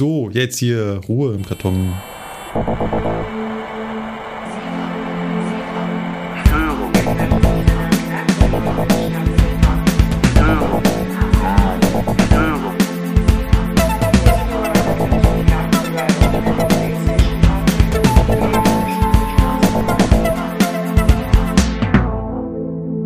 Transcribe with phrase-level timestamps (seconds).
[0.00, 1.92] So, jetzt hier Ruhe im Karton.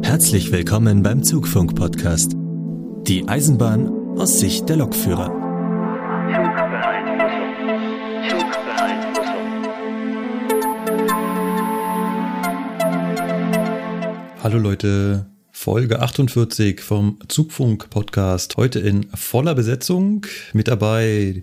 [0.05, 2.37] Herzlich willkommen beim Zugfunk-Podcast.
[3.09, 5.44] Die Eisenbahn aus Sicht der Lokführer.
[14.55, 18.57] Hallo Leute, Folge 48 vom Zugfunk-Podcast.
[18.57, 20.27] Heute in voller Besetzung.
[20.53, 21.43] Mit dabei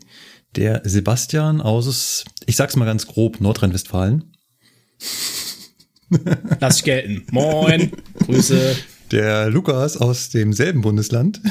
[0.55, 4.31] der Sebastian aus, ich sag's mal ganz grob, Nordrhein-Westfalen.
[6.61, 7.25] Lass ich gelten.
[7.31, 7.91] Moin.
[8.25, 8.77] Grüße.
[9.11, 11.41] Der Lukas aus demselben Bundesland.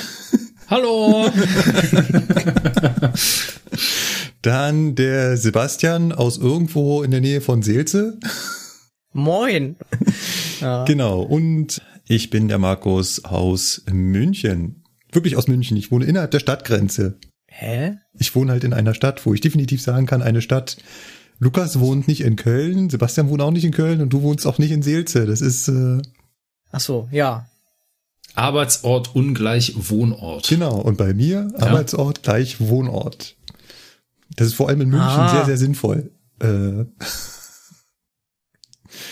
[0.69, 1.31] Hallo.
[4.41, 8.19] Dann der Sebastian aus irgendwo in der Nähe von Seelze.
[9.13, 9.77] Moin.
[10.61, 10.85] Ja.
[10.85, 11.23] Genau.
[11.23, 14.85] Und ich bin der Markus aus München.
[15.11, 15.75] Wirklich aus München.
[15.79, 17.17] Ich wohne innerhalb der Stadtgrenze.
[17.47, 17.97] Hä?
[18.19, 20.77] Ich wohne halt in einer Stadt, wo ich definitiv sagen kann, eine Stadt.
[21.39, 24.59] Lukas wohnt nicht in Köln, Sebastian wohnt auch nicht in Köln und du wohnst auch
[24.59, 25.24] nicht in Seelze.
[25.24, 25.69] Das ist.
[25.69, 26.02] Äh
[26.73, 27.47] Ach so, ja.
[28.35, 30.47] Arbeitsort ungleich Wohnort.
[30.47, 30.79] Genau.
[30.79, 31.67] Und bei mir ja.
[31.67, 33.35] Arbeitsort gleich Wohnort.
[34.37, 35.35] Das ist vor allem in München ah.
[35.35, 36.11] sehr, sehr sinnvoll.
[36.39, 36.85] Äh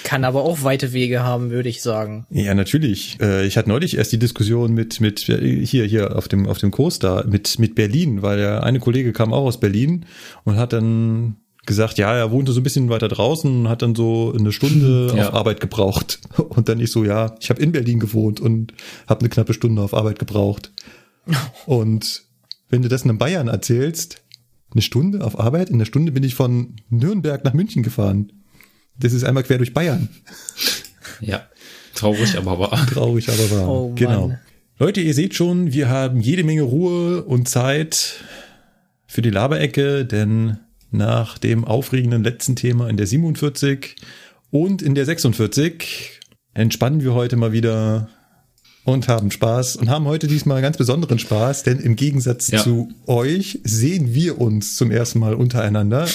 [0.05, 2.27] kann aber auch weite Wege haben, würde ich sagen.
[2.31, 3.19] Ja, natürlich.
[3.21, 6.71] Äh, ich hatte neulich erst die Diskussion mit, mit hier, hier auf dem, auf dem
[6.71, 10.07] Kurs da, mit, mit Berlin, weil der eine Kollege kam auch aus Berlin
[10.45, 11.37] und hat dann
[11.69, 15.13] gesagt, ja, er wohnte so ein bisschen weiter draußen und hat dann so eine Stunde
[15.17, 15.29] ja.
[15.29, 16.19] auf Arbeit gebraucht.
[16.49, 18.73] Und dann ich so, ja, ich habe in Berlin gewohnt und
[19.07, 20.73] habe eine knappe Stunde auf Arbeit gebraucht.
[21.67, 22.25] Und
[22.71, 24.23] wenn du das in Bayern erzählst,
[24.73, 28.33] eine Stunde auf Arbeit, in einer Stunde bin ich von Nürnberg nach München gefahren.
[28.99, 30.09] Das ist einmal quer durch Bayern.
[31.21, 31.47] Ja,
[31.95, 32.87] traurig, aber wahr.
[32.93, 33.69] Traurig, aber wahr.
[33.69, 34.33] Oh, genau.
[34.79, 38.15] Leute, ihr seht schon, wir haben jede Menge Ruhe und Zeit
[39.07, 40.59] für die Laberecke, denn
[40.91, 43.97] nach dem aufregenden letzten Thema in der 47
[44.51, 46.21] und in der 46
[46.55, 48.09] entspannen wir heute mal wieder
[48.85, 52.63] und haben Spaß und haben heute diesmal ganz besonderen Spaß, denn im Gegensatz ja.
[52.63, 56.09] zu euch sehen wir uns zum ersten Mal untereinander.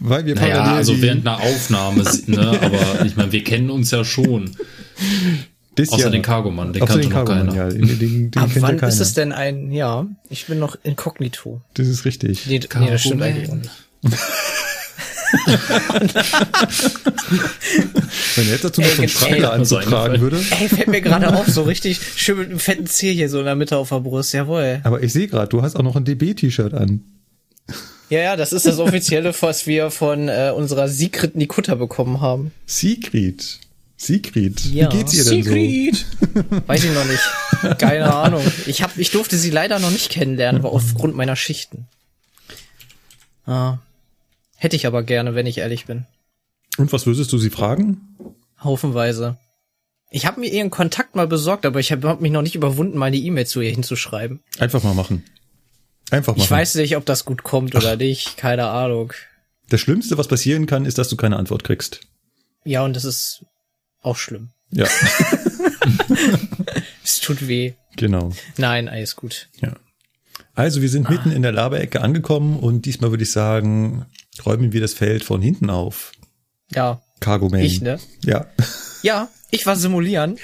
[0.00, 4.04] Weil wir naja, also während einer Aufnahme, ne, aber ich meine, wir kennen uns ja
[4.04, 4.50] schon.
[5.74, 6.10] Das Außer ja.
[6.10, 7.54] den Cargomann, den kannte noch keiner.
[7.54, 10.76] Ja, den, den, den Ab wann ja ist es denn ein, ja, ich bin noch
[10.82, 11.60] inkognito.
[11.74, 12.46] Das ist richtig.
[12.46, 13.70] Nee, nee das stimmt eigentlich auch nicht.
[18.34, 20.40] Wenn er jetzt dazu noch so einen Schreiber tragen würde.
[20.58, 23.44] Ey, fällt mir gerade auf, so richtig schön mit einem fetten Zeh hier so in
[23.44, 24.80] der Mitte auf der Brust, jawohl.
[24.82, 27.02] Aber ich sehe gerade, du hast auch noch ein DB-T-Shirt an.
[28.10, 32.52] Ja, ja, das ist das offizielle, was wir von äh, unserer Sigrid Nikutta bekommen haben.
[32.66, 33.60] Sigrid?
[33.96, 34.64] Sigrid?
[34.64, 34.92] Ja.
[34.92, 35.96] Wie geht's ihr denn Sigrid.
[36.20, 36.62] so?
[36.66, 37.78] Weiß ich noch nicht.
[37.78, 38.42] Keine Ahnung.
[38.66, 41.86] Ich, hab, ich durfte sie leider noch nicht kennenlernen, aber aufgrund meiner Schichten.
[43.46, 43.78] Ah.
[44.56, 46.06] Hätte ich aber gerne, wenn ich ehrlich bin.
[46.78, 48.00] Und was würdest du sie fragen?
[48.62, 49.36] Haufenweise.
[50.10, 52.98] Ich habe mir ihren Kontakt mal besorgt, aber ich habe hab mich noch nicht überwunden,
[52.98, 54.40] meine E-Mail zu ihr hinzuschreiben.
[54.58, 55.24] Einfach mal machen.
[56.10, 56.44] Einfach machen.
[56.44, 57.80] Ich weiß nicht, ob das gut kommt Ach.
[57.80, 58.36] oder nicht.
[58.36, 59.12] Keine Ahnung.
[59.68, 62.00] Das Schlimmste, was passieren kann, ist, dass du keine Antwort kriegst.
[62.64, 63.44] Ja, und das ist
[64.02, 64.50] auch schlimm.
[64.70, 64.86] Ja.
[67.04, 67.74] es tut weh.
[67.96, 68.32] Genau.
[68.56, 69.48] Nein, alles gut.
[69.60, 69.74] Ja.
[70.54, 71.10] Also wir sind ah.
[71.10, 74.06] mitten in der Laberecke angekommen und diesmal würde ich sagen,
[74.44, 76.12] räumen wir das Feld von hinten auf.
[76.72, 77.02] Ja.
[77.20, 77.60] Cargo Man.
[77.60, 77.98] Ich, ne?
[78.24, 78.46] Ja.
[79.02, 80.38] Ja, ich war simulieren.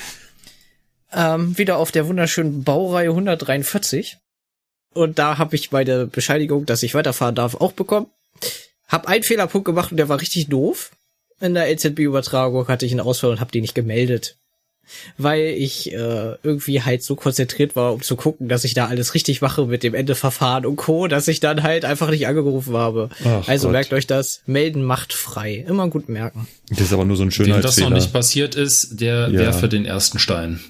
[1.13, 4.19] Ähm, wieder auf der wunderschönen Baureihe 143.
[4.97, 8.07] Und da habe ich meine Bescheinigung, dass ich weiterfahren darf, auch bekommen.
[8.89, 10.93] Hab einen Fehlerpunkt gemacht und der war richtig doof.
[11.39, 14.37] In der LZB-Übertragung hatte ich einen Ausfall und habe die nicht gemeldet.
[15.19, 19.15] Weil ich äh, irgendwie halt so konzentriert war, um zu gucken, dass ich da alles
[19.15, 23.11] richtig mache mit dem Endeverfahren und Co., dass ich dann halt einfach nicht angerufen habe.
[23.25, 23.73] Ach also Gott.
[23.73, 25.65] merkt euch das, melden macht frei.
[25.69, 26.47] Immer gut merken.
[26.71, 29.41] Das ist aber nur so ein schöner Dem das noch nicht passiert ist, der ja.
[29.41, 30.61] werfe den ersten Stein.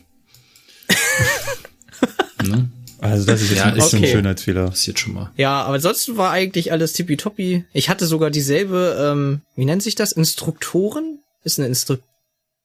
[2.42, 2.70] ne?
[3.00, 3.96] Also das ist jetzt ja, ein, okay.
[3.96, 4.68] ein Schönheitsfehler.
[4.68, 5.30] Passiert schon mal.
[5.36, 7.64] Ja, aber ansonsten war eigentlich alles tippitoppi.
[7.72, 10.12] Ich hatte sogar dieselbe, ähm, wie nennt sich das?
[10.12, 11.20] Instruktoren?
[11.44, 11.96] Ist eine Instru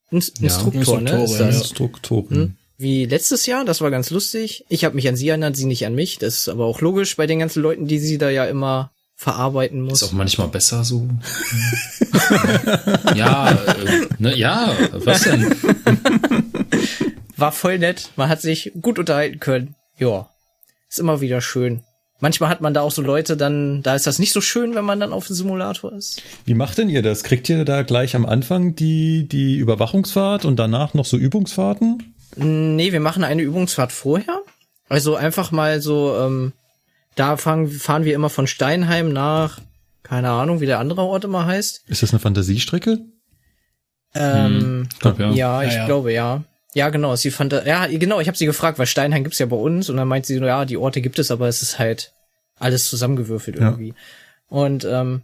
[0.09, 1.23] Inst ja, Instruktor, ne?
[1.23, 1.55] Ist das?
[1.55, 2.35] Instruktoren.
[2.35, 2.55] Hm?
[2.77, 4.65] Wie letztes Jahr, das war ganz lustig.
[4.67, 6.17] Ich habe mich an sie erinnert, sie nicht an mich.
[6.17, 9.81] Das ist aber auch logisch bei den ganzen Leuten, die sie da ja immer verarbeiten
[9.83, 10.01] muss.
[10.01, 11.07] Ist auch manchmal besser so.
[13.15, 15.55] ja, äh, ne, ja, was denn?
[17.37, 18.09] War voll nett.
[18.15, 19.75] Man hat sich gut unterhalten können.
[20.01, 20.29] Ja,
[20.89, 21.83] ist immer wieder schön.
[22.19, 24.83] manchmal hat man da auch so Leute, dann, da ist das nicht so schön, wenn
[24.83, 26.23] man dann auf dem Simulator ist.
[26.43, 27.23] Wie macht denn ihr das?
[27.23, 32.15] Kriegt ihr da gleich am Anfang die, die Überwachungsfahrt und danach noch so Übungsfahrten?
[32.35, 34.41] Nee, wir machen eine Übungsfahrt vorher.
[34.89, 36.53] Also einfach mal so, ähm,
[37.13, 39.59] da fahren, fahren wir immer von Steinheim nach,
[40.01, 41.83] keine Ahnung, wie der andere Ort immer heißt.
[41.87, 42.99] Ist das eine Fantasiestrecke?
[44.15, 45.31] Ähm, hm, glaub, ja.
[45.31, 45.85] ja, ich ja, ja.
[45.85, 46.43] glaube ja.
[46.73, 49.57] Ja, genau, sie fand, ja, genau, ich habe sie gefragt, weil Steinheim gibt's ja bei
[49.57, 52.13] uns und dann meint sie, ja, die Orte gibt es, aber es ist halt
[52.57, 53.89] alles zusammengewürfelt irgendwie.
[53.89, 53.95] Ja.
[54.47, 55.21] Und ähm,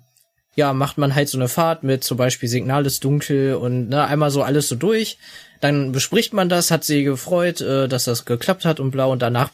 [0.56, 4.04] ja, macht man halt so eine Fahrt mit zum Beispiel Signal ist dunkel und ne,
[4.06, 5.20] einmal so alles so durch.
[5.62, 9.22] Dann bespricht man das, hat sie gefreut, äh, dass das geklappt hat und blau und
[9.22, 9.52] danach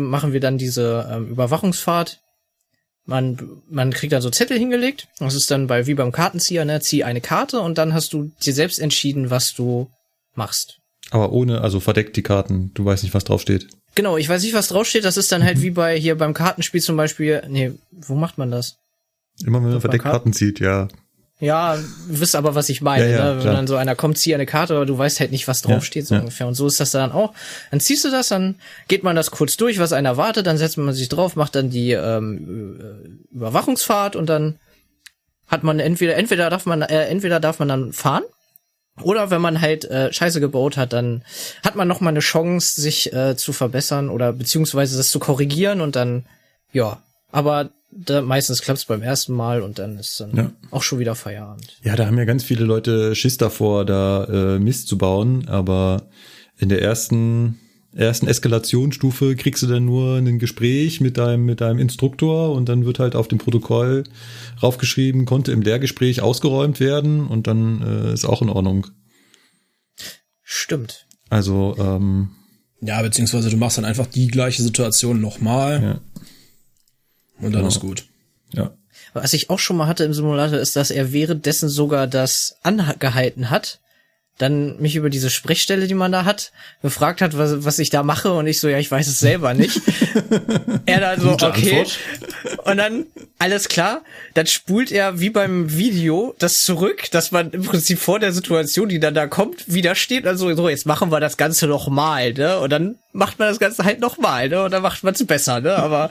[0.00, 2.20] machen wir dann diese ähm, Überwachungsfahrt.
[3.06, 5.08] Man, man kriegt dann so Zettel hingelegt.
[5.18, 8.30] Das ist dann bei wie beim Kartenzieher, ne, zieh eine Karte und dann hast du
[8.42, 9.90] dir selbst entschieden, was du
[10.34, 10.79] machst.
[11.10, 12.70] Aber ohne, also verdeckt die Karten.
[12.74, 13.66] Du weißt nicht, was draufsteht.
[13.94, 15.04] Genau, ich weiß nicht, was draufsteht.
[15.04, 15.62] Das ist dann halt mhm.
[15.62, 17.42] wie bei hier beim Kartenspiel zum Beispiel.
[17.48, 18.76] Nee, wo macht man das?
[19.44, 20.88] Immer wenn man verdeckt Karten zieht, ja.
[21.40, 23.10] Ja, wisst aber, was ich meine.
[23.10, 23.44] Ja, ja, ne?
[23.44, 26.06] Wenn dann so einer kommt, zieh eine Karte, aber du weißt halt nicht, was draufsteht,
[26.06, 26.20] so ja.
[26.20, 26.46] ungefähr.
[26.46, 27.32] Und so ist das dann auch.
[27.70, 28.56] Dann ziehst du das, dann
[28.88, 31.70] geht man das kurz durch, was einer wartet, dann setzt man sich drauf, macht dann
[31.70, 34.58] die ähm, äh, Überwachungsfahrt und dann
[35.46, 38.22] hat man entweder, entweder darf man, äh, entweder darf man dann fahren
[39.02, 41.22] oder wenn man halt äh, Scheiße gebaut hat, dann
[41.64, 45.80] hat man noch mal eine Chance, sich äh, zu verbessern oder beziehungsweise das zu korrigieren
[45.80, 46.26] und dann,
[46.72, 47.02] ja.
[47.32, 50.52] Aber da, meistens klappt es beim ersten Mal und dann ist dann ja.
[50.70, 51.76] auch schon wieder Feierabend.
[51.82, 56.02] Ja, da haben ja ganz viele Leute Schiss davor, da äh, Mist zu bauen, aber
[56.58, 57.58] in der ersten
[57.94, 62.84] ersten Eskalationsstufe kriegst du dann nur ein Gespräch mit deinem, mit deinem Instruktor und dann
[62.84, 64.04] wird halt auf dem Protokoll
[64.62, 68.86] raufgeschrieben, konnte im Lehrgespräch ausgeräumt werden und dann äh, ist auch in Ordnung.
[70.42, 71.06] Stimmt.
[71.28, 72.30] Also, ähm,
[72.80, 75.82] Ja, beziehungsweise du machst dann einfach die gleiche Situation nochmal.
[75.82, 76.24] Ja.
[77.38, 77.68] Und dann genau.
[77.68, 78.04] ist gut.
[78.52, 78.72] Ja.
[79.12, 83.50] Was ich auch schon mal hatte im Simulator ist, dass er währenddessen sogar das angehalten
[83.50, 83.80] hat
[84.40, 88.02] dann mich über diese Sprechstelle, die man da hat, gefragt hat, was, was ich da
[88.02, 89.82] mache und ich so, ja, ich weiß es selber nicht.
[90.86, 91.80] er dann so, Gute okay.
[91.80, 91.98] Antwort.
[92.64, 93.06] Und dann,
[93.38, 94.02] alles klar,
[94.32, 98.88] dann spult er wie beim Video das zurück, dass man im Prinzip vor der Situation,
[98.88, 100.26] die dann da kommt, wieder steht.
[100.26, 102.58] Also so, jetzt machen wir das Ganze noch mal, ne?
[102.60, 104.64] Und dann macht man das Ganze halt noch mal, ne?
[104.64, 105.76] Und dann macht man es besser, ne?
[105.76, 106.08] Aber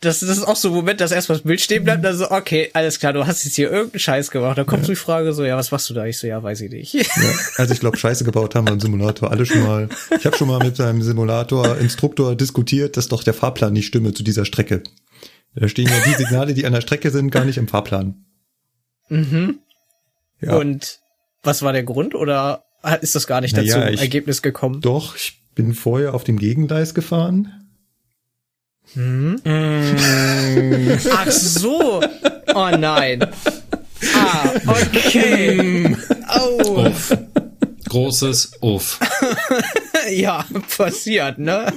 [0.00, 2.30] das, das ist auch so ein Moment, dass erstmal das Bild stehen bleibt, dann so,
[2.30, 4.56] okay, alles klar, du hast jetzt hier irgendeinen Scheiß gemacht.
[4.56, 4.86] Dann kommt ja.
[4.86, 6.06] so die Frage so, ja, was machst du da?
[6.06, 6.94] Ich so, ja, weiß ich nicht.
[6.94, 7.02] Ja,
[7.58, 9.90] also ich glaube, Scheiße gebaut haben wir im Simulator alle schon mal.
[10.18, 14.22] Ich habe schon mal mit seinem Simulator-Instruktor diskutiert, dass doch der Fahrplan nicht stimme zu
[14.22, 14.82] dieser Strecke.
[15.54, 18.24] Da stehen ja die Signale, die an der Strecke sind, gar nicht im Fahrplan.
[19.10, 19.58] Mhm.
[20.40, 20.56] Ja.
[20.56, 21.00] Und
[21.42, 22.64] was war der Grund oder
[23.02, 24.80] ist das gar nicht dazu naja, ich, Ergebnis gekommen?
[24.80, 27.59] Doch, ich bin vorher auf dem Gegendeiß gefahren
[28.94, 29.40] hm?
[29.44, 30.98] Mm.
[31.12, 32.02] Ach so.
[32.54, 33.24] Oh nein.
[34.14, 35.96] Ah, okay.
[36.38, 36.86] Oh.
[36.86, 37.16] Uff.
[37.88, 38.98] Großes Uff.
[40.10, 40.44] ja,
[40.76, 41.72] passiert, ne?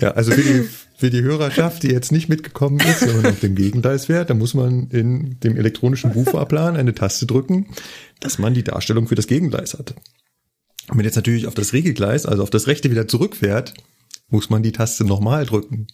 [0.00, 3.40] Ja, also für die, für die Hörerschaft, die jetzt nicht mitgekommen ist, wenn man auf
[3.40, 7.68] dem Gegengleis fährt, dann muss man in dem elektronischen Buchfahrplan eine Taste drücken,
[8.20, 9.94] dass man die Darstellung für das Gegengleis hat.
[10.88, 13.74] Und wenn jetzt natürlich auf das Regelgleis, also auf das rechte wieder zurückfährt,
[14.28, 15.86] muss man die Taste nochmal drücken,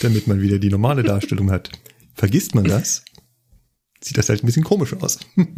[0.00, 1.70] damit man wieder die normale Darstellung hat.
[2.14, 3.04] Vergisst man das,
[4.00, 5.18] sieht das halt ein bisschen komisch aus.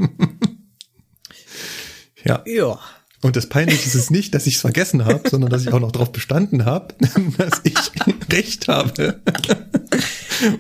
[2.25, 2.42] ja.
[2.47, 2.78] Ja.
[3.23, 5.81] Und das Peinliche ist es nicht, dass ich es vergessen habe, sondern dass ich auch
[5.81, 6.95] noch darauf bestanden habe,
[7.38, 7.76] dass ich
[8.31, 9.21] recht habe.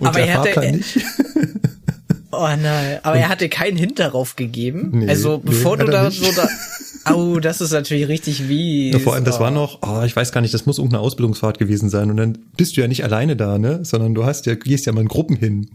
[0.00, 0.98] Und aber der er hatte, nicht.
[2.32, 4.90] Oh nein, aber er hatte keinen Hint darauf gegeben.
[4.92, 6.22] Nee, also bevor nee, du da nicht.
[6.22, 6.48] so da
[7.12, 8.90] Oh, das ist natürlich richtig wie.
[8.90, 11.58] Ja, vor allem, das war noch, oh, ich weiß gar nicht, das muss irgendeine Ausbildungsfahrt
[11.58, 12.10] gewesen sein.
[12.10, 13.84] Und dann bist du ja nicht alleine da, ne?
[13.84, 15.70] Sondern du hast ja, gehst ja mal in Gruppen hin,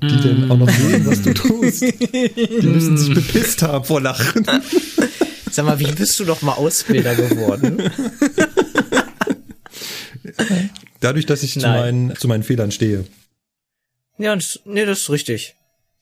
[0.00, 0.22] die mm.
[0.22, 1.82] dann auch noch sehen, was du tust.
[1.82, 4.46] Die müssen sich bepisst haben vor Lachen.
[5.50, 7.82] Sag mal, wie bist du doch mal Ausbilder geworden?
[11.00, 13.04] Dadurch, dass ich zu meinen, zu meinen Fehlern stehe.
[14.18, 15.56] Ja, das, nee, das ist richtig.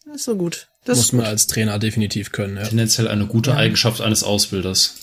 [0.05, 0.70] Das ist so gut.
[0.85, 2.57] Das muss man als Trainer definitiv können.
[2.57, 2.65] Ja.
[2.65, 4.95] Tendenziell eine gute Eigenschaft eines Ausbilders.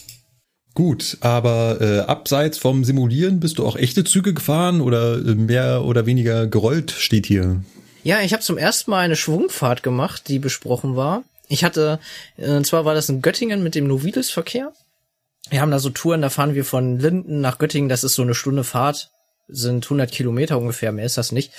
[0.74, 5.84] Gut, aber äh, abseits vom Simulieren bist du auch echte Züge gefahren oder äh, mehr
[5.84, 7.64] oder weniger gerollt steht hier.
[8.04, 11.24] Ja, ich habe zum ersten Mal eine Schwungfahrt gemacht, die besprochen war.
[11.48, 12.00] Ich hatte,
[12.38, 14.72] äh, und zwar war das in Göttingen mit dem Novilis-Verkehr.
[15.50, 18.22] Wir haben da so Touren, da fahren wir von Linden nach Göttingen, das ist so
[18.22, 19.10] eine Stunde Fahrt,
[19.48, 21.54] sind 100 Kilometer ungefähr, mehr ist das nicht.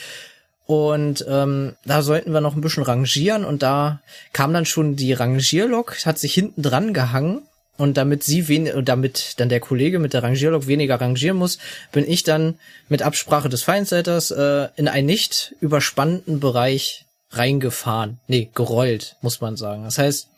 [0.71, 4.03] Und ähm, da sollten wir noch ein bisschen rangieren und da
[4.35, 7.49] kam dann schon die Rangierlok, hat sich hinten dran gehangen
[7.79, 11.59] Und damit sie wen damit dann der Kollege mit der Rangierlok weniger rangieren muss,
[11.93, 12.59] bin ich dann
[12.89, 18.19] mit Absprache des Feindseiters äh, in einen nicht überspannten Bereich reingefahren.
[18.27, 19.85] Nee, gerollt, muss man sagen.
[19.85, 20.29] Das heißt,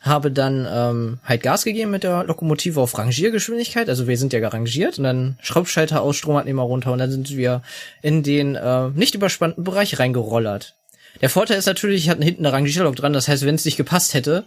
[0.00, 3.88] habe dann ähm, halt Gas gegeben mit der Lokomotive auf Rangiergeschwindigkeit.
[3.88, 7.62] Also wir sind ja gerangiert und dann Schraubschalter aus, Stromadnehmer runter und dann sind wir
[8.00, 10.74] in den äh, nicht überspannten Bereich reingerollert.
[11.20, 13.12] Der Vorteil ist natürlich, ich hatte hinten eine Rangierlok dran.
[13.12, 14.44] Das heißt, wenn es nicht gepasst hätte,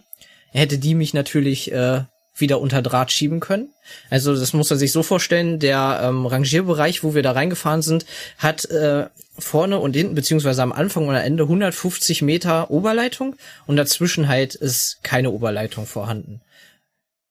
[0.50, 2.00] hätte die mich natürlich äh,
[2.36, 3.68] wieder unter Draht schieben können.
[4.10, 8.06] Also das muss man sich so vorstellen, der ähm, Rangierbereich, wo wir da reingefahren sind,
[8.38, 9.06] hat äh,
[9.38, 13.36] vorne und hinten, beziehungsweise am Anfang und am Ende 150 Meter Oberleitung
[13.66, 16.40] und dazwischen halt ist keine Oberleitung vorhanden.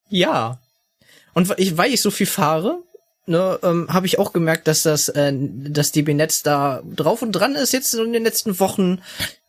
[0.10, 0.60] Ja.
[1.34, 2.80] Und ich, weil ich so viel fahre,
[3.26, 7.56] ne, ähm, habe ich auch gemerkt, dass das, äh, das DB-Netz da drauf und dran
[7.56, 9.02] ist, jetzt in den letzten Wochen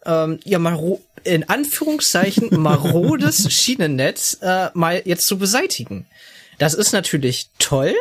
[0.07, 6.07] ähm, ja mal in Anführungszeichen marodes Schienennetz äh, mal jetzt zu beseitigen.
[6.59, 7.95] Das ist natürlich toll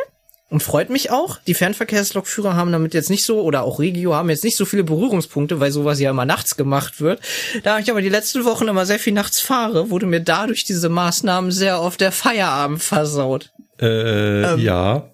[0.50, 1.38] und freut mich auch.
[1.46, 4.84] Die Fernverkehrslokführer haben damit jetzt nicht so, oder auch Regio haben jetzt nicht so viele
[4.84, 7.20] Berührungspunkte, weil sowas ja immer nachts gemacht wird.
[7.62, 10.88] Da ich aber die letzten Wochen immer sehr viel nachts fahre, wurde mir dadurch diese
[10.88, 13.52] Maßnahmen sehr oft der Feierabend versaut.
[13.80, 15.10] Äh, ähm, ja.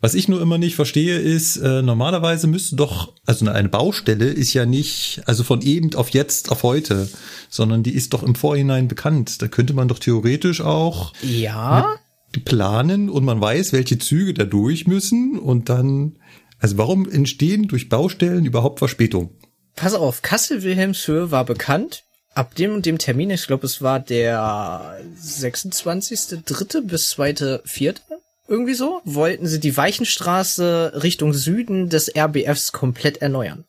[0.00, 4.52] Was ich nur immer nicht verstehe, ist, äh, normalerweise müsste doch, also eine Baustelle ist
[4.52, 7.08] ja nicht, also von eben auf jetzt auf heute,
[7.48, 9.40] sondern die ist doch im Vorhinein bekannt.
[9.40, 12.00] Da könnte man doch theoretisch auch ja
[12.38, 16.18] planen und man weiß, welche Züge da durch müssen und dann,
[16.58, 19.30] also warum entstehen durch Baustellen überhaupt Verspätungen?
[19.74, 22.04] Pass auf, Kassel-Wilhelmshöhe war bekannt.
[22.32, 26.82] Ab dem und dem Termin, ich glaube, es war der 26.3.
[26.82, 27.96] bis 2.4
[28.46, 33.64] irgendwie so, wollten sie die Weichenstraße Richtung Süden des RBFs komplett erneuern.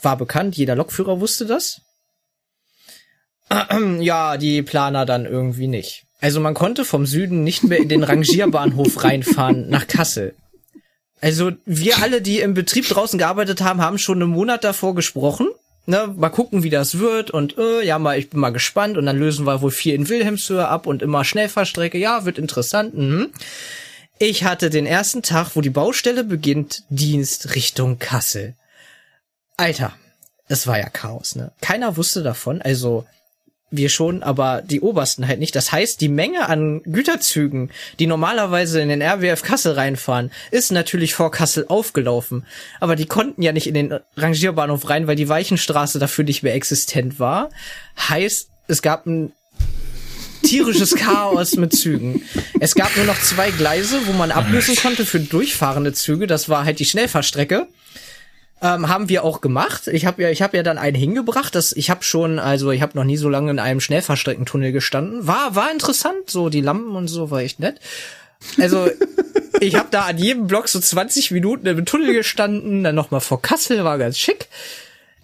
[0.00, 1.80] War bekannt, jeder Lokführer wusste das.
[4.00, 6.06] Ja, die Planer dann irgendwie nicht.
[6.22, 10.34] Also man konnte vom Süden nicht mehr in den Rangierbahnhof reinfahren nach Kassel.
[11.20, 15.48] Also wir alle, die im Betrieb draußen gearbeitet haben, haben schon einen Monat davor gesprochen.
[15.84, 19.04] Ne, mal gucken, wie das wird und äh, ja, mal, ich bin mal gespannt und
[19.04, 21.98] dann lösen wir wohl viel in Wilhelmshöhe ab und immer Schnellfahrstrecke.
[21.98, 22.96] Ja, wird interessant.
[22.96, 23.32] Mhm.
[24.20, 28.54] Ich hatte den ersten Tag, wo die Baustelle beginnt, Dienst Richtung Kassel.
[29.56, 29.92] Alter,
[30.46, 31.50] es war ja Chaos, ne?
[31.60, 33.06] Keiner wusste davon, also
[33.72, 35.56] wir schon, aber die obersten halt nicht.
[35.56, 41.14] Das heißt, die Menge an Güterzügen, die normalerweise in den RWF Kassel reinfahren, ist natürlich
[41.14, 42.46] vor Kassel aufgelaufen.
[42.80, 46.54] Aber die konnten ja nicht in den Rangierbahnhof rein, weil die Weichenstraße dafür nicht mehr
[46.54, 47.50] existent war.
[48.08, 49.32] Heißt, es gab ein
[50.42, 52.22] tierisches Chaos mit Zügen.
[52.60, 56.26] Es gab nur noch zwei Gleise, wo man ablösen konnte für durchfahrende Züge.
[56.26, 57.68] Das war halt die Schnellfahrstrecke.
[58.62, 59.88] Ähm, haben wir auch gemacht.
[59.88, 61.54] Ich habe ja, ich habe ja dann einen hingebracht.
[61.56, 65.26] Das, ich habe schon, also ich habe noch nie so lange in einem Schnellfahrstreckentunnel gestanden.
[65.26, 66.30] War, war interessant.
[66.30, 67.80] So die Lampen und so war echt nett.
[68.60, 68.88] Also
[69.60, 73.20] ich habe da an jedem Block so 20 Minuten im Tunnel gestanden, dann noch mal
[73.20, 74.46] vor Kassel, war ganz schick.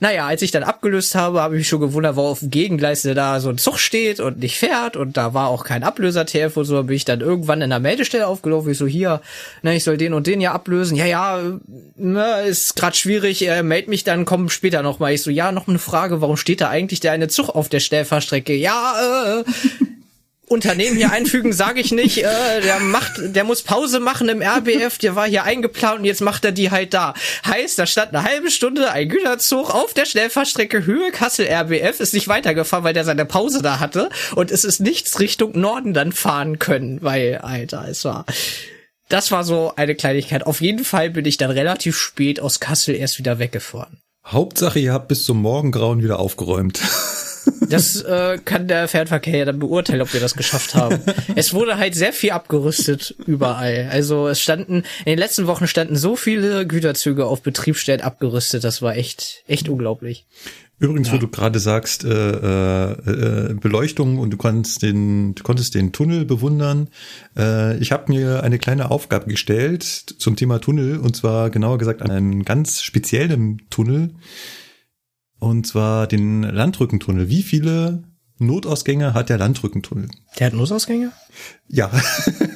[0.00, 3.02] Naja, als ich dann abgelöst habe, habe ich mich schon gewundert, wo auf dem Gegengleis
[3.02, 6.64] da so ein Zug steht und nicht fährt und da war auch kein Ablöser-TF und
[6.64, 9.20] so, bin ich dann irgendwann in der Meldestelle aufgelaufen, ich so, hier,
[9.62, 10.96] ne, ich soll den und den ja ablösen.
[10.96, 11.40] Ja, ja,
[11.96, 15.14] ne, ist grad schwierig, er meldet mich dann, komm später nochmal.
[15.14, 17.80] Ich so, ja, noch eine Frage, warum steht da eigentlich der eine Zug auf der
[17.80, 18.54] Schnellfahrstrecke?
[18.54, 19.44] Ja, äh,
[20.48, 22.18] Unternehmen hier einfügen, sage ich nicht.
[22.18, 24.98] Äh, der macht, der muss Pause machen im RBF.
[24.98, 27.14] Der war hier eingeplant und jetzt macht er die halt da.
[27.46, 32.14] Heißt, da stand eine halbe Stunde ein Güterzug auf der Schnellfahrstrecke Höhe Kassel RBF, ist
[32.14, 36.12] nicht weitergefahren, weil der seine Pause da hatte und es ist nichts Richtung Norden dann
[36.12, 38.24] fahren können, weil Alter, es war.
[39.08, 40.46] Das war so eine Kleinigkeit.
[40.46, 44.02] Auf jeden Fall bin ich dann relativ spät aus Kassel erst wieder weggefahren.
[44.26, 46.80] Hauptsache, ihr habt bis zum Morgengrauen wieder aufgeräumt.
[47.70, 51.00] Das äh, kann der Fernverkehr ja dann beurteilen, ob wir das geschafft haben.
[51.34, 53.88] es wurde halt sehr viel abgerüstet überall.
[53.90, 58.82] Also es standen, in den letzten Wochen standen so viele Güterzüge auf Betriebsstellen abgerüstet, das
[58.82, 60.26] war echt, echt unglaublich.
[60.80, 61.14] Übrigens, ja.
[61.14, 65.90] wo du gerade sagst, äh, äh, äh, Beleuchtung und du konntest den, du konntest den
[65.90, 66.88] Tunnel bewundern.
[67.36, 72.00] Äh, ich habe mir eine kleine Aufgabe gestellt zum Thema Tunnel und zwar genauer gesagt
[72.00, 74.10] an einem ganz speziellen Tunnel.
[75.38, 77.28] Und zwar den Landrückentunnel.
[77.28, 78.02] Wie viele
[78.38, 80.08] Notausgänge hat der Landrückentunnel?
[80.38, 81.12] Der hat Notausgänge?
[81.68, 81.90] Ja.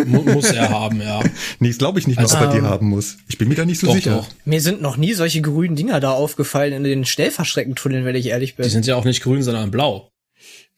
[0.06, 1.20] muss er haben, ja.
[1.58, 3.18] Nee, das glaube ich nicht, also, ob er die ähm, haben muss.
[3.28, 4.16] Ich bin mir da nicht so doch, sicher.
[4.16, 4.28] Doch.
[4.44, 8.56] Mir sind noch nie solche grünen Dinger da aufgefallen in den Schnellfahrstreckentunneln, wenn ich ehrlich
[8.56, 8.64] bin.
[8.64, 10.08] Die sind ja auch nicht grün, sondern blau.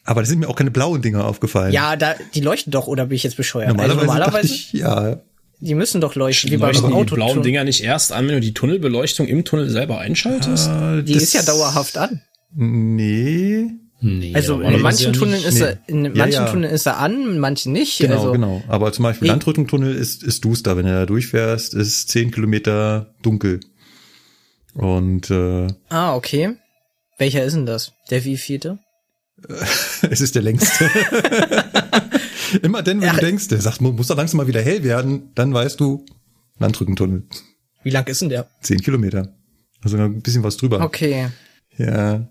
[0.04, 1.73] Aber da sind mir auch keine blauen Dinger aufgefallen.
[1.73, 3.68] Ja, da, die leuchten doch, oder bin ich jetzt bescheuert?
[3.68, 5.20] Normalerweise, also normalerweise ich, ja.
[5.61, 7.04] Die müssen doch leuchten, wie beim Auto.
[7.04, 10.68] die blauen Dinger nicht erst an, wenn du die Tunnelbeleuchtung im Tunnel selber einschaltest?
[10.68, 12.20] Ah, die ist ja dauerhaft an.
[12.54, 13.70] Nee.
[14.00, 16.44] Nee, also in manchen Tunneln ist er, in manchen ja, ja.
[16.44, 17.99] Tunneln ist er an, in manchen nicht.
[18.00, 18.62] Genau, also, genau.
[18.68, 20.76] Aber zum Beispiel Landrückentunnel ist, ist duster.
[20.76, 23.61] Wenn du da durchfährst, ist zehn Kilometer dunkel.
[24.75, 26.56] Und äh, Ah, okay.
[27.16, 27.92] Welcher ist denn das?
[28.11, 28.78] Der wievielte?
[30.11, 30.90] es ist der längste.
[32.85, 33.14] Denn, wenn ja.
[33.14, 36.05] du denkst, der sagt, muss doch langsam mal wieder hell werden, dann weißt du,
[36.59, 37.25] Landrückentunnel.
[37.83, 38.49] Wie lang ist denn der?
[38.61, 39.35] Zehn Kilometer.
[39.83, 40.81] Also ein bisschen was drüber.
[40.81, 41.29] Okay.
[41.76, 41.87] Ja.
[41.87, 42.29] ja.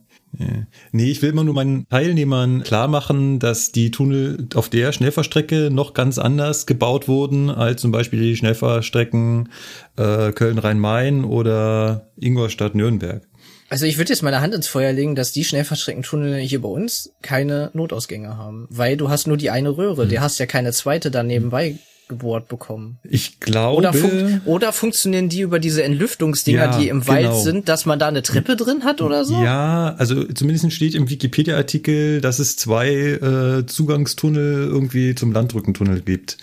[0.92, 5.70] Nee, ich will immer nur meinen Teilnehmern klar machen, dass die Tunnel auf der Schnellfahrstrecke
[5.72, 9.50] noch ganz anders gebaut wurden als zum Beispiel die Schnellfahrstrecken
[9.98, 13.28] äh, Köln-Rhein-Main oder Ingolstadt-Nürnberg.
[13.74, 17.10] Also ich würde jetzt meine Hand ins Feuer legen, dass die Schnellfahrstreckentunnel hier bei uns
[17.24, 20.10] keine Notausgänge haben, weil du hast nur die eine Röhre, hm.
[20.10, 23.00] du hast ja keine zweite da nebenbei gebohrt bekommen.
[23.04, 23.78] Ich glaube.
[23.78, 27.42] Oder, fun oder funktionieren die über diese Entlüftungsdinger, ja, die im Wald genau.
[27.42, 29.42] sind, dass man da eine Treppe drin hat oder so?
[29.42, 36.38] Ja, also zumindest steht im Wikipedia-Artikel, dass es zwei äh, Zugangstunnel irgendwie zum Landrückentunnel gibt.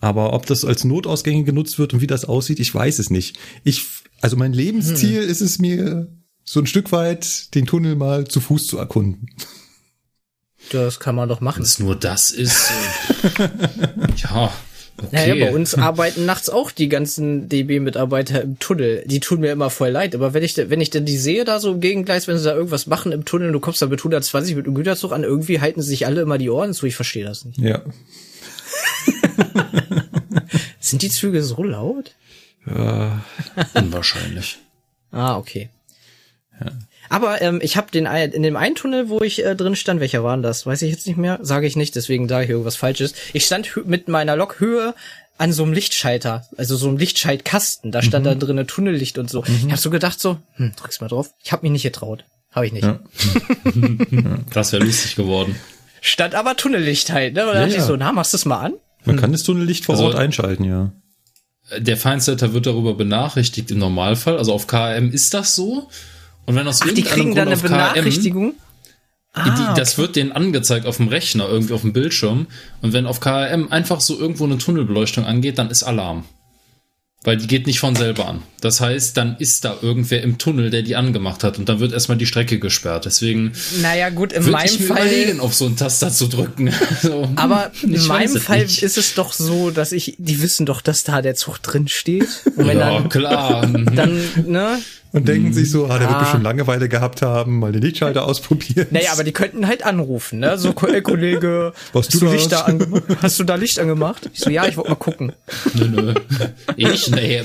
[0.00, 3.38] Aber ob das als Notausgänge genutzt wird und wie das aussieht, ich weiß es nicht.
[3.62, 3.84] Ich,
[4.22, 5.28] also mein Lebensziel hm.
[5.28, 6.08] ist es mir,
[6.44, 9.28] so ein Stück weit den Tunnel mal zu Fuß zu erkunden.
[10.70, 11.58] Das kann man doch machen.
[11.58, 12.70] Wenn es nur das ist.
[13.38, 13.48] Äh,
[14.16, 14.52] ja.
[14.98, 15.08] Okay.
[15.10, 19.02] Naja, bei uns arbeiten nachts auch die ganzen DB-Mitarbeiter im Tunnel.
[19.06, 20.14] Die tun mir immer voll leid.
[20.14, 22.54] Aber wenn ich, wenn ich denn die sehe da so im Gegengleis, wenn sie da
[22.54, 25.82] irgendwas machen im Tunnel, du kommst da mit 120 mit einem Güterzug an, irgendwie halten
[25.82, 26.86] sich alle immer die Ohren zu.
[26.86, 27.58] Ich verstehe das nicht.
[27.58, 27.82] Ja.
[30.80, 32.14] Sind die Züge so laut?
[32.66, 33.22] Ja,
[33.74, 34.58] unwahrscheinlich.
[35.10, 35.70] ah, okay.
[36.60, 36.66] Ja.
[37.08, 40.24] Aber ähm, ich habe den in dem einen Tunnel, wo ich äh, drin stand, welcher
[40.24, 40.64] war denn das?
[40.64, 43.14] Weiß ich jetzt nicht mehr, sage ich nicht, deswegen sage ich irgendwas Falsches.
[43.32, 44.94] Ich stand mit meiner Lokhöhe
[45.38, 47.90] an so einem Lichtschalter, also so einem Lichtschaltkasten.
[47.90, 48.38] Da stand mhm.
[48.38, 49.42] da drin Tunnellicht und so.
[49.42, 49.56] Mhm.
[49.56, 51.30] Ich habe so gedacht so, hm, drück's mal drauf.
[51.42, 52.24] Ich habe mich nicht getraut.
[52.52, 52.84] Habe ich nicht.
[52.84, 53.00] Ja.
[54.52, 55.56] das wäre lustig geworden.
[56.00, 57.42] Stand aber Tunnellicht halt, ne?
[57.46, 58.74] Und da ja, dachte ich so, na, machst du es mal an?
[59.04, 59.20] Man hm.
[59.20, 60.92] kann das Tunnellicht vor also, Ort einschalten, ja.
[61.78, 64.36] Der Feinsetter wird darüber benachrichtigt im Normalfall.
[64.36, 65.88] Also auf KM ist das so.
[66.46, 68.54] Und wenn aus Ach, die kriegen dann eine Benachrichtigung?
[69.34, 70.02] Ah, die, das okay.
[70.02, 72.46] wird denen angezeigt auf dem Rechner, irgendwie auf dem Bildschirm.
[72.82, 76.24] Und wenn auf KRM einfach so irgendwo eine Tunnelbeleuchtung angeht, dann ist Alarm.
[77.24, 78.42] Weil die geht nicht von selber an.
[78.60, 81.92] Das heißt, dann ist da irgendwer im Tunnel, der die angemacht hat und dann wird
[81.92, 83.04] erstmal die Strecke gesperrt.
[83.04, 83.52] Deswegen.
[83.80, 85.06] Naja, gut, in meinem ich Fall.
[85.06, 86.74] überlegen, auf so einen Taster zu drücken.
[87.00, 88.82] so, aber in meinem Fall nicht.
[88.82, 92.26] ist es doch so, dass ich, die wissen doch, dass da der Zug drin steht.
[92.56, 93.66] Und wenn ja, dann, klar.
[93.94, 94.78] Dann, ne,
[95.12, 96.12] und denken sich so, ah, der ah.
[96.12, 98.86] wird bestimmt Langeweile gehabt haben, mal den Lichtschalter ausprobieren.
[98.90, 100.58] Naja, aber die könnten halt anrufen, ne?
[100.58, 103.02] So, ey, Kollege, Was hast du, du Licht da angemacht?
[103.22, 104.30] Hast du da Licht angemacht?
[104.32, 105.32] Ich so, ja, ich wollte mal gucken.
[105.74, 106.14] Nö, nö.
[106.76, 107.44] Ich ne.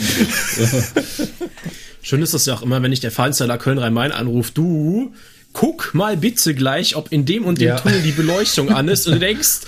[2.02, 5.14] Schön ist das ja auch immer, wenn ich der Feinsteller Köln-Rhein-Main anruft, du,
[5.52, 7.80] guck mal bitte gleich, ob in dem und dem ja.
[7.80, 9.62] Tunnel die Beleuchtung an ist und du denkst,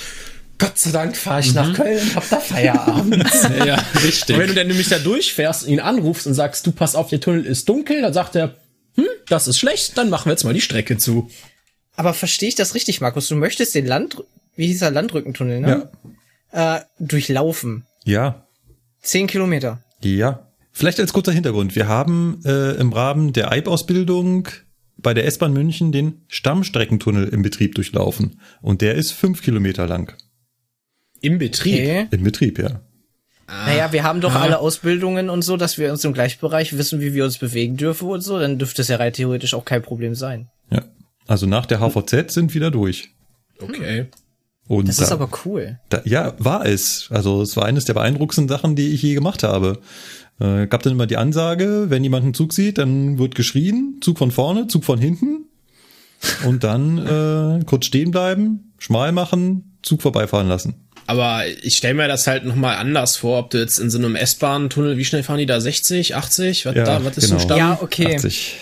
[0.59, 1.55] Gott sei Dank fahre ich mhm.
[1.55, 3.25] nach Köln, hab da Feierabend.
[3.65, 4.35] ja, richtig.
[4.35, 7.21] Und wenn du dann nämlich da durchfährst, ihn anrufst und sagst, du pass auf, der
[7.21, 8.55] Tunnel ist dunkel, dann sagt er,
[8.95, 11.29] hm, das ist schlecht, dann machen wir jetzt mal die Strecke zu.
[11.95, 13.27] Aber verstehe ich das richtig, Markus?
[13.29, 14.21] Du möchtest den Land,
[14.55, 15.89] wie hieß der Landrückentunnel, ne?
[16.51, 16.77] Ja.
[16.77, 17.85] Äh, durchlaufen.
[18.03, 18.47] Ja.
[19.01, 19.83] Zehn Kilometer.
[20.01, 20.47] Ja.
[20.71, 21.75] Vielleicht als kurzer Hintergrund.
[21.75, 24.47] Wir haben äh, im Rahmen der EIB-Ausbildung
[24.97, 28.39] bei der S-Bahn München den Stammstreckentunnel im Betrieb durchlaufen.
[28.61, 30.15] Und der ist fünf Kilometer lang.
[31.21, 31.73] Im Betrieb?
[31.73, 32.07] Okay.
[32.11, 32.81] Im Betrieb, ja.
[33.47, 34.41] Ah, naja, wir haben doch ah.
[34.41, 38.07] alle Ausbildungen und so, dass wir uns im Gleichbereich wissen, wie wir uns bewegen dürfen
[38.07, 40.49] und so, dann dürfte es ja rein theoretisch auch kein Problem sein.
[40.71, 40.83] Ja.
[41.27, 43.09] Also nach der HVZ sind wieder durch.
[43.59, 44.07] Okay.
[44.67, 45.79] Und das da, ist aber cool.
[45.89, 47.07] Da, ja, war es.
[47.09, 49.79] Also es war eines der beeindruckendsten Sachen, die ich je gemacht habe.
[50.39, 54.19] Äh, gab dann immer die Ansage, wenn jemand einen Zug sieht, dann wird geschrien, Zug
[54.19, 55.47] von vorne, Zug von hinten.
[56.45, 60.75] Und dann äh, kurz stehen bleiben, schmal machen, Zug vorbeifahren lassen.
[61.09, 64.15] Aber ich stelle mir das halt nochmal anders vor, ob du jetzt in so einem
[64.15, 65.59] S-Bahn-Tunnel, wie schnell fahren die da?
[65.59, 66.67] 60, 80?
[66.67, 67.39] Was, ja, da, was ist genau.
[67.39, 67.57] so Stamm?
[67.57, 68.15] Ja, okay.
[68.15, 68.57] 80.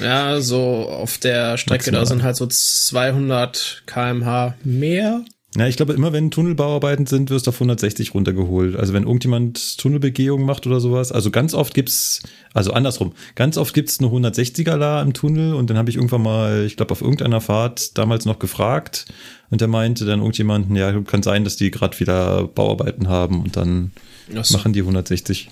[0.00, 2.00] Ja, so auf der Strecke, Maximal.
[2.00, 5.26] da sind halt so 200 kmh mehr.
[5.56, 8.76] Ja, ich glaube, immer wenn Tunnelbauarbeiten sind, wirst du auf 160 runtergeholt.
[8.76, 11.10] Also wenn irgendjemand Tunnelbegehung macht oder sowas.
[11.10, 15.70] Also ganz oft gibt's, also andersrum, ganz oft gibt's eine 160er da im Tunnel und
[15.70, 19.06] dann habe ich irgendwann mal, ich glaube, auf irgendeiner Fahrt damals noch gefragt
[19.48, 23.56] und der meinte dann irgendjemanden, ja, kann sein, dass die gerade wieder Bauarbeiten haben und
[23.56, 23.92] dann
[24.30, 24.54] so.
[24.54, 25.48] machen die 160.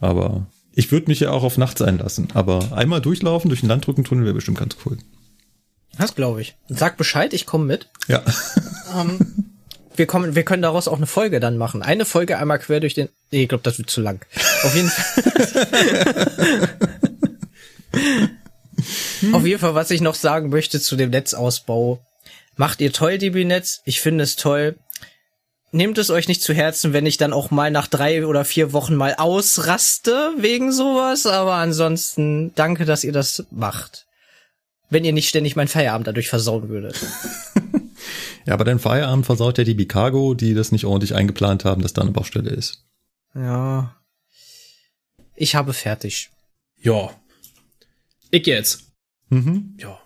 [0.00, 2.28] Aber ich würde mich ja auch auf nachts einlassen.
[2.34, 4.98] Aber einmal durchlaufen durch den Landrückentunnel wäre bestimmt ganz cool.
[5.98, 6.56] Das glaube ich.
[6.68, 7.88] Sag Bescheid, ich komme mit.
[8.08, 8.22] Ja.
[8.94, 9.18] Ähm,
[9.96, 11.82] wir kommen, wir können daraus auch eine Folge dann machen.
[11.82, 13.08] Eine Folge einmal quer durch den.
[13.30, 14.24] Nee, ich glaube, das wird zu lang.
[14.62, 16.68] Auf jeden Fall.
[19.32, 22.04] Auf jeden Fall, was ich noch sagen möchte zu dem Netzausbau.
[22.56, 23.82] Macht ihr toll, DB-Netz.
[23.84, 24.76] Ich finde es toll.
[25.72, 28.72] Nehmt es euch nicht zu Herzen, wenn ich dann auch mal nach drei oder vier
[28.72, 31.26] Wochen mal ausraste wegen sowas.
[31.26, 34.03] Aber ansonsten danke, dass ihr das macht.
[34.94, 36.94] Wenn ihr nicht ständig meinen Feierabend dadurch versauen würdet.
[38.46, 41.94] ja, aber dein Feierabend versaut ja DB Cargo, die das nicht ordentlich eingeplant haben, dass
[41.94, 42.84] da eine Baustelle ist.
[43.34, 43.96] Ja.
[45.34, 46.30] Ich habe fertig.
[46.80, 47.10] Ja.
[48.30, 48.92] Ich jetzt.
[49.30, 49.76] Mhm.
[49.80, 49.98] Ja.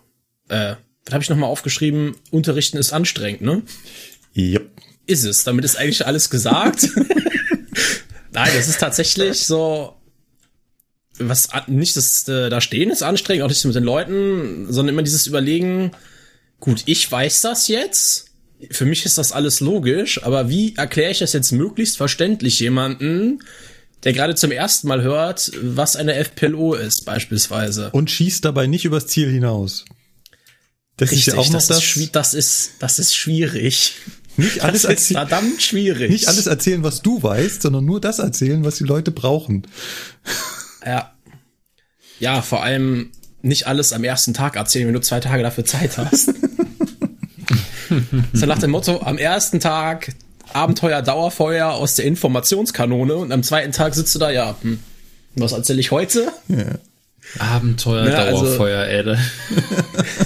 [0.47, 2.15] Äh, was habe ich nochmal aufgeschrieben?
[2.31, 3.61] Unterrichten ist anstrengend, ne?
[4.35, 4.71] Yep.
[5.05, 5.43] Ist es.
[5.43, 6.89] Damit ist eigentlich alles gesagt.
[8.31, 9.98] Nein, das ist tatsächlich so,
[11.19, 15.03] was nicht das äh, da stehen ist anstrengend, auch nicht mit den Leuten, sondern immer
[15.03, 15.91] dieses Überlegen,
[16.59, 18.27] gut, ich weiß das jetzt,
[18.71, 23.39] für mich ist das alles logisch, aber wie erkläre ich das jetzt möglichst verständlich jemanden,
[24.03, 27.89] der gerade zum ersten Mal hört, was eine FPLO ist, beispielsweise.
[27.91, 29.85] Und schießt dabei nicht übers Ziel hinaus.
[30.97, 33.93] Das Richtig, ist ja auch noch das, das, ist, das ist, das ist schwierig.
[34.37, 36.11] Nicht alles das ist verdammt schwierig.
[36.11, 39.67] Nicht alles erzählen, was du weißt, sondern nur das erzählen, was die Leute brauchen.
[40.85, 41.11] Ja.
[42.19, 43.11] Ja, vor allem
[43.41, 46.33] nicht alles am ersten Tag erzählen, wenn du zwei Tage dafür Zeit hast.
[48.33, 50.13] so nach dem Motto, am ersten Tag
[50.53, 54.79] Abenteuer Dauerfeuer aus der Informationskanone und am zweiten Tag sitzt du da, ja, hm,
[55.35, 56.31] was erzähle ich heute?
[56.47, 56.65] Ja.
[57.37, 59.17] Abenteuer ja, also Dauerfeuer, also, ey.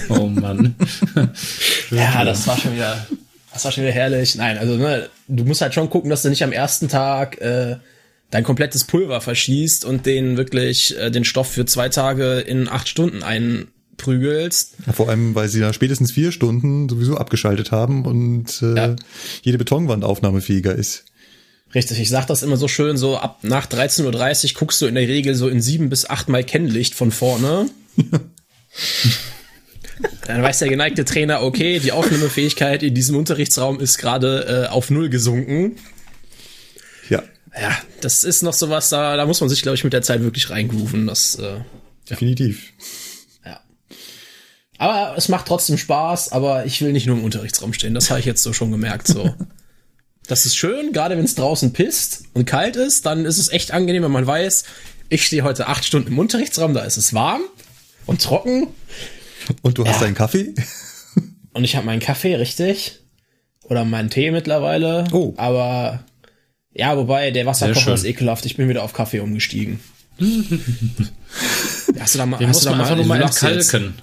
[0.09, 0.75] oh Mann.
[1.91, 3.05] ja, das war schon wieder,
[3.51, 4.35] das war schon wieder herrlich.
[4.35, 7.77] Nein, also ne, du musst halt schon gucken, dass du nicht am ersten Tag äh,
[8.33, 12.89] dein komplettes Pulver verschießt und den wirklich äh, den Stoff für zwei Tage in acht
[12.89, 14.73] Stunden einprügelst.
[14.87, 18.95] Ja, vor allem, weil sie da spätestens vier Stunden sowieso abgeschaltet haben und äh, ja.
[19.43, 21.05] jede Betonwand aufnahmefähiger ist.
[21.75, 24.95] Richtig, ich sag das immer so schön, so ab nach 13.30 Uhr guckst du in
[24.95, 27.69] der Regel so in sieben bis acht Mal Kennlicht von vorne.
[30.25, 34.89] Dann weiß der geneigte Trainer, okay, die Aufnahmefähigkeit in diesem Unterrichtsraum ist gerade äh, auf
[34.89, 35.77] null gesunken.
[37.59, 40.21] Ja das ist noch sowas, da, da muss man sich, glaube ich, mit der Zeit
[40.21, 41.07] wirklich reingrooven.
[41.07, 41.59] Das, äh,
[42.09, 42.73] Definitiv.
[43.45, 43.61] Ja.
[44.77, 47.93] Aber es macht trotzdem Spaß, aber ich will nicht nur im Unterrichtsraum stehen.
[47.93, 49.07] Das habe ich jetzt so schon gemerkt.
[49.07, 49.33] So.
[50.25, 53.71] Das ist schön, gerade wenn es draußen pisst und kalt ist, dann ist es echt
[53.71, 54.63] angenehm, wenn man weiß,
[55.09, 57.41] ich stehe heute acht Stunden im Unterrichtsraum, da ist es warm
[58.05, 58.67] und trocken.
[59.63, 60.03] Und du hast ja.
[60.03, 60.53] deinen Kaffee?
[61.51, 63.01] Und ich habe meinen Kaffee, richtig.
[63.63, 65.03] Oder meinen Tee mittlerweile.
[65.11, 65.33] Oh.
[65.35, 66.05] Aber
[66.73, 68.45] ja, wobei, der Wasserkocher ist ekelhaft.
[68.45, 69.79] Ich bin wieder auf Kaffee umgestiegen.
[71.99, 73.95] hast du da mal, Den hast du da mal, nur mal entkalken.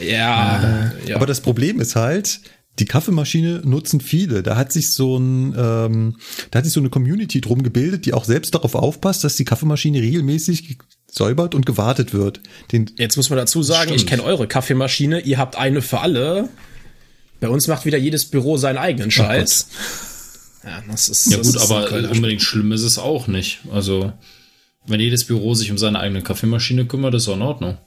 [0.00, 1.16] Ja, äh, ja.
[1.16, 2.40] Aber das Problem ist halt,
[2.78, 4.42] die Kaffeemaschine nutzen viele.
[4.42, 6.16] Da hat sich so ein, ähm,
[6.50, 9.44] da hat sich so eine Community drum gebildet, die auch selbst darauf aufpasst, dass die
[9.44, 10.78] Kaffeemaschine regelmäßig
[11.10, 12.40] säubert und gewartet wird.
[12.72, 14.00] Den Jetzt muss man dazu sagen, Stimmt.
[14.00, 16.48] ich kenne eure Kaffeemaschine, ihr habt eine für alle.
[17.40, 19.68] Bei uns macht wieder jedes Büro seinen eigenen Scheiß.
[20.64, 23.60] Ja, das ist, ja das gut, ist aber unbedingt schlimm ist es auch nicht.
[23.72, 24.12] Also,
[24.86, 27.78] wenn jedes Büro sich um seine eigene Kaffeemaschine kümmert, ist auch in Ordnung.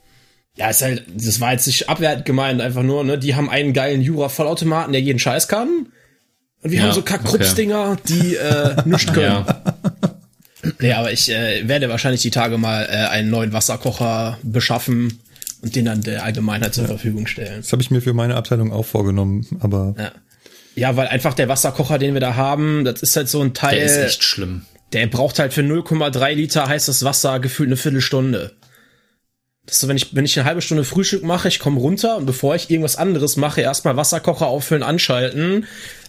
[0.56, 3.74] Ja, ist halt, das war jetzt nicht abwertend gemeint, einfach nur, ne, die haben einen
[3.74, 5.88] geilen Jura-Vollautomaten, der jeden Scheiß kann.
[6.62, 8.02] Und wir ja, haben so Kack-Krups-Dinger, okay.
[8.08, 9.46] die äh, nichts können.
[9.46, 9.64] Ja.
[10.80, 15.20] Nee, aber ich äh, werde wahrscheinlich die Tage mal äh, einen neuen Wasserkocher beschaffen
[15.62, 16.88] und den dann der Allgemeinheit zur ja.
[16.88, 17.62] Verfügung stellen.
[17.62, 20.12] Das habe ich mir für meine Abteilung auch vorgenommen, aber ja.
[20.76, 23.76] Ja, weil einfach der Wasserkocher, den wir da haben, das ist halt so ein Teil.
[23.76, 24.66] Der ist echt schlimm.
[24.92, 28.54] Der braucht halt für 0,3 Liter heißes Wasser gefühlt eine Viertelstunde.
[29.66, 32.18] Das ist so, wenn ich, wenn ich eine halbe Stunde Frühstück mache, ich komme runter
[32.18, 35.66] und bevor ich irgendwas anderes mache, erstmal Wasserkocher auffüllen, anschalten.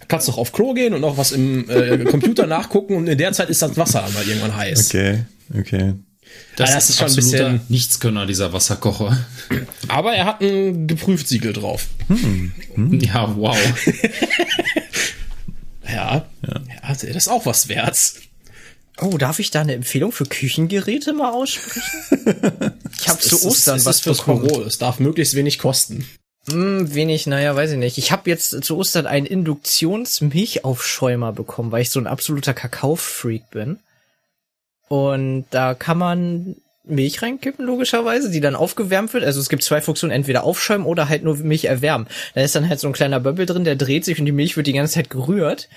[0.09, 3.33] Kannst noch auf Klo gehen und noch was im äh, Computer nachgucken und in der
[3.33, 4.87] Zeit ist das Wasser mal irgendwann heiß.
[4.91, 5.25] Okay,
[5.59, 5.95] okay.
[6.57, 9.27] Das, das ist schon ein bisschen Nichtskönner, dieser Wasserkocher.
[9.89, 11.89] Aber er hat ein Geprüft-Siegel drauf.
[12.09, 12.53] Hm.
[12.75, 13.01] Hm.
[13.01, 13.57] Ja, wow.
[15.85, 16.27] ja, ja.
[16.43, 18.15] ja, das ist auch was wert.
[19.01, 21.83] Oh, darf ich da eine Empfehlung für Küchengeräte mal aussprechen?
[23.01, 24.63] ich habe zu Ostern ist, was fürs Büro.
[24.63, 26.09] Es darf möglichst wenig kosten.
[26.49, 27.99] Hm, wenig, naja, weiß ich nicht.
[27.99, 33.81] Ich habe jetzt zu Ostern einen Induktionsmilchaufschäumer bekommen, weil ich so ein absoluter Kakao-Freak bin.
[34.89, 39.25] Und da kann man Milch reinkippen, logischerweise, die dann aufgewärmt wird.
[39.25, 42.07] Also es gibt zwei Funktionen, entweder aufschäumen oder halt nur Milch erwärmen.
[42.35, 44.57] Da ist dann halt so ein kleiner Böbbel drin, der dreht sich und die Milch
[44.57, 45.69] wird die ganze Zeit gerührt.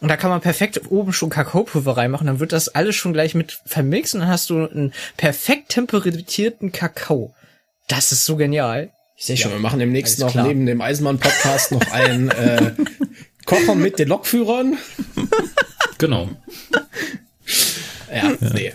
[0.00, 3.34] Und da kann man perfekt oben schon Kakaopulver reinmachen, dann wird das alles schon gleich
[3.34, 7.34] mit vermixt und dann hast du einen perfekt temperatierten Kakao.
[7.88, 8.90] Das ist so genial.
[9.16, 10.48] Ich sehe schon, ja, wir machen demnächst noch klar.
[10.48, 12.72] neben dem Eisenbahn-Podcast noch einen äh,
[13.46, 14.76] Kocher mit den Lokführern.
[15.98, 16.30] Genau.
[18.12, 18.52] Ja, ja.
[18.52, 18.72] nee.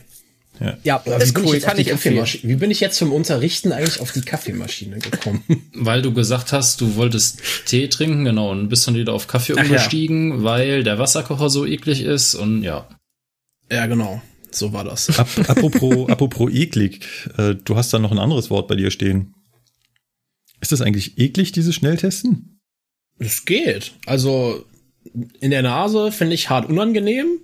[0.60, 2.26] Ja, Ja, wie ist bin ich cool, jetzt auf kann ich empfehlen.
[2.44, 5.44] Wie bin ich jetzt vom Unterrichten eigentlich auf die Kaffeemaschine gekommen?
[5.74, 9.54] Weil du gesagt hast, du wolltest Tee trinken, genau, und bist dann wieder auf Kaffee
[9.54, 9.64] Ach ja.
[9.64, 12.88] umgestiegen, weil der Wasserkocher so eklig ist und ja.
[13.72, 14.22] ja, genau.
[14.52, 15.18] So war das.
[15.20, 17.06] Ap apropos, apropos eklig,
[17.38, 19.36] äh, du hast da noch ein anderes Wort bei dir stehen.
[20.60, 22.60] Ist das eigentlich eklig, dieses Schnelltesten?
[23.20, 23.94] Es geht.
[24.06, 24.66] Also
[25.40, 27.40] in der Nase finde ich hart unangenehm.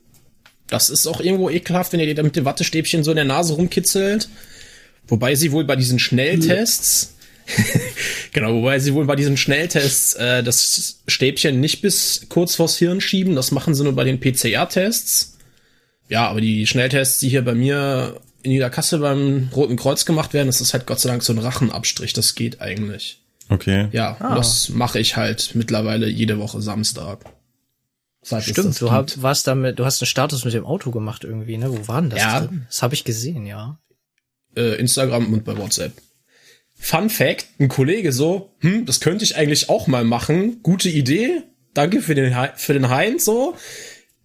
[0.67, 3.26] Das ist auch irgendwo ekelhaft, wenn ihr dir da mit dem Wattestäbchen so in der
[3.26, 4.30] Nase rumkitzelt.
[5.08, 7.15] Wobei sie wohl bei diesen Schnelltests,
[8.32, 13.02] genau, wobei sie wohl bei diesen Schnelltests äh, das Stäbchen nicht bis kurz vors Hirn
[13.02, 13.36] schieben.
[13.36, 15.38] Das machen sie nur bei den PCR-Tests.
[16.10, 20.34] Ja, aber die Schnelltests, die hier bei mir in jeder Kasse beim Roten Kreuz gemacht
[20.34, 22.13] werden, das ist halt Gott sei Dank so ein Rachenabstrich.
[22.13, 23.19] Das geht eigentlich.
[23.49, 23.88] Okay.
[23.91, 24.36] Ja, Ah.
[24.36, 27.19] das mache ich halt mittlerweile jede Woche Samstag.
[28.24, 31.58] Seit Stimmt, du hab, warst damit, du hast einen Status mit dem Auto gemacht irgendwie,
[31.58, 31.72] ne?
[31.72, 32.40] Wo war denn das Ja.
[32.42, 32.66] drin?
[32.68, 33.80] Das habe ich gesehen, ja.
[34.56, 35.94] äh, Instagram und bei WhatsApp.
[36.76, 40.62] Fun Fact, ein Kollege so, hm, das könnte ich eigentlich auch mal machen.
[40.64, 41.44] Gute Idee.
[41.74, 43.56] Danke für den, für den Heinz, so.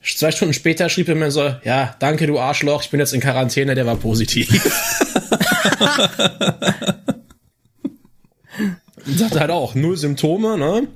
[0.03, 3.21] Zwei Stunden später schrieb er mir so, ja, danke du Arschloch, ich bin jetzt in
[3.21, 4.49] Quarantäne, der war positiv.
[9.07, 10.87] Und sagte halt auch, null Symptome, ne?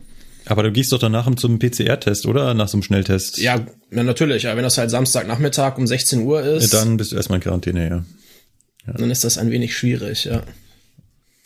[0.47, 2.55] Aber du gehst doch danach zum PCR-Test, oder?
[2.55, 3.39] Nach so einem Schnelltest.
[3.39, 7.17] Ja, ja natürlich, aber wenn das halt Samstagnachmittag um 16 Uhr ist, Dann bist du
[7.17, 7.89] erstmal in Quarantäne,
[8.87, 8.93] ja.
[8.93, 10.43] dann ist das ein wenig schwierig, ja.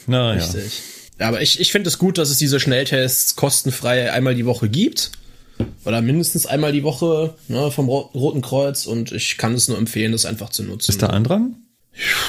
[0.06, 0.44] Na ja.
[0.44, 0.82] Richtig.
[1.18, 4.68] Ja, aber ich, ich finde es gut, dass es diese Schnelltests kostenfrei einmal die Woche
[4.68, 5.12] gibt.
[5.84, 9.78] Oder mindestens einmal die Woche ne, vom Ro Roten Kreuz und ich kann es nur
[9.78, 10.90] empfehlen, das einfach zu nutzen.
[10.90, 11.56] Ist da Andrang?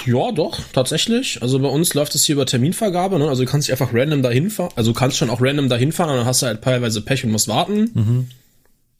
[0.05, 1.41] Ja, doch, tatsächlich.
[1.41, 3.27] Also bei uns läuft es hier über Terminvergabe, ne?
[3.27, 4.71] Also du kannst dich einfach random dahin fahren.
[4.75, 7.25] Also du kannst schon auch random dahin fahren, und dann hast du halt teilweise Pech
[7.25, 8.29] und musst warten.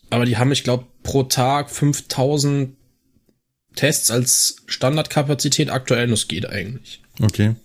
[0.10, 2.76] Aber die haben, ich glaube, pro Tag 5000
[3.76, 7.02] Tests als Standardkapazität aktuell und das geht eigentlich.
[7.22, 7.56] Okay.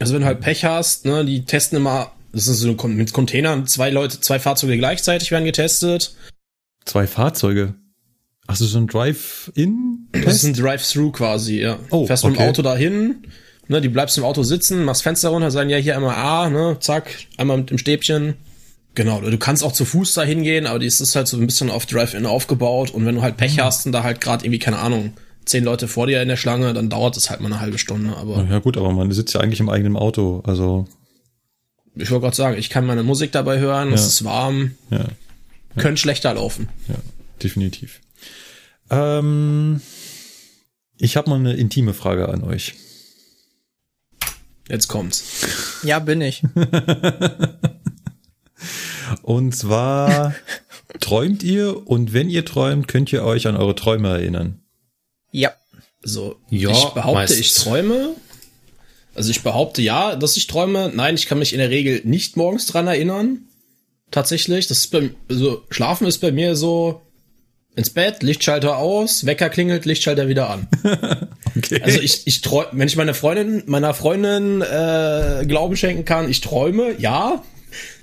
[0.00, 3.66] Also wenn du halt Pech hast, ne, die testen immer, das ist so mit Containern,
[3.66, 6.16] zwei Leute, zwei Fahrzeuge gleichzeitig werden getestet.
[6.84, 7.74] Zwei Fahrzeuge.
[8.52, 10.08] Hast du so ein Drive-In?
[10.12, 11.78] Das ist ein Drive-Thru quasi, ja.
[11.90, 12.48] Oh, Fährst mit dem okay.
[12.50, 13.26] Auto dahin,
[13.68, 16.76] ne, die bleibst im Auto sitzen, machst Fenster runter, sagen ja hier einmal A, ne,
[16.80, 18.34] zack, einmal mit dem Stäbchen.
[18.94, 21.70] Genau, du kannst auch zu Fuß da hingehen, aber das ist halt so ein bisschen
[21.70, 24.78] auf Drive-In aufgebaut und wenn du halt Pech hast und da halt gerade irgendwie, keine
[24.80, 25.14] Ahnung,
[25.46, 28.14] zehn Leute vor dir in der Schlange, dann dauert es halt mal eine halbe Stunde,
[28.16, 30.42] aber Ja gut, aber man sitzt ja eigentlich im eigenen Auto.
[30.46, 30.86] Also,
[31.96, 34.06] ich wollte gerade sagen, ich kann meine Musik dabei hören, es Ja.
[34.08, 35.06] ist warm, ja,
[35.78, 36.68] könnte schlechter laufen.
[36.88, 36.96] ja,
[37.42, 38.00] definitiv.
[38.92, 39.80] Ähm,
[40.98, 42.74] ich habe mal eine intime Frage an euch.
[44.68, 45.80] Jetzt kommt's.
[45.82, 46.42] Ja, bin ich.
[49.22, 50.34] Und zwar
[51.00, 54.60] träumt ihr und wenn ihr träumt, könnt ihr euch an eure Träume erinnern.
[55.30, 55.52] Ja.
[56.02, 57.40] So, Ja, ich behaupte, meistens.
[57.40, 58.14] ich träume.
[59.14, 60.90] Also ich behaupte ja, dass ich träume.
[60.94, 63.46] Nein, ich kann mich in der Regel nicht morgens dran erinnern.
[64.10, 64.66] Tatsächlich.
[64.66, 67.02] Das ist bei, also Schlafen ist bei mir so
[67.76, 70.68] ins Bett, Lichtschalter aus, Wecker klingelt, Lichtschalter wieder an.
[71.54, 71.82] Okay.
[71.82, 76.40] Also ich, ich träume, wenn ich meine Freundin, meiner Freundin äh, Glauben schenken kann, ich
[76.40, 77.42] träume, ja,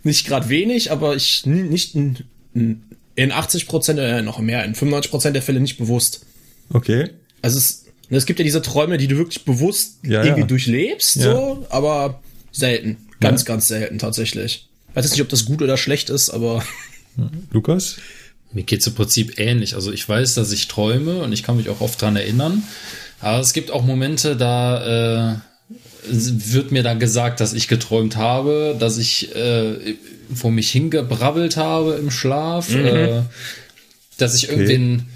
[0.03, 2.83] nicht gerade wenig, aber ich nicht in,
[3.15, 6.27] in 80 Prozent, äh, noch mehr, in 95 Prozent der Fälle nicht bewusst.
[6.71, 7.09] okay.
[7.41, 10.47] Also es, ne, es gibt ja diese Träume, die du wirklich bewusst Ja, irgendwie ja.
[10.47, 11.23] durchlebst, Ja.
[11.33, 12.97] so, aber selten.
[13.19, 14.69] Ganz, ganz selten tatsächlich.
[14.93, 16.63] Weiß jetzt nicht, ob das gut oder schlecht ist, aber
[17.51, 17.97] Lukas?
[18.51, 19.75] Mir geht's im Prinzip ähnlich.
[19.75, 22.63] Also ich weiß, dass ich träume und ich kann mich auch oft dran erinnern.
[23.21, 25.35] Aber es gibt auch Momente, da äh,
[26.09, 29.95] wird mir dann gesagt, dass ich geträumt habe, dass ich äh,
[30.33, 33.21] vor mich hingebrabbelt habe im Schlaf, äh,
[34.17, 35.07] dass ich irgendwen,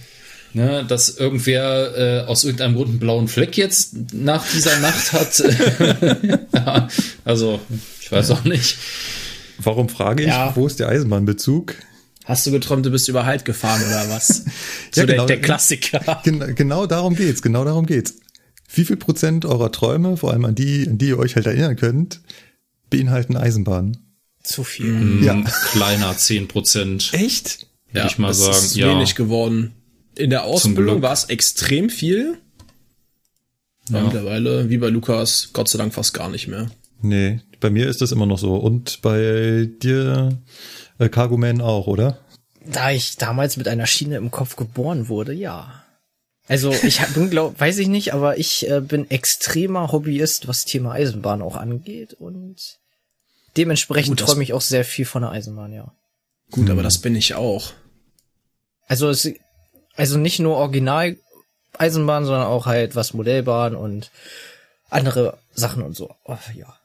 [0.53, 5.43] ne, dass irgendwer äh, aus irgendeinem Grund einen blauen Fleck jetzt nach dieser Nacht hat.
[6.53, 6.87] ja,
[7.25, 7.59] also
[8.01, 8.77] ich weiß auch nicht.
[9.59, 10.55] Warum frage ich, Ja.
[10.55, 11.75] wo ist der Eisenbahnbezug?
[12.25, 14.45] Hast du geträumt, du bist über Halt gefahren oder was?
[14.91, 15.25] so Ja, genau.
[15.25, 16.21] der, der Klassiker.
[16.23, 18.15] Gen genau darum geht's, genau darum geht's.
[18.73, 21.75] Wie viel Prozent eurer Träume, vor allem an die, an die ihr euch halt erinnern
[21.75, 22.21] könnt,
[22.89, 23.97] beinhalten Eisenbahn?
[24.41, 24.91] Zu viel.
[24.91, 25.41] Mm, Ja.
[25.71, 27.09] Kleiner 10 Prozent.
[27.13, 27.67] Echt?
[27.91, 28.89] Würde ich mal das sagen, ist ja.
[28.89, 29.73] wenig geworden.
[30.15, 32.37] In der Ausbildung war es extrem viel.
[33.89, 34.01] Ja.
[34.03, 36.71] Mittlerweile, wie bei Lukas, Gott sei Dank fast gar nicht mehr.
[37.01, 38.55] Nee, bei mir ist das immer noch so.
[38.55, 40.39] Und bei dir,
[41.05, 42.17] äh, Cargo Man auch, oder?
[42.65, 45.83] Da ich damals mit einer Schiene im Kopf geboren wurde, ja.
[46.47, 50.65] Also ich hab- bin glaub, weiß ich nicht, aber ich äh, bin extremer Hobbyist, was
[50.65, 52.55] Thema Eisenbahn auch angeht und
[53.57, 55.91] dementsprechend träume ich auch sehr viel von der Eisenbahn, ja.
[56.51, 57.71] Gut, aber das bin ich auch.
[58.87, 59.29] Also es,
[59.95, 61.17] also nicht nur original
[61.77, 64.11] Eisenbahn, sondern auch halt was Modellbahn und
[64.89, 66.13] andere Sachen und so.
[66.25, 66.77] Oh, ja.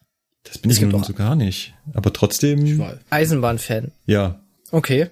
[0.48, 1.74] Das bin Es ich nun so gar nicht.
[1.94, 3.92] Aber trotzdem, Eisenbahn-Fan.
[4.06, 4.40] ja.
[4.70, 5.08] Okay.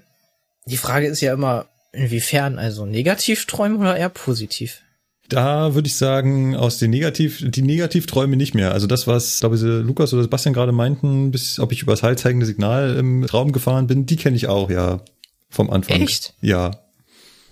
[0.67, 4.83] Die Frage ist ja immer, inwiefern, also negativ träumen oder eher positiv?
[5.29, 8.73] Da würde ich sagen, aus den Negativ, die Negativträume nicht mehr.
[8.73, 12.03] Also das, was, glaube ich, Lukas oder Sebastian gerade meinten, bis ob ich über das
[12.03, 15.01] heilzeigende Signal im Raum gefahren bin, die kenne ich auch, ja.
[15.49, 16.03] Vom Anfang.
[16.03, 16.35] Echt?
[16.41, 16.83] Ja.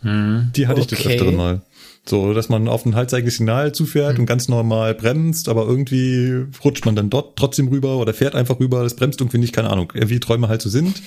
[0.03, 1.15] Die hatte ich des Okay.
[1.15, 1.63] Öfteren mal.
[2.07, 6.85] So, dass man auf ein halbzeigiges Signal zufährt und ganz normal bremst, aber irgendwie rutscht
[6.85, 9.91] man dann dort trotzdem rüber oder fährt einfach rüber, das bremst irgendwie nicht, keine Ahnung,
[9.95, 11.03] wie Träume halt so sind.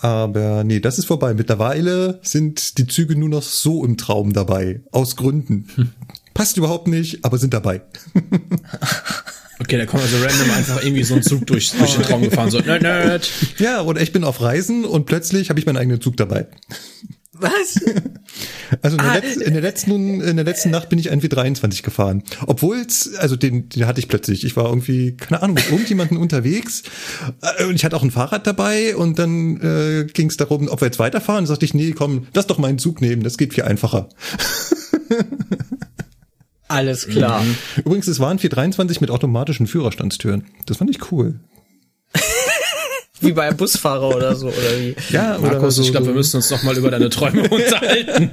[0.00, 1.34] Aber nee, das ist vorbei.
[1.34, 4.82] Mittlerweile sind die Züge nur noch so im Traum dabei.
[4.92, 5.94] Aus Gründen.
[6.34, 7.82] Passt überhaupt nicht, aber sind dabei.
[9.60, 12.50] Okay, da kommt also random einfach irgendwie so ein Zug durch, durch den Traum gefahren.
[12.50, 13.30] So, nerd, nerd.
[13.58, 16.48] Ja, oder ich bin auf Reisen und plötzlich habe ich meinen eigenen Zug dabei.
[17.44, 17.80] Was?
[18.82, 21.28] Also in der, Ah, letzten, in der letzten in der letzten Nacht bin ich irgendwie
[21.28, 22.24] 23 gefahren.
[22.46, 24.44] Obwohl es, also den, den hatte ich plötzlich.
[24.44, 26.82] Ich war irgendwie, keine Ahnung, mit irgendjemandem unterwegs
[27.42, 30.80] äh, und ich hatte auch ein Fahrrad dabei und dann äh, ging es darum, ob
[30.80, 31.42] wir jetzt weiterfahren.
[31.44, 34.08] Und sagte ich, nee, komm, lass doch meinen Zug nehmen, das geht viel einfacher.
[36.66, 37.44] Alles klar.
[37.76, 40.44] Übrigens, es waren 423 mit automatischen Führerstandstüren.
[40.66, 41.38] Das fand ich cool.
[43.20, 44.96] Wie bei einem Busfahrer oder so, oder wie?
[45.10, 46.10] Ja, Markus, so, ich glaube, so.
[46.10, 48.30] wir müssen uns noch mal über deine Träume unterhalten.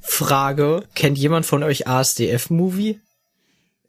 [0.00, 2.98] Frage, kennt jemand von euch ASDF-Movie?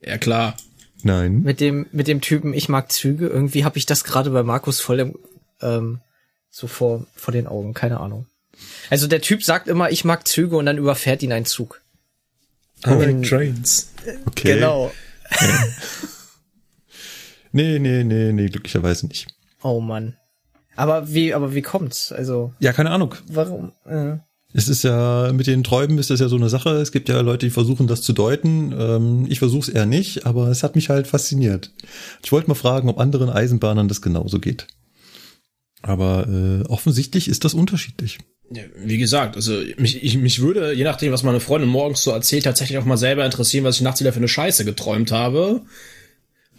[0.02, 0.58] Ja, klar.
[1.04, 1.42] Nein.
[1.42, 3.28] Mit dem, mit dem Typen, ich mag Züge.
[3.28, 5.16] Irgendwie habe ich das gerade bei Markus voll im,
[5.62, 6.00] ähm,
[6.50, 8.28] so vor, vor den Augen, keine Ahnung.
[8.90, 11.82] Also der Typ sagt immer, ich mag Züge und dann überfährt ihn ein Zug.
[12.86, 13.92] I trains.
[14.26, 14.56] Okay.
[14.56, 14.92] Genau.
[17.52, 19.28] Nee, nee, nee, nee, glücklicherweise nicht.
[19.64, 20.16] Oh Mann.
[20.76, 22.12] Aber wie, aber wie kommt's?
[22.12, 23.16] Also, Ja, keine Ahnung.
[23.28, 23.74] warum?
[23.86, 24.18] Äh,
[24.54, 26.70] Es ist ja, mit den Träumen ist das ja so eine Sache.
[26.72, 28.74] Es gibt ja Leute, die versuchen, das zu deuten.
[28.78, 31.72] Ähm, ich versuche es eher nicht, aber es hat mich halt fasziniert.
[32.24, 34.68] Ich wollte mal fragen, ob anderen Eisenbahnern das genauso geht.
[35.82, 38.20] Aber äh, offensichtlich ist das unterschiedlich.
[38.76, 42.44] Wie gesagt, also mich, ich, mich würde, je nachdem, was meine Freundin morgens so erzählt,
[42.44, 45.62] tatsächlich auch mal selber interessieren, was ich nachts wieder für eine Scheiße geträumt habe.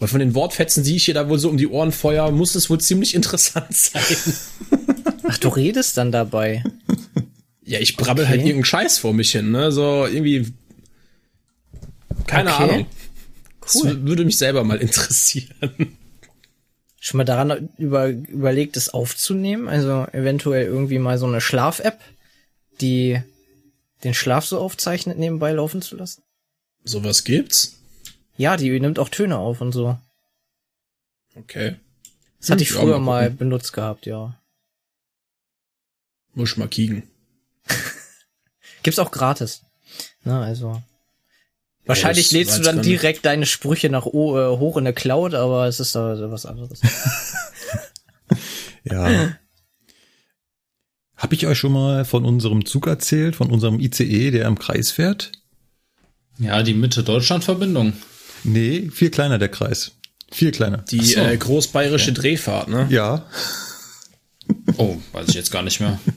[0.02, 2.56] Weil von den Wortfetzen, die ich hier da wohl so um die Ohren feuer, muss
[2.56, 4.02] es wohl ziemlich interessant sein.
[5.28, 6.64] ach, du redest dann dabei.
[7.64, 8.30] Ja, ich brabbel Okay.
[8.30, 9.70] halt irgendeinen Scheiß vor mich hin, ne?
[9.70, 10.52] So irgendwie.
[12.26, 12.62] Keine Okay.
[12.64, 12.86] Ahnung.
[13.60, 14.04] Das Cool.
[14.04, 15.96] würde mich selber mal interessieren.
[16.98, 19.68] Schon mal daran über, überlegt, es aufzunehmen?
[19.68, 22.00] Also eventuell irgendwie mal so eine Schlaf-App,
[22.80, 23.22] die
[24.02, 26.24] den Schlaf so aufzeichnet, nebenbei laufen zu lassen?
[26.82, 27.78] Sowas gibt's?
[28.36, 29.98] Ja, die nimmt auch Töne auf und so.
[31.34, 31.76] Okay.
[32.40, 34.38] Das hatte ich Ja, früher mal mal benutzt gehabt, ja.
[36.34, 37.04] Muss mal kicken.
[38.82, 39.62] Gibt's auch gratis.
[40.24, 40.82] Na, also.
[41.84, 45.34] Wahrscheinlich das lädst du dann direkt deine Sprüche nach o äh, hoch in der Cloud,
[45.34, 46.80] aber es ist da was anderes.
[48.84, 49.36] Ja.
[51.16, 54.90] Habe ich euch schon mal von unserem Zug erzählt, von unserem ICE, der im Kreis
[54.90, 55.30] fährt?
[56.38, 57.92] Ja, die Mitte-Deutschland-Verbindung.
[58.44, 59.92] Nee, viel kleiner der Kreis.
[60.30, 60.78] Viel kleiner.
[60.90, 61.20] Die so.
[61.20, 62.86] äh, großbayerische Drehfahrt, ne?
[62.90, 63.26] Ja,
[64.76, 65.98] Oh, weiß ich jetzt gar nicht mehr.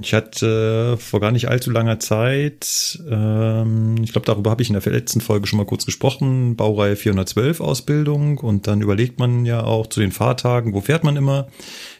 [0.00, 4.68] Ich hatte äh, vor gar nicht allzu langer Zeit, ähm, ich glaube, darüber habe ich
[4.68, 9.46] in der letzten Folge schon mal kurz gesprochen, Baureihe 412 Ausbildung und dann überlegt man
[9.46, 11.46] ja auch zu den Fahrtagen, wo fährt man immer.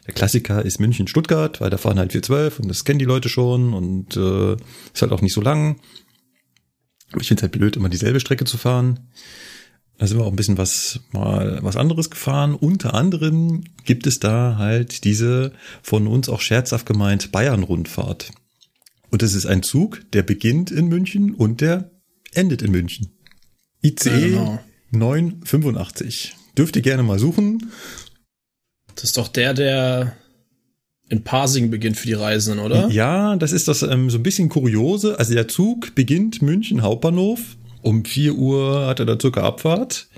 [0.08, 3.72] Der Klassiker ist München-Stuttgart, weil da fahren halt 412 und das kennen die Leute schon
[3.72, 4.54] und äh,
[4.92, 5.76] ist halt auch nicht so lang.
[7.20, 9.00] Ich finde es halt blöd, immer dieselbe Strecke zu fahren.
[9.98, 12.54] Da sind wir auch ein bisschen was, mal was anderes gefahren.
[12.54, 18.32] Unter anderem gibt es da halt diese von uns auch scherzhaft gemeint Bayern-Rundfahrt.
[19.10, 21.90] Und das ist ein Zug, der beginnt in München und der
[22.32, 23.12] endet in München.
[23.82, 24.58] ICE genau.
[24.90, 26.34] 985.
[26.58, 27.70] Dürft ihr gerne mal suchen.
[28.94, 30.16] Das ist doch der, der
[31.14, 32.88] in Parsing beginnt für die Reisenden, oder?
[32.90, 35.18] Ja, das ist das ähm, so ein bisschen kuriose.
[35.18, 37.40] Also der Zug beginnt München Hauptbahnhof.
[37.82, 40.08] Um 4 Uhr hat er da circa Abfahrt.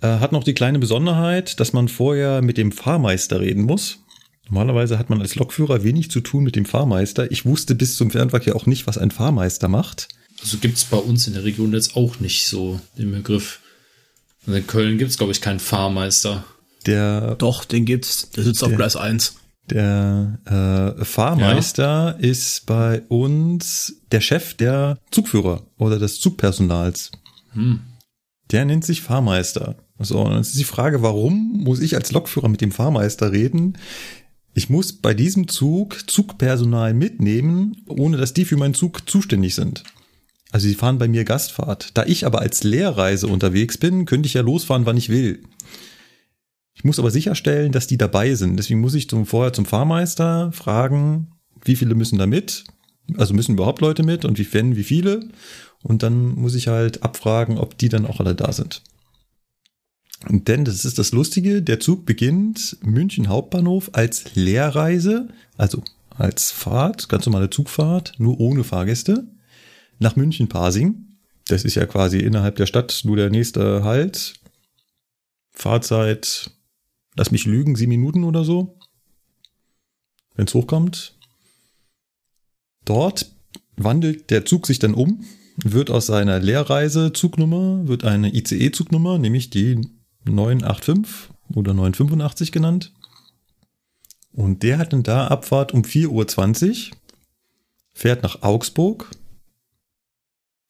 [0.00, 3.98] Äh, hat noch die kleine Besonderheit, dass man vorher mit dem Fahrmeister reden muss.
[4.48, 7.30] Normalerweise hat man als Lokführer wenig zu tun mit dem Fahrmeister.
[7.32, 10.08] Ich wusste bis zum Fernverkehr auch nicht, was ein Fahrmeister macht.
[10.42, 13.60] Also gibt's bei uns in der Region jetzt auch nicht so den Begriff.
[14.46, 16.44] Also in Köln gibt's glaube ich, keinen Fahrmeister.
[16.84, 18.28] Der Doch, den gibt's.
[18.36, 19.36] Der sitzt auf Der- Gleis 1.
[19.70, 20.38] Der
[20.98, 27.10] äh, Fahrmeister ist bei uns der Chef der Zugführer oder des Zugpersonals.
[27.52, 27.80] Hm.
[28.50, 29.76] Der nennt sich Fahrmeister.
[29.98, 33.78] So, und dann ist die Frage, warum muss ich als Lokführer mit dem Fahrmeister reden?
[34.54, 39.82] Ich muss bei diesem Zug Zugpersonal mitnehmen, ohne dass die für meinen Zug zuständig sind.
[40.52, 41.90] Also sie fahren bei mir Gastfahrt.
[41.94, 45.42] Da ich aber als Lehrreise unterwegs bin, könnte ich ja losfahren, wann ich will.
[46.74, 48.56] Ich muss aber sicherstellen, dass die dabei sind.
[48.56, 51.28] Deswegen muss ich zum, vorher zum Fahrmeister fragen,
[51.64, 52.64] wie viele müssen da mit?
[53.16, 55.28] Also müssen überhaupt Leute mit und wie wenn, wie viele?
[55.82, 58.82] Und dann muss ich halt abfragen, ob die dann auch alle da sind.
[60.28, 66.50] Und denn, das ist das Lustige, der Zug beginnt München Hauptbahnhof als Lehrreise, also als
[66.50, 69.26] Fahrt, ganz normale Zugfahrt, nur ohne Fahrgäste,
[69.98, 71.18] nach München Pasing.
[71.48, 74.34] Das ist ja quasi innerhalb der Stadt nur der nächste Halt.
[75.52, 76.50] Fahrzeit,
[77.14, 78.78] lass mich lügen, sieben Minuten oder so,
[80.34, 81.16] wenn es hochkommt.
[82.84, 83.34] Dort
[83.76, 85.24] wandelt der Zug sich dann um,
[85.56, 89.80] wird aus seiner Lehrreise-Zugnummer, wird eine ICE-Zugnummer, nämlich die
[90.24, 92.92] 985 oder 985 genannt.
[94.32, 96.96] Und der hat dann da Abfahrt um 4.20 Uhr,
[97.92, 99.10] fährt nach Augsburg.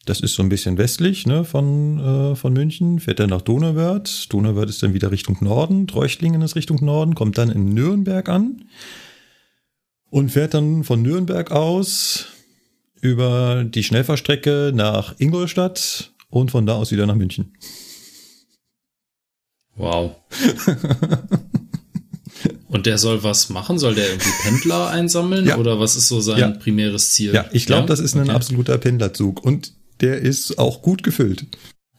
[0.07, 4.33] Das ist so ein bisschen westlich ne, von, äh, von München, fährt dann nach Donauwörth.
[4.33, 8.65] Donauwörth ist dann wieder Richtung Norden, Treuchtlingen ist Richtung Norden, kommt dann in Nürnberg an
[10.11, 12.27] und fährt dann von Nürnberg aus
[13.01, 17.55] über die Schnellfahrstrecke nach Ingolstadt und von da aus wieder nach München.
[19.77, 20.17] Wow.
[22.69, 23.79] Und der soll was machen?
[23.79, 25.47] Soll der irgendwie Pendler einsammeln?
[25.47, 25.59] Ja.
[25.59, 26.51] Oder was ist so sein ja.
[26.51, 27.33] primäres Ziel?
[27.33, 27.87] Ja, ich glaube, ja?
[27.87, 28.33] das ist ein okay.
[28.33, 29.45] absoluter Pendlerzug.
[29.45, 31.47] Und der ist auch gut gefüllt.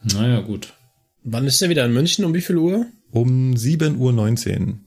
[0.02, 0.74] Naja, gut.
[1.22, 2.24] Wann ist der wieder in München?
[2.24, 2.86] Um wie viel Uhr?
[3.10, 4.78] Um 7.19 Uhr.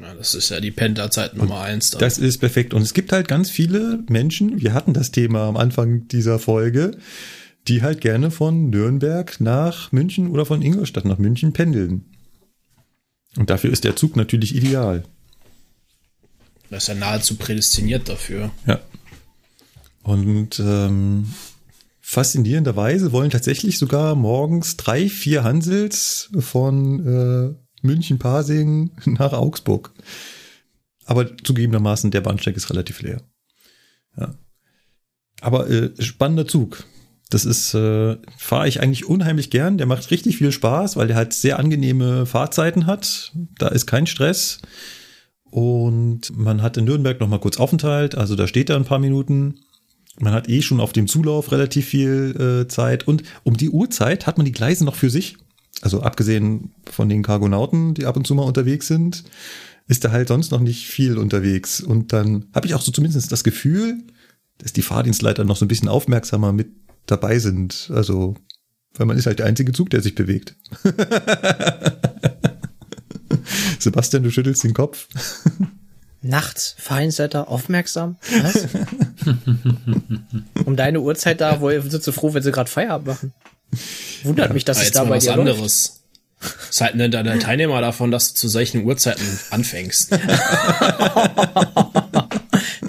[0.00, 1.90] Ja, das ist ja die Pendlerzeit Nummer und eins.
[1.90, 2.00] Dann.
[2.00, 2.72] Das ist perfekt.
[2.74, 6.96] Und es gibt halt ganz viele Menschen, wir hatten das Thema am Anfang dieser Folge,
[7.68, 12.06] die halt gerne von Nürnberg nach München oder von Ingolstadt nach München pendeln.
[13.36, 15.04] Und dafür ist der Zug natürlich ideal.
[16.70, 18.50] Das ist ja nahezu prädestiniert dafür.
[18.66, 18.80] Ja.
[20.02, 21.26] Und ähm,
[22.10, 29.92] faszinierenderweise wollen tatsächlich sogar morgens drei, vier Hansels von äh, München Pasing nach Augsburg.
[31.04, 33.22] Aber zugegebenermaßen der Bahnsteig ist relativ leer.
[34.18, 34.34] Ja.
[35.40, 36.82] Aber äh, spannender Zug.
[37.30, 39.78] Das ist, äh, fahre ich eigentlich unheimlich gern.
[39.78, 43.30] Der macht richtig viel Spaß, weil der halt sehr angenehme Fahrzeiten hat.
[43.56, 44.58] Da ist kein Stress.
[45.44, 48.98] Und man hat in Nürnberg noch mal kurz Aufenthalt, also da steht er ein paar
[48.98, 49.60] Minuten.
[50.20, 53.08] Man hat eh schon auf dem Zulauf relativ viel äh, Zeit.
[53.08, 55.36] Und um die Uhrzeit hat man die Gleise noch für sich.
[55.82, 59.24] Also abgesehen von den Cargonauten, die ab und zu mal unterwegs sind,
[59.88, 61.80] ist da halt sonst noch nicht viel unterwegs.
[61.80, 63.98] Und dann habe ich auch so zumindest das Gefühl,
[64.58, 66.68] dass die Fahrdienstleiter noch so ein bisschen aufmerksamer mit
[67.06, 67.90] dabei sind.
[67.94, 68.34] Also,
[68.94, 70.54] weil man ist halt der einzige Zug, der sich bewegt.
[73.78, 75.08] Sebastian, du schüttelst den Kopf.
[76.22, 78.16] Nachts, Feinsetter, aufmerksam.
[78.42, 78.68] Was?
[80.66, 83.32] um deine Uhrzeit da, wo sind sie froh, wenn sie gerade Feierabend machen.
[84.24, 85.60] Wundert ja, mich, dass es da bei dir anderes.
[85.60, 85.92] Läuft.
[86.68, 90.12] Was halten denn deine Teilnehmer davon, dass du zu solchen Uhrzeiten anfängst?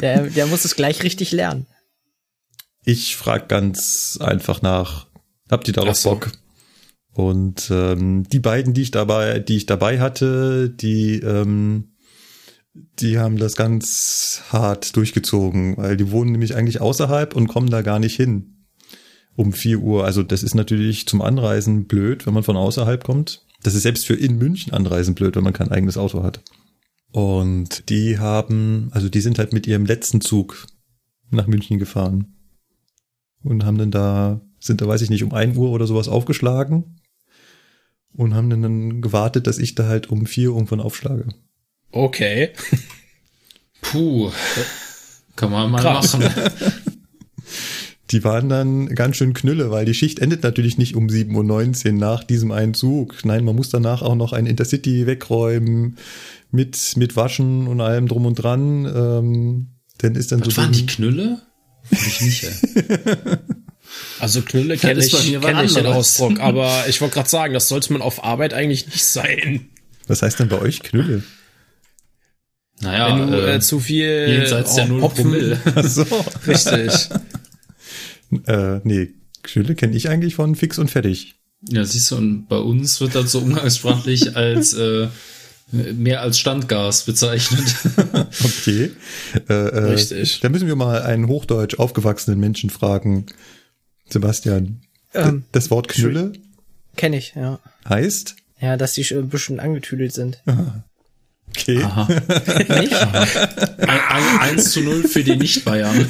[0.01, 1.67] der, der muss es gleich richtig lernen.
[2.83, 5.07] Ich frage ganz einfach nach,
[5.49, 6.11] habt ihr darauf so.
[6.11, 6.31] Bock?
[7.13, 11.90] Und ähm, die beiden, die ich dabei, die ich dabei hatte, die, ähm,
[12.73, 17.81] die haben das ganz hart durchgezogen, weil die wohnen nämlich eigentlich außerhalb und kommen da
[17.81, 18.57] gar nicht hin
[19.35, 20.05] um vier Uhr.
[20.05, 23.45] Also das ist natürlich zum Anreisen blöd, wenn man von außerhalb kommt.
[23.63, 26.41] Das ist selbst für in München Anreisen blöd, wenn man kein eigenes Auto hat.
[27.11, 30.67] Und die haben, also die sind halt mit ihrem letzten Zug
[31.29, 32.35] nach München gefahren
[33.43, 37.01] und haben dann da, sind da, weiß ich nicht, um ein Uhr oder sowas aufgeschlagen
[38.13, 41.27] und haben dann gewartet, dass ich da halt um vier irgendwann aufschlage.
[41.91, 42.49] Okay.
[43.81, 44.31] Puh.
[45.35, 46.17] Kann man mal Krass.
[46.17, 46.31] machen.
[48.11, 51.93] Die waren dann ganz schön knülle, weil die Schicht endet natürlich nicht um 7.19 Uhr
[51.93, 53.23] nach diesem einen Zug.
[53.23, 55.97] Nein, man muss danach auch noch ein Intercity wegräumen
[56.51, 58.85] mit, mit Waschen und allem drum und dran.
[58.85, 59.67] Ähm,
[59.99, 60.61] dann ist dann Was so.
[60.61, 61.41] waren die Knülle?
[61.89, 62.51] Ich nicht,
[64.19, 67.93] Also Knülle kenne ich, kenn ich den Ausdruck, aber ich wollte gerade sagen, das sollte
[67.93, 69.69] man auf Arbeit eigentlich nicht sein.
[70.07, 71.23] Was heißt denn bei euch Knülle?
[72.81, 75.59] Naja, wenn du äh, äh zu viel jenseits der Null Promille.
[75.83, 76.05] So.
[76.47, 77.09] Richtig.
[78.47, 79.09] äh, nee,
[79.43, 81.35] Knülle kenne ich eigentlich von fix und fertig.
[81.69, 85.07] Ja, siehst du, und bei uns wird das so umgangssprachlich als äh,
[85.71, 87.75] mehr als Standgas bezeichnet.
[88.43, 88.91] okay.
[89.47, 90.39] Äh, äh, Richtig.
[90.41, 93.27] Da müssen wir mal einen hochdeutsch aufgewachsenen Menschen fragen.
[94.09, 94.81] Sebastian.
[95.13, 96.33] Ähm, das Wort Knülle?
[96.97, 97.59] Kenne ich, ja.
[97.87, 98.35] Heißt?
[98.59, 100.41] Ja, dass die ein bisschen angetüdelt sind.
[100.45, 100.83] Aha.
[101.57, 101.83] Okay.
[101.83, 102.07] Aha.
[103.79, 106.05] Ein, ein, 1 zu 0 für die Nicht-Bayern.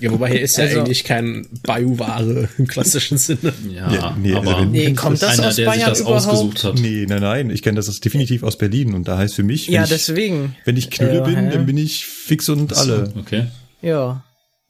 [0.00, 3.52] Ja, wobei hier ist ja Also- eigentlich kein Bio-Ware im klassischen Sinne.
[3.74, 6.26] Ja, Ja, nee, aber also Nee, kommt das einer, aus der sich Bayern das überhaupt?
[6.28, 6.74] ausgesucht hat.
[6.78, 7.50] Nee, nein, nein.
[7.50, 9.88] Ich kenne das ist definitiv aus Berlin und da heißt für mich, wenn, Ja, ich,
[9.90, 10.54] deswegen.
[10.64, 11.50] wenn ich Knülle Ja, bin, hä?
[11.52, 13.12] dann bin ich fix und alle.
[13.18, 13.46] Okay.
[13.82, 14.24] Ja.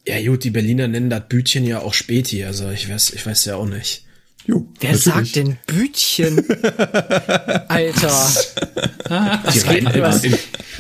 [0.07, 3.45] Ja gut, die Berliner nennen das Bütchen ja auch Späti, also ich weiß, ich weiß
[3.45, 4.05] ja auch nicht.
[4.49, 6.39] Jo, Wer sagt denn Bütchen?
[7.69, 8.29] Alter.
[9.53, 10.23] Die reden was?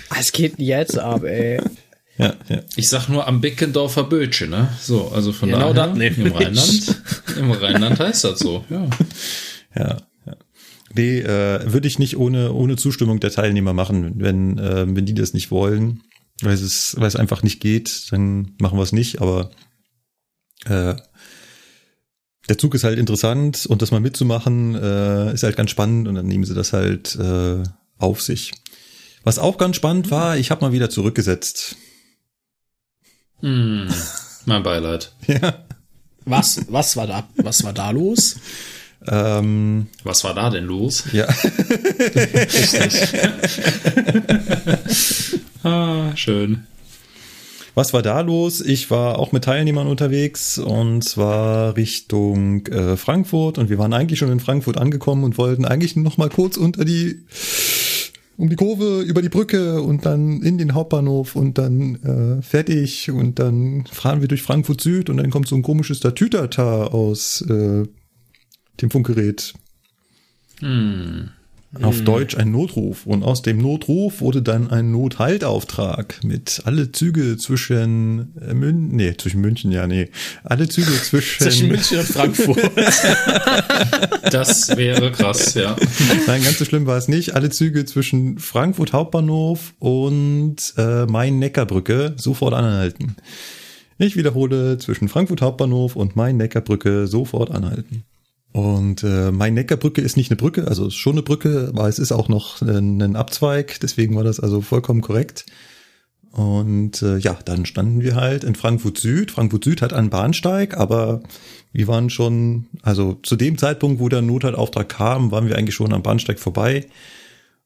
[0.08, 1.60] Was geht jetzt ab, ey?
[2.16, 2.62] Ja, ja.
[2.76, 4.70] Ich sag nur am Beckendorfer Bötchen, ne?
[4.80, 6.18] So, also von Genau daher, nämlich.
[6.18, 7.02] im Rheinland,
[7.38, 8.88] im Rheinland heißt das so, ja.
[9.76, 10.36] Ja, ja.
[10.94, 14.14] Nee, äh, würde ich nicht ohne, ohne Zustimmung der Teilnehmer machen.
[14.16, 16.04] Wenn, äh, wenn die das nicht wollen,
[16.40, 19.50] weil es, weil es einfach nicht geht, dann machen wir es nicht, aber
[20.64, 20.94] äh,
[22.48, 26.14] der Zug ist halt interessant und das mal mitzumachen, äh, ist halt ganz spannend und
[26.14, 27.62] dann nehmen sie das halt äh,
[27.98, 28.52] auf sich.
[29.24, 31.76] Was auch ganz spannend war, ich habe mal wieder zurückgesetzt.
[33.40, 33.88] Hm,
[34.46, 35.12] mein Beileid.
[35.26, 35.64] Ja.
[36.24, 38.36] was, was war da, was war da los?
[39.06, 41.04] Ähm, Was war da denn los?
[41.12, 41.26] ja.
[45.64, 46.67] Ah, schön.
[47.78, 48.60] Was war da los?
[48.60, 54.18] Ich war auch mit Teilnehmern unterwegs und zwar Richtung äh, Frankfurt und wir waren eigentlich
[54.18, 57.24] schon in Frankfurt angekommen und wollten eigentlich noch mal kurz unter die
[58.36, 63.12] um die Kurve über die Brücke und dann in den Hauptbahnhof und dann äh, fertig
[63.12, 67.42] und dann fahren wir durch Frankfurt Süd und dann kommt so ein komisches Tatütata aus
[67.42, 67.84] äh,
[68.82, 69.54] dem Funkgerät.
[71.82, 73.04] Auf Deutsch ein Notruf.
[73.04, 79.14] Und aus dem Notruf wurde dann ein Nothaltauftrag mit alle Züge zwischen äh, München, nee,
[79.16, 80.08] zwischen München, ja, nee.
[80.44, 82.58] Alle Züge zwischen, Zwischen München und Frankfurt.
[84.30, 85.76] Das wäre krass, ja.
[86.26, 87.34] nein, ganz so schlimm war es nicht.
[87.34, 93.16] Alle Züge zwischen Frankfurt Hauptbahnhof und äh, Main-Neckar-Brücke sofort anhalten.
[93.98, 98.04] Ich wiederhole, zwischen Frankfurt Hauptbahnhof und Main-Neckar-Brücke sofort anhalten.
[98.52, 102.28] Und äh, Main-Neckar-Brücke ist nicht eine Brücke, also schon eine Brücke, aber es ist auch
[102.28, 105.44] noch ein, ein Abzweig, deswegen war das also vollkommen korrekt.
[106.30, 109.30] Und äh, ja, dann standen wir halt in Frankfurt Süd.
[109.30, 111.22] Frankfurt Süd hat einen Bahnsteig, aber
[111.72, 115.92] wir waren schon, also zu dem Zeitpunkt, wo der Nothaltauftrag kam, waren wir eigentlich schon
[115.92, 116.86] am Bahnsteig vorbei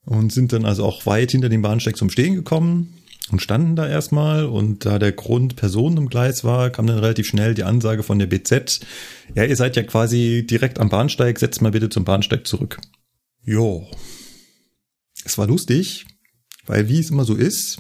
[0.05, 3.02] und sind dann also auch weit hinter dem Bahnsteig zum Stehen gekommen
[3.33, 4.45] und standen da erstmal.
[4.45, 8.19] Und da der Grund Personen im Gleis war, kam dann relativ schnell die Ansage von
[8.19, 8.81] der BZ,
[9.35, 12.81] ja, ihr seid ja quasi direkt am Bahnsteig, setzt mal bitte zum Bahnsteig zurück.
[13.45, 13.89] Jo.
[15.25, 16.07] Es war lustig,
[16.67, 17.79] weil wie es immer so ist,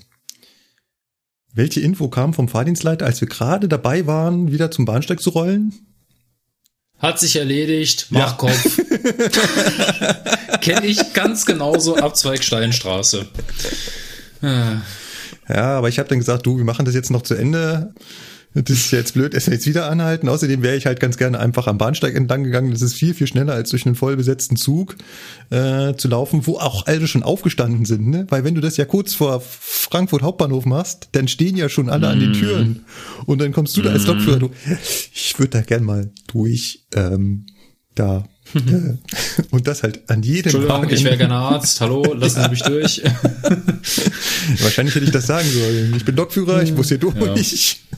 [1.55, 5.75] welche Info kam vom Fahrdienstleiter, als wir gerade dabei waren, wieder zum Bahnsteig zu rollen?
[6.99, 8.33] Hat sich erledigt, mach Ja.
[8.33, 8.81] Kopf.
[10.61, 13.27] Kenne ich ganz genauso, Abzweig Steinstraße.
[14.41, 14.77] Ah,
[15.49, 17.95] Ja, aber ich habe dann gesagt, du, wir machen das jetzt noch zu Ende.
[18.55, 20.29] Das ist jetzt blöd, dass wir jetzt wieder anhalten.
[20.29, 22.71] Außerdem wäre ich halt ganz gerne einfach am Bahnsteig entlang gegangen.
[22.71, 24.97] Das ist viel, viel schneller, als durch einen vollbesetzten Zug
[25.49, 28.09] äh, zu laufen, wo auch alle schon aufgestanden sind.
[28.09, 28.27] Ne?
[28.29, 32.09] Weil wenn du das ja kurz vor Frankfurt Hauptbahnhof machst, dann stehen ja schon alle
[32.09, 32.85] an den Türen.
[33.25, 34.51] Und dann kommst du da als Lokführer, du,
[35.15, 37.47] ich würde da gern mal durch, ähm,
[37.95, 38.29] da.
[39.51, 40.95] Und das halt an jedem Entschuldigung, Wagen.
[40.95, 41.81] ich wäre gerne Arzt.
[41.81, 43.03] Hallo, lassen Sie mich durch.
[44.61, 45.95] Wahrscheinlich hätte ich das sagen sollen.
[45.97, 47.81] Ich bin Lokführer, ich muss hier durch.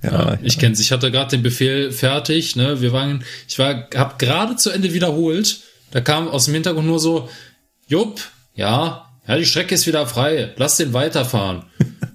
[0.00, 0.78] Ja, Ich kenn's.
[0.78, 2.54] Ich hatte gerade den Befehl fertig.
[2.54, 5.62] Ne, wir waren, ich war, hab gerade zu Ende wiederholt.
[5.90, 7.28] Da kam aus dem Hintergrund nur so,
[7.88, 8.20] Jupp,
[8.54, 10.52] ja, ja, die Strecke ist wieder frei.
[10.56, 11.64] Lass den weiterfahren.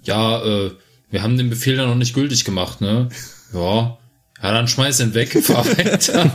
[0.04, 0.72] ja, äh,
[1.12, 3.10] wir haben den Befehl ja noch nicht gültig gemacht, ne?
[3.54, 3.98] Ja.
[4.44, 6.30] Ja, dann schmeiß ihn weg, fahr weiter.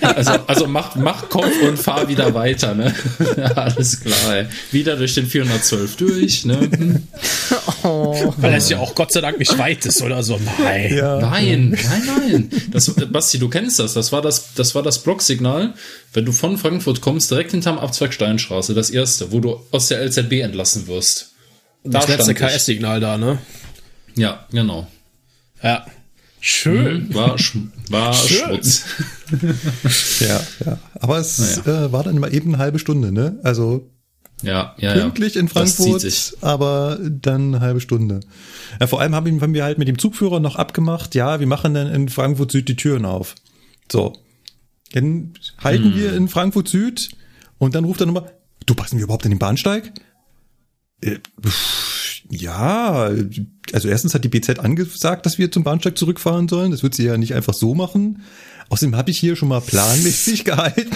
[0.16, 2.94] also, also mach, mach Kopf und fahr wieder weiter, ne?
[3.36, 4.46] ja, alles klar, ey.
[4.72, 6.58] Wieder durch den 412 durch, ne?
[6.58, 7.06] Hm.
[7.82, 10.40] Weil es ja auch Gott sei Dank nicht weit ist oder so.
[10.58, 10.96] Nein.
[10.96, 11.20] ja.
[11.20, 12.50] Nein, nein, nein.
[12.70, 13.92] Das, Basti, du kennst das.
[13.92, 15.74] Das war das, das war das Blocksignal,
[16.14, 20.02] wenn du von Frankfurt kommst, direkt hinterm Abzweig Steinstraße, das erste, wo du aus der
[20.02, 21.32] LZB entlassen wirst.
[21.84, 22.34] Das letzte.
[22.34, 23.38] KS-Signal da, ne?
[24.14, 24.86] Ja, genau.
[25.62, 25.84] Ja.
[26.40, 27.12] Schön.
[27.14, 27.56] War, sch
[27.90, 28.46] war Schön.
[28.46, 28.84] Schmutz.
[30.20, 30.78] Ja, ja.
[30.98, 33.38] Aber es äh, war dann immer eben eine halbe Stunde, ne?
[33.44, 33.88] Also
[34.42, 35.02] Ja, ja, ja.
[35.02, 38.20] pünktlich in Das zieht Frankfurt, aber dann eine halbe Stunde.
[38.80, 41.74] Ja, vor allem haben, haben wir halt mit dem Zugführer noch abgemacht, ja, wir machen
[41.74, 43.36] dann in Frankfurt Süd die Türen auf.
[43.90, 44.14] So.
[44.92, 47.10] Dann halten wir in Frankfurt Süd
[47.58, 48.32] und dann ruft er nochmal,
[48.66, 49.92] du passen wir überhaupt in den Bahnsteig?
[51.02, 51.99] Äh, pff,
[52.30, 53.10] Ja,
[53.72, 56.70] also erstens hat die BZ angesagt, dass wir zum Bahnsteig zurückfahren sollen.
[56.70, 58.22] Das wird sie ja nicht einfach so machen.
[58.68, 60.90] Außerdem habe ich hier schon mal planmäßig gehalten.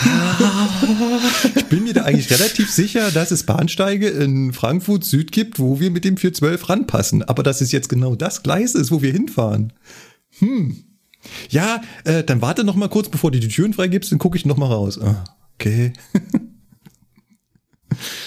[1.57, 5.81] ich bin mir da eigentlich relativ sicher, dass es Bahnsteige in Frankfurt Süd gibt, wo
[5.81, 7.25] wir mit dem 412 ranpassen.
[7.25, 9.73] Aber dass es jetzt genau das Gleis ist, wo wir hinfahren.
[10.39, 10.85] Hm.
[11.51, 14.47] Ja, äh, dann warte noch mal kurz, bevor du die Türen freigibst, dann gucke ich
[14.47, 15.01] noch mal raus.
[15.01, 15.25] Ah,
[15.55, 15.93] okay.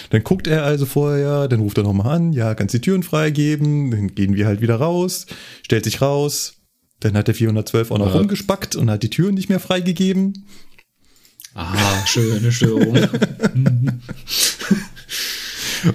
[0.09, 3.91] Dann guckt er also vorher, dann ruft er nochmal an, ja, kannst die Türen freigeben,
[3.91, 5.25] dann gehen wir halt wieder raus,
[5.63, 6.53] stellt sich raus,
[6.99, 8.19] dann hat der 412 auch noch ja.
[8.19, 10.45] rumgespackt und hat die Türen nicht mehr freigegeben.
[11.53, 12.95] Ah, schöne Störung.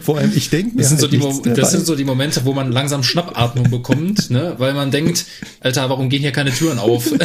[0.01, 0.83] Vor allem, ich denke mir.
[0.83, 4.31] Das, halt sind, so die das sind so die Momente, wo man langsam Schnappatmung bekommt,
[4.31, 4.55] ne?
[4.59, 5.25] weil man denkt,
[5.61, 7.07] Alter, warum gehen hier keine Türen auf?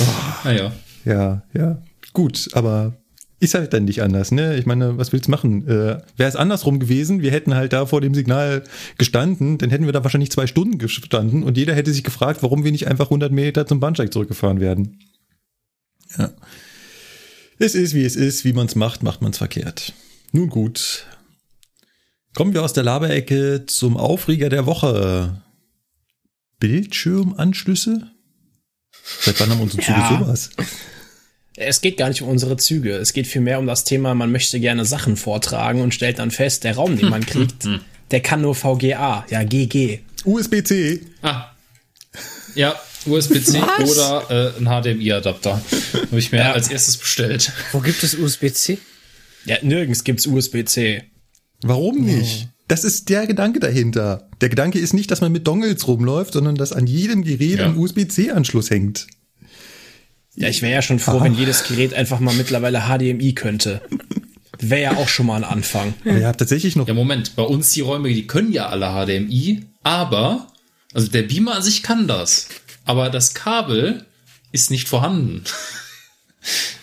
[0.00, 0.04] oh,
[0.44, 0.72] naja.
[1.04, 1.78] Ja, ja.
[2.12, 2.99] Gut, aber
[3.40, 4.56] ist halt dann nicht anders, ne?
[4.56, 5.66] Ich meine, was willst du machen?
[5.66, 8.62] Äh, Wäre es andersrum gewesen, wir hätten halt da vor dem Signal
[8.98, 12.64] gestanden, dann hätten wir da wahrscheinlich zwei Stunden gestanden und jeder hätte sich gefragt, warum
[12.64, 14.98] wir nicht einfach 100 Meter zum Bahnsteig zurückgefahren werden.
[16.18, 16.32] Ja.
[17.58, 19.94] Es ist, wie es ist, wie man es macht, macht man es verkehrt.
[20.32, 21.06] Nun gut.
[22.34, 25.42] Kommen wir aus der Laberecke zum Aufreger der Woche.
[26.58, 28.10] Bildschirmanschlüsse?
[29.20, 30.18] Seit wann haben unsere Züge ja.
[30.18, 30.50] sowas?
[31.60, 32.92] Es geht gar nicht um unsere Züge.
[32.96, 36.64] Es geht vielmehr um das Thema, man möchte gerne Sachen vortragen und stellt dann fest,
[36.64, 37.68] der Raum, den man kriegt,
[38.10, 40.00] der kann nur VGA, ja GG.
[40.24, 41.00] USB-C.
[41.22, 41.50] Ah.
[42.54, 42.74] Ja,
[43.06, 45.60] USB-C oder äh, ein HDMI-Adapter.
[46.10, 46.52] Habe ich mir ja.
[46.52, 47.52] als erstes bestellt.
[47.72, 48.78] Wo gibt es USB-C?
[49.44, 51.02] Ja, nirgends gibt's USB-C.
[51.62, 52.48] Warum nicht?
[52.68, 54.28] Das ist der Gedanke dahinter.
[54.40, 57.66] Der Gedanke ist nicht, dass man mit Dongles rumläuft, sondern dass an jedem Gerät ja.
[57.66, 59.06] ein USB-C-Anschluss hängt.
[60.40, 63.82] Ja, ich wäre ja schon froh, wenn jedes Gerät einfach mal mittlerweile HDMI könnte.
[64.58, 65.92] Wäre ja auch schon mal ein Anfang.
[66.04, 66.88] Ja, tatsächlich noch.
[66.88, 70.46] Ja, Moment, bei uns die Räume, die können ja alle HDMI, aber,
[70.94, 72.48] also der Beamer an sich kann das.
[72.86, 74.06] Aber das Kabel
[74.50, 75.44] ist nicht vorhanden.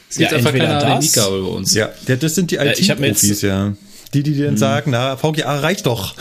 [0.09, 1.73] Es gibt ja, einfach keine HDMI-Kabel bei uns.
[1.73, 3.75] Ja, das sind die IT-Profis, ja.
[4.13, 4.57] Die, die dir dann hm.
[4.57, 6.15] sagen, na, VGA reicht doch.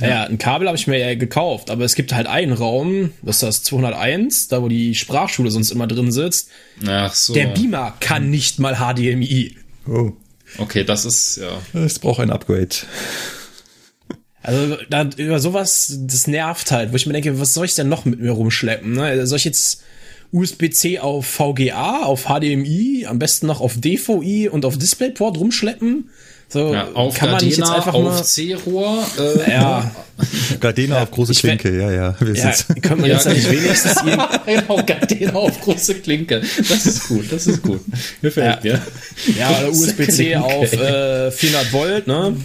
[0.00, 3.36] Ja, ein Kabel habe ich mir ja gekauft, aber es gibt halt einen Raum, das
[3.36, 6.48] ist das 201, da wo die Sprachschule sonst immer drin sitzt.
[6.84, 7.32] Ach so.
[7.32, 9.56] Der Beamer kann nicht mal HDMI.
[9.86, 10.12] Oh.
[10.58, 11.80] Okay, das ist, ja.
[11.80, 12.74] Es braucht ein Upgrade.
[14.42, 17.88] Also da, über sowas, das nervt halt, wo ich mir denke, was soll ich denn
[17.88, 18.92] noch mit mir rumschleppen?
[18.92, 19.26] Ne?
[19.26, 19.82] Soll ich jetzt
[20.32, 26.10] USB-C auf VGA, auf HDMI, am besten noch auf DVI und auf DisplayPort rumschleppen?
[26.48, 29.04] So, ja, auf kann Gardena, man nicht jetzt einfach auf C-Rohr.
[29.18, 29.90] Äh, ja.
[30.60, 32.16] Gardena auf große Klinke, ja, ja.
[32.20, 33.96] Wir ja können wir jetzt ja, nicht wenigstens
[34.46, 36.40] genau, Gardena auf große Klinke.
[36.40, 37.80] Das ist gut, das ist gut.
[38.22, 38.74] Gefällt ja.
[38.74, 38.82] mir.
[39.36, 42.36] Ja, oder USB-C auf äh, 400 Volt, ne?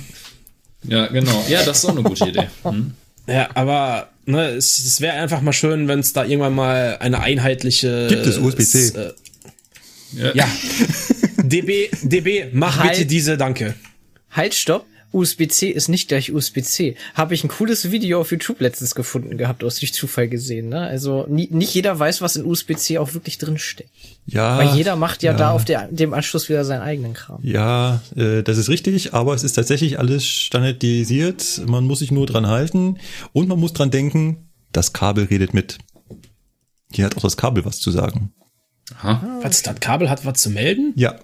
[0.87, 1.45] Ja, genau.
[1.47, 2.47] Ja, das ist auch eine gute Idee.
[2.63, 2.93] Hm.
[3.27, 7.19] Ja, aber ne, es, es wäre einfach mal schön, wenn es da irgendwann mal eine
[7.19, 8.07] einheitliche.
[8.09, 8.97] Gibt es USB-C?
[8.97, 9.13] Äh,
[10.13, 10.31] ja.
[10.33, 10.47] ja.
[11.37, 12.93] DB, DB, mach halt.
[12.93, 13.75] bitte diese, danke.
[14.31, 14.85] Halt, stopp.
[15.11, 16.95] USB-C ist nicht gleich USB-C.
[17.15, 20.69] Habe ich ein cooles Video auf YouTube letztens gefunden gehabt, aus durch Zufall gesehen.
[20.69, 20.81] Ne?
[20.81, 23.89] Also nie, nicht jeder weiß, was in USB-C auch wirklich drin steckt.
[24.27, 24.57] Ja.
[24.57, 25.37] Weil jeder macht ja, ja.
[25.37, 27.39] da auf der, dem Anschluss wieder seinen eigenen Kram.
[27.41, 31.61] Ja, äh, das ist richtig, aber es ist tatsächlich alles standardisiert.
[31.65, 32.99] Man muss sich nur dran halten
[33.33, 35.79] und man muss dran denken, das Kabel redet mit.
[36.91, 38.31] Hier hat auch das Kabel was zu sagen.
[39.01, 39.39] Aha.
[39.41, 40.93] Was, das Kabel hat was zu melden?
[40.95, 41.19] Ja,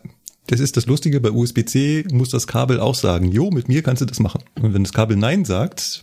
[0.48, 4.02] das ist das Lustige, bei USB-C muss das Kabel auch sagen, jo, mit mir kannst
[4.02, 4.44] du das machen.
[4.62, 6.02] Und wenn das Kabel Nein sagt,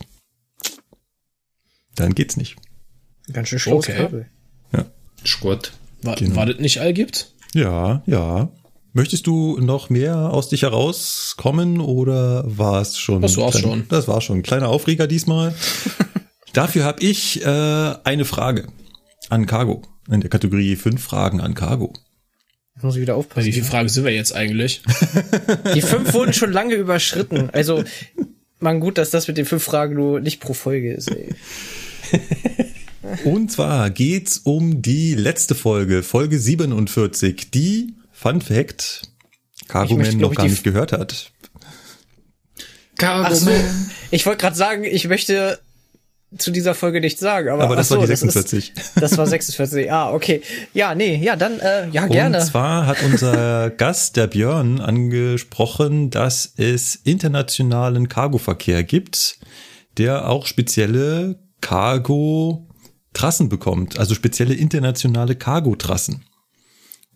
[1.94, 2.56] dann geht's nicht.
[3.32, 3.98] Ganz schön schlaues okay.
[3.98, 4.26] Kabel.
[4.72, 4.86] Ja.
[5.24, 5.72] Schrott.
[6.02, 6.36] War, genau.
[6.36, 7.32] war das nicht all gibt?
[7.54, 8.50] Ja, ja.
[8.94, 13.22] Möchtest du noch mehr aus dich herauskommen oder war es schon?
[13.22, 13.86] Das war's schon.
[13.88, 14.42] Das war schon.
[14.42, 15.54] Kleiner Aufreger diesmal.
[16.52, 18.66] Dafür habe ich äh, eine Frage
[19.30, 19.82] an Cargo.
[20.10, 21.94] In der Kategorie fünf Fragen an Cargo.
[22.82, 23.46] Muss ich wieder aufpassen.
[23.46, 24.82] Wie viele Fragen sind wir jetzt eigentlich?
[25.74, 27.50] Die fünf wurden schon lange überschritten.
[27.50, 27.84] Also,
[28.60, 31.34] man gut, dass das mit den fünf Fragen nur nicht pro Folge ist, ey.
[33.24, 39.02] Und zwar geht's um die letzte Folge, Folge 47, die, Fun Fact,
[39.68, 41.32] Cargo Man noch gar nicht gehört hat.
[42.96, 43.50] Cargo so,
[44.10, 45.58] Ich wollte gerade sagen, ich möchte
[46.38, 48.72] zu dieser Folge nicht sagen, aber, aber das so, war die 46.
[48.74, 49.92] Das, ist, das, war 46.
[49.92, 50.42] Ah, okay.
[50.72, 52.38] Ja, nee, ja, dann äh, ja gerne.
[52.38, 59.38] Und zwar hat unser Gast der Björn angesprochen, dass es internationalen Cargoverkehr gibt,
[59.98, 62.68] der auch spezielle Cargo
[63.12, 66.24] Trassen bekommt, also spezielle internationale Cargo Trassen.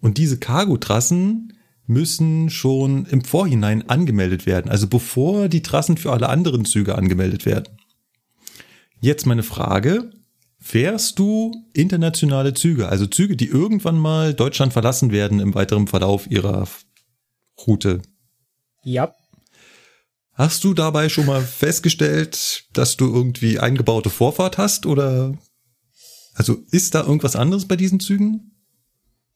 [0.01, 1.55] Und diese Cargo Trassen
[1.87, 7.47] müssen schon im Vorhinein angemeldet werden, also bevor die Trassen für alle anderen Züge angemeldet
[7.47, 7.76] werden.
[9.01, 10.11] Jetzt meine Frage,
[10.59, 16.31] fährst du internationale Züge, also Züge, die irgendwann mal Deutschland verlassen werden im weiteren Verlauf
[16.31, 16.67] ihrer
[17.67, 18.03] Route?
[18.83, 19.15] Ja.
[20.33, 25.37] Hast du dabei schon mal festgestellt, dass du irgendwie eingebaute Vorfahrt hast oder
[26.35, 28.53] also ist da irgendwas anderes bei diesen Zügen?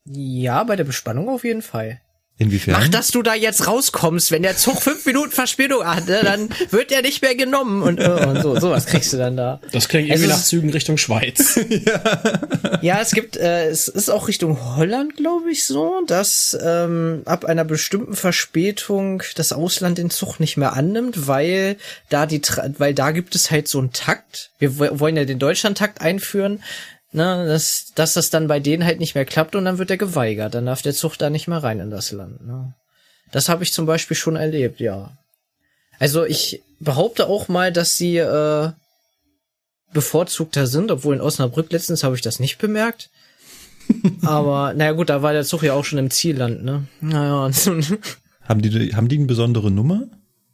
[0.05, 2.01] Ja, bei der Bespannung auf jeden Fall.
[2.41, 2.73] Inwiefern?
[2.73, 4.31] Mach, dass du da jetzt rauskommst.
[4.31, 7.99] Wenn der Zug fünf Minuten Verspätung hat, ne, dann wird er nicht mehr genommen und,
[7.99, 8.59] äh, und so.
[8.59, 9.59] Sowas kriegst du dann da.
[9.71, 11.59] Das klingt irgendwie nach Zügen Richtung Schweiz.
[12.81, 17.45] Ja, es gibt, äh, es ist auch Richtung Holland, glaube ich, so, dass ähm, ab
[17.45, 21.77] einer bestimmten Verspätung das Ausland den Zug nicht mehr annimmt, weil
[22.09, 22.41] da die,
[22.79, 24.49] weil da gibt es halt so einen Takt.
[24.57, 26.63] Wir wo- wollen ja den Deutschlandtakt einführen.
[27.13, 29.97] Ne, dass, dass das dann bei denen halt nicht mehr klappt und dann wird er
[29.97, 30.53] geweigert.
[30.55, 32.45] Dann darf der Zug da nicht mehr rein in das Land.
[32.47, 32.73] Ne?
[33.33, 35.11] Das habe ich zum Beispiel schon erlebt, ja.
[35.99, 38.71] Also ich behaupte auch mal, dass sie äh,
[39.93, 43.09] bevorzugter sind, obwohl in Osnabrück letztens habe ich das nicht bemerkt.
[44.23, 46.87] Aber naja gut, da war der Zug ja auch schon im Zielland, ne?
[47.01, 47.51] Naja,
[48.43, 50.03] Haben die, haben die eine besondere Nummer?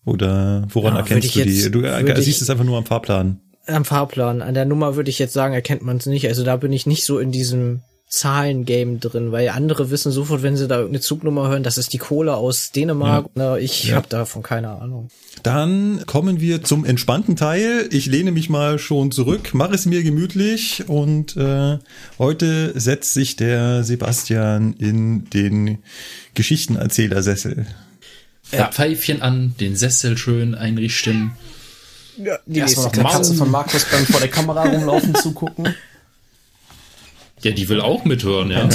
[0.05, 1.61] Oder woran Ja, erkennst du ich die?
[1.61, 3.41] jetzt- Du äh, siehst ich- es einfach nur am Fahrplan.
[3.67, 4.41] Am Fahrplan.
[4.41, 6.27] An der Nummer würde ich jetzt sagen, erkennt man es nicht.
[6.27, 10.55] Also da bin ich nicht so in diesem Zahlengame drin, weil andere wissen sofort, wenn
[10.55, 13.25] sie da irgendeine Zugnummer hören, das ist die Kohle aus Dänemark.
[13.35, 13.97] Na, ich Ja.
[13.97, 15.09] habe davon keine Ahnung.
[15.43, 17.89] Dann kommen wir zum entspannten Teil.
[17.91, 21.79] Ich lehne mich mal schon zurück, mache es mir gemütlich und äh,
[22.17, 25.79] heute setzt sich der Sebastian in den
[26.33, 27.67] Geschichtenerzählersessel.
[28.53, 28.71] Ja.
[28.71, 31.31] Pfeifchen an, den Sessel schön einrichten.
[32.17, 35.75] Ja, die Erstmal noch nächste der Katze von Markus beim vor der Kamera rumlaufen zugucken.
[37.43, 38.67] Ja, die will auch mithören, ja.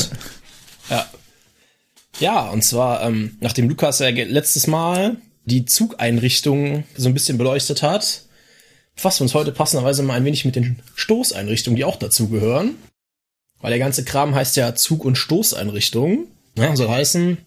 [0.88, 1.10] Ja.
[2.20, 7.82] Ja, und zwar, ähm, nachdem Lukas ja letztes Mal die Zugeinrichtungen so ein bisschen beleuchtet
[7.82, 8.22] hat,
[8.94, 12.76] befassen wir uns heute passenderweise mal ein wenig mit den Stoßeinrichtungen, die auch dazu gehören.
[13.60, 16.28] Weil der ganze Kram heißt ja Zug- und Stoßeinrichtungen.
[16.56, 17.38] Ja, soll heißen,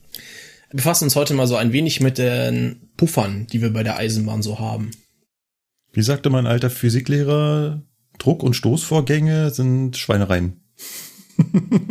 [0.70, 3.98] wir befassen uns heute mal so ein wenig mit den Puffern, die wir bei der
[3.98, 4.92] Eisenbahn so haben.
[5.96, 7.82] Wie sagte mein alter Physiklehrer,
[8.18, 10.60] Druck- und Stoßvorgänge sind Schweinereien.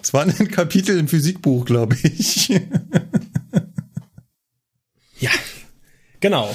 [0.00, 2.48] Das war ein Kapitel im Physikbuch, glaube ich.
[5.18, 5.30] Ja,
[6.20, 6.54] genau.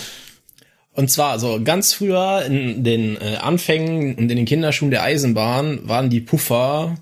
[0.93, 5.87] Und zwar so ganz früher in den äh, Anfängen und in den Kinderschuhen der Eisenbahn
[5.87, 6.97] waren die Puffer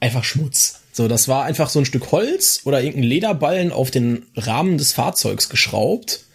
[0.00, 0.81] einfach Schmutz.
[0.92, 4.92] So, das war einfach so ein Stück Holz oder irgendein Lederballen auf den Rahmen des
[4.92, 6.26] Fahrzeugs geschraubt.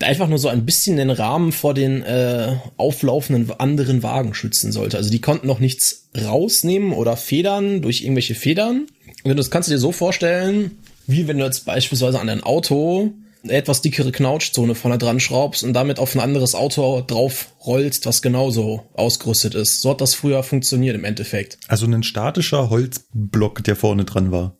[0.00, 4.70] Der einfach nur so ein bisschen den Rahmen vor den äh, auflaufenden anderen Wagen schützen
[4.70, 4.98] sollte.
[4.98, 8.86] Also die konnten noch nichts rausnehmen oder federn durch irgendwelche Federn.
[9.24, 13.14] Und das kannst du dir so vorstellen, wie wenn du jetzt beispielsweise an dein Auto
[13.46, 18.22] etwas dickere Knautschzone vorne dran schraubst und damit auf ein anderes Auto drauf rollst, was
[18.22, 19.82] genauso ausgerüstet ist.
[19.82, 21.58] So hat das früher funktioniert im Endeffekt.
[21.68, 24.56] Also ein statischer Holzblock, der vorne dran war.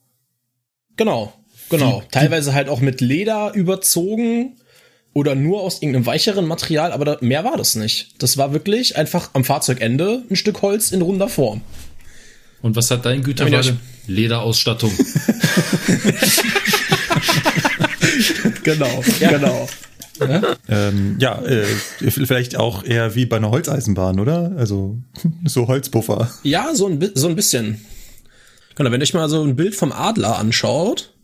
[0.97, 1.33] Genau,
[1.68, 2.03] genau.
[2.11, 4.57] Teilweise halt auch mit Leder überzogen
[5.12, 8.22] oder nur aus irgendeinem weicheren Material, aber da, mehr war das nicht.
[8.22, 11.62] Das war wirklich einfach am Fahrzeugende ein Stück Holz in runder Form.
[12.62, 13.81] Und was hat dein Güterwagen?
[14.07, 14.93] Lederausstattung.
[18.67, 19.69] Genau, genau.
[20.69, 21.67] Ähm, ja, äh,
[22.11, 24.53] vielleicht auch eher wie bei einer Holzeisenbahn, oder?
[24.57, 24.99] Also
[25.45, 26.33] so Holzpuffer.
[26.43, 27.81] Ja, so ein, so ein bisschen.
[28.75, 31.14] Genau, wenn ihr euch mal so ein Bild vom Adler anschaut,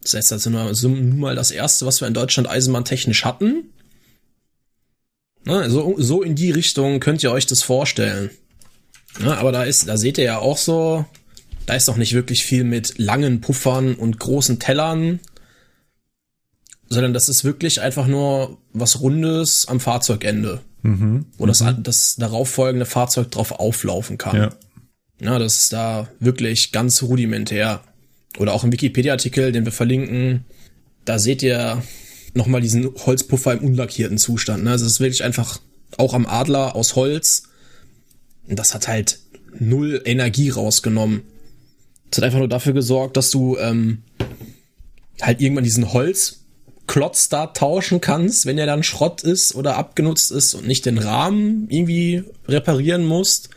[0.00, 3.70] das ist jetzt also nun mal das erste, was wir in Deutschland eisenbahntechnisch hatten.
[5.44, 8.30] Ne, so, so in die Richtung könnt ihr euch das vorstellen.
[9.22, 11.04] Ja, aber da ist, da seht ihr ja auch so,
[11.66, 15.20] da ist noch nicht wirklich viel mit langen Puffern und großen Tellern,
[16.88, 20.60] sondern das ist wirklich einfach nur was Rundes am Fahrzeugende,
[21.36, 24.36] wo das, das darauffolgende Fahrzeug drauf auflaufen kann.
[24.36, 24.50] Ja.
[25.20, 27.82] Ja, das ist da wirklich ganz rudimentär.
[28.38, 30.44] Oder auch im Wikipedia-Artikel, den wir verlinken,
[31.04, 31.82] da seht ihr
[32.34, 34.64] nochmal diesen Holzpuffer im unlackierten Zustand.
[34.64, 34.70] Ne?
[34.70, 35.60] Also es ist wirklich einfach
[35.96, 37.44] auch am Adler aus Holz.
[38.46, 39.18] Und das hat halt
[39.58, 41.22] null Energie rausgenommen.
[42.10, 44.02] Das hat einfach nur dafür gesorgt, dass du ähm,
[45.20, 45.92] halt irgendwann diesen
[46.88, 50.98] Holzklotz da tauschen kannst, wenn er dann Schrott ist oder abgenutzt ist und nicht den
[50.98, 53.50] Rahmen irgendwie reparieren musst.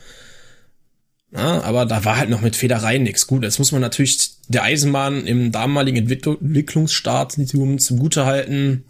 [1.34, 3.26] Ja, aber da war halt noch mit Federeien nichts.
[3.26, 8.84] Gut, jetzt muss man natürlich der Eisenbahn im damaligen Entwickl Entwicklungsstadium zugute halten.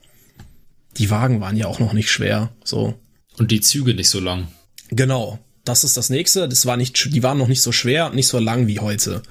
[0.99, 2.51] Die Wagen waren ja auch noch nicht schwer.
[2.65, 2.95] So.
[3.39, 4.49] Und die Züge nicht so lang.
[4.91, 5.39] Genau.
[5.65, 6.49] das ist das nächste.
[6.49, 9.23] Das war nicht, die waren noch nicht so schwer und nicht so lang wie heute.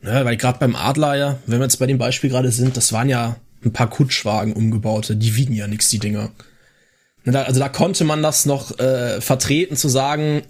[0.00, 2.92] Ne, weil gerade beim Adler ja, wenn wir jetzt bei dem Beispiel gerade sind, das
[2.92, 6.30] waren ja ein paar Kutschwagen umgebaute, die wiegen ja nix, die Dinger.
[7.24, 10.42] Also da konnte man das noch äh, vertreten zu sagen,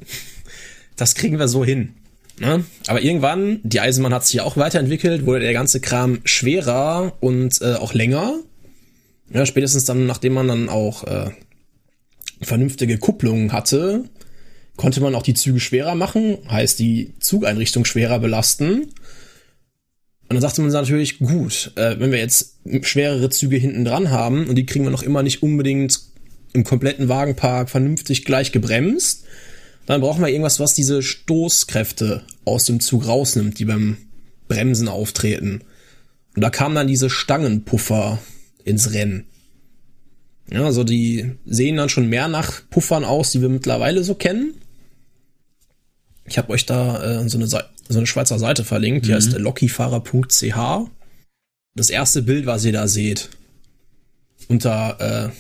[0.97, 1.95] das kriegen wir so hin.
[2.39, 2.65] Ne?
[2.87, 7.61] Aber irgendwann, die Eisenbahn hat sich ja auch weiterentwickelt, wurde der ganze Kram schwerer und
[7.61, 8.41] äh, auch länger.
[9.33, 11.31] Ja, spätestens dann, nachdem man dann auch äh,
[12.41, 14.05] vernünftige Kupplungen hatte,
[14.77, 18.89] konnte man auch die Züge schwerer machen, heißt die Zugeinrichtung schwerer belasten.
[20.33, 24.47] Und dann sagte man natürlich, gut, äh, wenn wir jetzt schwerere Züge hinten dran haben
[24.47, 26.01] und die kriegen wir noch immer nicht unbedingt
[26.55, 29.25] im kompletten Wagenpark vernünftig gleich gebremst,
[29.85, 33.99] dann brauchen wir irgendwas, was diese Stoßkräfte aus dem Zug rausnimmt, die beim
[34.49, 35.65] Bremsen auftreten.
[36.35, 38.19] Und da kamen dann diese Stangenpuffer
[38.65, 39.27] ins Rennen.
[40.51, 44.55] Ja, also die sehen dann schon mehr nach Puffern aus, die wir mittlerweile so kennen.
[46.25, 47.49] Ich habe euch da äh, so, eine
[47.89, 49.17] so eine Schweizer Seite verlinkt, die mhm.
[49.17, 50.91] heißt lockifahrer.ch.
[51.75, 53.31] Das erste Bild, was ihr da seht,
[54.49, 55.31] unter äh,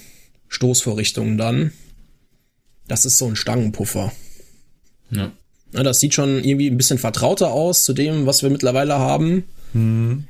[0.49, 1.73] Stoßvorrichtungen dann,
[2.89, 4.13] das ist so ein Stangenpuffer.
[5.11, 5.33] Ja.
[5.73, 5.83] ja.
[5.83, 9.45] Das sieht schon irgendwie ein bisschen vertrauter aus zu dem, was wir mittlerweile haben.
[9.73, 10.29] Mhm.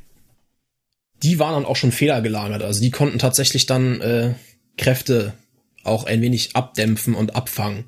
[1.23, 2.63] Die waren dann auch schon fehlergelagert.
[2.63, 4.35] Also die konnten tatsächlich dann äh,
[4.77, 5.35] Kräfte
[5.85, 7.85] auch ein wenig abdämpfen und abfangen.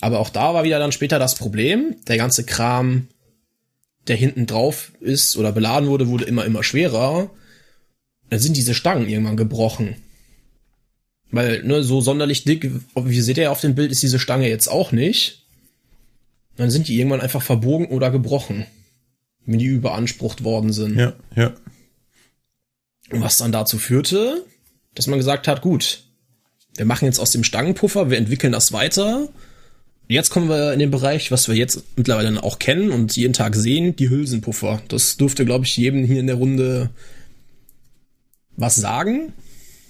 [0.00, 1.96] Aber auch da war wieder dann später das Problem.
[2.06, 3.08] Der ganze Kram,
[4.06, 7.30] der hinten drauf ist oder beladen wurde, wurde immer, immer schwerer.
[8.30, 9.96] Dann sind diese Stangen irgendwann gebrochen.
[11.30, 14.68] Weil, ne, so sonderlich dick, wie seht ihr auf dem Bild, ist diese Stange jetzt
[14.68, 15.46] auch nicht.
[16.56, 18.66] Dann sind die irgendwann einfach verbogen oder gebrochen.
[19.44, 20.96] Wenn die überansprucht worden sind.
[20.96, 21.54] Ja, ja.
[23.10, 24.44] Was dann dazu führte,
[24.94, 26.04] dass man gesagt hat, gut,
[26.76, 29.28] wir machen jetzt aus dem Stangenpuffer, wir entwickeln das weiter.
[30.10, 33.54] Jetzt kommen wir in den Bereich, was wir jetzt mittlerweile auch kennen und jeden Tag
[33.54, 34.80] sehen, die Hülsenpuffer.
[34.88, 36.88] Das dürfte, glaube ich, jedem hier in der Runde
[38.56, 39.34] was sagen.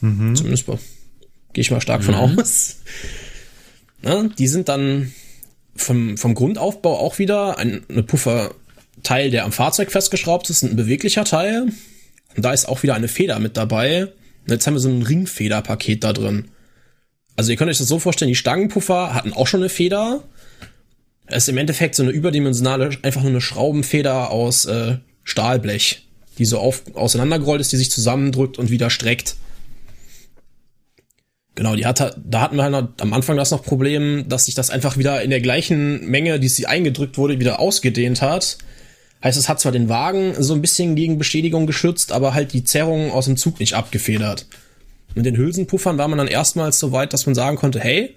[0.01, 0.35] Mhm.
[0.35, 2.07] Zumindest gehe ich mal stark mhm.
[2.07, 2.79] von aus.
[4.03, 5.13] Na, die sind dann
[5.77, 11.25] vom, vom Grundaufbau auch wieder ein eine Pufferteil, der am Fahrzeug festgeschraubt ist, ein beweglicher
[11.25, 11.69] Teil.
[12.37, 14.07] Und da ist auch wieder eine Feder mit dabei.
[14.07, 16.49] Und jetzt haben wir so ein Ringfederpaket da drin.
[17.39, 20.25] Also ihr könnt euch das so vorstellen, die Stangenpuffer hatten auch schon eine Feder.
[21.27, 26.09] Es ist im Endeffekt so eine überdimensionale, einfach nur eine Schraubenfeder aus äh, Stahlblech,
[26.39, 29.37] die so auf, auseinandergerollt ist, die sich zusammendrückt und wieder streckt.
[31.55, 34.71] Genau, die hat, da hatten wir halt am Anfang das noch Problem, dass sich das
[34.71, 38.59] einfach wieder in der gleichen Menge, die sie eingedrückt wurde, wieder ausgedehnt hat.
[39.23, 42.65] Heißt, es hat zwar den Wagen so ein bisschen gegen Beschädigung geschützt, aber halt die
[42.65, 44.47] Zerrung aus dem Zug nicht abgefedert.
[45.19, 48.15] Mit den Hülsenpuffern war man dann erstmals so weit, dass man sagen konnte, hey,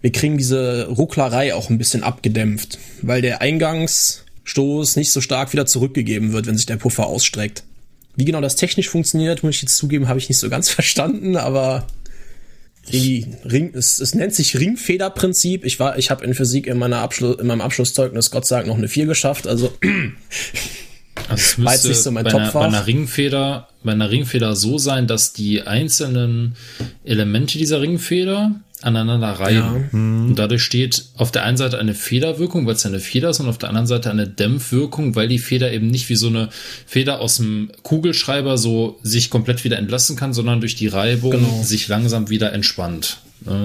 [0.00, 5.66] wir kriegen diese Rucklerei auch ein bisschen abgedämpft, weil der Eingangsstoß nicht so stark wieder
[5.66, 7.62] zurückgegeben wird, wenn sich der Puffer ausstreckt.
[8.16, 11.36] Wie genau das technisch funktioniert, muss ich jetzt zugeben, habe ich nicht so ganz verstanden,
[11.36, 11.86] aber
[12.90, 15.64] die Ring, es, es nennt sich Ringfederprinzip.
[15.64, 18.66] Ich war, ich habe in Physik in meiner Abschluss, in meinem Abschlusszeugnis Gott sei Dank
[18.66, 19.46] noch eine 4 geschafft.
[19.46, 19.72] Also,
[21.28, 24.78] also es müsste nicht so mein bei, einer, bei einer Ringfeder, bei einer Ringfeder so
[24.78, 26.56] sein, dass die einzelnen
[27.04, 29.88] Elemente dieser Ringfeder aneinander reiben.
[29.92, 29.98] Ja.
[29.98, 33.40] Und dadurch steht auf der einen Seite eine Federwirkung, weil es ja eine Feder ist,
[33.40, 36.50] und auf der anderen Seite eine Dämpfwirkung, weil die Feder eben nicht wie so eine
[36.86, 41.62] Feder aus dem Kugelschreiber so sich komplett wieder entlassen kann, sondern durch die Reibung genau.
[41.62, 43.18] sich langsam wieder entspannt.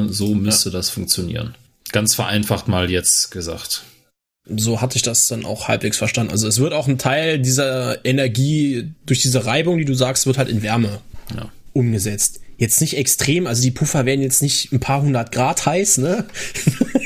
[0.07, 0.73] So müsste ja.
[0.73, 1.55] das funktionieren.
[1.91, 3.83] Ganz vereinfacht mal jetzt gesagt.
[4.45, 6.31] So hatte ich das dann auch halbwegs verstanden.
[6.31, 10.37] Also es wird auch ein Teil dieser Energie durch diese Reibung, die du sagst, wird
[10.37, 10.99] halt in Wärme
[11.35, 11.51] ja.
[11.73, 15.97] umgesetzt jetzt nicht extrem, also die Puffer werden jetzt nicht ein paar hundert Grad heiß,
[15.97, 16.25] ne?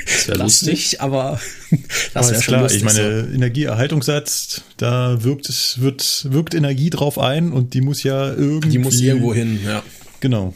[0.06, 0.70] Das wäre lustig.
[0.70, 1.40] Nicht, aber
[2.14, 2.64] das wäre schon klar.
[2.64, 3.34] Lustig, ich meine, so.
[3.34, 8.70] Energieerhaltungssatz, da wirkt es, wird, wirkt Energie drauf ein und die muss ja irgendwie.
[8.70, 9.82] Die muss irgendwo hin, ja.
[10.20, 10.54] Genau.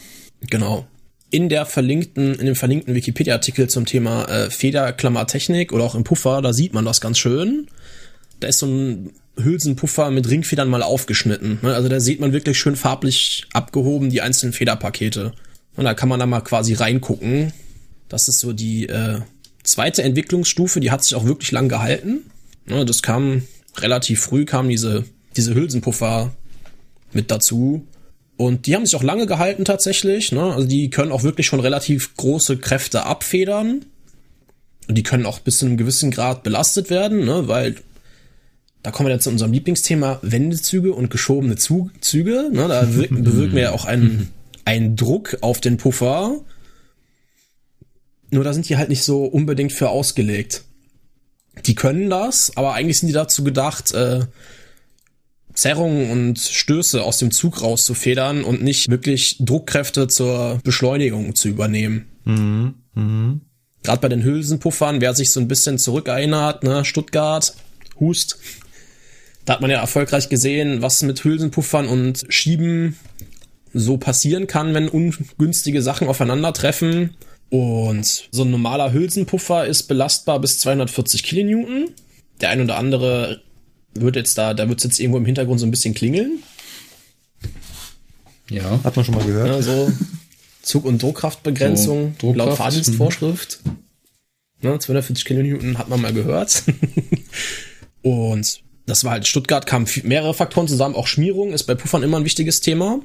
[0.49, 0.86] Genau.
[1.32, 6.41] In der verlinkten, in dem verlinkten Wikipedia-Artikel zum Thema äh, Federklammertechnik oder auch im Puffer,
[6.41, 7.67] da sieht man das ganz schön.
[8.39, 11.59] Da ist so ein Hülsenpuffer mit Ringfedern mal aufgeschnitten.
[11.61, 11.73] Ne?
[11.73, 15.34] Also da sieht man wirklich schön farblich abgehoben die einzelnen Federpakete.
[15.75, 17.53] Und da kann man da mal quasi reingucken.
[18.07, 19.19] Das ist so die äh,
[19.63, 22.23] zweite Entwicklungsstufe, die hat sich auch wirklich lang gehalten.
[22.65, 23.43] Ne, das kam
[23.77, 25.05] relativ früh, kamen diese,
[25.36, 26.32] diese Hülsenpuffer
[27.13, 27.86] mit dazu.
[28.39, 30.31] Und die haben sich auch lange gehalten tatsächlich.
[30.31, 30.41] Ne?
[30.41, 33.83] Also die können auch wirklich schon relativ große Kräfte abfedern.
[34.87, 37.49] Und die können auch bis zu einem gewissen Grad belastet werden, ne?
[37.49, 37.75] weil
[38.81, 42.49] da kommen wir dann zu unserem Lieblingsthema Wendezüge und geschobene Züge.
[42.49, 44.31] Ne, da bewirken wir ja auch einen,
[44.63, 46.39] einen Druck auf den Puffer.
[48.31, 50.63] Nur da sind die halt nicht so unbedingt für ausgelegt.
[51.65, 54.21] Die können das, aber eigentlich sind die dazu gedacht, äh,
[55.60, 62.07] Zerrungen und Stöße aus dem Zug rauszufedern und nicht wirklich Druckkräfte zur Beschleunigung zu übernehmen.
[62.24, 62.76] Mhm.
[62.95, 63.41] Mhm.
[63.84, 67.53] Gerade bei den Hülsenpuffern, wer sich so ein bisschen zurückerinnert, ne, Stuttgart,
[67.99, 68.39] Hust,
[69.43, 72.97] da hat man ja erfolgreich gesehen, was mit Hülsenpuffern und Schieben
[73.74, 77.18] so passieren kann, wenn ungünstige Sachen aufeinandertreffen.
[77.49, 81.89] Und so ein normaler Hülsenpuffer ist belastbar bis 240 Kilonewton.
[82.39, 83.41] Der ein oder andere
[83.93, 86.43] wird jetzt da, da wird es jetzt irgendwo im Hintergrund so ein bisschen klingeln.
[88.49, 88.79] Ja.
[88.83, 89.47] Hat man schon mal gehört.
[89.47, 89.91] Ja, so
[90.61, 92.49] Zug- und Druckkraftbegrenzung so, Druckkraft.
[92.49, 93.59] laut Fahrdienstvorschrift.
[93.63, 93.77] Mhm.
[94.61, 96.63] Ne, 240 Kilonewton hat man mal gehört.
[98.01, 100.95] und das war halt Stuttgart, kamen mehrere Faktoren zusammen.
[100.95, 102.99] Auch Schmierung ist bei Puffern immer ein wichtiges Thema.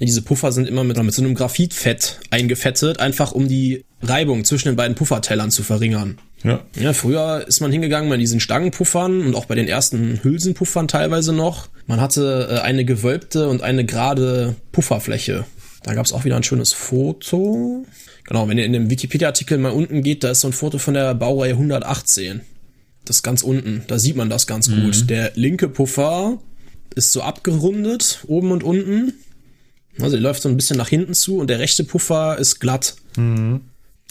[0.00, 4.68] Diese Puffer sind immer mit, mit so einem Graphitfett eingefettet, einfach um die Reibung zwischen
[4.68, 6.18] den beiden Puffertellern zu verringern.
[6.44, 6.60] Ja.
[6.78, 11.32] ja, früher ist man hingegangen bei diesen Stangenpuffern und auch bei den ersten Hülsenpuffern teilweise
[11.32, 11.68] noch.
[11.86, 15.44] Man hatte äh, eine gewölbte und eine gerade Pufferfläche.
[15.82, 17.84] Da gab es auch wieder ein schönes Foto.
[18.24, 20.94] Genau, wenn ihr in dem Wikipedia-Artikel mal unten geht, da ist so ein Foto von
[20.94, 22.40] der Baureihe 118.
[23.04, 23.84] Das ist ganz unten.
[23.86, 24.82] Da sieht man das ganz mhm.
[24.82, 25.08] gut.
[25.08, 26.38] Der linke Puffer
[26.94, 29.14] ist so abgerundet, oben und unten.
[30.00, 32.96] Also, der läuft so ein bisschen nach hinten zu und der rechte Puffer ist glatt.
[33.16, 33.60] Mhm.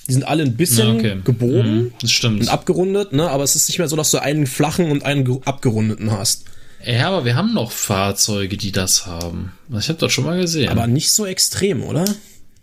[0.08, 1.22] Die sind alle ein bisschen ja, okay.
[1.24, 2.42] gebogen mhm, das stimmt.
[2.42, 3.30] und abgerundet, ne?
[3.30, 6.46] aber es ist nicht mehr so, dass du einen flachen und einen abgerundeten hast.
[6.86, 9.54] Ja, aber wir haben noch Fahrzeuge, die das haben.
[9.76, 10.70] Ich habe das schon mal gesehen.
[10.70, 12.06] Aber nicht so extrem, oder?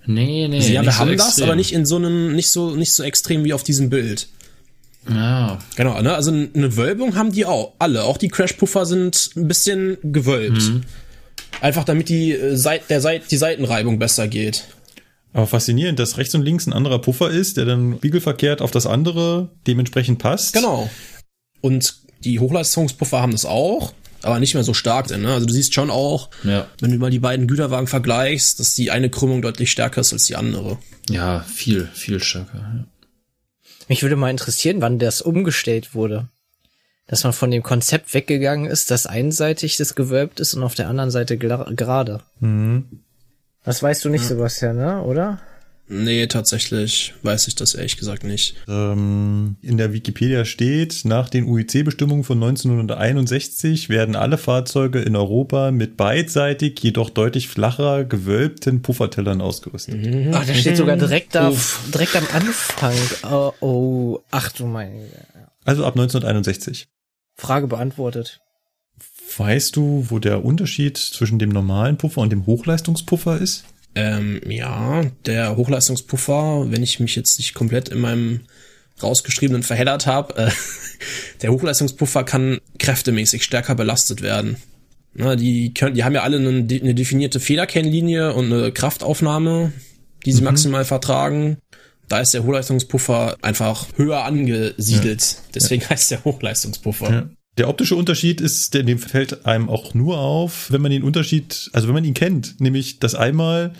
[0.06, 0.56] Nee, nee.
[0.56, 1.30] Also, ja, wir so haben extrem.
[1.30, 4.28] das, aber nicht in so einem, nicht so, nicht so extrem wie auf diesem Bild.
[5.08, 5.58] Ja.
[5.76, 6.14] Genau, ne?
[6.14, 7.72] Also eine Wölbung haben die auch.
[7.78, 8.04] Alle.
[8.04, 10.62] Auch die Crash-Puffer sind ein bisschen gewölbt.
[10.62, 10.82] Mhm.
[11.60, 14.64] Einfach damit die, äh, Seit der Seit die Seitenreibung besser geht.
[15.32, 18.86] Aber faszinierend, dass rechts und links ein anderer Puffer ist, der dann spiegelverkehrt auf das
[18.86, 20.52] andere dementsprechend passt.
[20.52, 20.90] Genau.
[21.60, 25.22] Und die Hochleistungspuffer haben das auch, aber nicht mehr so stark denn.
[25.22, 25.32] Ne?
[25.32, 26.66] Also du siehst schon auch, ja.
[26.80, 30.24] wenn du mal die beiden Güterwagen vergleichst, dass die eine Krümmung deutlich stärker ist als
[30.24, 30.78] die andere.
[31.08, 32.58] Ja, viel, viel stärker.
[32.58, 32.84] Ja.
[33.88, 36.28] Mich würde mal interessieren, wann das umgestellt wurde.
[37.06, 40.88] Dass man von dem Konzept weggegangen ist, dass einseitig das gewölbt ist und auf der
[40.88, 42.20] anderen Seite gerade.
[42.40, 43.02] Mhm.
[43.64, 44.28] Das weißt du nicht, ja.
[44.28, 45.02] Sebastian, ne?
[45.02, 45.40] oder?
[45.88, 48.56] Nee, tatsächlich weiß ich das ehrlich gesagt nicht.
[48.66, 55.70] Ähm, in der Wikipedia steht, nach den UIC-Bestimmungen von 1961 werden alle Fahrzeuge in Europa
[55.70, 59.96] mit beidseitig, jedoch deutlich flacher gewölbten Puffertellern ausgerüstet.
[59.96, 60.30] Mhm.
[60.32, 61.52] Ach, der steht sogar direkt, da,
[61.92, 62.94] direkt am Anfang.
[63.30, 64.92] Oh, oh, ach du mein.
[65.64, 66.88] Also ab 1961.
[67.36, 68.40] Frage beantwortet.
[69.36, 73.64] Weißt du, wo der Unterschied zwischen dem normalen Puffer und dem Hochleistungspuffer ist?
[73.94, 78.40] Ähm, ja, der Hochleistungspuffer, wenn ich mich jetzt nicht komplett in meinem
[79.02, 80.50] rausgeschriebenen verheddert habe, äh,
[81.42, 84.56] der Hochleistungspuffer kann kräftemäßig stärker belastet werden.
[85.14, 89.72] Na, die, können, die haben ja alle eine, eine definierte Federkennlinie und eine Kraftaufnahme,
[90.24, 90.46] die sie mhm.
[90.46, 91.58] maximal vertragen.
[92.08, 95.22] Da ist der Hochleistungspuffer einfach höher angesiedelt.
[95.22, 95.38] Ja.
[95.54, 95.90] Deswegen ja.
[95.90, 97.10] heißt der Hochleistungspuffer.
[97.10, 97.30] Ja.
[97.58, 101.68] Der optische Unterschied ist, in dem fällt einem auch nur auf, wenn man den Unterschied,
[101.74, 103.72] also wenn man ihn kennt, nämlich dass einmal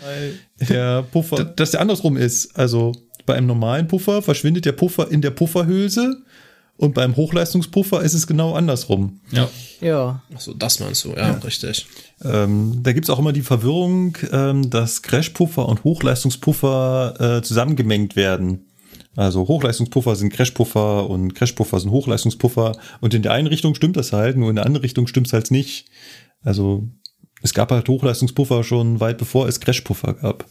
[0.59, 2.55] der Puffer, dass der andersrum ist.
[2.55, 2.91] Also
[3.25, 6.21] bei einem normalen Puffer verschwindet der Puffer in der Pufferhülse
[6.77, 9.19] und beim Hochleistungspuffer ist es genau andersrum.
[9.31, 9.49] Ja.
[9.79, 10.21] Ja.
[10.33, 11.33] Achso, das meinst du, ja, ja.
[11.39, 11.85] richtig.
[12.23, 18.65] Ähm, da gibt's auch immer die Verwirrung, ähm, dass Crashpuffer und Hochleistungspuffer äh, zusammengemengt werden.
[19.15, 22.77] Also Hochleistungspuffer sind Crashpuffer und Crashpuffer sind Hochleistungspuffer.
[22.99, 25.51] Und in der einen Richtung stimmt das halt, nur in der anderen Richtung stimmt's halt
[25.51, 25.85] nicht.
[26.41, 26.87] Also
[27.41, 30.45] es gab halt Hochleistungspuffer schon weit bevor es Crashpuffer gab.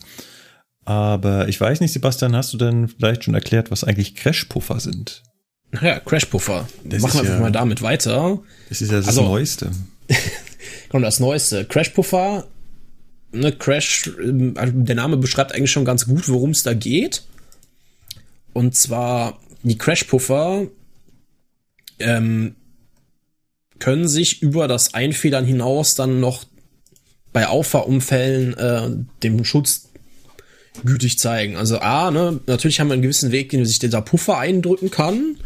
[0.84, 5.22] Aber ich weiß nicht, Sebastian, hast du denn vielleicht schon erklärt, was eigentlich Crashpuffer sind?
[5.80, 6.68] Ja, Crashpuffer.
[7.00, 8.40] Machen wir ja, mal damit weiter.
[8.68, 9.70] Das ist ja das also, Neueste.
[10.90, 11.64] Komm, das Neueste.
[11.64, 12.46] Crashpuffer,
[13.32, 17.22] ne, Crash, ähm, also der Name beschreibt eigentlich schon ganz gut, worum es da geht.
[18.52, 20.66] Und zwar die Crashpuffer
[21.98, 22.56] ähm,
[23.78, 26.44] können sich über das Einfedern hinaus dann noch
[27.32, 28.90] bei Auffahrunfällen äh,
[29.22, 29.88] dem Schutz
[30.84, 31.56] gütig zeigen.
[31.56, 35.36] Also A, ne, natürlich haben wir einen gewissen Weg, den sich dieser Puffer eindrücken kann.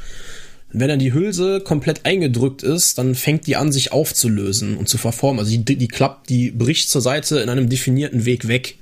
[0.70, 4.98] Wenn dann die Hülse komplett eingedrückt ist, dann fängt die an, sich aufzulösen und zu
[4.98, 5.38] verformen.
[5.38, 8.76] Also die, die klappt, die bricht zur Seite in einem definierten Weg weg.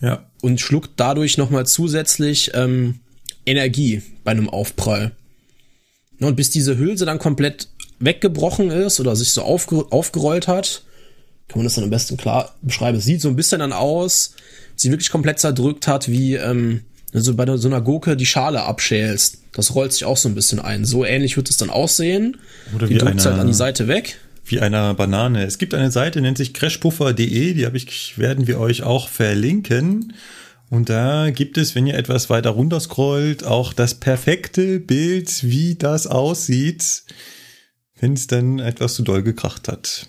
[0.00, 0.26] Ja.
[0.42, 3.00] Und schluckt dadurch nochmal zusätzlich ähm,
[3.46, 5.12] Energie bei einem Aufprall.
[6.20, 7.68] Und bis diese Hülse dann komplett
[7.98, 10.82] weggebrochen ist oder sich so aufge aufgerollt hat,
[11.48, 12.98] kann man das dann am besten klar beschreiben.
[12.98, 14.34] Es sieht so ein bisschen dann aus,
[14.76, 16.82] sie wirklich komplett zerdrückt hat, wie ähm,
[17.12, 19.38] Also bei so einer Gurke die Schale abschälst.
[19.52, 20.84] Das rollt sich auch so ein bisschen ein.
[20.84, 22.38] So ähnlich wird es dann aussehen.
[22.74, 24.18] Oder die wie drückt eine, halt an die Seite weg.
[24.46, 25.44] Wie einer Banane.
[25.44, 30.14] Es gibt eine Seite, nennt sich crashpuffer.de, die habe ich, werden wir euch auch verlinken.
[30.72, 35.74] Und da gibt es, wenn ihr etwas weiter runter scrollt, auch das perfekte Bild, wie
[35.74, 37.02] das aussieht,
[38.00, 40.08] wenn es dann etwas zu doll gekracht hat.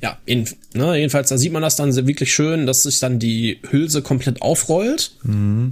[0.00, 3.60] Ja, in, ne, jedenfalls, da sieht man das dann wirklich schön, dass sich dann die
[3.68, 5.14] Hülse komplett aufrollt.
[5.24, 5.68] Mhm.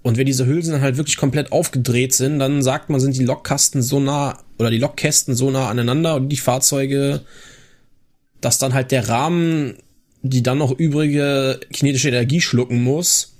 [0.00, 3.26] Und wenn diese Hülsen dann halt wirklich komplett aufgedreht sind, dann sagt man, sind die
[3.26, 7.20] Lokkasten so nah oder die Lokkästen so nah aneinander und die Fahrzeuge,
[8.40, 9.74] dass dann halt der Rahmen
[10.22, 13.34] die dann noch übrige kinetische Energie schlucken muss.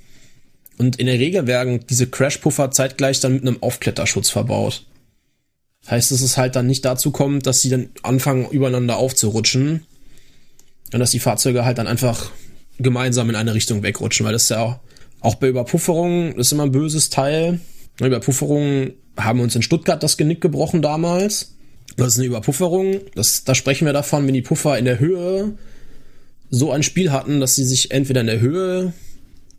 [0.79, 4.85] Und in der Regel werden diese Crashpuffer zeitgleich dann mit einem Aufkletterschutz verbaut.
[5.89, 9.87] Heißt, dass es halt dann nicht dazu kommt, dass sie dann anfangen, übereinander aufzurutschen.
[10.93, 12.31] Und dass die Fahrzeuge halt dann einfach
[12.79, 14.79] gemeinsam in eine Richtung wegrutschen, weil das ist ja auch,
[15.21, 17.61] auch bei Überpufferungen, das ist immer ein böses Teil.
[18.01, 21.55] Überpufferungen haben uns in Stuttgart das Genick gebrochen damals.
[21.97, 23.01] Das ist eine Überpufferung.
[23.15, 25.55] Das, da sprechen wir davon, wenn die Puffer in der Höhe
[26.53, 28.93] so ein Spiel hatten, dass sie sich entweder in der Höhe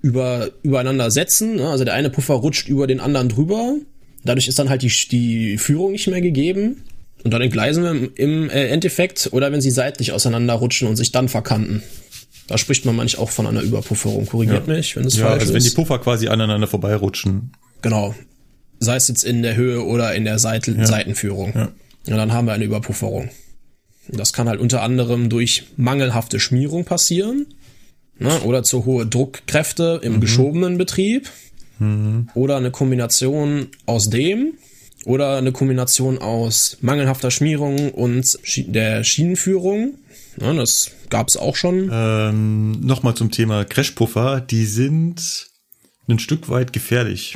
[0.02, 1.68] über, übereinander setzen, ne?
[1.68, 3.76] also der eine Puffer rutscht über den anderen drüber,
[4.24, 6.84] dadurch ist dann halt die, die Führung nicht mehr gegeben
[7.24, 11.30] und dann entgleisen wir im, äh, Endeffekt oder wenn sie seitlich auseinanderrutschen und sich dann
[11.30, 11.82] verkanten.
[12.48, 14.28] Da spricht man manchmal auch von einer Überpufferung.
[14.28, 14.76] Korrigiert ja.
[14.76, 15.64] mich, wenn es ja, falsch also ist.
[15.64, 17.54] wenn die Puffer quasi aneinander vorbeirutschen.
[17.82, 18.14] Genau.
[18.80, 20.86] Sei es jetzt in der Höhe oder in der Seite, ja.
[20.86, 21.54] Seitenführung.
[21.56, 21.72] Ja.
[22.06, 23.30] ja, dann haben wir eine Überpufferung.
[24.08, 27.48] Das kann halt unter anderem durch mangelhafte Schmierung passieren
[28.20, 30.20] ne, oder zu hohe Druckkräfte im mhm.
[30.22, 31.30] geschobenen Betrieb
[31.80, 32.30] mhm.
[32.34, 34.54] oder eine Kombination aus dem
[35.06, 39.96] oder eine Kombination aus mangelhafter Schmierung und der Schienenführung.
[40.40, 41.90] Ja, das gab es auch schon.
[41.92, 44.42] Ähm, Nochmal zum Thema Crashpuffer.
[44.42, 45.50] Die sind
[46.08, 47.36] ein Stück weit gefährlich.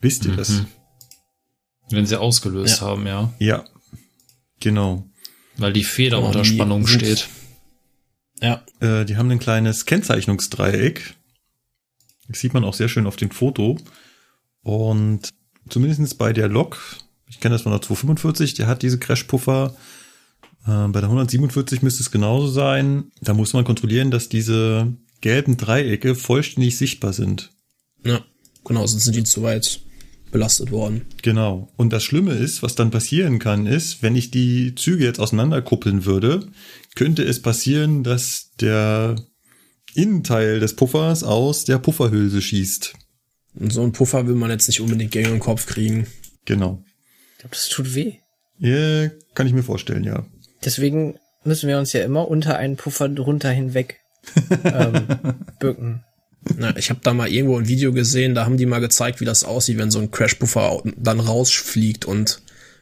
[0.00, 0.36] Wisst ihr mhm.
[0.36, 0.62] das?
[1.90, 2.86] Wenn sie ausgelöst ja.
[2.86, 3.32] haben, ja.
[3.38, 3.64] Ja,
[4.60, 5.04] genau.
[5.56, 7.28] Weil die Feder oh, unter Spannung steht.
[8.40, 8.64] Ja.
[8.80, 11.14] Äh, die haben ein kleines Kennzeichnungsdreieck.
[12.28, 13.78] Das sieht man auch sehr schön auf dem Foto.
[14.62, 15.28] Und
[15.68, 16.78] zumindestens bei der Lok,
[17.28, 19.76] ich kenne das von der 245, der hat diese Crashpuffer.
[20.66, 23.12] Äh, bei der 147 müsste es genauso sein.
[23.20, 27.50] Da muss man kontrollieren, dass diese gelben Dreiecke vollständig sichtbar sind.
[28.04, 28.24] Ja,
[28.64, 29.80] genau, sonst sind die zu weit
[30.32, 31.02] belastet worden.
[31.22, 31.72] Genau.
[31.76, 36.04] Und das Schlimme ist, was dann passieren kann, ist, wenn ich die Züge jetzt auseinanderkuppeln
[36.04, 36.48] würde,
[36.96, 39.16] könnte es passieren, dass der
[39.94, 42.94] Innenteil des Puffers aus der Pufferhülse schießt.
[43.54, 46.06] Und so ein Puffer will man jetzt nicht unbedingt gegen den Kopf kriegen.
[46.46, 46.82] Genau.
[47.34, 48.14] Ich glaube, das tut weh.
[48.58, 50.26] Ja, kann ich mir vorstellen, ja.
[50.64, 54.00] Deswegen müssen wir uns ja immer unter einen Puffer drunter hinweg
[54.64, 55.06] ähm,
[55.58, 56.04] bücken.
[56.56, 59.24] Na, ich habe da mal irgendwo ein Video gesehen, da haben die mal gezeigt, wie
[59.24, 62.40] das aussieht, wenn so ein Crashpuffer dann rausfliegt und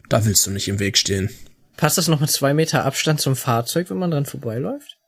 [0.08, 1.30] da willst du nicht im Weg stehen.
[1.76, 4.98] Passt das noch mit zwei Meter Abstand zum Fahrzeug, wenn man dran vorbeiläuft?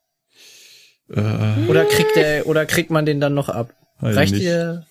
[1.10, 3.74] Äh, oder kriegt der, oder kriegt man den dann noch ab?
[4.00, 4.42] Reicht nicht.
[4.42, 4.86] dir?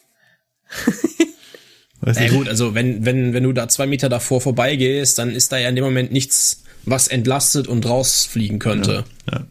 [2.02, 5.52] Na ja, gut, also wenn, wenn, wenn du da zwei Meter davor vorbeigehst, dann ist
[5.52, 9.04] da ja in dem Moment nichts, was entlastet und rausfliegen könnte.
[9.32, 9.48] Ja, ja.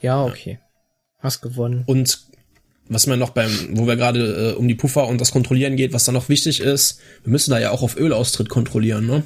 [0.00, 0.58] ja okay.
[1.18, 1.84] Hast gewonnen.
[1.86, 2.20] Und
[2.92, 5.92] was man noch beim, wo wir gerade äh, um die Puffer und das Kontrollieren geht,
[5.92, 9.22] was da noch wichtig ist, wir müssen da ja auch auf Ölaustritt kontrollieren, ne?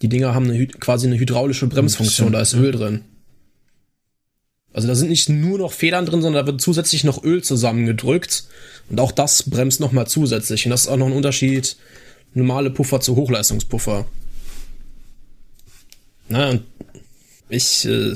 [0.00, 3.02] Die Dinger haben eine, quasi eine hydraulische Bremsfunktion, da ist Öl drin.
[4.72, 8.44] Also da sind nicht nur noch Federn drin, sondern da wird zusätzlich noch Öl zusammengedrückt.
[8.90, 10.66] Und auch das bremst nochmal zusätzlich.
[10.66, 11.76] Und das ist auch noch ein Unterschied.
[12.34, 14.06] Normale Puffer zu Hochleistungspuffer.
[16.28, 16.62] Na, und
[17.48, 18.14] ich äh,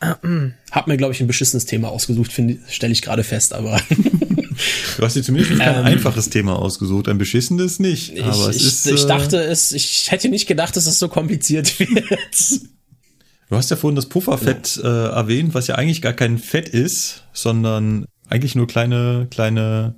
[0.00, 3.80] hab mir, glaube ich, ein beschissenes Thema ausgesucht, stelle ich gerade fest, aber.
[4.96, 8.18] du hast dir zumindest kein ähm, einfaches Thema ausgesucht, ein beschissenes nicht.
[8.20, 10.98] Aber ich, es ist, ich, ich äh, dachte es, ich hätte nicht gedacht, dass es
[10.98, 12.62] so kompliziert wird.
[13.50, 15.08] Du hast ja vorhin das Pufferfett ja.
[15.08, 19.96] äh, erwähnt, was ja eigentlich gar kein Fett ist, sondern eigentlich nur kleine, kleine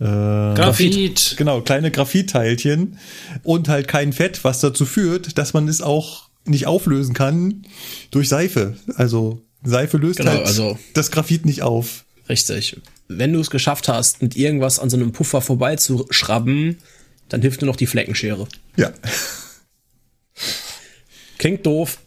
[0.00, 1.34] äh, Graphit.
[1.36, 2.98] Genau, kleine Graphitteilchen
[3.44, 7.62] und halt kein Fett, was dazu führt, dass man es auch nicht auflösen kann
[8.10, 8.76] durch Seife.
[8.96, 12.04] Also Seife löst genau, halt also, das Graphit nicht auf.
[12.28, 12.80] Richtig.
[13.08, 16.78] Wenn du es geschafft hast, mit irgendwas an so einem Puffer vorbeizuschrabben,
[17.28, 18.46] dann hilft nur noch die Fleckenschere.
[18.76, 18.92] Ja.
[21.38, 21.98] Klingt doof,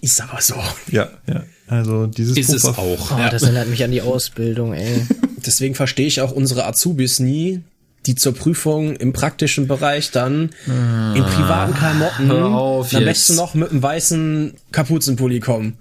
[0.00, 0.56] ist aber so.
[0.90, 1.44] Ja, ja.
[1.66, 3.10] Also dieses ist Puffer es auch.
[3.12, 3.30] Oh, ja.
[3.30, 5.06] Das erinnert mich an die Ausbildung, ey.
[5.46, 7.62] Deswegen verstehe ich auch unsere Azubis nie,
[8.06, 13.70] die zur Prüfung im praktischen Bereich dann ah, in privaten Klamotten am besten noch mit
[13.70, 15.78] einem weißen Kapuzenpulli kommen.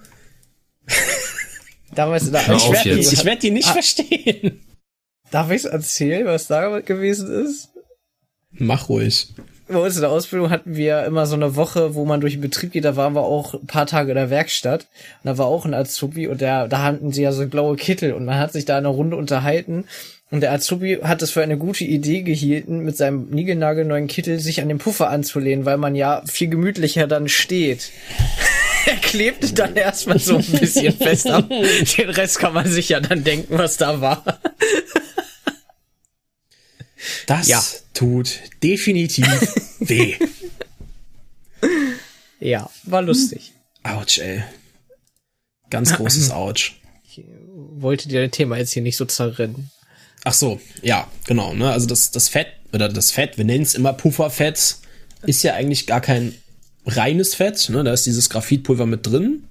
[1.95, 3.73] Damals, da, ich werde die, werd die nicht ah.
[3.73, 4.61] verstehen.
[5.31, 7.69] Darf ich erzählen, was da gewesen ist?
[8.51, 9.33] Mach ruhig.
[9.67, 12.41] Bei uns in der Ausbildung hatten wir immer so eine Woche, wo man durch den
[12.41, 14.81] Betrieb geht, da waren wir auch ein paar Tage in der Werkstatt.
[15.23, 18.11] Und da war auch ein Azubi und der, da hatten sie ja so blaue Kittel
[18.13, 19.85] und man hat sich da eine Runde unterhalten.
[20.31, 24.61] Und der Azubi hat es für eine gute Idee gehielten, mit seinem niegelnagelneuen Kittel sich
[24.61, 27.91] an den Puffer anzulehnen, weil man ja viel gemütlicher dann steht.
[28.85, 31.49] er klebte dann erstmal so ein bisschen fest ab.
[31.97, 34.23] Den Rest kann man sich ja dann denken, was da war.
[37.27, 37.63] Das ja.
[37.93, 39.27] tut definitiv
[39.79, 40.15] weh.
[42.39, 43.53] Ja, war lustig.
[43.83, 44.43] Autsch, ey.
[45.69, 46.79] Ganz großes Autsch.
[47.07, 47.23] Ich
[47.55, 49.71] wollte dir dein Thema jetzt hier nicht so zerrennen.
[50.23, 51.53] Ach so, ja, genau.
[51.53, 51.71] Ne?
[51.71, 54.77] Also das, das Fett, oder das Fett, wir nennen es immer Pufferfett,
[55.23, 56.35] ist ja eigentlich gar kein
[56.85, 57.69] reines Fett.
[57.69, 57.83] Ne?
[57.83, 59.43] Da ist dieses Graphitpulver mit drin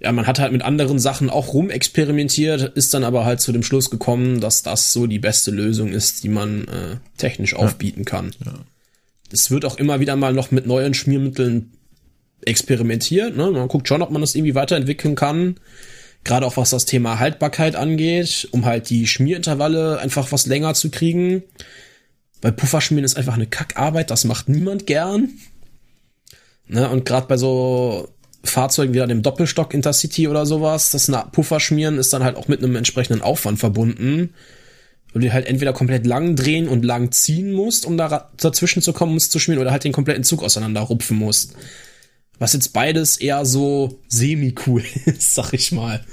[0.00, 3.62] ja, man hat halt mit anderen Sachen auch rumexperimentiert, ist dann aber halt zu dem
[3.62, 7.58] Schluss gekommen, dass das so die beste Lösung ist, die man äh, technisch ja.
[7.58, 8.34] aufbieten kann.
[8.44, 8.54] Ja.
[9.30, 11.72] Das wird auch immer wieder mal noch mit neuen Schmiermitteln
[12.46, 13.36] experimentiert.
[13.36, 13.50] Ne?
[13.50, 15.56] Man guckt schon, ob man das irgendwie weiterentwickeln kann.
[16.24, 20.90] Gerade auch was das Thema Haltbarkeit angeht, um halt die Schmierintervalle einfach was länger zu
[20.90, 21.42] kriegen.
[22.42, 25.30] Weil Pufferschmieren ist einfach eine Kackarbeit, das macht niemand gern.
[26.66, 26.88] Ne?
[26.88, 28.08] Und gerade bei so
[28.44, 32.62] Fahrzeugen wie dem Doppelstock Intercity oder sowas, das Puffer schmieren ist dann halt auch mit
[32.62, 34.34] einem entsprechenden Aufwand verbunden.
[35.12, 38.92] Und du halt entweder komplett lang drehen und lang ziehen musst, um da dazwischen zu
[38.92, 41.56] kommen, um es zu schmieren, oder halt den kompletten Zug auseinander rupfen musst.
[42.40, 46.04] Was jetzt beides eher so semi-cool ist, sag ich mal.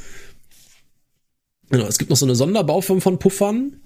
[1.71, 3.77] Genau, es gibt noch so eine Sonderbauform von Puffern.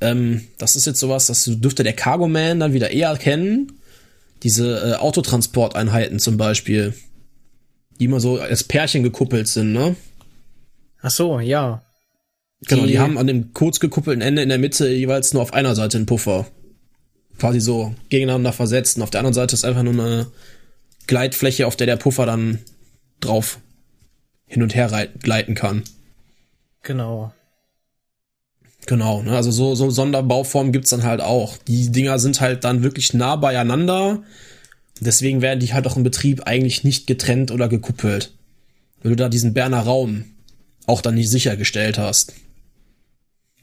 [0.00, 3.72] Ähm, das ist jetzt sowas, das dürfte der Cargo Man dann wieder eher kennen.
[4.42, 6.94] Diese äh, Autotransporteinheiten zum Beispiel
[8.02, 9.94] die immer so als Pärchen gekuppelt sind, ne?
[11.02, 11.82] Ach so, ja.
[12.66, 15.52] Genau, die, die haben an dem kurz gekuppelten Ende in der Mitte jeweils nur auf
[15.52, 16.46] einer Seite einen Puffer.
[17.38, 18.96] Quasi so gegeneinander versetzt.
[18.96, 20.26] Und auf der anderen Seite ist einfach nur eine
[21.12, 22.58] Gleitfläche, auf der der Puffer dann
[23.20, 23.58] drauf
[24.46, 25.82] hin und her gleiten kann.
[26.82, 27.32] Genau.
[28.86, 29.36] Genau, ne?
[29.36, 31.56] also so, so Sonderbauformen gibt's dann halt auch.
[31.68, 34.22] Die Dinger sind halt dann wirklich nah beieinander
[35.04, 38.32] Deswegen werden die halt auch im Betrieb eigentlich nicht getrennt oder gekuppelt.
[39.02, 40.24] Weil du da diesen Berner Raum
[40.86, 42.34] auch dann nicht sichergestellt hast.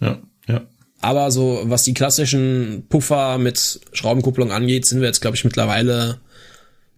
[0.02, 0.62] Ja, ja.
[1.00, 6.20] Aber so, was die klassischen Puffer mit Schraubenkupplung angeht, sind wir jetzt, glaube ich, mittlerweile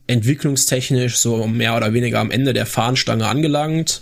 [0.08, 4.02] entwicklungstechnisch so mehr oder weniger am Ende der Fahnenstange angelangt.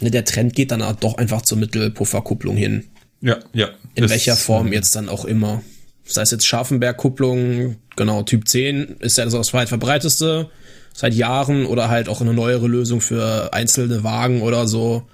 [0.00, 2.84] Ne, der Trend geht dann doch einfach zur Mittelpufferkupplung hin.
[3.20, 3.68] Ja, ja.
[3.94, 5.62] In welcher Form ähm, jetzt dann auch immer
[6.04, 10.50] sei es jetzt Scharfenberg-Kupplung, genau, Typ 10 ist ja das weit verbreiteste
[10.94, 15.08] seit Jahren oder halt auch eine neuere Lösung für einzelne Wagen oder so.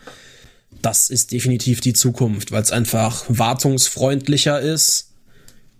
[0.83, 5.13] Das ist definitiv die Zukunft, weil es einfach wartungsfreundlicher ist.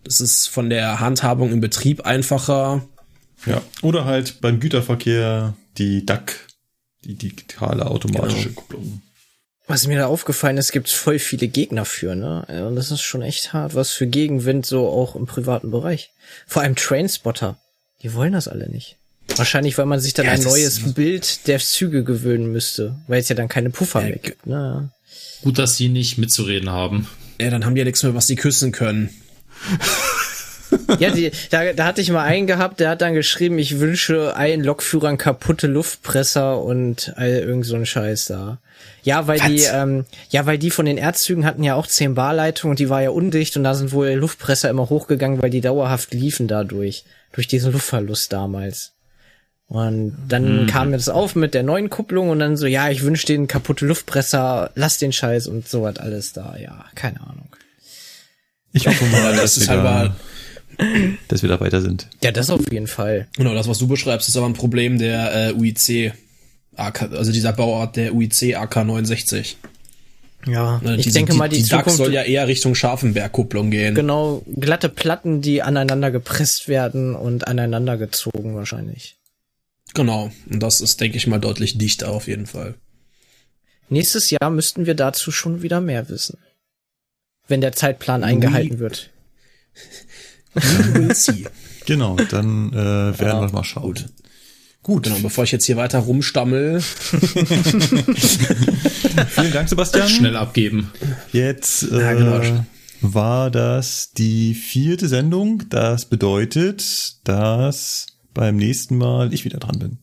[0.05, 2.87] Das ist von der Handhabung im Betrieb einfacher.
[3.47, 6.47] Ja, oder halt beim Güterverkehr die DAC,
[7.05, 8.61] die digitale automatische genau.
[8.61, 9.03] Kupplung.
[9.67, 12.47] Was mir da aufgefallen ist, gibt es voll viele Gegner für, ne?
[12.67, 16.11] Und das ist schon echt hart, was für Gegenwind so auch im privaten Bereich.
[16.47, 17.59] Vor allem Trainspotter.
[18.03, 18.97] Die wollen das alle nicht.
[19.37, 23.29] Wahrscheinlich, weil man sich dann ja, ein neues Bild der Züge gewöhnen müsste, weil es
[23.29, 24.47] ja dann keine Puffer mehr gibt.
[24.47, 24.91] Ne?
[25.43, 27.07] Gut, dass sie nicht mitzureden haben.
[27.39, 29.11] Ja, dann haben die ja nichts mehr, was sie küssen können.
[30.99, 34.37] ja, die, da, da hatte ich mal einen gehabt, der hat dann geschrieben, ich wünsche
[34.37, 38.59] allen Lokführern kaputte Luftpresser und all irgend so ein Scheiß da.
[39.03, 39.47] Ja, weil Was?
[39.47, 42.91] die, ähm, ja, weil die von den Erdzügen hatten ja auch 10 Barleitungen und die
[42.91, 47.05] war ja undicht und da sind wohl Luftpresser immer hochgegangen, weil die dauerhaft liefen dadurch.
[47.33, 48.93] Durch diesen Luftverlust damals.
[49.67, 50.67] Und dann mhm.
[50.67, 53.49] kam mir das auf mit der neuen Kupplung und dann so, ja, ich wünsche den
[53.49, 56.57] kaputte Luftpresser, lass den Scheiß und so was alles da.
[56.57, 57.49] Ja, keine Ahnung.
[58.73, 60.13] Ich hoffe mal, dass, es halt
[61.29, 62.09] dass wir da weiter sind.
[62.23, 63.29] Ja, das auf jeden Fall.
[63.37, 66.13] Genau, das, was du beschreibst, ist aber ein Problem der äh, UIC
[66.77, 69.57] AK, also dieser Bauart der UIC AK69.
[70.47, 73.95] Ja, ne, ich diese, denke mal, die, die Zukunft soll ja eher Richtung Scharfenbergkupplung gehen.
[73.95, 79.17] Genau, glatte Platten, die aneinander gepresst werden und aneinander gezogen wahrscheinlich.
[79.95, 82.75] Genau, und das ist, denke ich mal, deutlich dichter auf jeden Fall.
[83.89, 86.39] Nächstes Jahr müssten wir dazu schon wieder mehr wissen.
[87.49, 89.11] Wenn der Zeitplan eingehalten wird.
[91.87, 93.83] genau, dann äh, werden ja, wir mal schauen.
[93.83, 94.07] Gut.
[94.83, 95.05] Gut.
[95.05, 96.81] Genau, bevor ich jetzt hier weiter rumstammel.
[96.81, 97.13] Vielen
[99.53, 100.09] Dank, Sebastian.
[100.09, 100.91] Schnell abgeben.
[101.31, 102.65] Jetzt äh, ja, genau.
[103.03, 105.65] war das die vierte Sendung.
[105.69, 109.99] Das bedeutet, dass beim nächsten Mal ich wieder dran bin.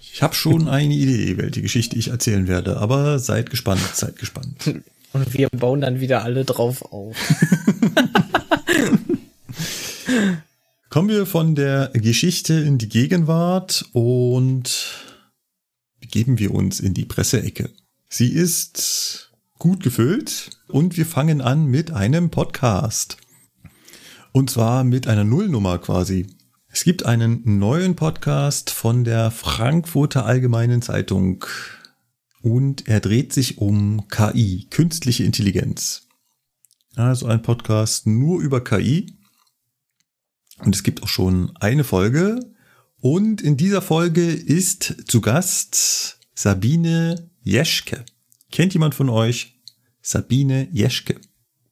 [0.00, 4.74] Ich habe schon eine Idee, welche Geschichte ich erzählen werde, aber seid gespannt, seid gespannt.
[5.14, 7.16] Und wir bauen dann wieder alle drauf auf.
[10.90, 14.86] Kommen wir von der Geschichte in die Gegenwart und
[16.00, 17.70] begeben wir uns in die Presseecke.
[18.08, 23.16] Sie ist gut gefüllt und wir fangen an mit einem Podcast.
[24.32, 26.26] Und zwar mit einer Nullnummer quasi.
[26.68, 31.44] Es gibt einen neuen Podcast von der Frankfurter Allgemeinen Zeitung
[32.42, 36.08] und er dreht sich um KI, künstliche Intelligenz.
[36.94, 39.18] Also ein Podcast nur über KI
[40.58, 42.40] und es gibt auch schon eine Folge.
[43.00, 48.04] Und in dieser Folge ist zu Gast Sabine Jeschke.
[48.50, 49.60] Kennt jemand von euch
[50.00, 51.16] Sabine Jeschke?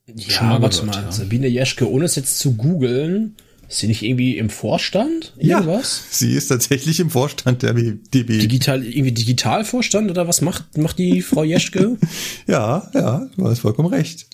[0.07, 0.95] Ja, schon mal warte mal.
[0.95, 1.13] Ja.
[1.13, 3.37] Sabine Jeschke, ohne es jetzt zu googeln,
[3.69, 5.33] ist sie nicht irgendwie im Vorstand?
[5.39, 6.03] Irgendwas?
[6.11, 8.39] Ja, sie ist tatsächlich im Vorstand der DB.
[8.39, 11.97] Digital, irgendwie Digitalvorstand oder was macht, macht die Frau Jeschke?
[12.47, 14.27] ja, ja, du hast vollkommen recht.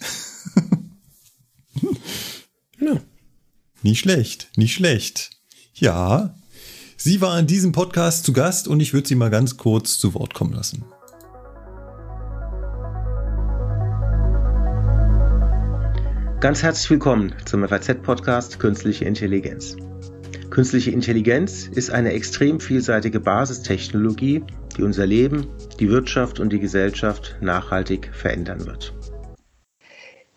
[2.80, 3.00] ja.
[3.82, 5.30] Nicht schlecht, nicht schlecht.
[5.74, 6.34] Ja,
[6.96, 10.14] sie war in diesem Podcast zu Gast und ich würde sie mal ganz kurz zu
[10.14, 10.84] Wort kommen lassen.
[16.40, 19.76] Ganz herzlich willkommen zum FAZ-Podcast Künstliche Intelligenz.
[20.50, 24.42] Künstliche Intelligenz ist eine extrem vielseitige Basistechnologie,
[24.76, 25.46] die unser Leben,
[25.78, 28.97] die Wirtschaft und die Gesellschaft nachhaltig verändern wird.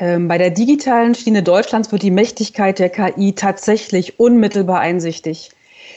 [0.02, 5.52] Ähm, bei der digitalen Schiene Deutschlands wird die Mächtigkeit der KI tatsächlich unmittelbar einsichtig.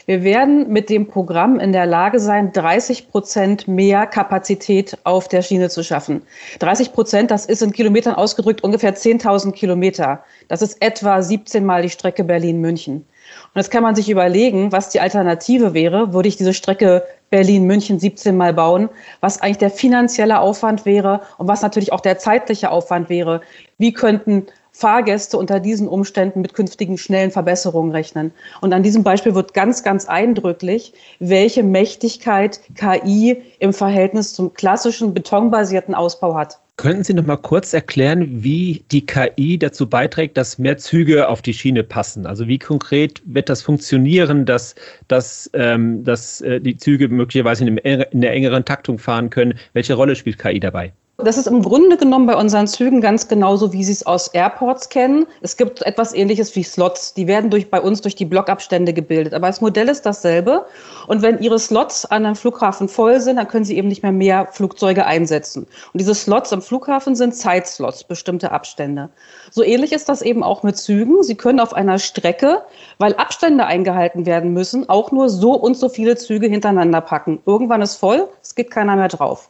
[0.05, 5.41] Wir werden mit dem Programm in der Lage sein, 30 Prozent mehr Kapazität auf der
[5.41, 6.21] Schiene zu schaffen.
[6.59, 10.23] 30 Prozent, das ist in Kilometern ausgedrückt ungefähr 10.000 Kilometer.
[10.47, 12.97] Das ist etwa 17 Mal die Strecke Berlin-München.
[12.97, 17.99] Und jetzt kann man sich überlegen, was die Alternative wäre, würde ich diese Strecke Berlin-München
[17.99, 18.89] 17 Mal bauen,
[19.19, 23.41] was eigentlich der finanzielle Aufwand wäre und was natürlich auch der zeitliche Aufwand wäre.
[23.77, 28.33] Wie könnten Fahrgäste unter diesen Umständen mit künftigen schnellen Verbesserungen rechnen.
[28.59, 35.13] Und an diesem Beispiel wird ganz, ganz eindrücklich, welche Mächtigkeit KI im Verhältnis zum klassischen
[35.13, 36.59] betonbasierten Ausbau hat.
[36.77, 41.41] Könnten Sie noch mal kurz erklären, wie die KI dazu beiträgt, dass mehr Züge auf
[41.41, 42.25] die Schiene passen?
[42.25, 44.75] Also wie konkret wird das funktionieren, dass,
[45.07, 49.57] dass, ähm, dass äh, die Züge möglicherweise in, in der engeren Taktung fahren können?
[49.71, 50.91] Welche Rolle spielt KI dabei?
[51.17, 54.89] Das ist im Grunde genommen bei unseren Zügen ganz genauso, wie Sie es aus Airports
[54.89, 55.25] kennen.
[55.39, 57.13] Es gibt etwas ähnliches wie Slots.
[57.13, 59.33] Die werden durch, bei uns durch die Blockabstände gebildet.
[59.33, 60.65] Aber das Modell ist dasselbe.
[61.07, 64.11] Und wenn Ihre Slots an einem Flughafen voll sind, dann können Sie eben nicht mehr
[64.11, 65.67] mehr Flugzeuge einsetzen.
[65.93, 69.07] Und diese Slots am Flughafen sind Zeitslots, bestimmte Abstände.
[69.51, 71.23] So ähnlich ist das eben auch mit Zügen.
[71.23, 72.63] Sie können auf einer Strecke,
[72.97, 77.39] weil Abstände eingehalten werden müssen, auch nur so und so viele Züge hintereinander packen.
[77.45, 79.47] Irgendwann ist voll, es geht keiner mehr drauf.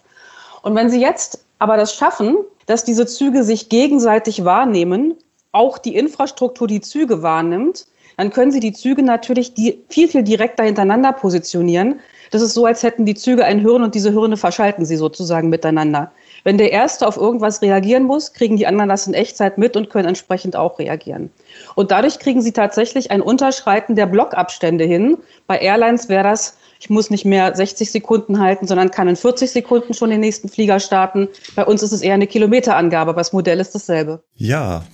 [0.62, 5.16] Und wenn Sie jetzt aber das Schaffen, dass diese Züge sich gegenseitig wahrnehmen,
[5.52, 7.88] auch die Infrastruktur die Züge wahrnimmt,
[8.18, 12.00] dann können Sie die Züge natürlich die viel, viel direkter hintereinander positionieren.
[12.32, 15.50] Das ist so, als hätten die Züge ein Hirn und diese Hirne verschalten sie sozusagen
[15.50, 16.12] miteinander.
[16.44, 19.90] Wenn der Erste auf irgendwas reagieren muss, kriegen die anderen das in Echtzeit mit und
[19.90, 21.30] können entsprechend auch reagieren.
[21.76, 25.18] Und dadurch kriegen sie tatsächlich ein Unterschreiten der Blockabstände hin.
[25.48, 29.52] Bei Airlines wäre das ich muss nicht mehr 60 Sekunden halten, sondern kann in 40
[29.52, 31.30] Sekunden schon den nächsten Flieger starten.
[31.56, 34.24] Bei uns ist es eher eine Kilometerangabe, aber das Modell ist dasselbe.
[34.36, 34.86] Ja.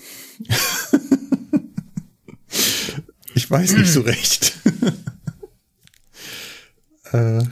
[3.35, 4.53] ich weiß nicht so recht.
[7.11, 7.43] äh,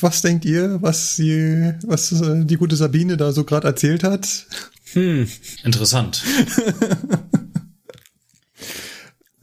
[0.00, 4.46] was denkt ihr, was die, was äh, die gute Sabine da so gerade erzählt hat?
[4.92, 5.28] Hm,
[5.64, 6.24] interessant.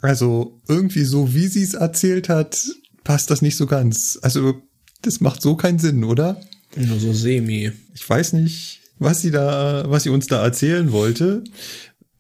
[0.02, 2.68] also irgendwie so, wie sie es erzählt hat,
[3.06, 4.20] passt das nicht so ganz.
[4.22, 4.62] Also,
[5.02, 6.42] das macht so keinen Sinn, oder?
[6.76, 7.72] Nur so semi.
[7.94, 11.46] Ich weiß nicht, was sie da, was sie uns da erzählen wollte.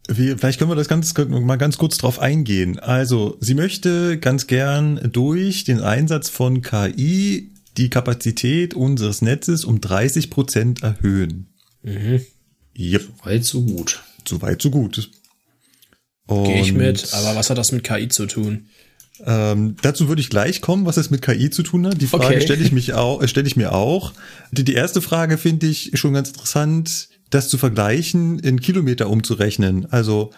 [0.07, 2.80] Wie, vielleicht können wir das ganz, mal ganz kurz drauf eingehen.
[2.80, 9.82] Also, sie möchte ganz gern durch den Einsatz von KI die Kapazität unseres Netzes um
[9.82, 11.48] 30 Prozent erhöhen.
[11.82, 12.22] Mhm.
[12.78, 13.02] Yep.
[13.02, 14.03] So weit, so gut.
[14.28, 15.10] So weit, so gut.
[16.28, 18.68] Gehe ich mit, aber was hat das mit KI zu tun?
[19.26, 22.02] Ähm, dazu würde ich gleich kommen, was es mit KI zu tun hat.
[22.02, 22.42] Die Frage okay.
[22.42, 24.14] stelle ich mich auch, äh, stelle ich mir auch.
[24.52, 29.88] Die, die erste Frage finde ich schon ganz interessant, das zu vergleichen, in Kilometer umzurechnen.
[29.92, 30.32] Also,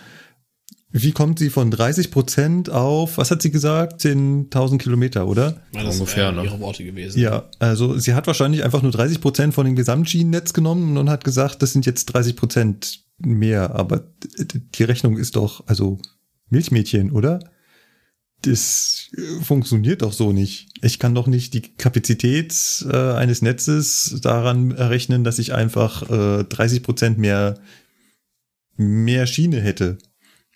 [0.90, 5.62] wie kommt sie von 30 Prozent auf, was hat sie gesagt, 10.000 Kilometer, oder?
[5.74, 6.44] Ja, das ungefähr, ne?
[6.46, 7.20] ihre Worte gewesen.
[7.20, 11.24] Ja, also sie hat wahrscheinlich einfach nur 30 Prozent von dem Gesamtschienennetz genommen und hat
[11.24, 13.76] gesagt, das sind jetzt 30 Prozent mehr.
[13.76, 14.04] Aber
[14.76, 16.00] die Rechnung ist doch, also
[16.50, 17.40] Milchmädchen, oder?
[18.42, 19.10] Das
[19.42, 20.70] funktioniert doch so nicht.
[20.82, 22.54] Ich kann doch nicht die Kapazität
[22.90, 27.60] äh, eines Netzes daran errechnen, dass ich einfach äh, 30 Prozent mehr,
[28.76, 29.98] mehr Schiene hätte.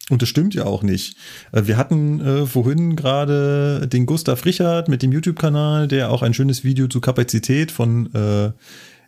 [0.09, 1.15] Und das stimmt ja auch nicht.
[1.51, 6.33] Äh, wir hatten äh, vorhin gerade den Gustav Richard mit dem YouTube-Kanal, der auch ein
[6.33, 8.51] schönes Video zu Kapazität von äh,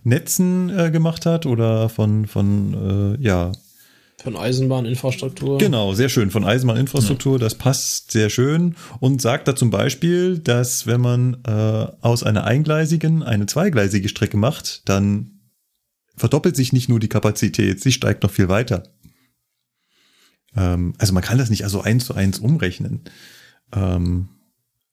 [0.04, 3.52] Netzen äh, gemacht hat oder von, von äh, ja,
[4.24, 5.58] von Eisenbahninfrastruktur.
[5.58, 6.32] Genau, sehr schön.
[6.32, 7.40] Von Eisenbahninfrastruktur, ja.
[7.40, 12.46] das passt sehr schön und sagt da zum Beispiel, dass wenn man äh, aus einer
[12.46, 15.42] eingleisigen eine zweigleisige Strecke macht, dann
[16.16, 18.84] verdoppelt sich nicht nur die Kapazität, sie steigt noch viel weiter.
[20.56, 23.02] Ähm, also man kann das nicht also eins zu eins umrechnen.
[23.76, 24.30] Ähm,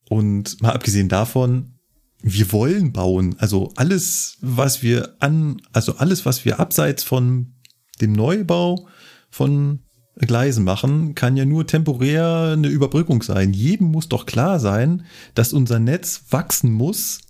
[0.09, 1.78] und mal abgesehen davon,
[2.20, 3.36] wir wollen bauen.
[3.39, 7.55] Also alles, was wir an, also alles, was wir abseits von
[8.01, 8.89] dem Neubau
[9.31, 9.81] von
[10.16, 13.52] Gleisen machen, kann ja nur temporär eine Überbrückung sein.
[13.52, 17.20] Jedem muss doch klar sein, dass unser Netz wachsen muss,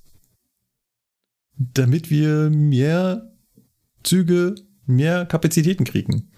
[1.57, 3.31] damit wir mehr
[4.03, 4.55] Züge,
[4.87, 6.31] mehr Kapazitäten kriegen.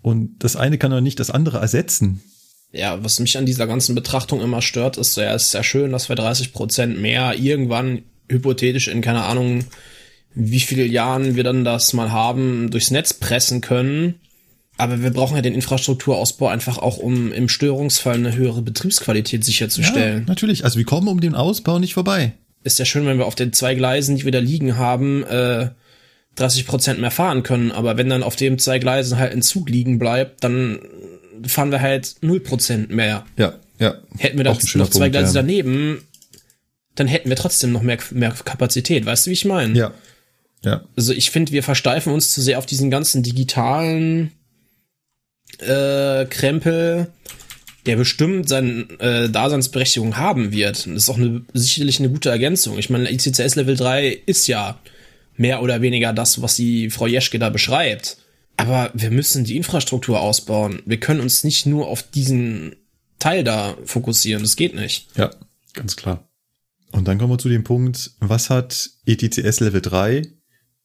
[0.00, 2.22] Und das eine kann doch nicht das andere ersetzen.
[2.70, 5.90] Ja, was mich an dieser ganzen Betrachtung immer stört, ist ja, es ist ja schön,
[5.90, 9.64] dass wir 30 Prozent mehr irgendwann hypothetisch in keine Ahnung,
[10.34, 14.20] wie viele Jahren wir dann das mal haben, durchs Netz pressen können.
[14.78, 20.20] Aber wir brauchen ja den Infrastrukturausbau einfach auch, um im Störungsfall eine höhere Betriebsqualität sicherzustellen.
[20.20, 20.64] Ja, natürlich.
[20.64, 22.32] Also wir kommen um den Ausbau nicht vorbei.
[22.62, 25.70] Ist ja schön, wenn wir auf den zwei Gleisen, die wir da liegen haben, äh,
[26.36, 27.72] 30 Prozent mehr fahren können.
[27.72, 30.78] Aber wenn dann auf dem zwei Gleisen halt ein Zug liegen bleibt, dann
[31.44, 33.24] fahren wir halt 0 Prozent mehr.
[33.36, 33.96] Ja, ja.
[34.16, 35.42] Hätten wir da noch zwei Gleise ja.
[35.42, 36.02] daneben,
[36.94, 39.06] dann hätten wir trotzdem noch mehr, mehr Kapazität.
[39.06, 39.76] Weißt du, wie ich meine?
[39.76, 39.92] Ja.
[40.64, 40.82] Ja.
[40.96, 44.32] Also ich finde, wir versteifen uns zu sehr auf diesen ganzen digitalen
[45.58, 47.08] äh, Krempel,
[47.86, 50.86] der bestimmt seine äh, Daseinsberechtigung haben wird.
[50.86, 52.78] Das ist auch eine, sicherlich eine gute Ergänzung.
[52.78, 54.78] Ich meine, ICCS Level 3 ist ja
[55.36, 58.18] mehr oder weniger das, was die Frau Jeschke da beschreibt.
[58.56, 60.82] Aber wir müssen die Infrastruktur ausbauen.
[60.84, 62.74] Wir können uns nicht nur auf diesen
[63.18, 64.42] Teil da fokussieren.
[64.42, 65.08] Das geht nicht.
[65.16, 65.30] Ja,
[65.74, 66.28] ganz klar.
[66.90, 70.22] Und dann kommen wir zu dem Punkt, was hat ETCS Level 3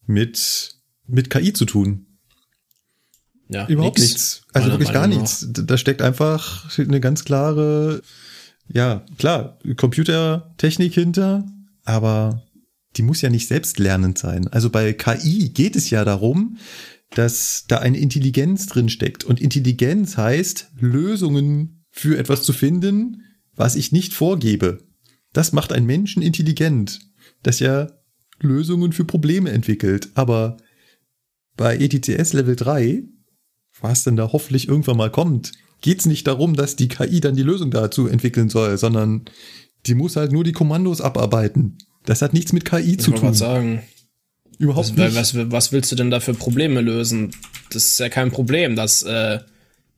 [0.06, 0.76] mit,
[1.06, 2.13] mit KI zu tun?
[3.54, 4.42] Ja, Überhaupt nix, nichts.
[4.52, 5.46] Also wirklich gar nichts.
[5.50, 8.02] Da steckt einfach eine ganz klare,
[8.72, 11.46] ja, klar, Computertechnik hinter,
[11.84, 12.42] aber
[12.96, 14.48] die muss ja nicht selbstlernend sein.
[14.48, 16.58] Also bei KI geht es ja darum,
[17.10, 19.24] dass da eine Intelligenz drin steckt.
[19.24, 23.22] Und Intelligenz heißt, Lösungen für etwas zu finden,
[23.54, 24.78] was ich nicht vorgebe.
[25.32, 27.00] Das macht einen Menschen intelligent,
[27.42, 28.02] dass er
[28.40, 30.08] Lösungen für Probleme entwickelt.
[30.14, 30.56] Aber
[31.56, 33.04] bei ETCS Level 3
[33.84, 37.36] was denn da hoffentlich irgendwann mal kommt, geht es nicht darum, dass die KI dann
[37.36, 39.26] die Lösung dazu entwickeln soll, sondern
[39.86, 41.78] die muss halt nur die Kommandos abarbeiten.
[42.06, 43.34] Das hat nichts mit KI ich zu tun.
[43.34, 43.82] sagen.
[44.58, 45.16] Überhaupt was, nicht.
[45.16, 47.32] Was, was, willst du denn da für Probleme lösen?
[47.70, 49.40] Das ist ja kein Problem, dass äh,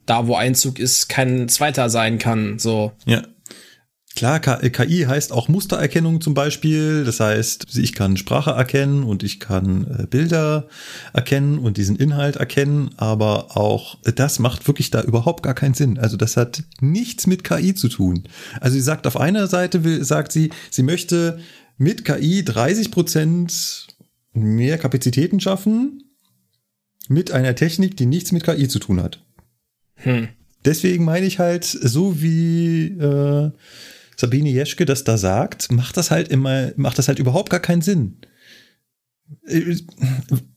[0.06, 2.58] da, wo Einzug ist, kein zweiter sein kann.
[2.58, 2.92] So.
[3.04, 3.22] Ja.
[4.16, 7.04] Klar, KI äh, heißt auch Mustererkennung zum Beispiel.
[7.04, 10.68] Das heißt, ich kann Sprache erkennen und ich kann äh, Bilder
[11.12, 15.98] erkennen und diesen Inhalt erkennen, aber auch das macht wirklich da überhaupt gar keinen Sinn.
[15.98, 18.24] Also das hat nichts mit KI zu tun.
[18.58, 21.38] Also sie sagt auf einer Seite, will, sagt sie, sie möchte
[21.76, 23.86] mit KI 30 Prozent
[24.32, 26.04] mehr Kapazitäten schaffen
[27.08, 29.22] mit einer Technik, die nichts mit KI zu tun hat.
[29.96, 30.28] Hm.
[30.64, 33.50] Deswegen meine ich halt, so wie äh,
[34.16, 37.82] Sabine Jeschke das da sagt, macht das halt immer, macht das halt überhaupt gar keinen
[37.82, 38.18] Sinn.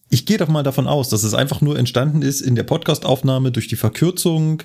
[0.09, 3.51] Ich gehe doch mal davon aus, dass es einfach nur entstanden ist in der Podcastaufnahme
[3.51, 4.63] durch die Verkürzung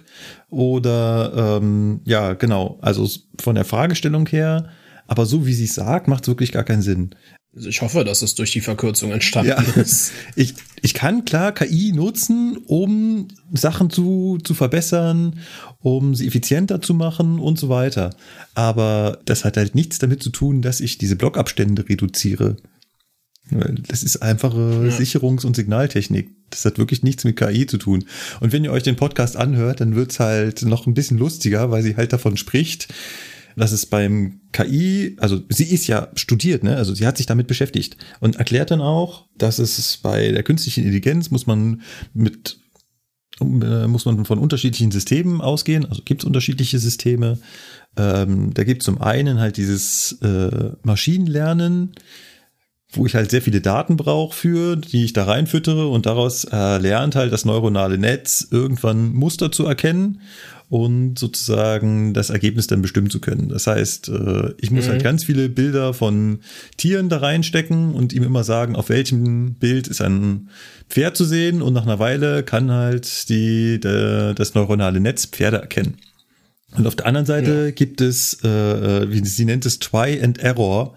[0.48, 3.08] oder ähm, ja, genau, also
[3.40, 4.70] von der Fragestellung her.
[5.06, 7.14] Aber so wie sie es sagt, macht es wirklich gar keinen Sinn.
[7.56, 9.80] Also ich hoffe, dass es durch die Verkürzung entstanden ja.
[9.80, 10.12] ist.
[10.36, 15.38] Ich, ich kann klar KI nutzen, um Sachen zu, zu verbessern,
[15.80, 18.10] um sie effizienter zu machen und so weiter.
[18.54, 22.56] Aber das hat halt nichts damit zu tun, dass ich diese Blockabstände reduziere.
[23.50, 24.96] Das ist einfache ja.
[24.96, 26.30] Sicherungs- und Signaltechnik.
[26.50, 28.04] Das hat wirklich nichts mit KI zu tun.
[28.40, 31.82] Und wenn ihr euch den Podcast anhört, dann wird's halt noch ein bisschen lustiger, weil
[31.82, 32.88] sie halt davon spricht,
[33.56, 36.76] dass es beim KI, also sie ist ja studiert, ne?
[36.76, 40.84] Also sie hat sich damit beschäftigt und erklärt dann auch, dass es bei der künstlichen
[40.84, 41.82] Intelligenz muss man
[42.12, 42.58] mit
[43.40, 45.86] äh, muss man von unterschiedlichen Systemen ausgehen.
[45.86, 47.38] Also gibt es unterschiedliche Systeme.
[47.96, 51.94] Ähm, da gibt es zum einen halt dieses äh, Maschinenlernen,
[52.92, 56.78] wo ich halt sehr viele Daten brauche für, die ich da reinfüttere und daraus äh,
[56.78, 60.20] lernt halt das neuronale Netz irgendwann Muster zu erkennen
[60.68, 63.48] und sozusagen das Ergebnis dann bestimmen zu können.
[63.48, 64.90] Das heißt, äh, ich muss halt mhm.
[64.92, 66.40] halt ganz viele Bilder von
[66.76, 70.48] Tieren da reinstecken und ihm immer sagen, auf welchem Bild ist ein
[70.88, 75.58] Pferd zu sehen und nach einer Weile kann halt die, der, das neuronale Netz Pferde
[75.58, 75.96] erkennen.
[76.76, 77.70] Und auf der anderen Seite ja.
[77.70, 80.94] gibt es, äh, äh, wie sie nennt es, Try and Error,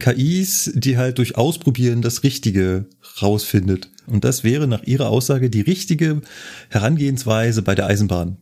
[0.00, 2.86] KIs, die halt durch Ausprobieren das Richtige
[3.20, 3.90] rausfindet.
[4.06, 6.22] Und das wäre nach ihrer Aussage die richtige
[6.70, 8.38] Herangehensweise bei der Eisenbahn.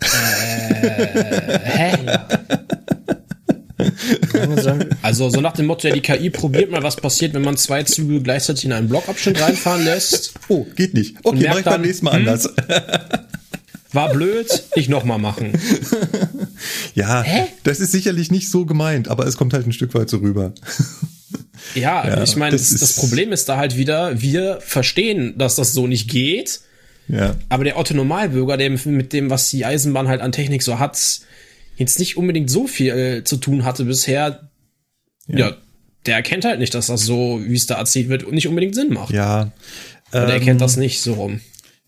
[0.00, 1.96] Äh, hä?
[5.02, 7.82] also so nach dem Motto, ja, die KI probiert mal, was passiert, wenn man zwei
[7.82, 10.34] Züge gleichzeitig in einen Blockabschnitt reinfahren lässt.
[10.48, 11.16] Oh, geht nicht.
[11.22, 12.48] Okay, mach ich beim nächsten Mal hm, anders.
[13.92, 15.52] War blöd, ich nochmal machen.
[16.94, 17.46] ja, Hä?
[17.62, 20.52] das ist sicherlich nicht so gemeint, aber es kommt halt ein Stück weit so rüber.
[21.74, 25.72] Ja, ja ich meine, das, das, Problem ist da halt wieder, wir verstehen, dass das
[25.72, 26.60] so nicht geht.
[27.08, 27.36] Ja.
[27.48, 31.20] Aber der Otto Normalbürger, der mit dem, was die Eisenbahn halt an Technik so hat,
[31.76, 34.48] jetzt nicht unbedingt so viel äh, zu tun hatte bisher,
[35.28, 35.38] ja.
[35.38, 35.56] ja.
[36.06, 38.92] der erkennt halt nicht, dass das so, wie es da erzählt wird, nicht unbedingt Sinn
[38.92, 39.12] macht.
[39.12, 39.52] Ja.
[40.10, 41.40] Oder ähm, er kennt das nicht so rum.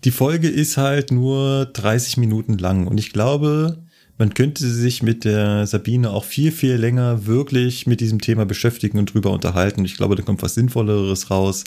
[0.04, 3.82] Die Folge ist halt nur 30 Minuten lang und ich glaube,
[4.18, 8.98] man könnte sich mit der Sabine auch viel, viel länger wirklich mit diesem Thema beschäftigen
[8.98, 9.84] und drüber unterhalten.
[9.84, 11.64] Ich glaube, da kommt was Sinnvolleres raus,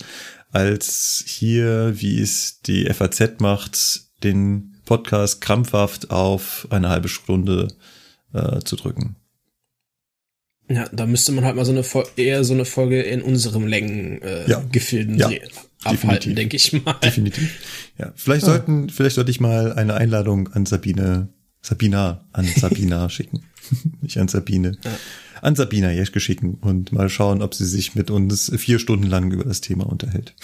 [0.51, 7.69] als hier, wie es die FAZ macht, den Podcast krampfhaft auf eine halbe Stunde
[8.33, 9.15] äh, zu drücken.
[10.69, 11.83] Ja, da müsste man halt mal so eine
[12.17, 14.63] eher so eine Folge in unserem Längen äh, ja.
[14.71, 15.29] Gefilden ja
[15.83, 16.95] abhalten, denke ich mal.
[17.03, 17.91] Definitiv.
[17.97, 18.47] Ja, vielleicht ah.
[18.47, 21.29] sollten, vielleicht sollte ich mal eine Einladung an Sabine,
[21.61, 23.43] Sabina, an Sabina schicken.
[24.01, 24.77] Nicht an Sabine.
[24.83, 24.91] Ja.
[25.41, 29.31] An Sabina Jeschke schicken und mal schauen, ob sie sich mit uns vier Stunden lang
[29.31, 30.35] über das Thema unterhält.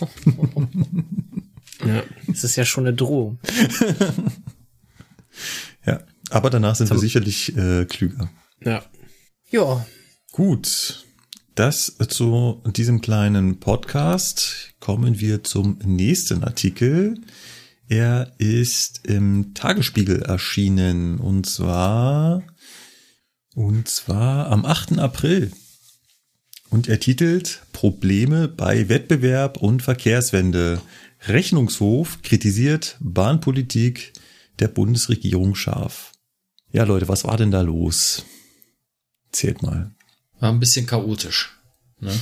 [1.84, 3.38] ja, das ist ja schon eine Drohung.
[5.86, 8.30] ja, aber danach sind wir sicherlich äh, klüger.
[8.64, 8.84] Ja.
[9.50, 9.84] Ja.
[10.30, 11.04] Gut.
[11.56, 14.74] Das zu diesem kleinen Podcast.
[14.80, 17.20] Kommen wir zum nächsten Artikel.
[17.88, 22.42] Er ist im Tagesspiegel erschienen und zwar,
[23.54, 24.98] und zwar am 8.
[24.98, 25.52] April.
[26.70, 30.80] Und er titelt Probleme bei Wettbewerb und Verkehrswende.
[31.26, 34.12] Rechnungshof kritisiert Bahnpolitik
[34.58, 36.12] der Bundesregierung scharf.
[36.72, 38.24] Ja, Leute, was war denn da los?
[39.30, 39.94] Zählt mal
[40.44, 41.56] war ein bisschen chaotisch.
[42.00, 42.12] Ne?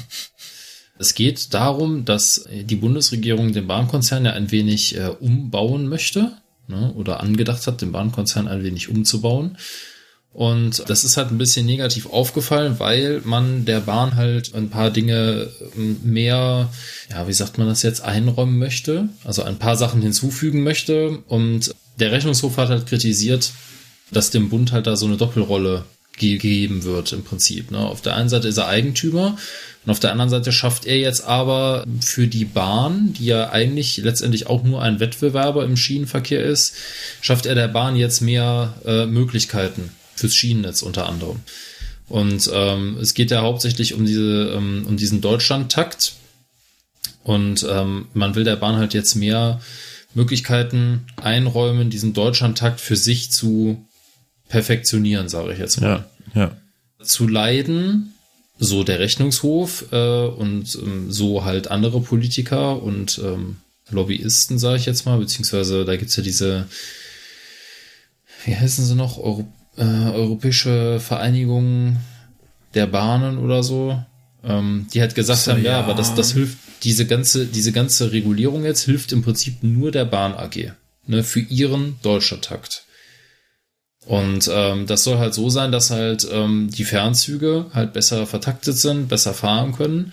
[0.98, 6.32] Es geht darum, dass die Bundesregierung den Bahnkonzern ja ein wenig äh, umbauen möchte
[6.69, 6.93] ne?
[6.94, 9.56] oder angedacht hat, den Bahnkonzern ein wenig umzubauen.
[10.32, 14.90] Und das ist halt ein bisschen negativ aufgefallen, weil man der Bahn halt ein paar
[14.90, 16.70] Dinge ähm, mehr,
[17.10, 21.19] ja, wie sagt man das jetzt, einräumen möchte, also ein paar Sachen hinzufügen möchte.
[21.28, 23.52] Und der Rechnungshof hat halt kritisiert,
[24.10, 25.85] dass dem Bund halt da so eine Doppelrolle
[26.31, 27.70] gegeben wird im Prinzip.
[27.70, 27.78] Ne?
[27.78, 29.36] Auf der einen Seite ist er Eigentümer
[29.85, 33.97] und auf der anderen Seite schafft er jetzt aber für die Bahn, die ja eigentlich
[33.99, 36.74] letztendlich auch nur ein Wettbewerber im Schienenverkehr ist,
[37.20, 41.40] schafft er der Bahn jetzt mehr äh, Möglichkeiten fürs Schienennetz unter anderem.
[42.09, 46.15] Und ähm, es geht ja hauptsächlich um diese ähm, um diesen Deutschlandtakt
[47.24, 49.61] und ähm, man will der Bahn halt jetzt mehr
[50.15, 53.85] Möglichkeiten einräumen, diesen Deutschlandtakt für sich zu
[54.49, 55.89] perfektionieren, sage ich jetzt mal.
[55.89, 56.05] Ja,
[56.35, 56.57] ja.
[57.03, 58.15] Zu leiden,
[58.59, 63.57] so der Rechnungshof äh, und ähm, so halt andere Politiker und ähm,
[63.90, 66.66] Lobbyisten, sage ich jetzt mal, beziehungsweise da gibt's ja diese,
[68.44, 71.97] wie heißen sie noch, Euro, äh, Europäische Vereinigung
[72.74, 74.03] der Bahnen oder so,
[74.44, 77.73] ähm, die halt gesagt so, haben, ja, ja, aber das, das hilft, diese ganze, diese
[77.73, 80.73] ganze Regulierung jetzt hilft im Prinzip nur der Bahn AG,
[81.07, 82.85] ne, für ihren Deutschlandtakt.
[84.06, 88.76] Und ähm, das soll halt so sein, dass halt ähm, die Fernzüge halt besser vertaktet
[88.76, 90.12] sind, besser fahren können.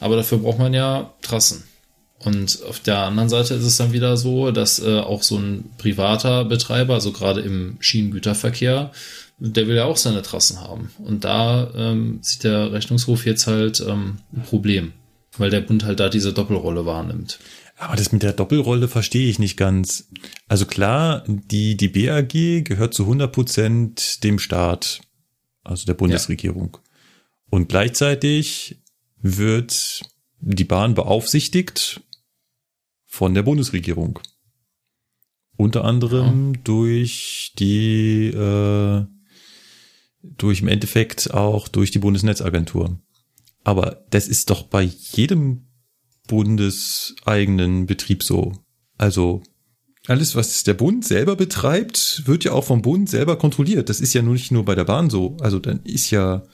[0.00, 1.64] Aber dafür braucht man ja Trassen.
[2.20, 5.70] Und auf der anderen Seite ist es dann wieder so, dass äh, auch so ein
[5.78, 8.90] privater Betreiber, also gerade im Schienengüterverkehr,
[9.38, 10.90] der will ja auch seine Trassen haben.
[10.98, 14.92] Und da ähm, sieht der Rechnungshof jetzt halt ähm, ein Problem,
[15.36, 17.38] weil der Bund halt da diese Doppelrolle wahrnimmt.
[17.78, 20.08] Aber das mit der Doppelrolle verstehe ich nicht ganz.
[20.48, 25.00] Also klar, die, die BAG gehört zu 100 Prozent dem Staat,
[25.62, 26.70] also der Bundesregierung.
[26.74, 26.80] Ja.
[27.50, 28.82] Und gleichzeitig
[29.20, 30.02] wird
[30.40, 32.02] die Bahn beaufsichtigt
[33.06, 34.18] von der Bundesregierung.
[35.56, 36.60] Unter anderem ja.
[36.64, 39.06] durch die, äh,
[40.22, 43.00] durch im Endeffekt auch durch die Bundesnetzagentur.
[43.62, 45.67] Aber das ist doch bei jedem
[46.28, 48.52] bundeseigenen Betrieb so.
[48.96, 49.42] Also
[50.06, 53.88] alles, was der Bund selber betreibt, wird ja auch vom Bund selber kontrolliert.
[53.88, 55.36] Das ist ja nur nicht nur bei der Bahn so.
[55.40, 56.44] Also dann ist ja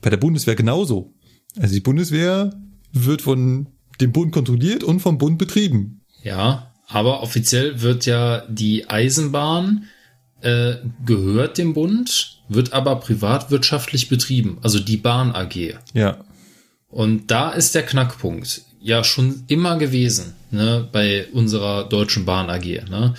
[0.00, 1.14] bei der Bundeswehr genauso.
[1.58, 2.54] Also die Bundeswehr
[2.92, 3.66] wird von
[4.00, 6.02] dem Bund kontrolliert und vom Bund betrieben.
[6.22, 9.84] Ja, aber offiziell wird ja die Eisenbahn
[10.40, 15.74] äh, gehört dem Bund, wird aber privatwirtschaftlich betrieben, also die Bahn AG.
[15.94, 16.24] Ja.
[16.88, 22.64] Und da ist der Knackpunkt ja schon immer gewesen, ne, bei unserer Deutschen Bahn AG,
[22.90, 23.14] ne,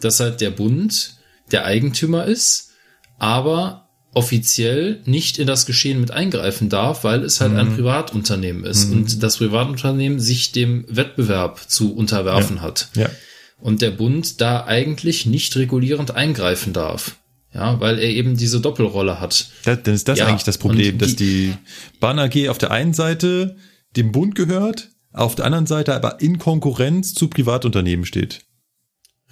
[0.00, 1.14] dass halt der Bund
[1.52, 2.72] der Eigentümer ist,
[3.18, 7.58] aber offiziell nicht in das Geschehen mit eingreifen darf, weil es halt mhm.
[7.58, 8.98] ein Privatunternehmen ist mhm.
[8.98, 12.62] und das Privatunternehmen sich dem Wettbewerb zu unterwerfen ja.
[12.62, 12.88] hat.
[12.94, 13.10] Ja.
[13.58, 17.16] Und der Bund da eigentlich nicht regulierend eingreifen darf.
[17.52, 19.46] Ja, weil er eben diese Doppelrolle hat.
[19.62, 21.54] Da, dann ist das ja, eigentlich das Problem, dass die
[22.00, 23.56] Bahn AG auf der einen Seite
[23.94, 28.40] dem Bund gehört, auf der anderen Seite aber in Konkurrenz zu Privatunternehmen steht.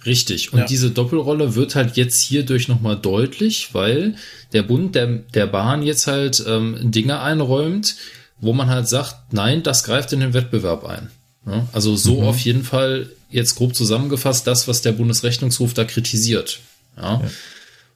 [0.05, 0.51] Richtig.
[0.51, 0.65] Und ja.
[0.65, 4.15] diese Doppelrolle wird halt jetzt hierdurch nochmal deutlich, weil
[4.51, 7.95] der Bund der, der Bahn jetzt halt ähm, Dinge einräumt,
[8.39, 11.09] wo man halt sagt, nein, das greift in den Wettbewerb ein.
[11.45, 12.27] Ja, also so mhm.
[12.27, 16.59] auf jeden Fall jetzt grob zusammengefasst das, was der Bundesrechnungshof da kritisiert.
[16.97, 17.21] Ja.
[17.21, 17.29] ja.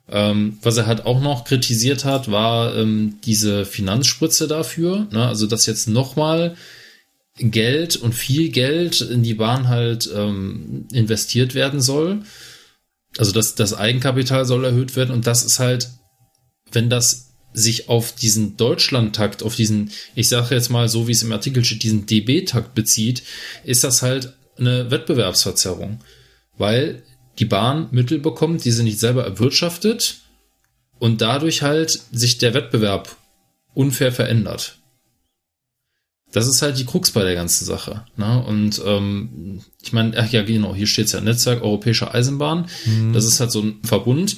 [0.10, 5.08] Ähm, was er halt auch noch kritisiert hat, war ähm, diese Finanzspritze dafür.
[5.12, 5.28] Ne?
[5.28, 6.56] Also dass jetzt nochmal
[7.38, 12.24] Geld und viel Geld in die Bahn halt ähm, investiert werden soll.
[13.18, 15.90] Also das, das Eigenkapital soll erhöht werden und das ist halt,
[16.72, 21.24] wenn das sich auf diesen Deutschlandtakt, auf diesen, ich sage jetzt mal so, wie es
[21.24, 23.24] im Artikel steht, diesen DB-Takt bezieht,
[23.64, 26.00] ist das halt eine Wettbewerbsverzerrung,
[26.58, 27.04] weil
[27.40, 30.20] die Bahn Mittel bekommt, die sie nicht selber erwirtschaftet
[31.00, 33.16] und dadurch halt sich der Wettbewerb
[33.74, 34.78] unfair verändert.
[36.32, 38.06] Das ist halt die Krux bei der ganzen Sache.
[38.18, 38.44] Ne?
[38.46, 42.68] Und ähm, ich meine, ach ja, genau, hier steht ja Netzwerk Europäischer Eisenbahn.
[42.86, 43.14] Mhm.
[43.14, 44.38] Das ist halt so ein Verbund.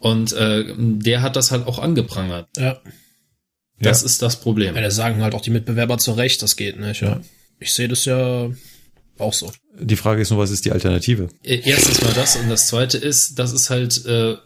[0.00, 2.48] Und äh, der hat das halt auch angeprangert.
[2.56, 2.80] Ja.
[3.78, 4.06] Das ja.
[4.06, 4.74] ist das Problem.
[4.74, 7.02] Ja, da sagen halt auch die Mitbewerber zu Recht, das geht nicht.
[7.02, 7.20] Ja.
[7.58, 8.50] Ich sehe das ja
[9.18, 9.52] auch so.
[9.78, 11.28] Die Frage ist nur, was ist die Alternative?
[11.42, 14.36] Äh, erstens mal das und das zweite ist, das ist halt, äh,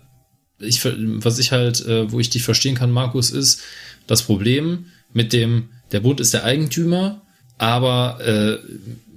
[0.58, 3.62] ich, was ich halt, äh, wo ich dich verstehen kann, Markus, ist
[4.06, 7.22] das Problem mit dem der Bund ist der Eigentümer,
[7.58, 8.58] aber äh,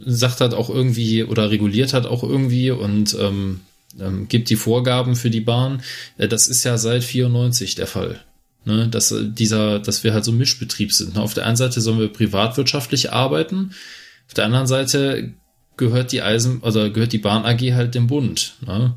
[0.06, 3.62] sagt halt auch irgendwie oder reguliert hat auch irgendwie und ähm,
[4.00, 5.82] ähm, gibt die Vorgaben für die Bahn.
[6.18, 8.22] Äh, das ist ja seit 94 der Fall.
[8.66, 11.18] Ne, dass äh, dieser, dass wir halt so Mischbetrieb sind.
[11.18, 13.72] Auf der einen Seite sollen wir privatwirtschaftlich arbeiten,
[14.30, 15.34] auf der anderen Seite
[15.76, 18.58] gehört die Eisen, oder gehört die Bahn AG halt dem Bund.
[18.62, 18.96] Ne?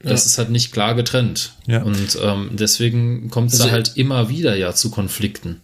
[0.00, 0.26] Das ja.
[0.26, 1.54] ist halt nicht klar getrennt.
[1.66, 1.82] Ja.
[1.82, 5.62] Und ähm, deswegen kommt es also, da halt immer wieder ja zu Konflikten.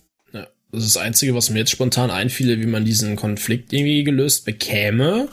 [0.73, 4.45] Das ist das Einzige, was mir jetzt spontan einfiele, wie man diesen Konflikt irgendwie gelöst
[4.45, 5.29] bekäme.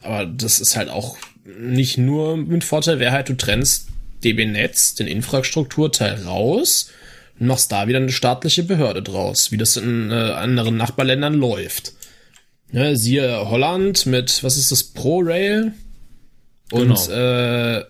[0.00, 3.88] Aber das ist halt auch nicht nur mit Vorteil, wäre halt, du trennst
[4.24, 6.90] DB Netz, den Infrastrukturteil raus
[7.38, 11.92] und machst da wieder eine staatliche Behörde draus, wie das in äh, anderen Nachbarländern läuft.
[12.70, 15.72] Ne, siehe Holland mit, was ist das, ProRail
[16.70, 17.78] und genau.
[17.78, 17.84] äh,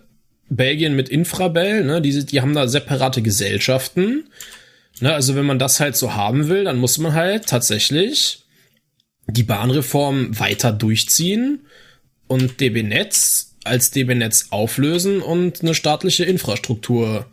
[0.49, 4.29] Belgien mit Infrabel, ne, die, die haben da separate Gesellschaften
[5.01, 8.43] Ne, also wenn man das halt so haben will, dann muss man halt tatsächlich
[9.27, 11.65] die Bahnreform weiter durchziehen
[12.27, 17.27] und DB Netz als DB Netz auflösen und eine staatliche Infrastruktur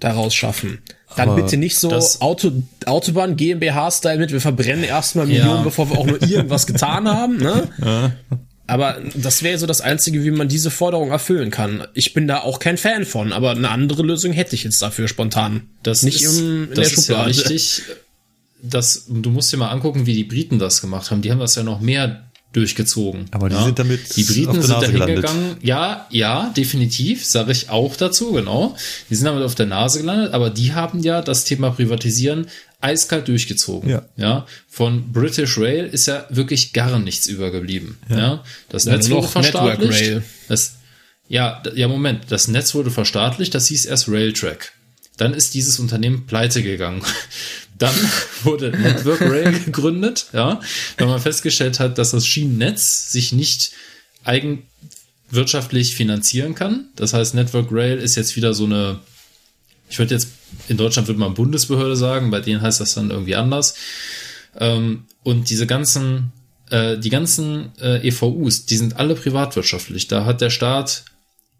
[0.00, 0.82] daraus schaffen.
[1.16, 1.90] Dann Aber bitte nicht so
[2.20, 2.52] Auto,
[2.86, 5.62] Autobahn GmbH-Style mit, wir verbrennen erstmal Millionen, ja.
[5.62, 7.38] bevor wir auch nur irgendwas getan haben.
[7.38, 7.68] Ne?
[7.82, 8.12] Ja.
[8.68, 11.86] Aber das wäre so das Einzige, wie man diese Forderung erfüllen kann.
[11.94, 15.08] Ich bin da auch kein Fan von, aber eine andere Lösung hätte ich jetzt dafür
[15.08, 15.62] spontan.
[15.82, 17.30] Das nicht ist, im, in das der Schublade.
[17.30, 17.82] Ist ja richtig.
[18.60, 21.22] Das, du musst dir mal angucken, wie die Briten das gemacht haben.
[21.22, 23.26] Die haben das ja noch mehr durchgezogen.
[23.30, 23.64] Aber die ja?
[23.64, 25.56] sind damit die Briten sind da hingegangen.
[25.62, 28.74] Ja, ja, definitiv, sage ich auch dazu, genau.
[29.08, 32.48] Die sind damit auf der Nase gelandet, aber die haben ja das Thema Privatisieren
[32.80, 33.90] eiskalt durchgezogen.
[33.90, 34.08] Ja.
[34.16, 34.46] ja.
[34.68, 37.98] Von British Rail ist ja wirklich gar nichts übergeblieben.
[38.08, 38.18] Ja.
[38.18, 38.44] ja?
[38.68, 40.22] Das ja, Netz wurde verstaatlicht.
[40.48, 40.76] Das,
[41.28, 42.26] ja, ja, Moment.
[42.28, 43.54] Das Netz wurde verstaatlicht.
[43.54, 44.72] Das hieß erst Railtrack.
[45.16, 47.02] Dann ist dieses Unternehmen pleite gegangen.
[47.78, 47.94] Dann
[48.42, 50.60] wurde Network Rail gegründet, ja,
[50.96, 53.72] weil man festgestellt hat, dass das Schienennetz sich nicht
[54.24, 56.88] eigenwirtschaftlich finanzieren kann.
[56.96, 58.98] Das heißt, Network Rail ist jetzt wieder so eine,
[59.88, 60.28] ich würde jetzt
[60.68, 63.74] in Deutschland würde man Bundesbehörde sagen, bei denen heißt das dann irgendwie anders.
[64.58, 66.32] Ähm, und diese ganzen,
[66.70, 70.08] äh, die ganzen äh, EVUs, die sind alle privatwirtschaftlich.
[70.08, 71.04] Da hat der Staat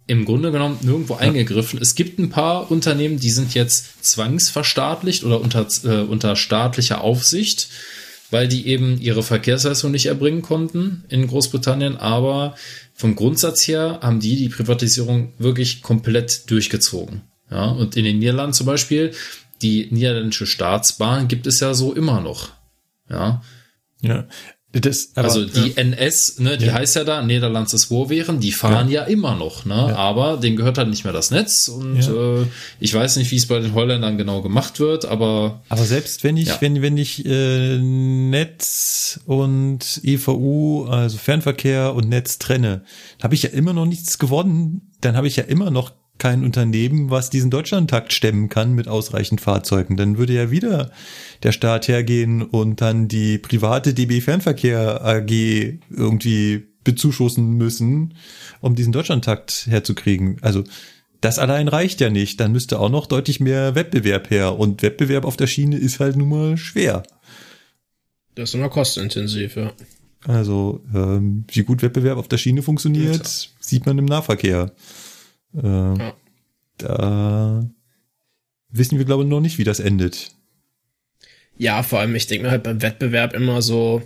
[0.07, 1.79] im Grunde genommen nirgendwo eingegriffen.
[1.81, 7.69] Es gibt ein paar Unternehmen, die sind jetzt zwangsverstaatlicht oder unter, äh, unter staatlicher Aufsicht.
[8.31, 12.57] weil die eben ihre Verkehrsleistung nicht erbringen konnten in Großbritannien, aber
[12.93, 17.23] vom Grundsatz her haben die die Privatisierung wirklich komplett durchgezogen.
[17.51, 19.13] Ja, und in den Niederlanden zum Beispiel,
[19.63, 22.51] die niederländische Staatsbahn gibt es ja so immer noch.
[23.11, 23.43] Ja.
[24.01, 24.27] Ja.
[24.71, 25.77] Das, aber, also die ja.
[25.77, 26.75] NS, ne, die ja.
[26.75, 29.01] heißt ja da Niederlands ist Wohlwehren, die fahren ja.
[29.01, 29.97] ja immer noch, ne?
[29.97, 32.45] Aber denen gehört halt nicht mehr das Netz und äh,
[32.79, 36.37] ich weiß nicht, wie es bei den Holländern genau gemacht wird, aber aber selbst wenn
[36.37, 42.85] ich wenn wenn ich äh, Netz und EVU, also Fernverkehr und Netz trenne,
[43.23, 44.93] habe ich ja immer noch nichts gewonnen.
[45.01, 49.41] Dann habe ich ja immer noch kein Unternehmen, was diesen Deutschlandtakt stemmen kann mit ausreichend
[49.41, 49.97] Fahrzeugen.
[49.97, 50.91] Dann würde ja wieder
[51.43, 55.31] der Staat hergehen und dann die private DB Fernverkehr AG
[55.91, 58.15] irgendwie bezuschussen müssen,
[58.61, 60.39] um diesen Deutschlandtakt herzukriegen.
[60.41, 60.65] Also
[61.21, 62.41] das allein reicht ja nicht.
[62.41, 64.59] Dann müsste auch noch deutlich mehr Wettbewerb her.
[64.59, 67.03] Und Wettbewerb auf der Schiene ist halt nun mal schwer.
[68.35, 69.73] Das ist immer kostenintensiv, ja.
[70.25, 74.73] Also, ähm, wie gut Wettbewerb auf der Schiene funktioniert, ja, sieht man im Nahverkehr.
[75.57, 76.15] Äh, ja.
[76.79, 77.69] Da
[78.71, 80.33] wissen wir, glaube ich, noch nicht, wie das endet.
[81.57, 84.03] Ja, vor allem, ich denke mir halt beim Wettbewerb immer so,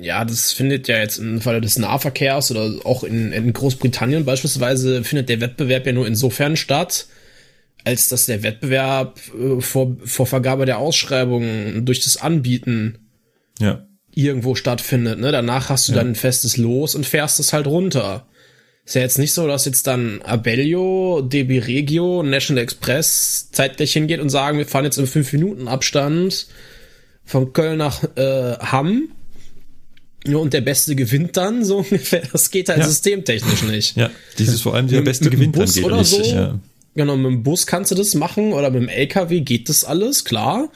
[0.00, 5.02] ja, das findet ja jetzt im Falle des Nahverkehrs oder auch in, in Großbritannien beispielsweise
[5.02, 7.06] findet der Wettbewerb ja nur insofern statt,
[7.84, 13.10] als dass der Wettbewerb äh, vor, vor Vergabe der Ausschreibung durch das Anbieten
[13.58, 13.84] ja.
[14.14, 15.18] irgendwo stattfindet.
[15.18, 15.32] Ne?
[15.32, 15.98] Danach hast du ja.
[15.98, 18.28] dann ein festes Los und fährst es halt runter.
[18.90, 24.18] Ist ja jetzt nicht so, dass jetzt dann Abellio, DB Regio, National Express zeitgleich hingeht
[24.18, 26.48] und sagen, wir fahren jetzt im 5 Minuten Abstand
[27.24, 29.10] von Köln nach äh, Hamm.
[30.26, 32.22] Und der Beste gewinnt dann, so ungefähr.
[32.32, 32.88] Das geht halt ja.
[32.88, 33.96] systemtechnisch nicht.
[33.96, 36.34] Ja, dieses vor allem der Beste mit, gewinnt mit Bus dann geht oder richtig, so.
[36.34, 36.58] Ja.
[36.96, 40.24] Genau, mit dem Bus kannst du das machen oder mit dem LKW geht das alles,
[40.24, 40.68] klar.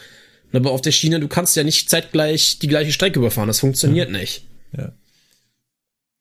[0.52, 3.48] Aber auf der Schiene, du kannst ja nicht zeitgleich die gleiche Strecke überfahren.
[3.48, 4.18] Das funktioniert ja.
[4.18, 4.44] nicht.
[4.76, 4.92] Ja.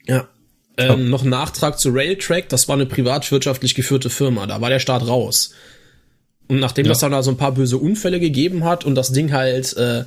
[0.08, 0.28] Ja.
[0.76, 4.80] Ähm, noch ein Nachtrag zu Railtrack, das war eine privatwirtschaftlich geführte Firma, da war der
[4.80, 5.54] Staat raus.
[6.48, 6.90] Und nachdem ja.
[6.90, 10.06] das dann da so ein paar böse Unfälle gegeben hat und das Ding halt äh,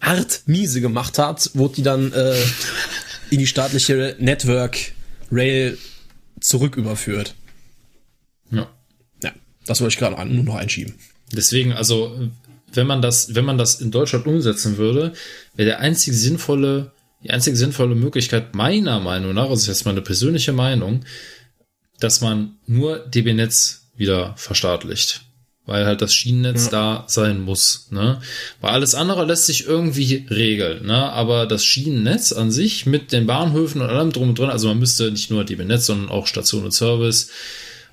[0.00, 2.36] hart miese gemacht hat, wurde die dann äh,
[3.30, 4.76] in die staatliche Network
[5.30, 5.78] Rail
[6.40, 7.34] zurück überführt.
[8.50, 8.68] Ja.
[9.22, 9.32] Ja,
[9.66, 10.94] das wollte ich gerade nur noch einschieben.
[11.32, 12.28] Deswegen, also,
[12.74, 15.14] wenn man das, wenn man das in Deutschland umsetzen würde,
[15.54, 16.92] wäre der einzige sinnvolle
[17.22, 21.04] die einzige sinnvolle Möglichkeit meiner Meinung nach, also jetzt meine persönliche Meinung,
[22.00, 25.22] dass man nur DB Netz wieder verstaatlicht.
[25.64, 26.70] Weil halt das Schienennetz ja.
[26.70, 28.20] da sein muss, ne?
[28.60, 31.12] Weil alles andere lässt sich irgendwie regeln, ne?
[31.12, 34.80] Aber das Schienennetz an sich mit den Bahnhöfen und allem drum und dran, also man
[34.80, 37.30] müsste nicht nur DB Netz, sondern auch Station und Service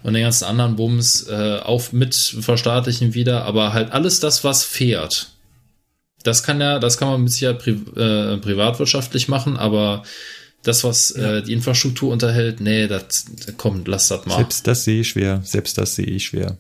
[0.02, 4.64] und den ganzen anderen Bums äh, auf mit verstaatlichen wieder, aber halt alles das, was
[4.64, 5.34] fährt,
[6.24, 10.04] das kann ja, das kann man mit Sicherheit pri äh, privatwirtschaftlich machen, aber
[10.64, 11.38] das, was ja.
[11.38, 13.26] äh, die Infrastruktur unterhält, nee, das
[13.58, 14.36] kommt, lass das mal.
[14.38, 15.42] Selbst das sehe ich schwer.
[15.44, 16.58] Selbst das sehe ich schwer.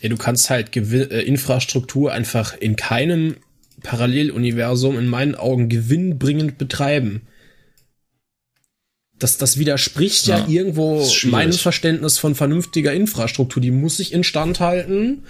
[0.00, 3.36] Ja, du kannst halt Gew äh, Infrastruktur einfach in keinem
[3.82, 7.22] Paralleluniversum in meinen Augen gewinnbringend betreiben.
[9.18, 13.62] Das, das widerspricht ja, ja irgendwo meinem Verständnis von vernünftiger Infrastruktur.
[13.62, 15.24] Die muss sich instand halten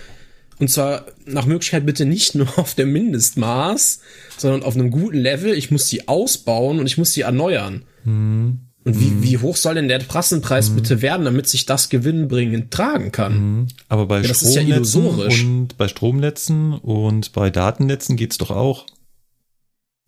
[0.61, 4.01] und zwar nach Möglichkeit bitte nicht nur auf dem Mindestmaß,
[4.37, 5.55] sondern auf einem guten Level.
[5.55, 7.85] Ich muss sie ausbauen und ich muss sie erneuern.
[8.05, 8.61] Mhm.
[8.85, 9.23] Und wie, mhm.
[9.23, 10.77] wie hoch soll denn der Prassenpreis mhm.
[10.77, 13.33] bitte werden, damit sich das gewinnbringend tragen kann?
[13.33, 13.69] Mhm.
[13.89, 18.87] Aber bei ja, Stromnetzen ja und bei Stromnetzen und bei Datennetzen geht's doch auch.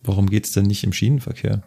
[0.02, 1.62] Warum geht's denn nicht im Schienenverkehr?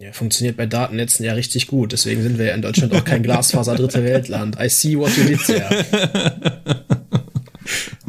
[0.00, 1.92] Ja, funktioniert bei Datennetzen ja richtig gut.
[1.92, 4.56] Deswegen sind wir ja in Deutschland auch kein Glasfaser dritte Weltland.
[4.60, 6.84] I see what you did there.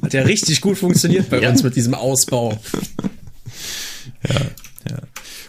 [0.05, 1.49] Hat ja richtig gut funktioniert bei ja.
[1.49, 2.59] uns mit diesem Ausbau.
[4.29, 4.39] Ja,
[4.89, 4.97] ja.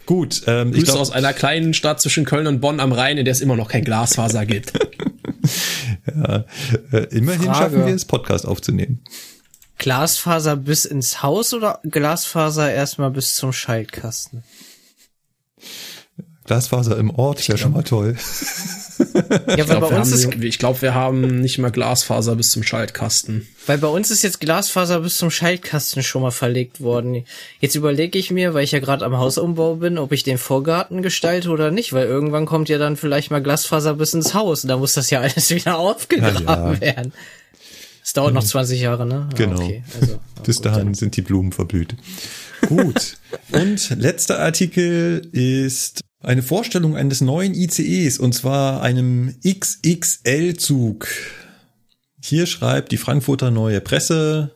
[0.07, 0.43] Gut.
[0.47, 3.33] Ähm, ich glaub, aus einer kleinen Stadt zwischen Köln und Bonn am Rhein, in der
[3.33, 4.73] es immer noch kein Glasfaser gibt.
[6.07, 6.45] ja,
[6.91, 7.59] äh, immerhin Frage.
[7.59, 9.03] schaffen wir es, Podcast aufzunehmen.
[9.77, 14.43] Glasfaser bis ins Haus oder Glasfaser erstmal bis zum Schaltkasten?
[16.47, 18.17] Glasfaser im Ort wäre schon mal toll.
[18.99, 23.47] Ja, ich glaube, wir, haben, glaub, wir haben nicht mal Glasfaser bis zum Schaltkasten.
[23.67, 27.25] Weil bei uns ist jetzt Glasfaser bis zum Schaltkasten schon mal verlegt worden.
[27.61, 31.03] Jetzt überlege ich mir, weil ich ja gerade am Hausumbau bin, ob ich den Vorgarten
[31.03, 34.69] gestalte oder nicht, weil irgendwann kommt ja dann vielleicht mal Glasfaser bis ins Haus und
[34.69, 36.81] da muss das ja alles wieder aufgegraben ja, ja.
[36.81, 37.13] werden.
[38.03, 39.29] Es dauert noch 20 Jahre, ne?
[39.29, 39.61] Ah, genau.
[39.61, 41.97] Okay, also, Bis dahin sind die Blumen verblüht.
[42.69, 43.17] Gut.
[43.51, 51.07] Und letzter Artikel ist eine Vorstellung eines neuen ICEs und zwar einem XXL-Zug.
[52.21, 54.51] Hier schreibt die Frankfurter Neue Presse,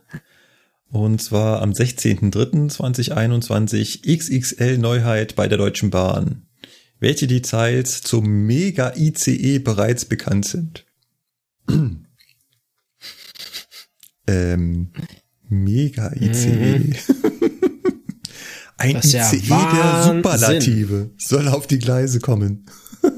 [0.91, 6.43] Und zwar am 16.03.2021 XXL Neuheit bei der Deutschen Bahn.
[6.99, 10.85] Welche Details zum Mega ICE bereits bekannt sind?
[14.27, 14.91] ähm,
[15.49, 16.49] Mega ICE.
[16.49, 16.97] Mhm.
[18.81, 19.31] Ein ICE ja
[19.73, 22.65] der Superlative soll auf die Gleise kommen.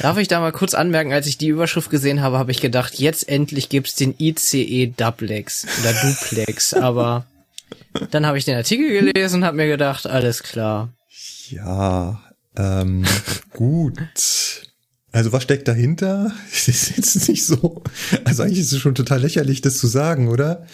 [0.00, 2.98] Darf ich da mal kurz anmerken, als ich die Überschrift gesehen habe, habe ich gedacht,
[2.98, 7.26] jetzt endlich gibt's den ICE Duplex oder Duplex, aber
[8.10, 10.92] dann habe ich den Artikel gelesen und habe mir gedacht, alles klar.
[11.48, 12.20] Ja,
[12.56, 13.04] ähm,
[13.52, 13.98] gut.
[15.12, 16.32] Also was steckt dahinter?
[16.50, 17.84] Das ist jetzt nicht so.
[18.24, 20.66] Also eigentlich ist es schon total lächerlich, das zu sagen, oder?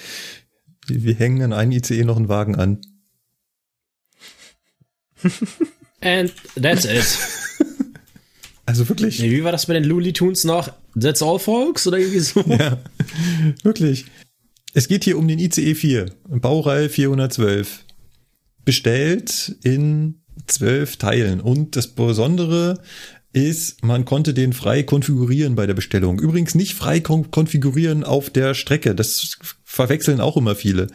[0.87, 2.81] Wir hängen an einen ICE noch einen Wagen an.
[6.01, 7.05] And that's it.
[8.65, 9.19] Also wirklich.
[9.19, 10.73] Nee, wie war das bei den Looney Tunes noch?
[10.99, 11.87] That's all, folks?
[11.87, 12.45] Oder irgendwie so?
[12.47, 12.79] Ja,
[13.65, 14.07] wirklich.
[14.73, 17.85] Es geht hier um den ICE 4, Baureihe 412.
[18.65, 21.41] Bestellt in zwölf Teilen.
[21.41, 22.81] Und das Besondere
[23.33, 26.21] ist, man konnte den frei konfigurieren bei der Bestellung.
[26.21, 28.95] Übrigens nicht frei konfigurieren auf der Strecke.
[28.95, 30.87] Das verwechseln auch immer viele.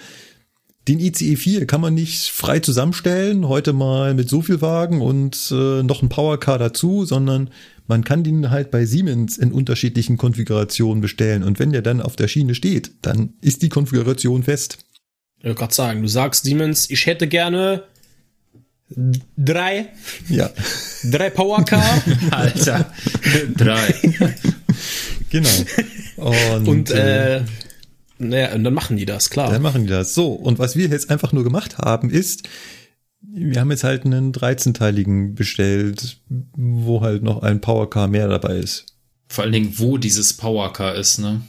[0.87, 5.51] Den ICE 4 kann man nicht frei zusammenstellen, heute mal mit so viel Wagen und
[5.51, 7.49] äh, noch ein Powercar dazu, sondern
[7.87, 11.43] man kann den halt bei Siemens in unterschiedlichen Konfigurationen bestellen.
[11.43, 14.79] Und wenn der dann auf der Schiene steht, dann ist die Konfiguration fest.
[15.39, 17.83] Ich wollte gerade sagen, du sagst Siemens, ich hätte gerne
[19.37, 19.89] drei.
[20.29, 20.49] Ja.
[21.03, 22.01] Drei Powercar.
[22.31, 22.93] Alter.
[23.55, 23.93] drei.
[25.29, 25.49] genau.
[26.15, 27.41] Und, und äh, äh
[28.19, 29.51] naja, und dann machen die das, klar.
[29.51, 30.13] Dann machen die das.
[30.13, 32.47] So, und was wir jetzt einfach nur gemacht haben, ist,
[33.21, 38.85] wir haben jetzt halt einen 13-teiligen bestellt, wo halt noch ein Powercar mehr dabei ist.
[39.27, 41.41] Vor allen Dingen, wo dieses Powercar ist, ne?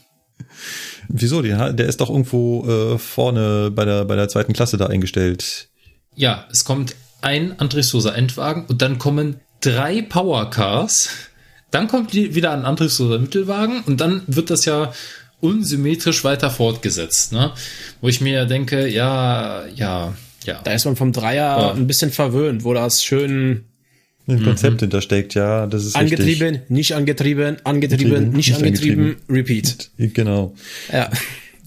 [1.09, 1.43] Wieso?
[1.43, 5.69] Der, der ist doch irgendwo äh, vorne bei der, bei der zweiten Klasse da eingestellt.
[6.15, 11.11] Ja, es kommt ein Antriebsloser Endwagen und dann kommen drei Powercars.
[11.70, 14.93] Dann kommt wieder ein Antriebsloser Mittelwagen und dann wird das ja
[15.40, 17.52] unsymmetrisch weiter fortgesetzt, ne?
[18.01, 20.60] Wo ich mir denke, ja, ja, ja.
[20.65, 21.73] Da ist man vom Dreier ja.
[21.73, 23.65] ein bisschen verwöhnt, wo das schön
[24.28, 24.81] ein Konzept mhm.
[24.81, 26.70] hintersteckt, ja, das ist angetrieben, richtig.
[26.70, 29.90] nicht angetrieben, angetrieben, nicht, nicht angetrieben, angetrieben, repeat.
[29.97, 30.55] Genau.
[30.93, 31.10] Ja.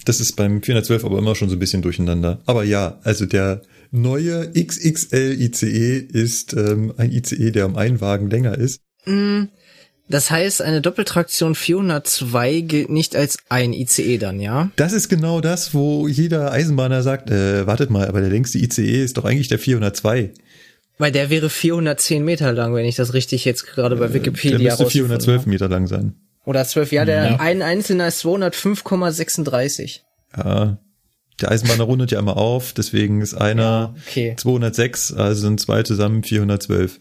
[0.04, 2.40] Das ist beim 412 aber immer schon so ein bisschen durcheinander.
[2.46, 8.30] Aber ja, also der neue XXL ICE ist ähm, ein ICE, der um einen Wagen
[8.30, 8.80] länger ist.
[9.06, 9.44] Mm,
[10.12, 14.70] das heißt, eine Doppeltraktion 402 gilt nicht als ein ICE dann, ja?
[14.76, 19.02] Das ist genau das, wo jeder Eisenbahner sagt, äh, wartet mal, aber der längste ICE
[19.02, 20.34] ist doch eigentlich der 402.
[20.98, 24.62] Weil der wäre 410 Meter lang, wenn ich das richtig jetzt gerade bei Wikipedia äh,
[24.62, 26.14] Der müsste 412 Meter lang sein.
[26.44, 27.36] Oder 12, ja, der ja.
[27.40, 30.00] ein einzelner ist 205,36.
[30.36, 30.76] Ja,
[31.40, 34.34] der Eisenbahner rundet ja immer auf, deswegen ist einer ja, okay.
[34.36, 36.98] 206, also sind zwei zusammen 412.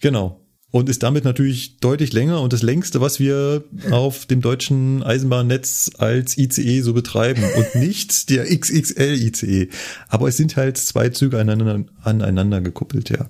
[0.00, 0.39] Genau
[0.70, 5.90] und ist damit natürlich deutlich länger und das längste, was wir auf dem deutschen Eisenbahnnetz
[5.98, 9.68] als ICE so betreiben und nicht der XXL ICE.
[10.08, 13.28] Aber es sind halt zwei Züge aneinander, aneinander gekuppelt, ja.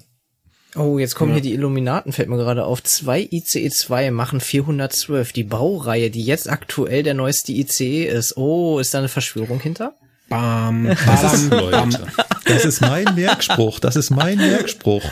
[0.76, 1.36] Oh, jetzt kommen ja.
[1.36, 2.82] hier die Illuminaten, fällt mir gerade auf.
[2.84, 5.32] Zwei ICE 2 machen 412.
[5.32, 8.36] Die Baureihe, die jetzt aktuell der neueste ICE ist.
[8.36, 9.94] Oh, ist da eine Verschwörung hinter?
[10.28, 12.06] Bam, bam, das ist, Leute.
[12.44, 13.80] Das ist mein Merkspruch.
[13.80, 15.02] Das ist mein Merkspruch.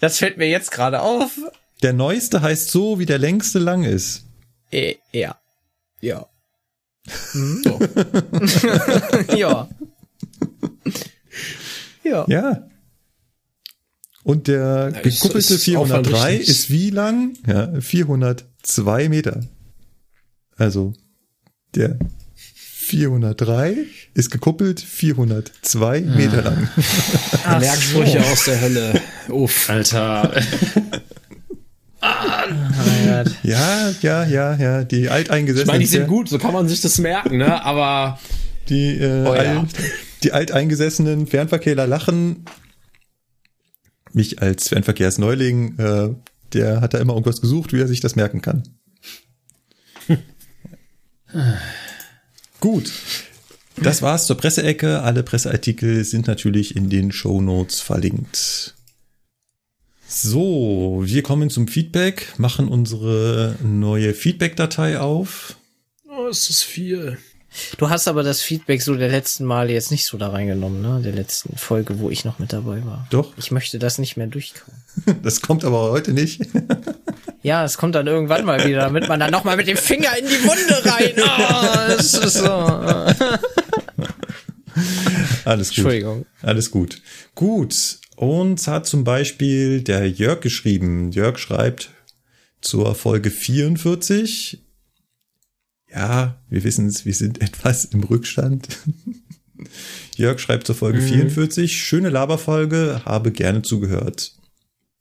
[0.00, 1.38] Das fällt mir jetzt gerade auf.
[1.82, 4.24] Der neueste heißt so, wie der längste lang ist.
[4.70, 5.38] Äh, ja.
[6.00, 6.26] Ja.
[7.32, 7.62] Hm?
[7.64, 7.78] So.
[9.36, 9.68] ja.
[12.02, 12.24] Ja.
[12.28, 12.66] Ja.
[14.22, 17.36] Und der gekuppelte 403 ist wie lang?
[17.46, 19.40] Ja, 402 Meter.
[20.56, 20.92] Also
[21.74, 21.98] der
[22.90, 26.68] 403 ist gekuppelt 402 Meter lang.
[27.60, 29.00] Merksprüche aus der Hölle.
[29.28, 29.70] Uff.
[29.70, 30.32] Alter.
[32.00, 32.44] ah,
[33.44, 34.82] ja, ja, ja, ja.
[34.82, 35.68] Die alteingesessenen.
[35.68, 37.64] Ich meine, die sind gut, so kann man sich das merken, ne?
[37.64, 38.18] Aber
[38.68, 39.60] die, äh, oh, ja.
[39.60, 39.68] alt,
[40.24, 42.44] die alteingesessenen Fernverkehrer lachen.
[44.12, 46.08] Mich als Fernverkehrsneuling, äh,
[46.54, 48.64] der hat da immer irgendwas gesucht, wie er sich das merken kann.
[52.60, 52.92] Gut.
[53.76, 55.02] Das war's zur Presseecke.
[55.02, 58.74] Alle Presseartikel sind natürlich in den Show Notes verlinkt.
[60.06, 65.56] So, wir kommen zum Feedback, machen unsere neue Feedback-Datei auf.
[66.08, 67.16] Oh, ist das viel.
[67.78, 71.00] Du hast aber das Feedback so der letzten Male jetzt nicht so da reingenommen, ne?
[71.02, 73.08] Der letzten Folge, wo ich noch mit dabei war.
[73.10, 73.36] Doch.
[73.36, 74.80] Ich möchte das nicht mehr durchkommen.
[75.22, 76.42] Das kommt aber heute nicht.
[77.42, 80.26] Ja, es kommt dann irgendwann mal wieder, damit man dann nochmal mit dem Finger in
[80.26, 81.12] die Wunde rein.
[81.16, 82.50] Oh, das ist so.
[85.46, 85.78] Alles gut.
[85.78, 86.26] Entschuldigung.
[86.42, 87.00] Alles gut.
[87.34, 87.98] Gut.
[88.16, 91.12] Uns hat zum Beispiel der Jörg geschrieben.
[91.12, 91.88] Jörg schreibt
[92.60, 94.62] zur Folge 44.
[95.92, 98.68] Ja, wir wissen es, wir sind etwas im Rückstand.
[100.16, 101.08] Jörg schreibt zur Folge mhm.
[101.08, 101.72] 44.
[101.76, 104.32] Schöne Laberfolge, habe gerne zugehört.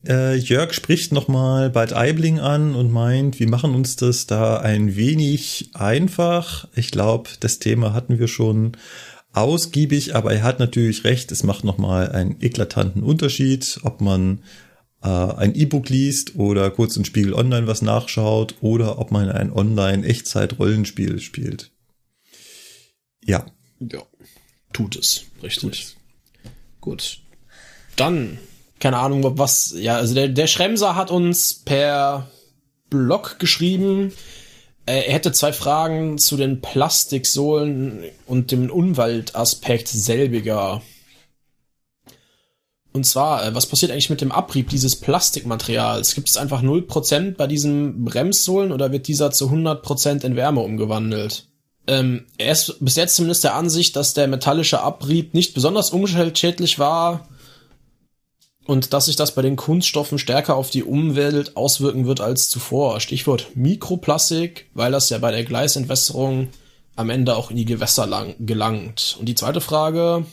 [0.07, 4.95] Äh, Jörg spricht nochmal Bad Aibling an und meint, wir machen uns das da ein
[4.95, 6.67] wenig einfach.
[6.75, 8.77] Ich glaube, das Thema hatten wir schon
[9.33, 14.39] ausgiebig, aber er hat natürlich recht, es macht nochmal einen eklatanten Unterschied, ob man
[15.07, 21.19] ein E-Book liest oder kurz in Spiegel Online was nachschaut oder ob man ein Online-Echtzeit-Rollenspiel
[21.19, 21.71] spielt.
[23.23, 23.45] Ja.
[23.79, 24.01] Ja,
[24.73, 25.95] tut es, richtig.
[26.81, 27.19] Gut.
[27.95, 28.39] Dann
[28.79, 32.27] keine Ahnung, was, ja, also der, der Schremser hat uns per
[32.89, 34.13] Blog geschrieben,
[34.85, 40.81] äh, er hätte zwei Fragen zu den Plastiksohlen und dem Umweltaspekt selbiger.
[42.91, 46.15] Und zwar, äh, was passiert eigentlich mit dem Abrieb dieses Plastikmaterials?
[46.15, 51.45] Gibt es einfach 0% bei diesen Bremssohlen oder wird dieser zu 100% in Wärme umgewandelt?
[51.87, 56.79] Ähm, er ist bis jetzt zumindest der Ansicht, dass der metallische Abrieb nicht besonders umweltschädlich
[56.79, 57.27] war
[58.65, 62.99] und dass sich das bei den Kunststoffen stärker auf die Umwelt auswirken wird als zuvor.
[62.99, 66.49] Stichwort Mikroplastik, weil das ja bei der Gleisentwässerung
[66.95, 69.15] am Ende auch in die Gewässer lang gelangt.
[69.19, 70.25] Und die zweite Frage,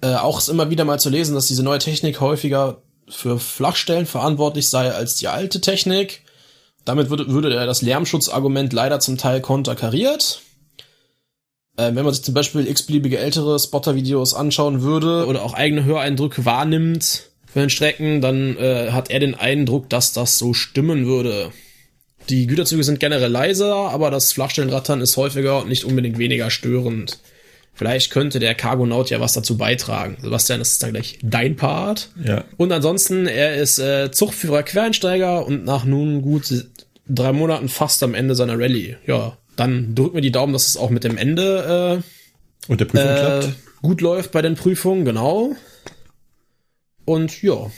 [0.00, 4.06] äh, auch ist immer wieder mal zu lesen, dass diese neue Technik häufiger für Flachstellen
[4.06, 6.22] verantwortlich sei als die alte Technik.
[6.84, 10.42] Damit würde, würde das Lärmschutzargument leider zum Teil konterkariert.
[11.76, 16.44] Äh, wenn man sich zum Beispiel x-beliebige ältere Spotter-Videos anschauen würde oder auch eigene Höreindrücke
[16.44, 21.52] wahrnimmt für den Strecken, dann äh, hat er den Eindruck, dass das so stimmen würde.
[22.28, 27.18] Die Güterzüge sind generell leiser, aber das Flachstellenrattern ist häufiger und nicht unbedingt weniger störend.
[27.76, 30.16] Vielleicht könnte der Cargonaut ja was dazu beitragen.
[30.22, 32.10] Sebastian, das ist dann gleich dein Part.
[32.24, 32.44] Ja.
[32.56, 36.66] Und ansonsten, er ist äh, Zuchtführer Quereinsteiger und nach nun gut
[37.06, 38.96] drei Monaten fast am Ende seiner Rallye.
[39.06, 42.86] Ja, dann drücken wir die Daumen, dass es auch mit dem Ende äh, und der
[42.86, 43.48] Prüfung äh, klappt.
[43.82, 45.54] gut läuft bei den Prüfungen, genau.
[47.04, 47.70] Und ja,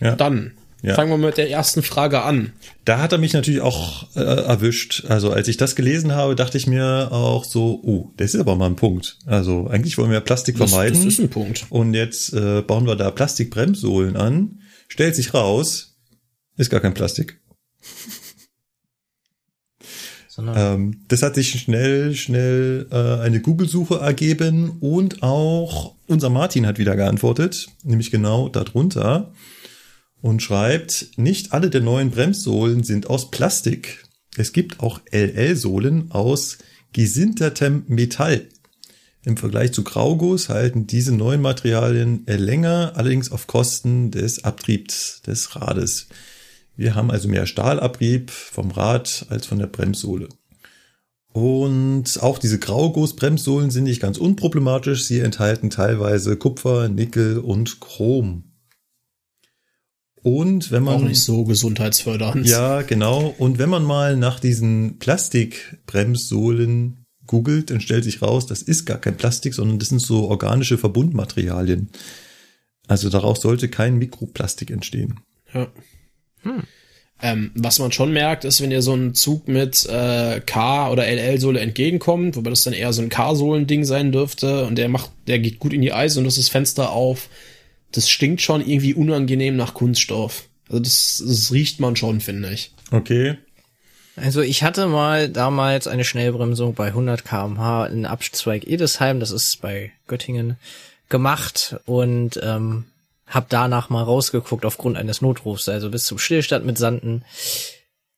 [0.00, 0.16] ja.
[0.16, 0.52] dann
[0.84, 0.94] ja.
[0.94, 2.52] fangen wir mit der ersten Frage an.
[2.84, 5.04] Da hat er mich natürlich auch äh, erwischt.
[5.08, 8.54] Also als ich das gelesen habe, dachte ich mir auch so, oh, das ist aber
[8.54, 9.18] mal ein Punkt.
[9.24, 11.02] Also eigentlich wollen wir Plastik das, vermeiden.
[11.02, 11.66] Das ist ein Punkt.
[11.70, 14.60] Und jetzt äh, bauen wir da Plastikbremssohlen an.
[14.88, 15.96] Stellt sich raus,
[16.56, 17.40] ist gar kein Plastik.
[20.36, 26.78] Ähm, das hat sich schnell, schnell äh, eine Google-Suche ergeben und auch unser Martin hat
[26.78, 29.32] wieder geantwortet, nämlich genau darunter
[30.24, 34.06] und schreibt, nicht alle der neuen Bremssohlen sind aus Plastik.
[34.38, 36.56] Es gibt auch LL-Sohlen aus
[36.94, 38.48] gesintertem Metall.
[39.26, 45.56] Im Vergleich zu Grauguss halten diese neuen Materialien länger, allerdings auf Kosten des Abtriebs des
[45.56, 46.06] Rades.
[46.74, 50.30] Wir haben also mehr Stahlabrieb vom Rad als von der Bremssohle.
[51.34, 55.04] Und auch diese Graugussbremssohlen sind nicht ganz unproblematisch.
[55.04, 58.53] Sie enthalten teilweise Kupfer, Nickel und Chrom.
[60.24, 60.94] Und wenn man.
[60.94, 62.48] Auch nicht so gesundheitsfördernd.
[62.48, 63.34] Ja, genau.
[63.36, 68.96] Und wenn man mal nach diesen Plastikbremssohlen googelt, dann stellt sich raus, das ist gar
[68.98, 71.90] kein Plastik, sondern das sind so organische Verbundmaterialien.
[72.86, 75.20] Also daraus sollte kein Mikroplastik entstehen.
[75.52, 75.66] Ja.
[76.40, 76.62] Hm.
[77.20, 81.06] Ähm, was man schon merkt, ist, wenn ihr so einen Zug mit äh, K- oder
[81.06, 85.38] LL-Sohle entgegenkommt, wobei das dann eher so ein K-Sohlen-Ding sein dürfte und der macht, der
[85.38, 87.28] geht gut in die Eis und das ist Fenster auf.
[87.94, 90.48] Das stinkt schon irgendwie unangenehm nach Kunststoff.
[90.68, 92.72] Also das, das riecht man schon, finde ich.
[92.90, 93.36] Okay.
[94.16, 99.60] Also ich hatte mal damals eine Schnellbremsung bei 100 kmh in Abzweig Edesheim, das ist
[99.60, 100.56] bei Göttingen,
[101.08, 102.84] gemacht und ähm,
[103.26, 107.24] hab danach mal rausgeguckt aufgrund eines Notrufs, also bis zum Stillstand mit Sanden.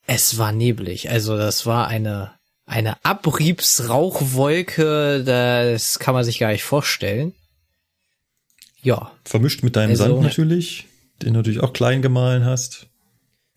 [0.07, 2.33] Es war neblig, also das war eine
[2.67, 7.33] eine Abriebsrauchwolke, das kann man sich gar nicht vorstellen.
[8.87, 9.11] Ja.
[9.25, 10.87] Vermischt mit deinem also, Sand natürlich,
[11.21, 12.87] den du natürlich auch klein gemahlen hast.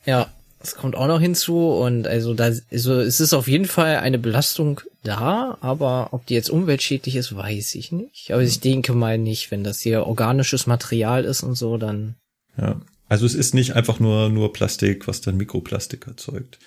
[0.03, 3.97] Ja, das kommt auch noch hinzu und also da also es ist auf jeden Fall
[3.97, 8.31] eine Belastung da, aber ob die jetzt umweltschädlich ist, weiß ich nicht.
[8.31, 12.15] Aber ich denke mal nicht, wenn das hier organisches Material ist und so, dann.
[12.57, 16.57] Ja, also es ist nicht einfach nur nur Plastik, was dann Mikroplastik erzeugt.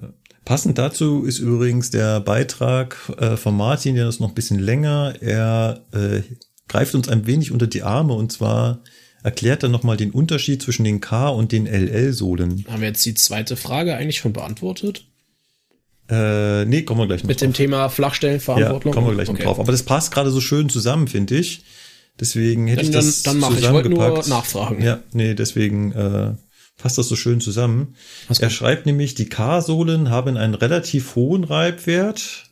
[0.00, 0.08] Ja.
[0.46, 5.16] Passend dazu ist übrigens der Beitrag äh, von Martin, der ist noch ein bisschen länger.
[5.20, 6.22] Er äh,
[6.68, 8.80] greift uns ein wenig unter die Arme und zwar
[9.22, 12.64] erklärt dann nochmal den Unterschied zwischen den K- und den LL-Sohlen.
[12.68, 15.04] Haben wir jetzt die zweite Frage eigentlich schon beantwortet?
[16.10, 18.92] Äh, nee, kommen wir gleich noch Mit dem Thema Flachstellenverantwortung?
[18.92, 19.42] Ja, kommen wir gleich okay.
[19.42, 19.60] noch drauf.
[19.60, 21.64] Aber das passt gerade so schön zusammen, finde ich.
[22.18, 23.60] Deswegen hätte Dann, ich das dann, dann mache ich.
[23.60, 24.28] nur zusammengepackt.
[24.28, 24.82] nachfragen.
[24.82, 26.32] Ja, nee, deswegen äh,
[26.78, 27.94] passt das so schön zusammen.
[28.38, 32.47] Er schreibt nämlich, die K-Sohlen haben einen relativ hohen Reibwert.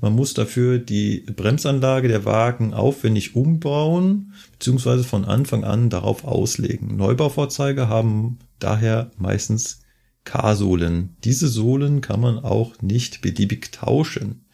[0.00, 6.96] Man muss dafür die Bremsanlage der Wagen aufwendig umbauen, beziehungsweise von Anfang an darauf auslegen.
[6.96, 9.80] Neubaufahrzeuge haben daher meistens
[10.24, 11.16] K-Sohlen.
[11.24, 14.46] Diese Sohlen kann man auch nicht beliebig tauschen.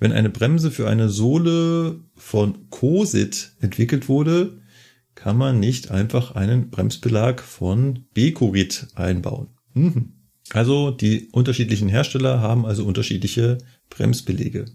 [0.00, 4.60] Wenn eine Bremse für eine Sohle von Cosit entwickelt wurde,
[5.14, 9.48] kann man nicht einfach einen Bremsbelag von Becorit einbauen.
[9.74, 10.12] Mhm.
[10.52, 13.58] Also die unterschiedlichen Hersteller haben also unterschiedliche
[13.90, 14.66] Bremsbelege.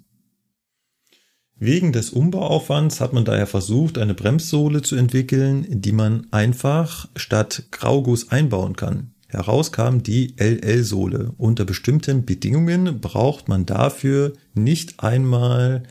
[1.57, 7.63] Wegen des Umbauaufwands hat man daher versucht, eine Bremssohle zu entwickeln, die man einfach statt
[7.71, 9.13] Grauguss einbauen kann.
[9.27, 11.33] Heraus kam die LL-Sohle.
[11.37, 15.83] Unter bestimmten Bedingungen braucht man dafür nicht einmal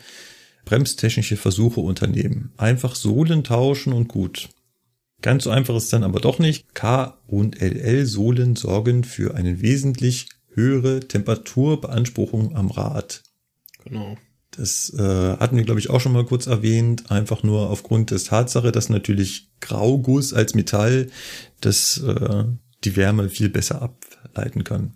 [0.65, 2.53] bremstechnische Versuche unternehmen.
[2.57, 4.49] Einfach Sohlen tauschen und gut.
[5.23, 6.75] Ganz so einfach ist dann aber doch nicht.
[6.75, 13.23] K- und LL-Sohlen sorgen für eine wesentlich höhere Temperaturbeanspruchung am Rad.
[13.85, 14.17] Genau.
[14.57, 17.11] Das äh, hatten wir, glaube ich, auch schon mal kurz erwähnt.
[17.11, 21.09] Einfach nur aufgrund des Tatsache, dass natürlich Grauguss als Metall
[21.61, 22.45] das äh,
[22.85, 24.95] die Wärme viel besser ableiten kann.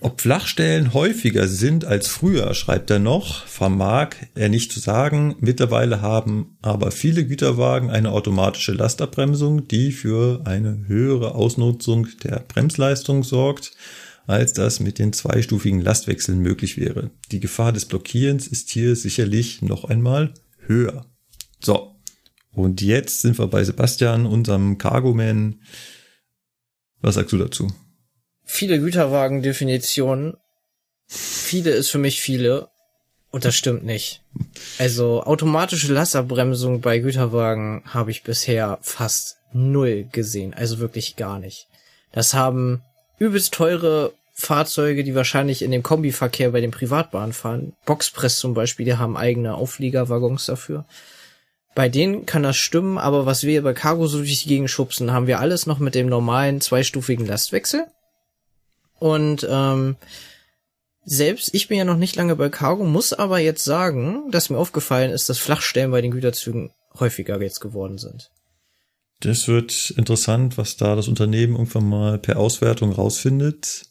[0.00, 5.36] Ob Flachstellen häufiger sind als früher, schreibt er noch, vermag er nicht zu sagen.
[5.40, 13.24] Mittlerweile haben aber viele Güterwagen eine automatische Lastabbremsung, die für eine höhere Ausnutzung der Bremsleistung
[13.24, 13.72] sorgt,
[14.26, 17.10] als das mit den zweistufigen Lastwechseln möglich wäre.
[17.30, 20.34] Die Gefahr des Blockierens ist hier sicherlich noch einmal
[20.66, 21.06] höher.
[21.60, 21.92] So.
[22.52, 25.60] Und jetzt sind wir bei Sebastian, unserem Cargoman.
[27.00, 27.70] Was sagst du dazu?
[28.44, 30.34] Viele Güterwagen-Definitionen.
[31.06, 32.68] Viele ist für mich viele.
[33.30, 34.22] Und das stimmt nicht.
[34.78, 40.54] Also automatische Lasserbremsung bei Güterwagen habe ich bisher fast null gesehen.
[40.54, 41.68] Also wirklich gar nicht.
[42.12, 42.82] Das haben
[43.18, 47.72] übelst teure Fahrzeuge, die wahrscheinlich in dem Kombiverkehr bei den Privatbahnen fahren.
[47.86, 50.84] Boxpress zum Beispiel, die haben eigene Aufliegerwaggons dafür.
[51.74, 55.12] Bei denen kann das stimmen, aber was wir bei Cargo so durch die Gegend schubsen,
[55.12, 57.86] haben wir alles noch mit dem normalen zweistufigen Lastwechsel.
[58.98, 59.96] Und ähm,
[61.04, 64.58] selbst ich bin ja noch nicht lange bei Cargo, muss aber jetzt sagen, dass mir
[64.58, 68.30] aufgefallen ist, dass Flachstellen bei den Güterzügen häufiger jetzt geworden sind.
[69.20, 73.84] Das wird interessant, was da das Unternehmen irgendwann mal per Auswertung rausfindet.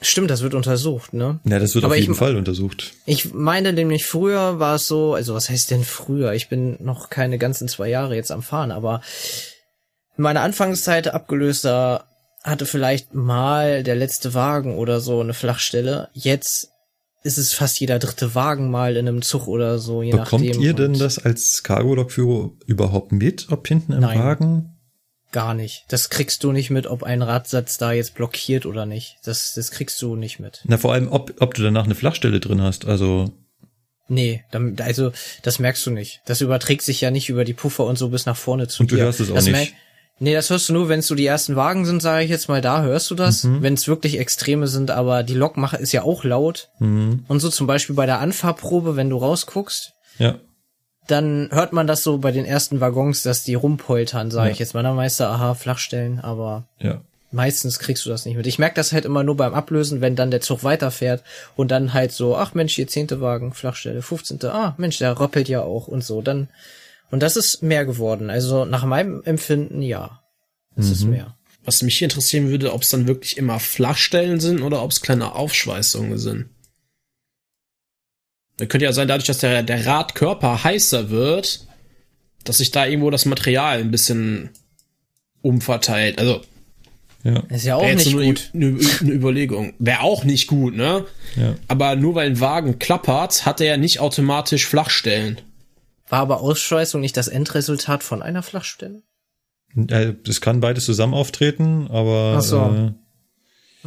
[0.00, 1.38] Stimmt, das wird untersucht, ne?
[1.44, 2.92] Ja, das wird Aber auf jeden ich- Fall untersucht.
[3.06, 6.32] Ich meine nämlich früher war es so, also was heißt denn früher?
[6.32, 9.00] Ich bin noch keine ganzen zwei Jahre jetzt am Fahren, aber
[10.16, 12.04] in meiner Anfangszeit abgelöster
[12.42, 16.08] hatte vielleicht mal der letzte Wagen oder so eine Flachstelle.
[16.12, 16.71] Jetzt
[17.22, 20.60] ist es fast jeder dritte Wagen mal in einem Zug oder so, je Bekommt nachdem.
[20.62, 24.18] ihr denn das als Cargo-Lokführer überhaupt mit, ob hinten im Nein.
[24.18, 24.68] Wagen?
[25.30, 25.84] Gar nicht.
[25.88, 29.16] Das kriegst du nicht mit, ob ein Radsatz da jetzt blockiert oder nicht.
[29.24, 30.60] Das, das kriegst du nicht mit.
[30.64, 32.84] Na, vor allem, ob, ob du danach eine Flachstelle drin hast.
[32.84, 33.32] Also,
[34.08, 35.10] Nee, dann, also
[35.42, 36.20] das merkst du nicht.
[36.26, 38.90] Das überträgt sich ja nicht über die Puffer und so bis nach vorne zu Und
[38.90, 39.04] du dir.
[39.04, 39.74] hörst es auch das nicht.
[40.14, 42.30] Merk- Nee, das hörst du nur, wenn es so die ersten Wagen sind, sage ich
[42.30, 43.44] jetzt mal, da hörst du das.
[43.44, 43.62] Mhm.
[43.62, 46.68] Wenn es wirklich Extreme sind, aber die Lokmache ist ja auch laut.
[46.78, 47.24] mhm.
[47.28, 50.36] Und so zum Beispiel bei der Anfahrprobe, wenn du rausguckst, ja.
[51.08, 54.52] dann hört man das so bei den ersten Waggons, dass die rumpoltern, sage Ja.
[54.52, 54.82] ich jetzt mal.
[54.84, 57.00] Dann Meister, aha, Flachstellen, aber Ja.
[57.32, 58.46] meistens kriegst du das nicht mit.
[58.46, 61.24] Ich merke das halt immer nur beim Ablösen, wenn dann der Zug weiterfährt
[61.56, 64.38] und dann halt so, ach Mensch, hier zehnte Wagen, Flachstelle, 15.
[64.44, 66.22] Ah, Mensch, der rappelt ja auch und so.
[66.22, 66.48] Dann
[67.12, 68.30] und das ist mehr geworden.
[68.30, 70.22] Also nach meinem Empfinden ja.
[70.74, 71.36] Es ist mehr.
[71.62, 75.02] Was mich hier interessieren würde, ob es dann wirklich immer Flachstellen sind oder ob es
[75.02, 76.46] kleine Aufschweißungen sind.
[78.56, 81.66] Das könnte ja sein, dadurch, dass der, der Radkörper heißer wird,
[82.44, 84.50] dass sich da irgendwo das Material ein bisschen
[85.42, 86.18] umverteilt.
[86.18, 86.40] Also,
[87.24, 87.40] Ja.
[87.50, 88.50] Ist ja auch nicht nur gut.
[88.54, 89.74] Eine, eine Überlegung.
[89.78, 91.04] Wäre auch nicht gut, ne?
[91.36, 91.56] Ja.
[91.68, 95.42] Aber nur weil ein Wagen klappert, hat er ja nicht automatisch Flachstellen.
[96.12, 99.00] War aber Ausschweißung nicht das Endresultat von einer Flachstelle?
[99.74, 102.58] Das kann beides zusammen auftreten, aber Ach so.
[102.60, 102.92] äh,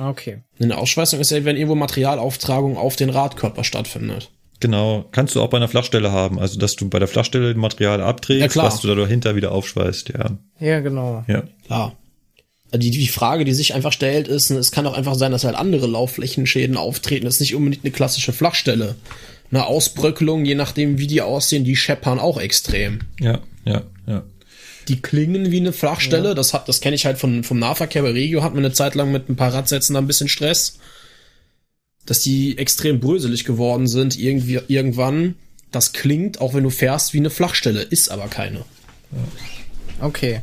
[0.02, 0.42] Okay.
[0.60, 4.32] Eine Ausschweißung ist ja, wenn irgendwo Materialauftragung auf den Radkörper stattfindet.
[4.60, 6.40] genau, kannst du auch bei einer Flachstelle haben.
[6.40, 8.66] Also, dass du bei der Flachstelle Material Ja, abträgst, klar.
[8.66, 10.32] was du da dahinter wieder aufschweißt, ja.
[10.60, 11.24] Ja, genau.
[11.28, 11.44] Ja.
[11.68, 11.96] Klar.
[12.74, 15.56] Die, die Frage, die sich einfach stellt, ist, es kann auch einfach sein, dass halt
[15.56, 17.26] andere Laufflächenschäden auftreten.
[17.26, 18.96] Das ist nicht unbedingt eine klassische Flachstelle.
[19.52, 23.02] Eine Ausbröckelung, je nachdem, wie die aussehen, die scheppern auch extrem.
[23.20, 24.24] Ja, ja, ja.
[24.88, 26.36] Die klingen wie eine Flachstelle.
[26.36, 28.96] Das hat, das kenne ich halt von, vom Nahverkehr bei Regio, hat man eine Zeit
[28.96, 30.80] lang mit ein paar Radsätzen da ein bisschen Stress.
[32.06, 35.36] dass die extrem bröselig geworden sind irgendwie irgendwann.
[35.72, 38.64] Das klingt, auch wenn du fährst, wie eine Flachstelle, ist aber keine.
[40.00, 40.42] Okay.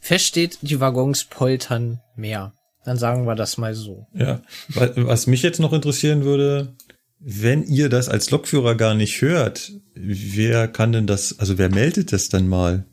[0.00, 2.54] Fest steht, die Waggons poltern mehr.
[2.84, 4.06] Dann sagen wir das mal so.
[4.14, 4.42] Ja.
[4.68, 6.74] Was mich jetzt noch interessieren würde,
[7.18, 12.12] wenn ihr das als Lokführer gar nicht hört, wer kann denn das, also wer meldet
[12.12, 12.84] das dann mal?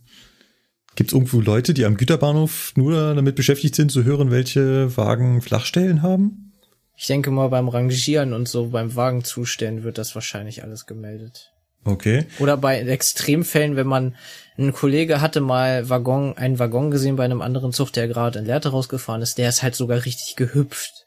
[0.96, 5.42] Gibt es irgendwo Leute, die am Güterbahnhof nur damit beschäftigt sind, zu hören, welche Wagen
[5.42, 6.54] Flachstellen haben?
[6.96, 11.52] Ich denke mal, beim Rangieren und so, beim Wagen zustellen, wird das wahrscheinlich alles gemeldet.
[11.86, 12.26] Okay.
[12.40, 14.16] Oder bei Extremfällen, wenn man,
[14.58, 18.46] ein Kollege hatte mal Waggon, einen Waggon gesehen bei einem anderen Zug, der gerade in
[18.46, 21.03] Lehrte rausgefahren ist, der ist halt sogar richtig gehüpft.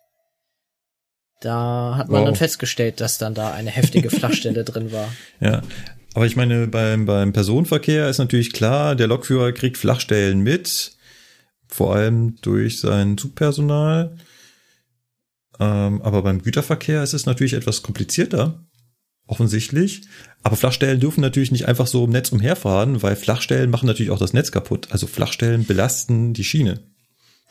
[1.41, 2.27] Da hat man wow.
[2.27, 5.13] dann festgestellt, dass dann da eine heftige Flachstelle drin war.
[5.41, 5.63] Ja.
[6.15, 10.97] Aber ich meine, beim, beim Personenverkehr ist natürlich klar, der Lokführer kriegt Flachstellen mit,
[11.69, 14.17] vor allem durch sein Zugpersonal.
[15.61, 18.67] Ähm, aber beim Güterverkehr ist es natürlich etwas komplizierter
[19.27, 20.03] offensichtlich.
[20.43, 24.19] Aber Flachstellen dürfen natürlich nicht einfach so im Netz umherfahren, weil Flachstellen machen natürlich auch
[24.19, 24.89] das Netz kaputt.
[24.91, 26.83] Also Flachstellen belasten die Schiene.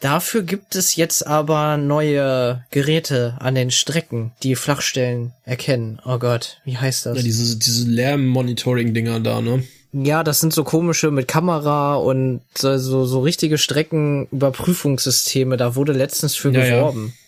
[0.02, 6.00] Dafür gibt es jetzt aber neue Geräte an den Strecken, die Flachstellen erkennen.
[6.06, 7.18] Oh Gott, wie heißt das?
[7.18, 9.64] Ja, diese, diese Lärm-Monitoring-Dinger da, ne?
[9.94, 15.56] Ja, das sind so komische mit Kamera und so, so, so richtige Streckenüberprüfungssysteme.
[15.56, 17.14] Da wurde letztens für ja, geworben.
[17.16, 17.26] Ja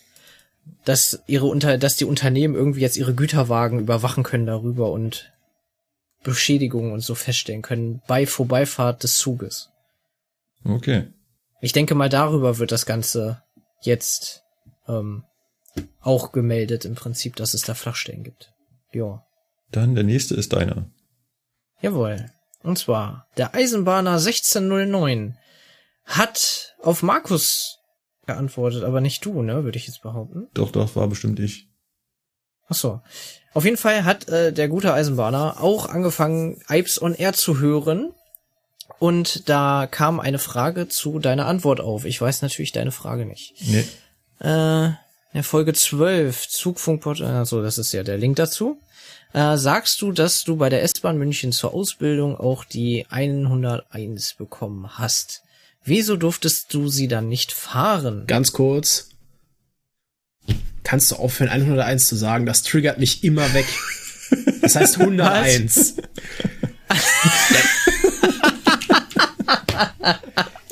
[0.88, 5.30] dass ihre unter, dass die Unternehmen irgendwie jetzt ihre Güterwagen überwachen können darüber und
[6.22, 9.68] Beschädigungen und so feststellen können bei Vorbeifahrt des Zuges.
[10.64, 11.04] Okay.
[11.60, 13.42] Ich denke mal, darüber wird das Ganze
[13.82, 14.42] jetzt
[14.86, 15.24] ähm,
[16.00, 18.52] auch gemeldet im Prinzip, dass es da Flachstellen gibt.
[18.92, 19.24] Ja.
[19.70, 20.90] Dann der nächste ist deiner.
[21.80, 22.30] Jawohl.
[22.62, 25.36] Und zwar, der Eisenbahner 1609
[26.04, 27.78] hat auf Markus
[28.26, 30.48] geantwortet, aber nicht du, ne, würde ich jetzt behaupten.
[30.54, 31.68] Doch, doch, war bestimmt ich.
[32.68, 33.00] Ach so.
[33.54, 38.12] Auf jeden Fall hat äh, der gute Eisenbahner auch angefangen, Ipes on Air zu hören.
[38.98, 42.04] Und da kam eine Frage zu deiner Antwort auf.
[42.04, 43.54] Ich weiß natürlich deine Frage nicht.
[43.60, 43.84] Nee.
[44.40, 44.92] Äh,
[45.32, 48.80] in Folge 12, Zugfunkport, also das ist ja der Link dazu.
[49.32, 54.98] Äh, sagst du, dass du bei der S-Bahn München zur Ausbildung auch die 101 bekommen
[54.98, 55.42] hast?
[55.84, 58.24] Wieso durftest du sie dann nicht fahren?
[58.26, 59.10] Ganz kurz.
[60.82, 62.46] Kannst du aufhören, 101 zu sagen?
[62.46, 63.66] Das triggert mich immer weg.
[64.62, 65.96] Das heißt 101.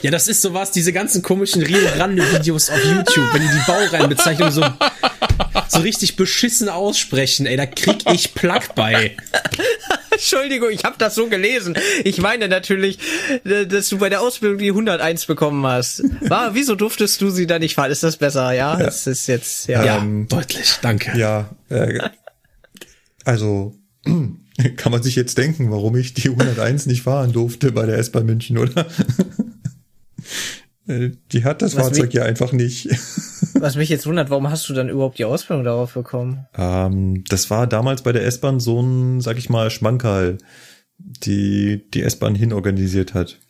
[0.03, 3.65] ja, das ist sowas, diese ganzen komischen Rio Grande Videos auf YouTube, wenn die die
[3.67, 4.63] Baureihenbezeichnung so
[5.69, 9.17] so richtig beschissen aussprechen, ey, da krieg ich Plack bei.
[10.11, 11.77] Entschuldigung, ich habe das so gelesen.
[12.05, 12.99] Ich meine natürlich,
[13.45, 16.03] äh, dass du bei der Ausbildung die 101 bekommen hast.
[16.21, 17.91] War, wieso durftest du sie da nicht fahren?
[17.91, 18.53] Ist das besser?
[18.53, 18.85] Ja, ja.
[18.87, 20.79] das ist jetzt ja, ja ähm, deutlich.
[20.81, 21.17] Danke.
[21.19, 22.01] Ja, äh,
[23.25, 23.75] also
[24.77, 28.27] kann man sich jetzt denken, warum ich die 101 nicht fahren durfte bei der S-Bahn
[28.27, 28.87] München, oder?
[30.89, 32.89] Äh, die hat das was Fahrzeug mich, ja einfach nicht.
[33.55, 36.47] Was mich jetzt wundert, warum hast du dann überhaupt die Ausbildung darauf bekommen?
[36.57, 40.39] Ähm, das war damals bei der S-Bahn so ein, sag ich mal, Schmankerl,
[40.99, 43.41] die die S-Bahn hinorganisiert hat.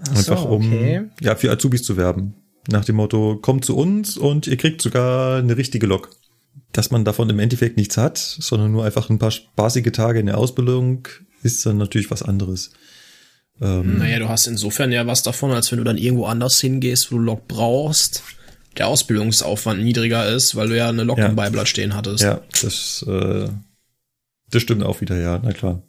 [0.00, 0.98] Ach einfach so, okay.
[0.98, 2.34] um ja für Azubis zu werben.
[2.68, 6.10] Nach dem Motto, kommt zu uns und ihr kriegt sogar eine richtige Lok.
[6.72, 10.26] Dass man davon im Endeffekt nichts hat, sondern nur einfach ein paar spaßige Tage in
[10.26, 11.08] der Ausbildung,
[11.42, 12.70] ist dann natürlich was anderes.
[13.60, 17.10] Ähm, naja, du hast insofern ja was davon, als wenn du dann irgendwo anders hingehst,
[17.10, 18.22] wo du Lok brauchst,
[18.78, 21.26] der Ausbildungsaufwand niedriger ist, weil du ja eine Lok ja.
[21.26, 22.22] im Beiblatt stehen hattest.
[22.22, 23.48] Ja, das, äh,
[24.50, 25.82] das stimmt auch wieder, ja, na klar.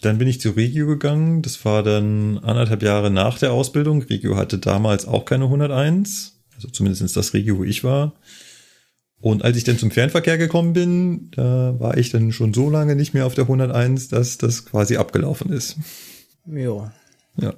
[0.00, 1.42] Dann bin ich zu Regio gegangen.
[1.42, 4.02] Das war dann anderthalb Jahre nach der Ausbildung.
[4.02, 6.40] Regio hatte damals auch keine 101.
[6.54, 8.14] Also zumindest das Regio, wo ich war.
[9.20, 12.94] Und als ich dann zum Fernverkehr gekommen bin, da war ich dann schon so lange
[12.94, 15.76] nicht mehr auf der 101, dass das quasi abgelaufen ist.
[16.46, 16.92] Ja.
[17.36, 17.54] Ja.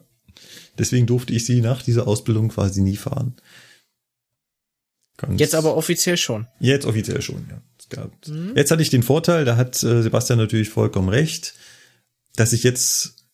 [0.78, 3.34] Deswegen durfte ich sie nach dieser Ausbildung quasi nie fahren.
[5.18, 6.46] Ganz jetzt aber offiziell schon.
[6.60, 7.60] Jetzt offiziell schon, ja.
[8.28, 8.52] Mhm.
[8.56, 11.54] Jetzt hatte ich den Vorteil, da hat äh, Sebastian natürlich vollkommen recht,
[12.36, 13.26] dass ich jetzt,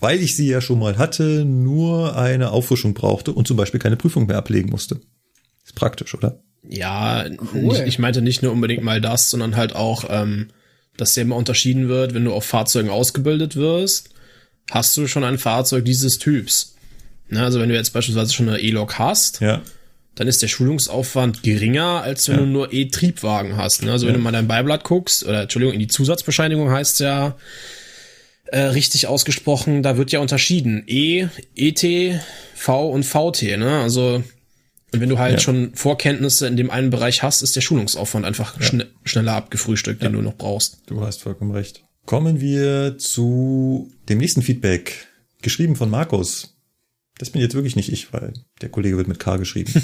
[0.00, 3.96] weil ich sie ja schon mal hatte, nur eine Auffrischung brauchte und zum Beispiel keine
[3.96, 5.00] Prüfung mehr ablegen musste.
[5.64, 6.42] Ist praktisch, oder?
[6.68, 7.74] Ja, cool.
[7.74, 10.48] ich, ich meinte nicht nur unbedingt mal das, sondern halt auch, ähm,
[10.96, 14.14] dass ja immer unterschieden wird, wenn du auf Fahrzeugen ausgebildet wirst
[14.70, 16.74] hast du schon ein Fahrzeug dieses Typs.
[17.28, 19.62] Ne, also wenn du jetzt beispielsweise schon eine E-Lok hast, ja.
[20.14, 22.42] dann ist der Schulungsaufwand geringer, als wenn ja.
[22.42, 23.82] du nur E-Triebwagen hast.
[23.82, 23.92] Ne?
[23.92, 24.12] Also ja.
[24.12, 27.36] wenn du mal dein Beiblatt guckst, oder Entschuldigung, in die Zusatzbescheinigung heißt ja
[28.46, 30.84] äh, richtig ausgesprochen, da wird ja unterschieden.
[30.86, 32.20] E, ET,
[32.54, 33.58] V und VT.
[33.58, 33.80] Ne?
[33.80, 34.22] Also
[34.94, 35.40] Und wenn du halt ja.
[35.40, 38.62] schon Vorkenntnisse in dem einen Bereich hast, ist der Schulungsaufwand einfach ja.
[38.62, 40.82] schn schneller abgefrühstückt, den du noch brauchst.
[40.86, 41.82] Du hast vollkommen recht.
[42.06, 45.08] Kommen wir zu dem nächsten Feedback,
[45.42, 46.56] geschrieben von Markus.
[47.18, 49.72] Das bin jetzt wirklich nicht ich, weil der Kollege wird mit K geschrieben.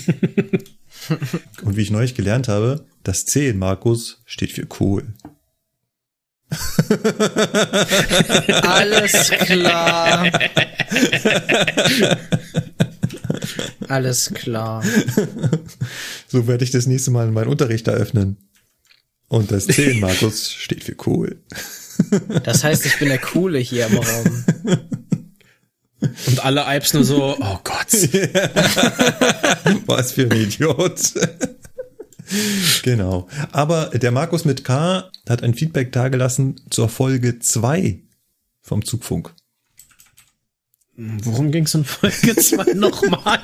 [1.62, 5.12] Und wie ich neulich gelernt habe, das C in Markus steht für cool.
[8.62, 10.30] Alles klar.
[13.88, 14.84] Alles klar.
[16.28, 18.36] So werde ich das nächste Mal meinen Unterricht eröffnen.
[19.28, 21.40] Und das C in Markus steht für cool.
[22.44, 24.44] Das heißt, ich bin der Coole hier im Raum.
[26.00, 27.92] Und alle Eibs nur so, oh Gott.
[29.86, 31.12] Was für ein Idiot.
[32.82, 33.28] genau.
[33.52, 38.00] Aber der Markus mit K hat ein Feedback dargelassen zur Folge 2
[38.62, 39.34] vom Zugfunk.
[41.22, 43.40] Worum ging es in Folge 2 nochmal?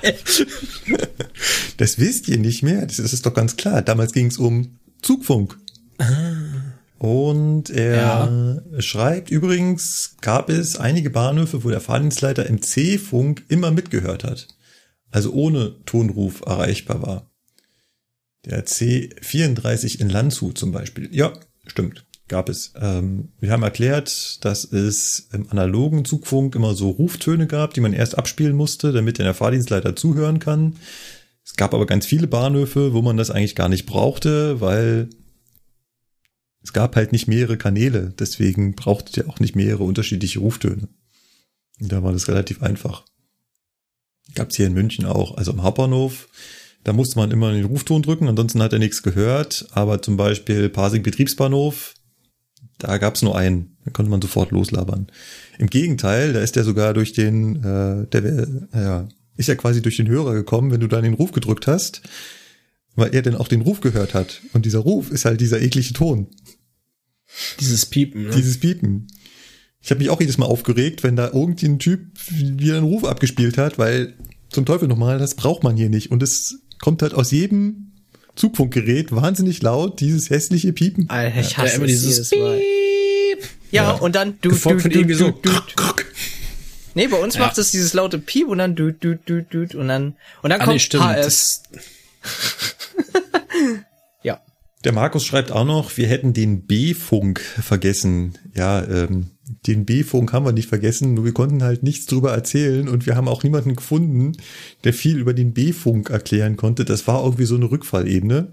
[1.79, 2.85] Das wisst ihr nicht mehr.
[2.85, 3.81] Das ist doch ganz klar.
[3.83, 5.59] Damals ging es um Zugfunk.
[5.99, 6.35] Ah.
[6.99, 8.81] Und er ja.
[8.81, 14.49] schreibt übrigens, gab es einige Bahnhöfe, wo der Fahrdienstleiter im C-Funk immer mitgehört hat.
[15.11, 17.31] Also ohne Tonruf erreichbar war.
[18.45, 21.09] Der C34 in Landshut zum Beispiel.
[21.11, 21.33] Ja,
[21.67, 22.06] stimmt.
[22.29, 22.73] Gab es.
[22.81, 27.93] Ähm, wir haben erklärt, dass es im analogen Zugfunk immer so Ruftöne gab, die man
[27.93, 30.77] erst abspielen musste, damit der Fahrdienstleiter zuhören kann.
[31.45, 35.09] Es gab aber ganz viele Bahnhöfe, wo man das eigentlich gar nicht brauchte, weil
[36.67, 40.89] es gab halt nicht mehrere Kanäle, deswegen brauchte ihr auch nicht mehrere unterschiedliche Ruftöne.
[41.81, 43.05] Und da war das relativ einfach.
[44.35, 46.29] Gab es hier in München auch, also im Hauptbahnhof,
[46.83, 50.69] da musste man immer den Rufton drücken, ansonsten hat er nichts gehört, aber zum Beispiel
[50.69, 51.95] Parsing Betriebsbahnhof,
[52.79, 55.07] da gab es nur einen, da konnte man sofort loslabern.
[55.59, 59.97] Im Gegenteil, da ist der sogar durch den, äh, der ja, ist ja quasi durch
[59.97, 62.03] den Hörer gekommen, wenn du dann den Ruf gedrückt hast,
[62.95, 64.43] weil er dann auch den Ruf gehört hat.
[64.53, 66.29] Und dieser Ruf ist halt dieser eklige Ton.
[67.61, 68.25] Dieses Piepen.
[68.25, 68.31] Ne?
[68.31, 69.09] Dieses Piepen.
[69.81, 72.01] Ich habe mich auch jedes Mal aufgeregt, wenn da irgendein Typ
[72.31, 74.15] wieder einen Ruf abgespielt hat, weil
[74.49, 76.11] zum Teufel nochmal, das braucht man hier nicht.
[76.11, 77.86] Und es kommt halt aus jedem
[78.37, 81.11] Zugfunkgerät wahnsinnig laut, dieses hässliche Piepen.
[81.11, 82.43] Alter, ich hasse ja, immer dieses Piep.
[83.73, 85.31] Ja, ja, und dann du, du, du, du, so.
[85.31, 85.51] du,
[86.95, 87.43] Nee, bei uns ja.
[87.43, 90.61] macht es dieses laute Piep und dann du, du, du, du und dann und dann
[90.61, 90.99] ah, kommt nee.
[90.99, 91.63] HS.
[94.87, 98.39] Der Markus schreibt auch noch, wir hätten den B-Funk vergessen.
[98.55, 99.33] Ja, ähm,
[99.67, 103.17] den B-Funk haben wir nicht vergessen, nur wir konnten halt nichts drüber erzählen und wir
[103.17, 104.33] haben auch niemanden gefunden,
[104.85, 106.85] der viel über den B-Funk erklären konnte.
[106.85, 108.53] Das war irgendwie so eine Rückfallebene.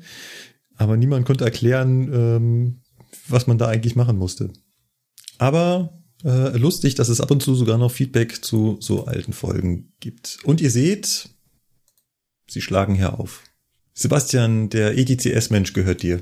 [0.75, 2.81] Aber niemand konnte erklären, ähm,
[3.27, 4.51] was man da eigentlich machen musste.
[5.37, 9.93] Aber äh, lustig, dass es ab und zu sogar noch Feedback zu so alten Folgen
[9.99, 10.39] gibt.
[10.43, 11.29] Und ihr seht,
[12.47, 13.43] sie schlagen hier auf.
[13.93, 16.19] Sebastian, der ETCS-Mensch gehört dir.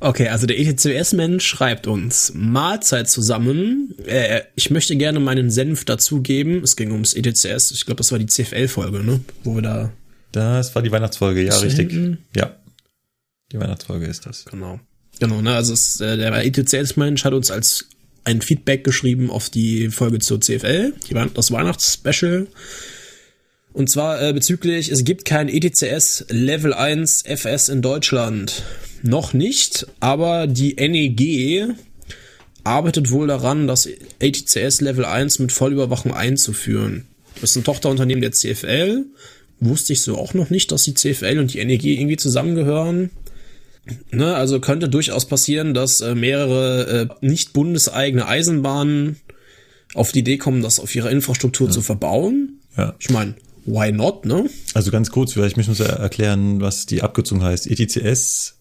[0.00, 3.94] Okay, also der ETCS-Mensch schreibt uns Mahlzeit zusammen.
[4.06, 6.62] Äh, ich möchte gerne meinen Senf dazugeben.
[6.62, 7.72] Es ging ums ETCS.
[7.72, 9.20] Ich glaube, das war die CFL-Folge, ne?
[9.42, 9.92] Wo wir da.
[10.32, 11.92] Das war die Weihnachtsfolge, ja, richtig.
[12.36, 12.56] Ja.
[13.50, 14.44] Die Weihnachtsfolge ist das.
[14.44, 14.78] Genau.
[15.18, 15.54] Genau, ne?
[15.54, 17.88] Also es, äh, der ETCS-Mensch hat uns als
[18.24, 22.46] ein Feedback geschrieben auf die Folge zur CFL, die, das Weihnachtsspecial.
[23.72, 28.64] Und zwar äh, bezüglich, es gibt kein ETCS Level 1 FS in Deutschland.
[29.02, 31.74] Noch nicht, aber die NEG
[32.64, 33.88] arbeitet wohl daran, das
[34.18, 37.06] ETCS Level 1 mit Vollüberwachung einzuführen.
[37.40, 39.06] Das ist ein Tochterunternehmen der CFL.
[39.60, 43.10] Wusste ich so auch noch nicht, dass die CFL und die NEG irgendwie zusammengehören.
[44.10, 49.16] Ne, also könnte durchaus passieren, dass äh, mehrere äh, nicht bundeseigene Eisenbahnen
[49.94, 51.72] auf die Idee kommen, das auf ihrer Infrastruktur ja.
[51.72, 52.60] zu verbauen.
[52.76, 52.94] Ja.
[52.98, 53.34] Ich meine,
[53.68, 54.48] why not, ne?
[54.74, 57.66] Also ganz kurz, vielleicht müssen wir erklären, was die Abkürzung heißt.
[57.66, 58.58] ETCS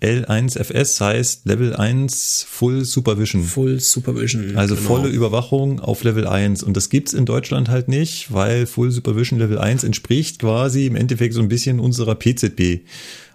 [0.00, 3.42] L1FS heißt Level 1 Full Supervision.
[3.44, 4.56] Full Supervision.
[4.56, 4.86] Also genau.
[4.86, 6.62] volle Überwachung auf Level 1.
[6.62, 10.96] Und das gibt's in Deutschland halt nicht, weil Full Supervision Level 1 entspricht quasi im
[10.96, 12.86] Endeffekt so ein bisschen unserer PZB.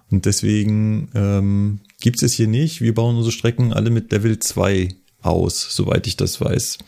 [0.10, 2.82] Und deswegen ähm, gibt's es hier nicht.
[2.82, 4.90] Wir bauen unsere Strecken alle mit Level 2
[5.22, 6.80] aus, soweit ich das weiß.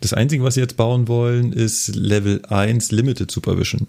[0.00, 3.88] Das Einzige, was sie jetzt bauen wollen, ist Level 1 Limited Supervision.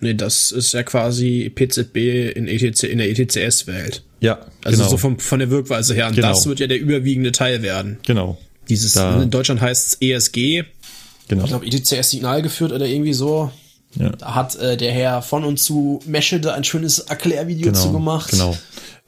[0.00, 1.96] Nee, das ist ja quasi PZB
[2.36, 4.02] in, ETC, in der ETCS-Welt.
[4.20, 4.90] Ja, Also genau.
[4.90, 6.08] so vom, von der Wirkweise her.
[6.08, 6.28] Und genau.
[6.28, 7.98] das wird ja der überwiegende Teil werden.
[8.04, 8.38] Genau.
[8.68, 9.22] Dieses, da.
[9.22, 10.64] in Deutschland heißt es ESG.
[11.28, 11.44] Genau.
[11.44, 13.50] Ich glaube, ETCS-Signal geführt oder irgendwie so.
[13.94, 14.10] Ja.
[14.10, 18.30] Da hat äh, der Herr von und zu Meschede ein schönes Erklärvideo genau, zu gemacht.
[18.30, 18.56] Genau.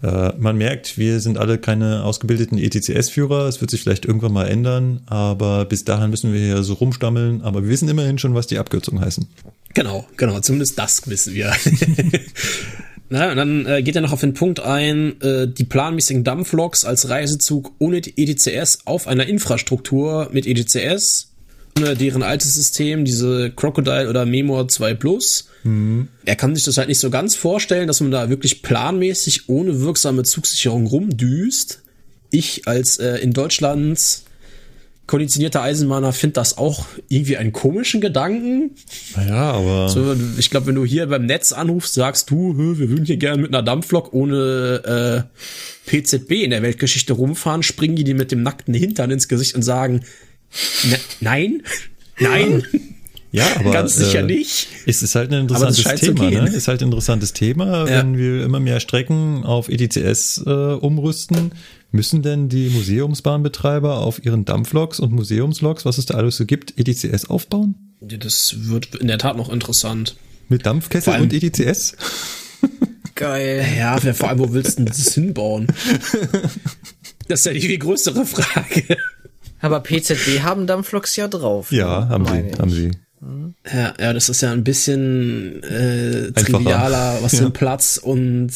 [0.02, 3.48] Äh, man merkt, wir sind alle keine ausgebildeten ETCS-Führer.
[3.48, 7.42] Es wird sich vielleicht irgendwann mal ändern, aber bis dahin müssen wir hier so rumstammeln.
[7.42, 9.26] Aber wir wissen immerhin schon, was die Abkürzungen heißen.
[9.74, 11.52] Genau, genau, zumindest das wissen wir.
[13.10, 16.84] Na, und dann äh, geht er noch auf den Punkt ein, äh, die planmäßigen Dampfloks
[16.84, 21.32] als Reisezug ohne EDCS auf einer Infrastruktur mit EDCS,
[21.78, 25.48] ohne deren altes System, diese Crocodile oder Memor 2 Plus.
[25.68, 26.08] Mhm.
[26.24, 29.80] Er kann sich das halt nicht so ganz vorstellen, dass man da wirklich planmäßig ohne
[29.80, 31.82] wirksame Zugsicherung rumdüst.
[32.30, 34.22] Ich als äh, in Deutschland
[35.06, 38.72] konditionierter Eisenbahner findet das auch irgendwie einen komischen Gedanken.
[39.16, 39.88] Naja, aber.
[39.88, 43.40] So, ich glaube, wenn du hier beim Netz anrufst, sagst du, wir würden hier gerne
[43.40, 45.26] mit einer Dampflok ohne
[45.86, 49.54] äh, PZB in der Weltgeschichte rumfahren, springen die dir mit dem nackten Hintern ins Gesicht
[49.54, 50.02] und sagen,
[50.84, 51.62] ne, nein,
[52.18, 52.62] nein.
[52.70, 52.78] Ja,
[53.56, 54.68] aber ganz sicher äh, nicht.
[54.86, 56.48] Es ist halt ein interessantes Thema, ne?
[56.48, 57.98] Ist halt ein interessantes Thema, ja.
[57.98, 61.52] wenn wir immer mehr Strecken auf ETCS äh, umrüsten
[61.90, 66.78] Müssen denn die Museumsbahnbetreiber auf ihren Dampfloks und Museumsloks, was es da alles so gibt,
[66.78, 67.96] ETCS aufbauen?
[68.06, 70.16] Ja, das wird in der Tat noch interessant.
[70.50, 71.96] Mit Dampfkessel und ETCS?
[73.14, 73.66] Geil.
[73.78, 75.66] Ja, vor allem, wo willst du denn das hinbauen?
[77.26, 78.96] Das ist ja die viel größere Frage.
[79.60, 81.72] Aber PZB haben Dampfloks ja drauf.
[81.72, 82.08] Ja, ne?
[82.10, 82.90] haben sie, haben sie.
[83.72, 87.40] Ja, ja, das ist ja ein bisschen äh, trivialer, was ja.
[87.40, 88.52] den Platz und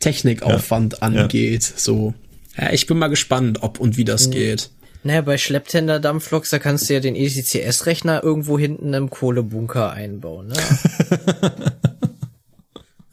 [0.00, 1.62] Technikaufwand ja, angeht.
[1.62, 1.72] Ja.
[1.76, 2.14] So,
[2.56, 4.32] ja, ich bin mal gespannt, ob und wie das mhm.
[4.32, 4.70] geht.
[5.02, 10.48] Naja, bei Schlepptender-Dampfloks, da kannst du ja den ECCS-Rechner irgendwo hinten im Kohlebunker einbauen.
[10.48, 10.54] Ne?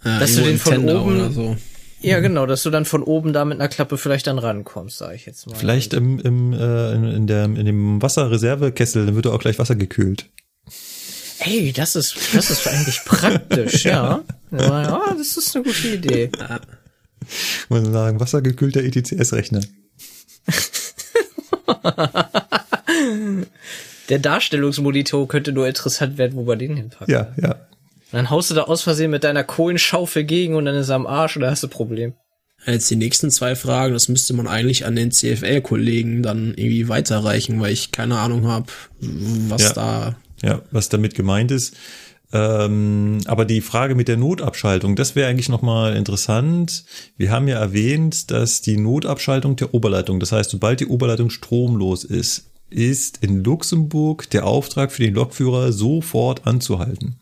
[0.03, 1.56] ja, dass du den von Tender oben, so.
[2.08, 5.14] Ja, genau, dass du dann von oben da mit einer Klappe vielleicht dann rankommst, sag
[5.14, 5.56] ich jetzt mal.
[5.56, 9.76] Vielleicht im, im, äh, in, in, der, in dem Wasserreservekessel, dann wird auch gleich Wasser
[9.76, 10.26] gekühlt.
[11.40, 14.24] Ey, das ist, das ist eigentlich praktisch, ja.
[14.52, 14.60] ja.
[14.60, 15.16] ja.
[15.18, 16.32] das ist eine gute Idee.
[17.70, 19.62] Muss man sagen, wassergekühlter ETCS-Rechner.
[24.10, 27.14] Der Darstellungsmonitor könnte nur interessant werden, wo wir den hinpacken.
[27.14, 27.68] Ja, ja.
[28.12, 31.08] Dann haust du da aus Versehen mit deiner Kohlenschaufel gegen und dann ist er am
[31.08, 32.14] Arsch und dann hast du ein Problem.
[32.66, 37.62] Jetzt die nächsten zwei Fragen, das müsste man eigentlich an den CFL-Kollegen dann irgendwie weiterreichen,
[37.62, 38.68] weil ich keine Ahnung habe,
[39.00, 39.74] was ja.
[39.74, 41.76] da ja, was damit gemeint ist.
[42.34, 46.84] Ähm, aber die Frage mit der Notabschaltung, das wäre eigentlich nochmal interessant.
[47.16, 52.04] Wir haben ja erwähnt, dass die Notabschaltung der Oberleitung, das heißt, sobald die Oberleitung stromlos
[52.04, 57.22] ist, ist in Luxemburg der Auftrag für den Lokführer sofort anzuhalten.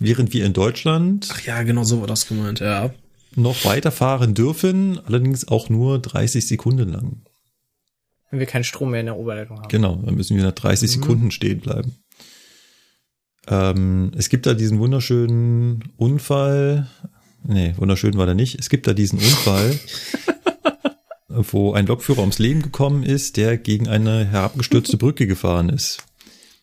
[0.00, 1.28] Während wir in Deutschland.
[1.32, 2.90] Ach ja, genau so war das gemeint, ja.
[3.36, 7.22] Noch weiterfahren dürfen, allerdings auch nur 30 Sekunden lang.
[8.30, 9.68] Wenn wir keinen Strom mehr in der Oberleitung haben.
[9.68, 11.00] Genau, dann müssen wir nach 30 mhm.
[11.00, 11.96] Sekunden stehen bleiben.
[13.46, 16.88] Ähm, es gibt da diesen wunderschönen Unfall.
[17.44, 18.58] Nee, wunderschön war der nicht.
[18.58, 19.78] Es gibt da diesen Unfall,
[21.28, 26.02] wo ein Lokführer ums Leben gekommen ist, der gegen eine herabgestürzte Brücke gefahren ist.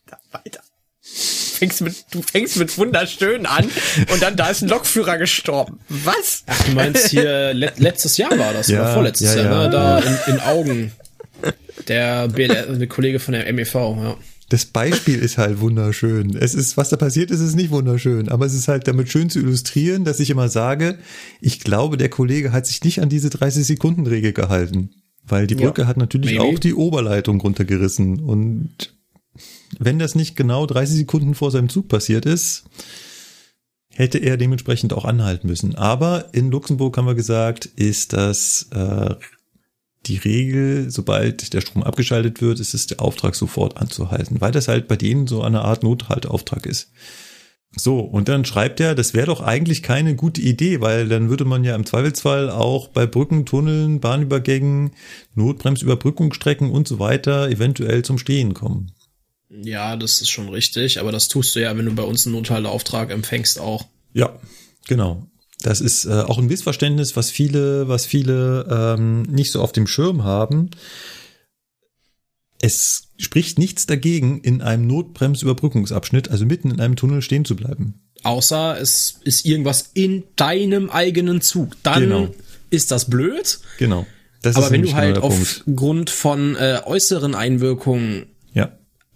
[0.07, 0.61] Da, weiter.
[1.13, 3.65] Fängst mit, du fängst mit wunderschön an
[4.11, 5.79] und dann da ist ein Lokführer gestorben.
[5.89, 6.43] Was?
[6.47, 9.69] Ach, du meinst hier let, letztes Jahr war das ja, oder vorletztes ja, Jahr, ne?
[9.69, 10.91] Da in, in Augen.
[11.87, 14.17] Der, BLR, der Kollege von der MEV, ja
[14.51, 16.35] das Beispiel ist halt wunderschön.
[16.35, 19.29] Es ist, was da passiert ist, ist nicht wunderschön, aber es ist halt damit schön
[19.29, 20.97] zu illustrieren, dass ich immer sage,
[21.39, 24.89] ich glaube, der Kollege hat sich nicht an diese 30 Sekunden Regel gehalten,
[25.25, 26.43] weil die Brücke ja, hat natürlich maybe.
[26.43, 28.93] auch die Oberleitung runtergerissen und
[29.79, 32.63] wenn das nicht genau 30 Sekunden vor seinem Zug passiert ist,
[33.93, 35.75] hätte er dementsprechend auch anhalten müssen.
[35.75, 39.15] Aber in Luxemburg haben wir gesagt, ist das äh,
[40.05, 44.67] die Regel, sobald der Strom abgeschaltet wird, ist es der Auftrag sofort anzuhalten, weil das
[44.67, 46.91] halt bei denen so eine Art Nothalteauftrag ist.
[47.73, 51.45] So, und dann schreibt er, das wäre doch eigentlich keine gute Idee, weil dann würde
[51.45, 54.91] man ja im Zweifelsfall auch bei Brücken, Tunneln, Bahnübergängen,
[55.35, 58.91] Notbremsüberbrückungsstrecken und so weiter eventuell zum Stehen kommen.
[59.51, 62.35] Ja, das ist schon richtig, aber das tust du ja, wenn du bei uns einen
[62.35, 63.85] Nothalteauftrag empfängst auch.
[64.13, 64.39] Ja,
[64.87, 65.27] genau.
[65.61, 69.87] Das ist äh, auch ein Missverständnis, was viele, was viele ähm, nicht so auf dem
[69.87, 70.71] Schirm haben.
[72.59, 78.01] Es spricht nichts dagegen, in einem Notbremsüberbrückungsabschnitt, also mitten in einem Tunnel stehen zu bleiben.
[78.23, 81.75] Außer es ist irgendwas in deinem eigenen Zug.
[81.83, 82.27] Dann genau.
[82.69, 83.59] ist das blöd.
[83.77, 84.05] Genau.
[84.41, 88.27] Das Aber wenn du halt aufgrund von äh, äußeren Einwirkungen.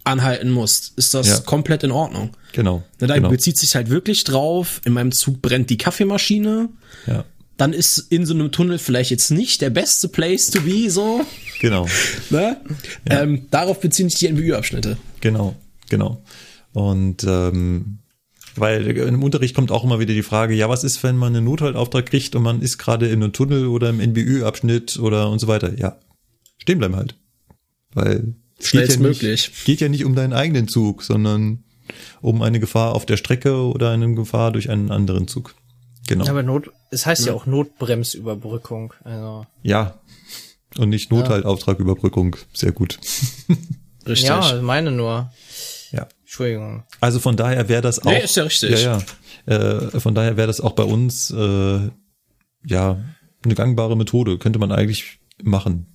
[0.06, 1.38] Anhalten musst, ist das ja.
[1.40, 2.30] komplett in Ordnung.
[2.52, 2.82] Genau.
[3.00, 3.28] Na, da genau.
[3.28, 6.68] bezieht sich halt wirklich drauf, in meinem Zug brennt die Kaffeemaschine.
[7.06, 7.24] Ja.
[7.56, 11.24] Dann ist in so einem Tunnel vielleicht jetzt nicht der beste Place to be, so.
[11.60, 11.86] Genau.
[12.30, 12.60] ne?
[13.08, 13.22] Ja.
[13.22, 14.98] Ähm, darauf beziehen sich die NBÜ-Abschnitte.
[15.20, 15.56] Genau,
[15.88, 16.22] genau.
[16.72, 17.98] Und ähm,
[18.56, 21.44] weil im Unterricht kommt auch immer wieder die Frage, ja, was ist, wenn man einen
[21.44, 25.46] Nothaltauftrag kriegt und man ist gerade in einem Tunnel oder im NBÜ-Abschnitt oder und so
[25.46, 25.78] weiter.
[25.78, 25.98] Ja,
[26.58, 27.16] stehen bleiben halt.
[27.92, 29.46] Weil schnellstmöglich.
[29.46, 31.64] Ja geht ja nicht um deinen eigenen Zug, sondern
[32.20, 35.54] um eine Gefahr auf der Strecke oder eine Gefahr durch einen anderen Zug.
[36.08, 36.26] Genau.
[36.28, 38.94] Aber Not, es heißt ja, ja auch Notbremsüberbrückung.
[39.04, 39.46] Also.
[39.62, 40.00] Ja.
[40.76, 42.36] Und nicht Nothaltauftragüberbrückung.
[42.52, 42.98] Sehr gut.
[44.06, 44.28] Richtig.
[44.28, 45.32] Ja, meine nur.
[45.90, 46.06] Ja.
[46.20, 46.84] Entschuldigung.
[47.00, 48.10] Also von daher wäre das auch.
[48.10, 48.82] Nee, ist ja richtig.
[48.82, 49.02] Ja,
[49.46, 49.52] ja.
[49.52, 51.90] Äh, von daher wäre das auch bei uns äh,
[52.64, 53.04] ja
[53.44, 54.38] eine gangbare Methode.
[54.38, 55.86] Könnte man eigentlich machen.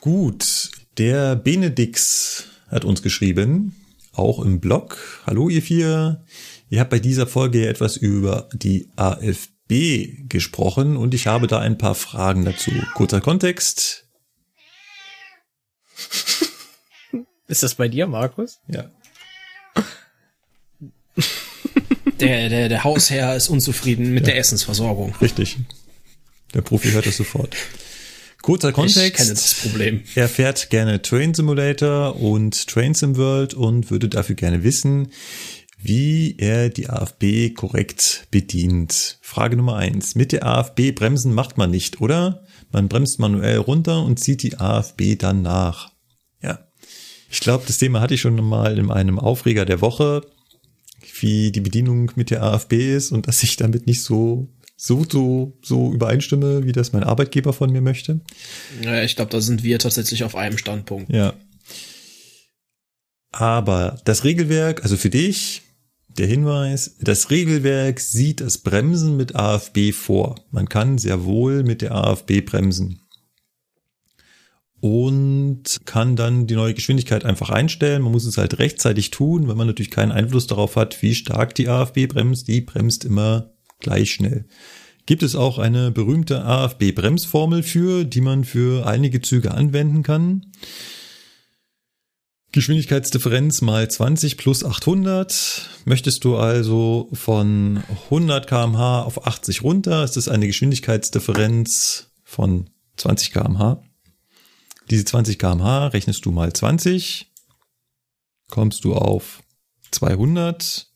[0.00, 0.70] Gut.
[0.98, 3.74] Der Benedix hat uns geschrieben,
[4.12, 5.22] auch im Blog.
[5.26, 6.24] Hallo ihr vier.
[6.70, 11.78] Ihr habt bei dieser Folge etwas über die AFB gesprochen und ich habe da ein
[11.78, 12.70] paar Fragen dazu.
[12.94, 14.06] Kurzer Kontext.
[17.48, 18.60] Ist das bei dir, Markus?
[18.68, 18.88] Ja.
[22.20, 24.26] Der, der, der Hausherr ist unzufrieden mit ja.
[24.32, 25.16] der Essensversorgung.
[25.20, 25.58] Richtig.
[26.54, 27.56] Der Profi hört das sofort.
[28.44, 28.98] Kurzer Kontext.
[28.98, 30.02] Ich kenne das Problem.
[30.16, 35.08] Er fährt gerne Train Simulator und Train Sim World und würde dafür gerne wissen,
[35.78, 39.16] wie er die AFB korrekt bedient.
[39.22, 40.14] Frage Nummer eins.
[40.14, 42.44] Mit der AFB bremsen macht man nicht, oder?
[42.70, 45.92] Man bremst manuell runter und zieht die AFB dann nach.
[46.42, 46.68] Ja.
[47.30, 50.20] Ich glaube, das Thema hatte ich schon mal in einem Aufreger der Woche,
[51.18, 54.50] wie die Bedienung mit der AFB ist und dass ich damit nicht so
[54.86, 58.20] so, so, so übereinstimme, wie das mein Arbeitgeber von mir möchte.
[58.82, 61.10] Ja, ich glaube, da sind wir tatsächlich auf einem Standpunkt.
[61.10, 61.32] Ja.
[63.32, 65.62] Aber das Regelwerk, also für dich,
[66.08, 70.34] der Hinweis, das Regelwerk sieht das Bremsen mit AFB vor.
[70.50, 73.00] Man kann sehr wohl mit der AFB bremsen.
[74.80, 78.02] Und kann dann die neue Geschwindigkeit einfach einstellen.
[78.02, 81.54] Man muss es halt rechtzeitig tun, wenn man natürlich keinen Einfluss darauf hat, wie stark
[81.54, 82.48] die AFB bremst.
[82.48, 83.53] Die bremst immer
[83.84, 84.46] gleich schnell.
[85.06, 90.46] Gibt es auch eine berühmte AFB-Bremsformel für, die man für einige Züge anwenden kann?
[92.52, 95.68] Geschwindigkeitsdifferenz mal 20 plus 800.
[95.84, 103.32] Möchtest du also von 100 kmh auf 80 runter, ist das eine Geschwindigkeitsdifferenz von 20
[103.32, 103.82] kmh.
[104.88, 107.26] Diese 20 kmh rechnest du mal 20,
[108.48, 109.42] kommst du auf
[109.90, 110.86] 200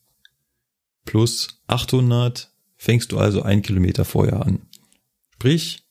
[1.05, 4.61] plus 800 fängst du also ein Kilometer vorher an.
[5.35, 5.83] Sprich,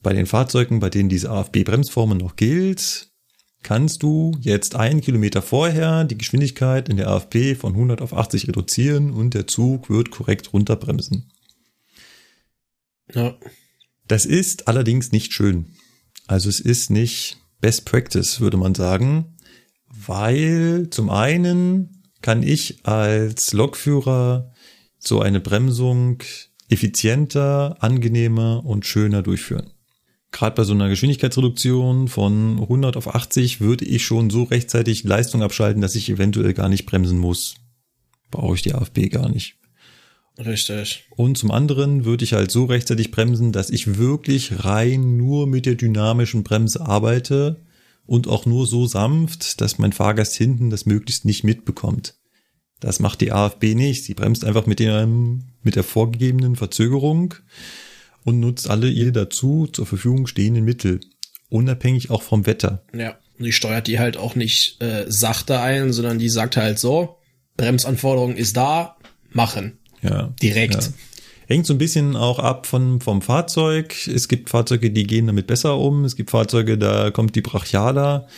[0.00, 3.08] bei den Fahrzeugen, bei denen diese AFB-Bremsformel noch gilt,
[3.62, 8.48] kannst du jetzt einen Kilometer vorher die Geschwindigkeit in der AFB von 100 auf 80
[8.48, 11.30] reduzieren und der Zug wird korrekt runterbremsen.
[13.12, 13.36] Ja.
[14.06, 15.74] Das ist allerdings nicht schön.
[16.28, 19.36] Also es ist nicht Best Practice, würde man sagen,
[19.88, 24.52] weil zum einen kann ich als Lokführer
[25.00, 26.22] so eine Bremsung
[26.68, 29.70] effizienter, angenehmer und schöner durchführen.
[30.30, 35.42] Gerade bei so einer Geschwindigkeitsreduktion von 100 auf 80 würde ich schon so rechtzeitig Leistung
[35.42, 37.56] abschalten, dass ich eventuell gar nicht bremsen muss.
[38.30, 39.56] Brauche ich die AFB gar nicht.
[40.38, 41.06] Richtig.
[41.16, 45.66] Und zum anderen würde ich halt so rechtzeitig bremsen, dass ich wirklich rein nur mit
[45.66, 47.64] der dynamischen Bremse arbeite
[48.06, 52.19] und auch nur so sanft, dass mein Fahrgast hinten das möglichst nicht mitbekommt.
[52.80, 54.04] Das macht die AFB nicht.
[54.04, 57.34] Sie bremst einfach mit, dem, mit der vorgegebenen Verzögerung
[58.24, 61.00] und nutzt alle ihr dazu zur Verfügung stehenden Mittel.
[61.50, 62.82] Unabhängig auch vom Wetter.
[62.94, 66.78] Ja, und die steuert die halt auch nicht äh, sachte ein, sondern die sagt halt
[66.78, 67.18] so,
[67.56, 68.96] Bremsanforderung ist da,
[69.30, 69.78] machen.
[70.02, 70.32] Ja.
[70.42, 70.74] Direkt.
[70.74, 70.92] Ja.
[71.46, 74.06] Hängt so ein bisschen auch ab von, vom Fahrzeug.
[74.06, 76.04] Es gibt Fahrzeuge, die gehen damit besser um.
[76.04, 78.28] Es gibt Fahrzeuge, da kommt die Brachialer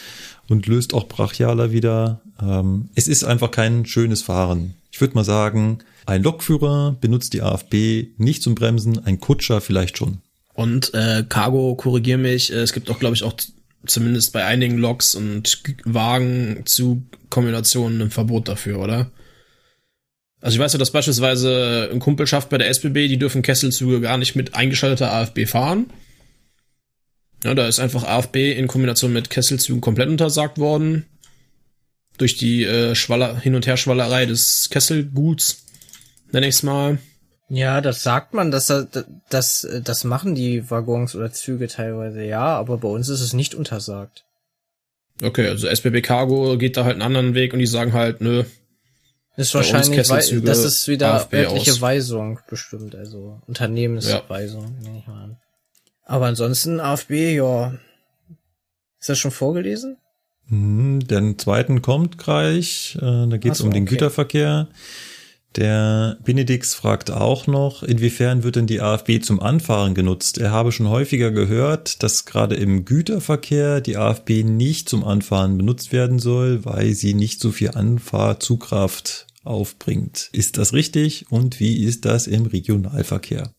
[0.48, 2.20] und löst auch Brachialer wieder.
[2.40, 4.74] Ähm, es ist einfach kein schönes Fahren.
[4.90, 9.98] Ich würde mal sagen, ein Lokführer benutzt die AFB nicht zum Bremsen, ein Kutscher vielleicht
[9.98, 10.18] schon.
[10.54, 13.34] Und äh, Cargo, korrigier mich, äh, es gibt auch, glaube ich, auch
[13.86, 19.10] zumindest bei einigen Loks und Wagen zu Kombinationen ein Verbot dafür, oder?
[20.40, 24.00] Also ich weiß ja, dass beispielsweise ein Kumpel schafft bei der SBB, die dürfen Kesselzüge
[24.00, 25.86] gar nicht mit eingeschalteter AFB fahren.
[27.44, 31.06] Ja, da ist einfach AFB in Kombination mit Kesselzügen komplett untersagt worden.
[32.18, 35.64] Durch die äh, Schwaller, Hin- und Herschwallerei des Kesselguts,
[36.30, 36.98] nenn ich's mal.
[37.48, 38.72] Ja, das sagt man, dass
[39.28, 43.54] das, das machen die Waggons oder Züge teilweise, ja, aber bei uns ist es nicht
[43.54, 44.24] untersagt.
[45.22, 48.44] Okay, also SBB Cargo geht da halt einen anderen Weg und die sagen halt, nö.
[49.36, 51.80] Ist wahrscheinlich, das ist wieder AFB örtliche aus.
[51.80, 54.88] Weisung bestimmt, also Unternehmensweisung, ja.
[54.88, 55.36] nehme ich mal an.
[56.04, 57.74] Aber ansonsten AFB, ja.
[59.00, 59.96] Ist das schon vorgelesen?
[60.48, 62.96] Mhm, den zweiten kommt gleich.
[63.00, 63.94] Äh, da geht es so, um den okay.
[63.94, 64.68] Güterverkehr.
[65.56, 70.38] Der Benedix fragt auch noch, inwiefern wird denn die AFB zum Anfahren genutzt?
[70.38, 75.92] Er habe schon häufiger gehört, dass gerade im Güterverkehr die AFB nicht zum Anfahren benutzt
[75.92, 80.30] werden soll, weil sie nicht so viel Anfahrzugkraft aufbringt.
[80.32, 81.26] Ist das richtig?
[81.30, 83.52] Und wie ist das im Regionalverkehr?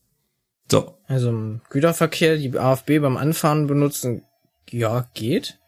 [0.70, 0.94] So.
[1.06, 4.22] Also im Güterverkehr die AFB beim Anfahren benutzen,
[4.70, 5.58] ja, geht.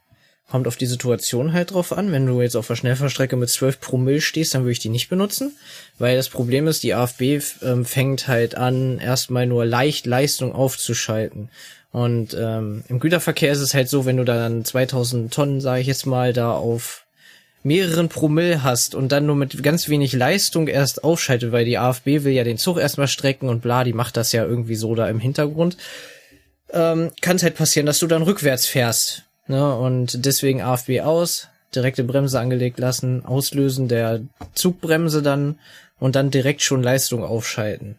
[0.49, 2.13] Kommt auf die Situation halt drauf an.
[2.13, 5.09] Wenn du jetzt auf der Schnellfahrstrecke mit 12 Promille stehst, dann würde ich die nicht
[5.09, 5.57] benutzen.
[5.99, 11.51] Weil das Problem ist, die AFB ähm, fängt halt an, erstmal nur leicht Leistung aufzuschalten.
[11.91, 15.87] Und ähm, im Güterverkehr ist es halt so, wenn du dann 2000 Tonnen, sage ich
[15.89, 17.06] jetzt mal, da auf
[17.67, 22.07] mehreren Promille hast und dann nur mit ganz wenig Leistung erst aufschaltet, weil die AFB
[22.23, 25.09] will ja den Zug erstmal strecken und bla, die macht das ja irgendwie so da
[25.09, 25.77] im Hintergrund,
[26.71, 29.25] ähm, kann es halt passieren, dass du dann rückwärts fährst.
[29.49, 29.75] Ne?
[29.75, 34.21] Und deswegen AFB aus, direkte Bremse angelegt lassen, auslösen der
[34.55, 35.59] Zugbremse dann
[35.99, 37.97] und dann direkt schon Leistung aufschalten.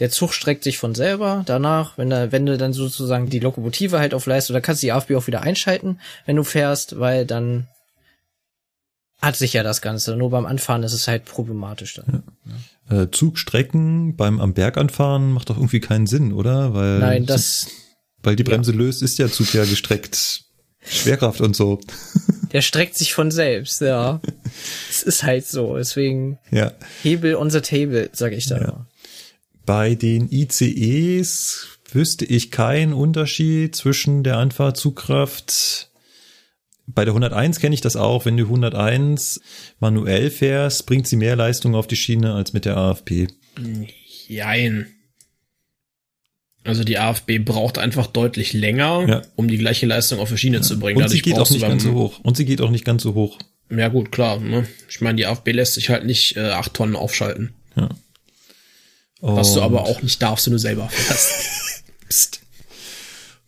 [0.00, 1.44] Der Zug streckt sich von selber.
[1.46, 4.86] Danach, wenn, da, wenn du dann sozusagen die Lokomotive halt auf Leistung, dann kannst du
[4.86, 7.68] die AFB auch wieder einschalten, wenn du fährst, weil dann
[9.22, 10.16] hat sich ja das Ganze.
[10.16, 12.24] Nur beim Anfahren ist es halt problematisch dann.
[12.88, 13.02] Ja.
[13.02, 16.74] Äh, Zugstrecken beim am Berg anfahren macht doch irgendwie keinen Sinn, oder?
[16.74, 17.68] Weil Nein, das.
[18.22, 18.78] Weil die Bremse ja.
[18.78, 20.44] löst, ist der Zug ja gestreckt.
[20.84, 21.80] Schwerkraft und so.
[22.52, 24.20] Der streckt sich von selbst, ja.
[24.90, 25.76] es ist halt so.
[25.76, 26.72] Deswegen ja.
[27.02, 28.86] Hebel on the table, sag ich da ja.
[29.64, 35.88] Bei den ICEs wüsste ich keinen Unterschied zwischen der Anfahrtzugkraft
[36.94, 38.24] bei der 101 kenne ich das auch.
[38.24, 39.40] Wenn du 101
[39.80, 43.28] manuell fährst, bringt sie mehr Leistung auf die Schiene als mit der AFP.
[44.26, 44.86] Jein.
[46.64, 49.22] Also die AFB braucht einfach deutlich länger, ja.
[49.34, 50.62] um die gleiche Leistung auf die Schiene ja.
[50.62, 50.96] zu bringen.
[50.96, 52.20] Und Dadurch sie geht auch nicht ganz so hoch.
[52.22, 53.38] Und sie geht auch nicht ganz so hoch.
[53.68, 54.38] Ja gut, klar.
[54.38, 54.66] Ne?
[54.88, 57.54] Ich meine, die AFB lässt sich halt nicht äh, acht Tonnen aufschalten.
[57.74, 57.88] Ja.
[59.20, 61.84] Was du aber auch nicht darfst, wenn du selber fährst.
[62.08, 62.40] Psst.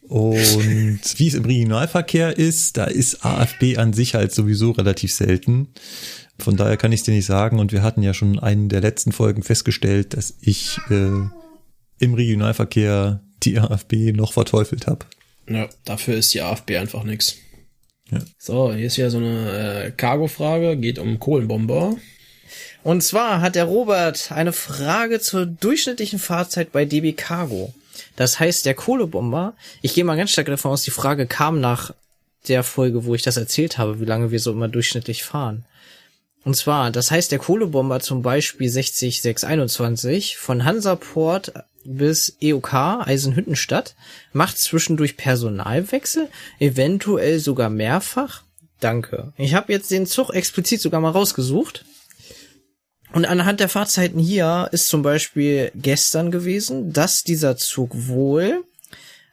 [0.09, 5.69] Und wie es im Regionalverkehr ist, da ist AFB an sich halt sowieso relativ selten.
[6.39, 7.59] Von daher kann ich es dir nicht sagen.
[7.59, 11.29] Und wir hatten ja schon einen der letzten Folgen festgestellt, dass ich äh,
[11.99, 15.07] im Regionalverkehr die AFB noch verteufelt habe.
[15.49, 17.37] Ja, dafür ist die AFB einfach nix.
[18.11, 18.19] Ja.
[18.39, 21.97] So, hier ist ja so eine äh, Cargo-Frage, geht um Kohlenbomber.
[22.83, 27.73] Und zwar hat der Robert eine Frage zur durchschnittlichen Fahrzeit bei DB Cargo.
[28.17, 31.93] Das heißt, der Kohlebomber, ich gehe mal ganz stark davon aus, die Frage kam nach
[32.49, 35.65] der Folge, wo ich das erzählt habe, wie lange wir so immer durchschnittlich fahren.
[36.45, 41.53] Und zwar, das heißt, der Kohlebomber zum Beispiel 60621 von Hansaport
[41.85, 43.95] bis EOK Eisenhüttenstadt
[44.33, 46.29] macht zwischendurch Personalwechsel,
[46.59, 48.43] eventuell sogar mehrfach.
[48.81, 49.33] Danke.
[49.37, 51.85] Ich habe jetzt den Zug explizit sogar mal rausgesucht.
[53.15, 58.65] Und anhand der Fahrzeiten hier ist zum Beispiel gestern gewesen, dass dieser Zug wohl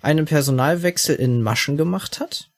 [0.03, 2.51] einen Personalwechsel in Maschen gemacht hat,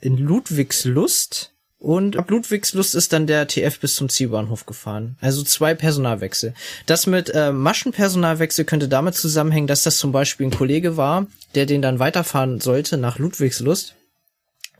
[0.00, 5.18] in Ludwigslust und ab Ludwigslust ist dann der TF bis zum Zielbahnhof gefahren.
[5.20, 6.54] Also zwei Personalwechsel.
[6.86, 11.66] Das mit äh, Maschenpersonalwechsel könnte damit zusammenhängen, dass das zum Beispiel ein Kollege war, der
[11.66, 13.96] den dann weiterfahren sollte nach Ludwigslust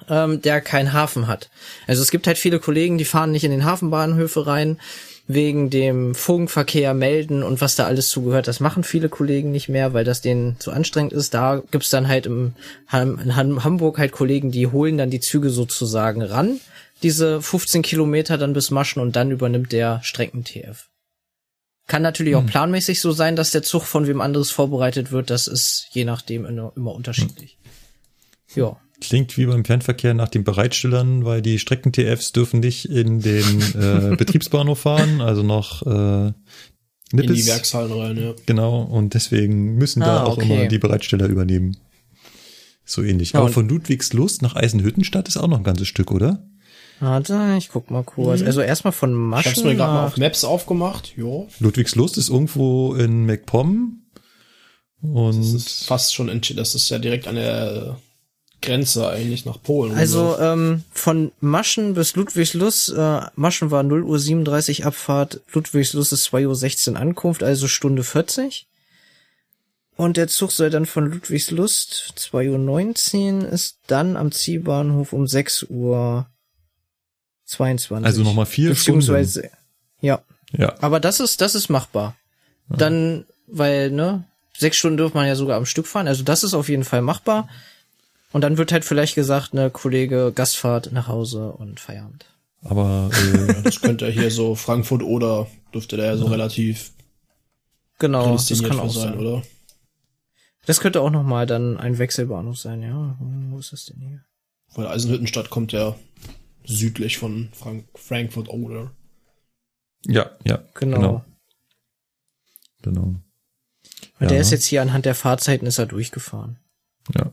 [0.09, 1.51] ähm, der keinen Hafen hat.
[1.87, 4.79] Also es gibt halt viele Kollegen, die fahren nicht in den Hafenbahnhöfe rein,
[5.34, 8.49] wegen dem Funkverkehr melden und was da alles zugehört.
[8.49, 11.34] Das machen viele Kollegen nicht mehr, weil das denen zu anstrengend ist.
[11.34, 12.55] Da gibt's dann halt im,
[12.92, 16.60] in Hamburg halt Kollegen, die holen dann die Züge sozusagen ran,
[17.02, 20.89] diese 15 Kilometer dann bis Maschen und dann übernimmt der Strecken-TF.
[21.86, 22.44] Kann natürlich hm.
[22.44, 25.31] auch planmäßig so sein, dass der Zug von wem anderes vorbereitet wird.
[25.31, 27.59] Das ist je nachdem immer, immer unterschiedlich.
[28.52, 28.62] Hm.
[28.62, 28.81] Ja.
[29.01, 34.15] Klingt wie beim Fernverkehr nach den Bereitstellern, weil die Strecken-TFs dürfen nicht in den äh,
[34.19, 36.33] Betriebsbahnhof fahren, also noch äh,
[37.12, 37.31] Nippes.
[37.31, 38.35] In die Werkshallen rein, ja.
[38.47, 40.45] Genau, und deswegen müssen ah, da auch okay.
[40.45, 41.77] immer die Bereitsteller übernehmen.
[42.85, 43.33] So ähnlich.
[43.33, 46.47] Ja, Aber von Ludwigslust nach Eisenhüttenstadt ist auch noch ein ganzes Stück, oder?
[47.01, 48.41] Warte, ich guck mal kurz.
[48.41, 48.47] Mhm.
[48.47, 49.53] Also erstmal von Maschen.
[49.53, 51.49] Ich hab's mir gerade mal auf Maps aufgemacht, jo.
[51.59, 54.03] Ludwigslust ist irgendwo in MacPom.
[55.01, 57.97] Und das ist fast schon, das ist ja direkt an der
[58.63, 59.95] Grenze eigentlich nach Polen.
[59.97, 66.25] Also ähm, von Maschen bis Ludwigslust, äh, Maschen war 0 Uhr 37 Abfahrt, Ludwigslust ist
[66.25, 68.67] 2 Uhr 16 Ankunft, also Stunde 40.
[69.97, 75.27] Und der Zug soll dann von Ludwigslust 2 Uhr 19 ist dann am Zielbahnhof um
[75.27, 76.27] 6 Uhr
[77.45, 78.07] 22.
[78.07, 79.27] Also nochmal vier Stunden.
[80.01, 80.23] Ja.
[80.57, 80.75] Ja.
[80.81, 82.17] Aber das ist, das ist machbar.
[82.71, 82.77] Ja.
[82.77, 84.25] Dann, weil, ne,
[84.57, 86.09] sechs Stunden dürfte man ja sogar am Stück fahren.
[86.09, 87.49] Also das ist auf jeden Fall machbar.
[88.33, 92.26] Und dann wird halt vielleicht gesagt, ne, Kollege, Gastfahrt nach Hause und Feierabend.
[92.62, 96.92] Aber äh, das könnte ja hier so Frankfurt oder dürfte da ja so relativ
[97.99, 99.18] Genau, das kann auch sein.
[99.18, 99.42] oder?
[100.67, 103.17] Das könnte auch nochmal dann ein Wechselbahnhof sein, ja.
[103.18, 104.25] Wo ist das denn hier?
[104.75, 105.97] Weil Eisenhüttenstadt kommt ja
[106.65, 108.92] südlich von Frank Frankfurt oder.
[110.07, 110.97] ja, ja, Genau.
[110.97, 111.25] genau.
[112.83, 113.02] genau.
[113.02, 114.41] Und der Ja.
[114.41, 116.59] ist jetzt hier anhand der Fahrzeiten ist er durchgefahren.
[117.15, 117.33] Ja.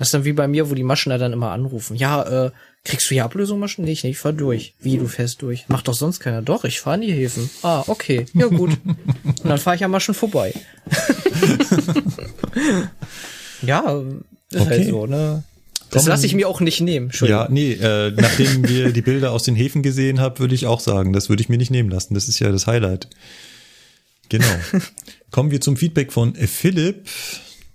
[0.00, 1.94] Das ist dann wie bei mir, wo die Maschiner dann immer anrufen.
[1.94, 2.50] Ja, äh,
[2.86, 3.84] kriegst du hier Ablösung, Maschen?
[3.84, 4.72] Nee, ich nicht, ich fahr durch.
[4.80, 5.68] Wie, du fährst durch?
[5.68, 6.40] Macht doch sonst keiner.
[6.40, 7.50] Doch, ich fahr in die Häfen.
[7.62, 8.24] Ah, okay.
[8.32, 8.70] Ja, gut.
[8.82, 10.54] Und dann fahr ich am Maschen vorbei.
[13.60, 14.02] ja,
[14.50, 14.88] ist halt Okay.
[14.88, 15.42] so, ne?
[15.90, 17.10] Das lasse ich mir auch nicht nehmen.
[17.20, 20.80] Ja, nee, äh, nachdem wir die Bilder aus den Häfen gesehen haben, würde ich auch
[20.80, 22.14] sagen, das würde ich mir nicht nehmen lassen.
[22.14, 23.08] Das ist ja das Highlight.
[24.30, 24.46] Genau.
[25.30, 27.06] Kommen wir zum Feedback von Philipp.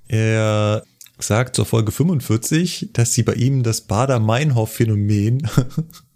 [0.08, 0.84] Er
[1.20, 5.48] sagt zur Folge 45, dass sie bei ihm das Bader-Meinhof-Phänomen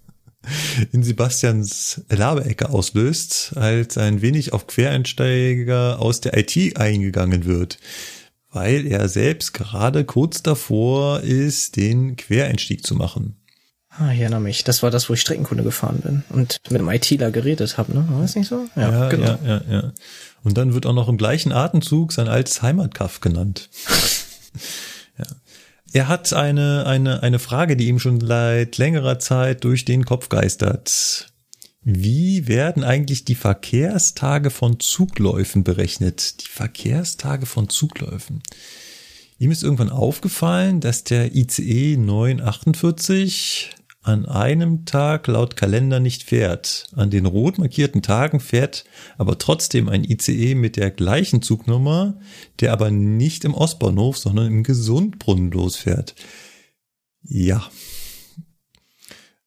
[0.92, 7.80] in Sebastians Laberecke auslöst, als ein wenig auf Quereinsteiger aus der IT eingegangen wird,
[8.52, 13.36] weil er selbst gerade kurz davor ist, den Quereinstieg zu machen.
[13.92, 14.64] Ah, ich erinnere mich.
[14.64, 18.06] Das war das, wo ich Streckenkunde gefahren bin und mit einem ITler geredet habe, ne?
[18.10, 18.66] War das nicht so?
[18.76, 19.26] Ja, genau.
[19.26, 19.92] ja, ja, ja.
[20.42, 23.69] Und dann wird auch noch im gleichen Atemzug sein altes Heimatkaff genannt.
[25.18, 25.26] ja.
[25.92, 30.30] Er hat eine, eine, eine Frage, die ihm schon seit längerer Zeit durch den Kopf
[30.30, 31.32] geistert.
[31.82, 36.42] Wie werden eigentlich die Verkehrstage von Zugläufen berechnet?
[36.44, 38.44] Die Verkehrstage von Zugläufen.
[39.40, 43.72] Ihm ist irgendwann aufgefallen, dass der ICE 948
[44.02, 46.88] an einem Tag laut Kalender nicht fährt.
[46.95, 48.86] An den rot markierten Tagen fährt
[49.18, 52.18] aber trotzdem ein ICE mit der gleichen Zugnummer,
[52.60, 56.16] der aber nicht im Ostbahnhof, sondern im Gesundbrunnen losfährt.
[57.24, 57.69] Ja.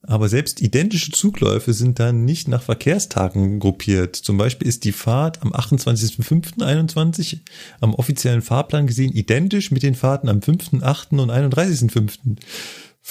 [0.05, 4.17] Aber selbst identische Zugläufe sind dann nicht nach Verkehrstagen gruppiert.
[4.17, 7.39] Zum Beispiel ist die Fahrt am 28.05.21
[7.81, 11.21] am offiziellen Fahrplan gesehen identisch mit den Fahrten am 5.8.
[11.21, 12.39] und 31.05.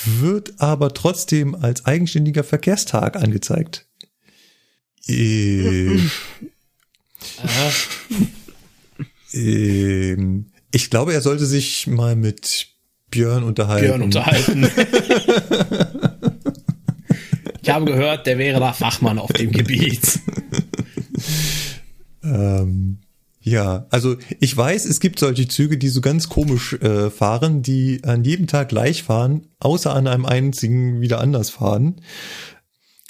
[0.03, 3.87] Wird aber trotzdem als eigenständiger Verkehrstag angezeigt.
[5.07, 5.97] Äh,
[9.33, 12.67] ähm, ich glaube, er sollte sich mal mit
[13.09, 13.85] Björn unterhalten.
[13.85, 14.69] Björn unterhalten.
[17.61, 20.19] ich habe gehört, der wäre da Fachmann auf dem Gebiet.
[22.23, 22.99] Ähm,
[23.43, 28.01] ja, also ich weiß, es gibt solche Züge, die so ganz komisch äh, fahren, die
[28.03, 32.01] an jedem Tag gleich fahren, außer an einem einzigen wieder anders fahren.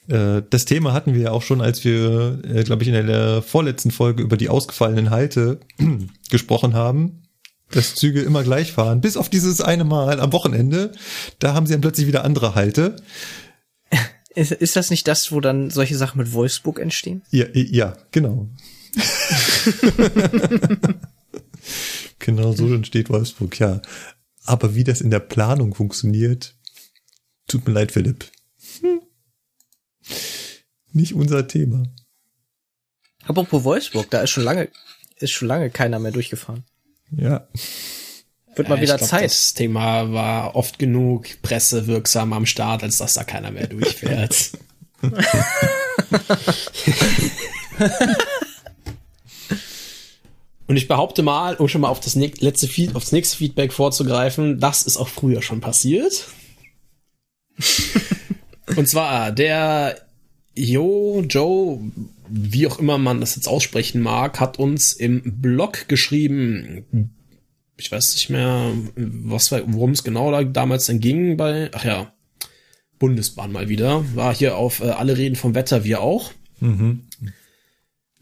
[0.08, 3.42] Äh, das Thema hatten wir ja auch schon, als wir, äh, glaube ich, in der
[3.42, 5.60] vorletzten Folge über die ausgefallenen Halte
[6.30, 7.24] gesprochen haben,
[7.69, 10.93] dass Züge immer gleich fahren, bis auf dieses eine Mal am Wochenende.
[11.40, 12.95] Da haben sie dann plötzlich wieder andere Halte.
[14.34, 17.22] Ist, ist das nicht das, wo dann solche Sachen mit Wolfsburg entstehen?
[17.32, 18.48] Ja, ja, genau.
[22.20, 23.82] genau so entsteht Wolfsburg, ja.
[24.45, 26.56] Aber wie das in der Planung funktioniert,
[27.48, 28.26] tut mir leid, Philipp.
[28.82, 29.02] Hm.
[30.94, 31.84] Nicht unser Thema.
[33.24, 34.70] Apropos Wolfsburg, da ist schon lange,
[35.18, 36.64] ist schon lange keiner mehr durchgefahren.
[37.11, 37.48] Ja.
[38.56, 39.26] Wird mal Ja, wieder ich glaub, Zeit.
[39.26, 44.52] Das Thema war oft genug pressewirksam am Start, als dass da keiner mehr durchfährt.
[50.72, 54.58] Und ich behaupte mal, um schon mal auf das letzte Feed, aufs nächste Feedback vorzugreifen,
[54.61, 56.30] das ist auch früher schon passiert.
[58.77, 59.98] Und zwar der
[60.56, 61.77] Jo, Joe,
[62.30, 67.11] wie auch immer man das jetzt aussprechen mag, hat uns im Blog geschrieben.
[67.75, 72.14] Ich weiß nicht mehr, was worum es genau da damals denn ging bei, ach ja,
[72.98, 74.06] Bundesbahn mal wieder.
[74.16, 76.32] War hier auf äh, alle reden vom Wetter, wir auch.
[76.61, 77.09] Mhm.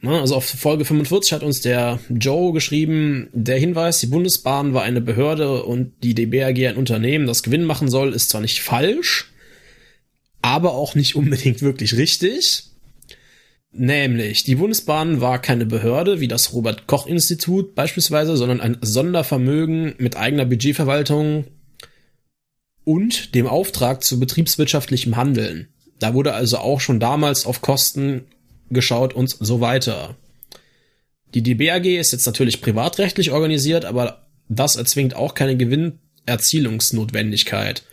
[0.01, 4.83] Na, also auf Folge 45 hat uns der Joe geschrieben, der Hinweis, die Bundesbahn war
[4.83, 9.31] eine Behörde und die DBRG ein Unternehmen, das Gewinn machen soll, ist zwar nicht falsch,
[10.41, 12.63] aber auch nicht unbedingt wirklich richtig.
[13.71, 19.95] Nämlich, die Bundesbahn war keine Behörde wie das Robert Koch Institut beispielsweise, sondern ein Sondervermögen
[19.97, 21.45] mit eigener Budgetverwaltung
[22.83, 25.67] und dem Auftrag zu betriebswirtschaftlichem Handeln.
[25.99, 28.23] Da wurde also auch schon damals auf Kosten
[28.69, 30.15] geschaut und so weiter.
[31.33, 37.83] Die DBAG ist jetzt natürlich privatrechtlich organisiert, aber das erzwingt auch keine Gewinnerzielungsnotwendigkeit.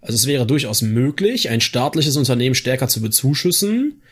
[0.00, 4.02] Also es wäre durchaus möglich, ein staatliches Unternehmen stärker zu bezuschussen.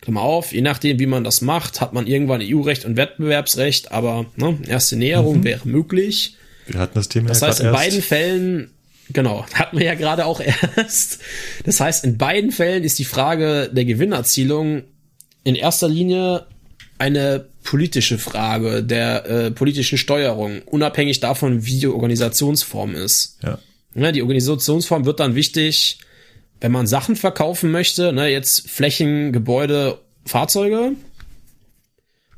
[0.00, 4.26] Klammer auf, je nachdem, wie man das macht, hat man irgendwann EU-Recht und Wettbewerbsrecht, aber
[4.36, 6.36] ne, erste Näherung wäre möglich.
[6.66, 7.78] Wir hatten das Thema Das ja heißt, in erst.
[7.78, 8.70] beiden Fällen
[9.12, 11.20] Genau, hatten wir ja gerade auch erst.
[11.64, 14.82] Das heißt, in beiden Fällen ist die Frage der Gewinnerzielung
[15.44, 16.46] in erster Linie
[16.98, 23.38] eine politische Frage der äh, politischen Steuerung, unabhängig davon, wie die Organisationsform ist.
[23.42, 23.58] Ja.
[23.94, 25.98] Ja, die Organisationsform wird dann wichtig,
[26.60, 30.92] wenn man Sachen verkaufen möchte, ne, jetzt Flächen, Gebäude, Fahrzeuge.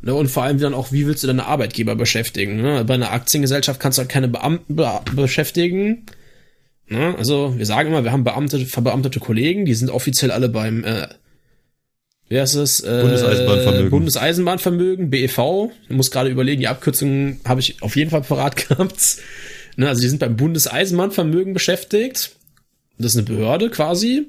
[0.03, 2.61] Ne, und vor allem dann auch, wie willst du deine Arbeitgeber beschäftigen?
[2.61, 2.85] Ne?
[2.85, 6.07] Bei einer Aktiengesellschaft kannst du halt keine Beamten be beschäftigen.
[6.89, 7.15] Ne?
[7.17, 11.09] Also wir sagen immer, wir haben Beamte, verbeamtete Kollegen, die sind offiziell alle beim äh,
[12.29, 12.81] wie heißt es?
[12.81, 13.91] Äh, Bundeseisenbahnvermögen.
[13.91, 15.71] Bundeseisenbahnvermögen, BEV.
[15.89, 19.19] Ich muss gerade überlegen, die Abkürzung habe ich auf jeden Fall parat gehabt.
[19.77, 22.33] Ne, also die sind beim Bundeseisenbahnvermögen beschäftigt.
[22.99, 24.29] Das ist eine Behörde quasi.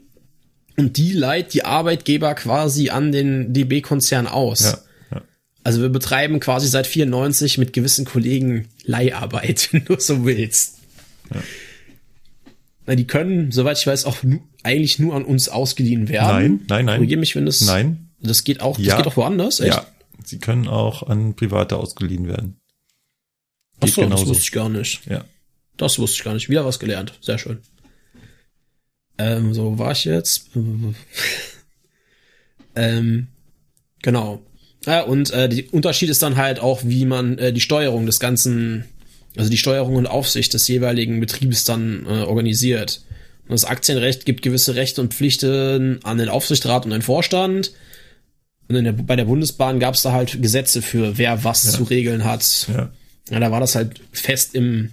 [0.78, 4.62] Und die leiht die Arbeitgeber quasi an den DB-Konzern aus.
[4.62, 4.78] Ja,
[5.12, 5.22] ja.
[5.64, 10.80] Also wir betreiben quasi seit 94 mit gewissen Kollegen Leiharbeit, wenn du so willst.
[11.34, 11.42] Ja.
[12.88, 14.18] Na, die können, soweit ich weiß, auch
[14.64, 16.58] eigentlich nur an uns ausgeliehen werden.
[16.58, 16.96] Nein, nein, nein.
[16.98, 17.62] Korrigier mich, wenn das.
[17.62, 18.10] Nein.
[18.22, 18.98] Das geht auch, das Ja.
[18.98, 19.74] geht auch woanders, echt?
[19.76, 19.86] Ja.
[20.24, 22.58] Sie können auch an Private ausgeliehen werden.
[23.78, 24.28] Ach Geht so, das genauso.
[24.30, 25.06] wusste ich gar nicht.
[25.08, 25.26] Ja.
[25.78, 26.50] Das wusste ich gar nicht.
[26.50, 27.14] Wieder was gelernt.
[27.22, 27.60] Sehr schön.
[29.18, 30.50] Ähm, so war ich jetzt.
[32.76, 33.28] ähm,
[34.02, 34.42] genau.
[34.86, 38.20] Ja, und äh, der Unterschied ist dann halt auch, wie man äh, die Steuerung des
[38.20, 38.86] ganzen,
[39.38, 43.02] also die Steuerung und Aufsicht des jeweiligen Betriebes dann äh, organisiert.
[43.48, 47.74] Und das Aktienrecht gibt gewisse Rechte und Pflichten an den Aufsichtsrat und den Vorstand.
[48.68, 52.24] Und der, bei der Bundesbahn gab es da halt Gesetze für, wer was zu regeln
[52.24, 52.68] hat.
[52.74, 52.92] Ja.
[53.30, 54.92] Ja, da war das halt fest im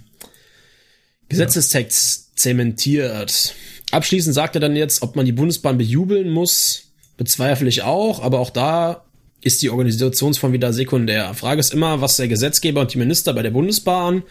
[1.29, 3.53] Gesetzestext zementiert.
[3.91, 8.39] Abschließend sagt er dann jetzt, ob man die Bundesbahn bejubeln muss, bezweifle ich auch, aber
[8.39, 9.02] auch da
[9.43, 11.33] ist die Organisationsform wieder sekundär.
[11.33, 14.23] Frage ist immer, was der Gesetzgeber und die Minister bei der Bundesbahn,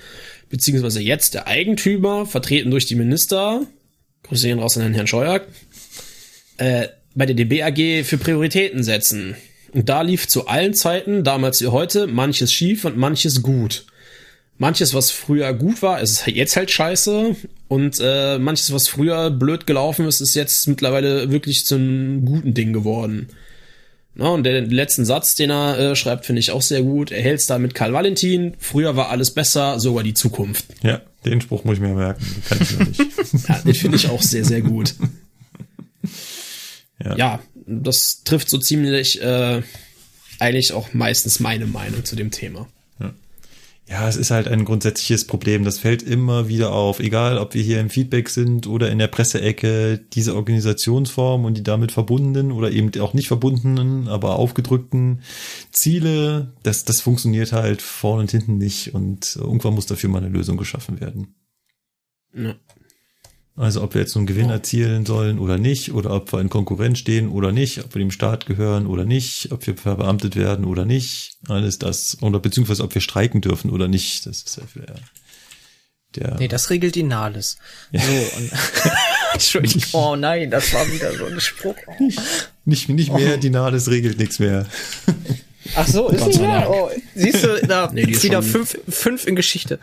[0.48, 3.66] beziehungsweise jetzt der Eigentümer, vertreten durch die Minister,
[4.22, 5.42] Grüße gehen raus an den Herrn Scheuer,
[6.58, 9.36] äh, bei der DB AG für Prioritäten setzen.
[9.72, 13.86] Und da lief zu allen Zeiten, damals wie heute, manches schief und manches gut.
[14.58, 17.36] Manches, was früher gut war, ist jetzt halt scheiße.
[17.68, 22.72] Und äh, manches, was früher blöd gelaufen ist, ist jetzt mittlerweile wirklich zum guten Ding
[22.72, 23.28] geworden.
[24.14, 27.10] Na, und der letzten Satz, den er äh, schreibt, finde ich auch sehr gut.
[27.10, 28.54] Er hält's da mit Karl Valentin.
[28.58, 30.66] Früher war alles besser, sogar die Zukunft.
[30.82, 32.22] Ja, den Spruch muss ich mir merken.
[32.22, 33.00] Den kann ich noch nicht.
[33.48, 34.94] Ja, den finde ich auch sehr, sehr gut.
[37.02, 37.16] Ja.
[37.16, 39.62] Ja, das trifft so ziemlich äh,
[40.38, 42.68] eigentlich auch meistens meine Meinung zu dem Thema.
[43.88, 45.64] Ja, es ist halt ein grundsätzliches Problem.
[45.64, 49.08] Das fällt immer wieder auf, egal ob wir hier im Feedback sind oder in der
[49.08, 55.22] Presseecke, diese Organisationsform und die damit verbundenen oder eben auch nicht verbundenen, aber aufgedrückten
[55.72, 60.34] Ziele, das, das funktioniert halt vorne und hinten nicht und irgendwann muss dafür mal eine
[60.34, 61.34] Lösung geschaffen werden.
[62.34, 62.54] Ja.
[63.62, 66.98] Also ob wir jetzt einen Gewinn erzielen sollen oder nicht, oder ob wir in Konkurrenz
[66.98, 70.84] stehen oder nicht, ob wir dem Staat gehören oder nicht, ob wir verbeamtet werden oder
[70.84, 74.96] nicht, alles das, oder beziehungsweise ob wir streiken dürfen oder nicht, das ist ja der,
[76.16, 77.56] der Nee, das regelt die Nahles.
[77.92, 78.50] So, und
[79.32, 79.82] Entschuldigung.
[79.92, 81.76] Oh nein, das war wieder so ein Spruch.
[81.86, 82.10] Oh.
[82.64, 84.66] nicht, nicht mehr, die Nades regelt nichts mehr.
[85.76, 86.68] Ach so, ist nicht mehr.
[86.68, 89.78] Oh, siehst du, da Nee, wieder fünf, fünf in Geschichte.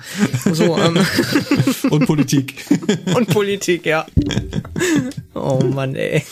[0.51, 0.97] So, ähm,
[1.89, 2.65] Und Politik.
[3.15, 4.05] und Politik, ja.
[5.33, 6.23] Oh Mann, ey.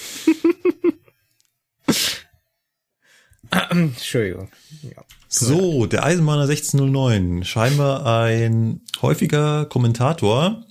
[3.69, 4.49] Entschuldigung.
[4.83, 5.03] Ja.
[5.29, 10.65] So, der Eisenbahner 1609, scheinbar ein häufiger Kommentator,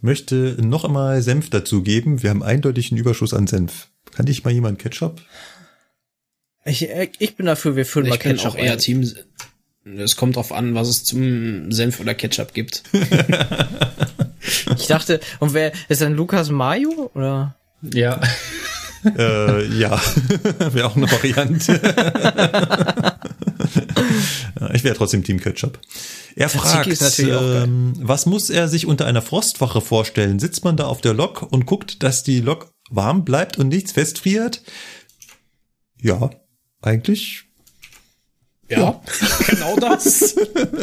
[0.00, 2.22] möchte noch einmal Senf dazugeben.
[2.22, 3.88] Wir haben eindeutig einen Überschuss an Senf.
[4.10, 5.22] Kann dich mal jemand Ketchup?
[6.64, 8.78] Ich, ich bin dafür, wir füllen mal Ich bin Ketchup auch eher ein.
[8.78, 9.08] Team.
[9.96, 12.82] Es kommt drauf an, was es zum Senf oder Ketchup gibt.
[14.76, 17.54] Ich dachte, und wer ist dann Lukas Mayo oder?
[17.82, 18.20] Ja.
[19.04, 20.00] äh, ja,
[20.72, 21.80] wäre auch eine Variante.
[24.74, 25.78] Ich wäre trotzdem Team Ketchup.
[26.36, 27.62] Er fragt, auch geil.
[27.64, 30.38] ähm, was muss er sich unter einer Frostwache vorstellen?
[30.38, 33.92] Sitzt man da auf der Lok und guckt, dass die Lok warm bleibt und nichts
[33.92, 34.62] festfriert?
[36.00, 36.30] Ja,
[36.82, 37.46] eigentlich.
[38.68, 39.00] Ja,
[39.48, 40.34] genau das.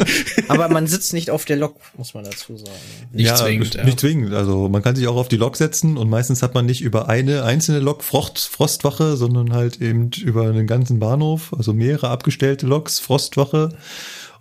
[0.48, 2.70] Aber man sitzt nicht auf der Lok, muss man dazu sagen.
[3.12, 3.74] Nicht ja, zwingend.
[3.74, 3.84] Ja.
[3.84, 4.32] Nicht zwingend.
[4.32, 7.08] Also man kann sich auch auf die Lok setzen und meistens hat man nicht über
[7.08, 12.66] eine einzelne Lok Frost, Frostwache, sondern halt eben über einen ganzen Bahnhof, also mehrere abgestellte
[12.66, 13.70] Loks, Frostwache.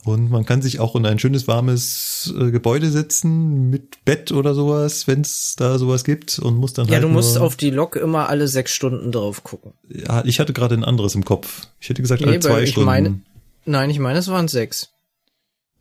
[0.05, 4.55] Und man kann sich auch in ein schönes warmes äh, Gebäude setzen mit Bett oder
[4.55, 7.69] sowas, wenn es da sowas gibt und muss dann Ja, halt du musst auf die
[7.69, 9.73] Lok immer alle sechs Stunden drauf gucken.
[9.89, 11.67] Ja, ich hatte gerade ein anderes im Kopf.
[11.81, 12.85] Ich hätte gesagt alle Nee, zwei weil ich Stunden.
[12.85, 13.21] meine-
[13.65, 14.89] Nein, ich meine, es waren sechs.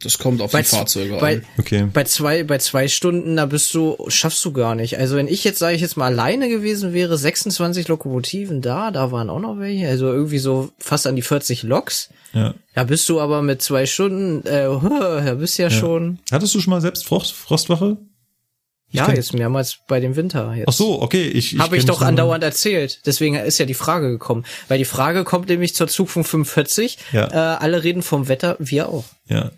[0.02, 1.44] Das kommt auf Bei die Fahrzeuge bei, an.
[1.58, 1.88] Okay.
[1.92, 4.96] Bei zwei, bei zwei Stunden, da bist du, schaffst du gar nicht.
[4.96, 9.10] Also wenn ich jetzt, sage ich jetzt mal, alleine gewesen wäre, 26 Lokomotiven da, da
[9.10, 12.10] waren auch noch welche, also irgendwie so fast an die 40 Loks.
[12.32, 12.54] Ja.
[12.74, 14.66] Da bist du aber mit zwei Stunden, äh,
[15.24, 17.96] da bist du ja, schon, Hattest du schon mal selbst Frost, Frostwache?
[18.90, 20.54] ja, kenn- jetzt mehrmals bei dem Winter.
[20.54, 20.68] Jetzt.
[20.68, 21.26] Ach so, okay.
[21.26, 23.00] Ich, ich Habe ich doch andauernd erzählt.
[23.04, 24.44] Deswegen ist ja die Frage gekommen.
[24.68, 26.98] Weil die Frage kommt nämlich zur Zugfunk 45.
[27.12, 27.26] Ja.
[27.26, 29.04] Äh, alle reden vom Wetter, wir auch.
[29.26, 29.50] Ja.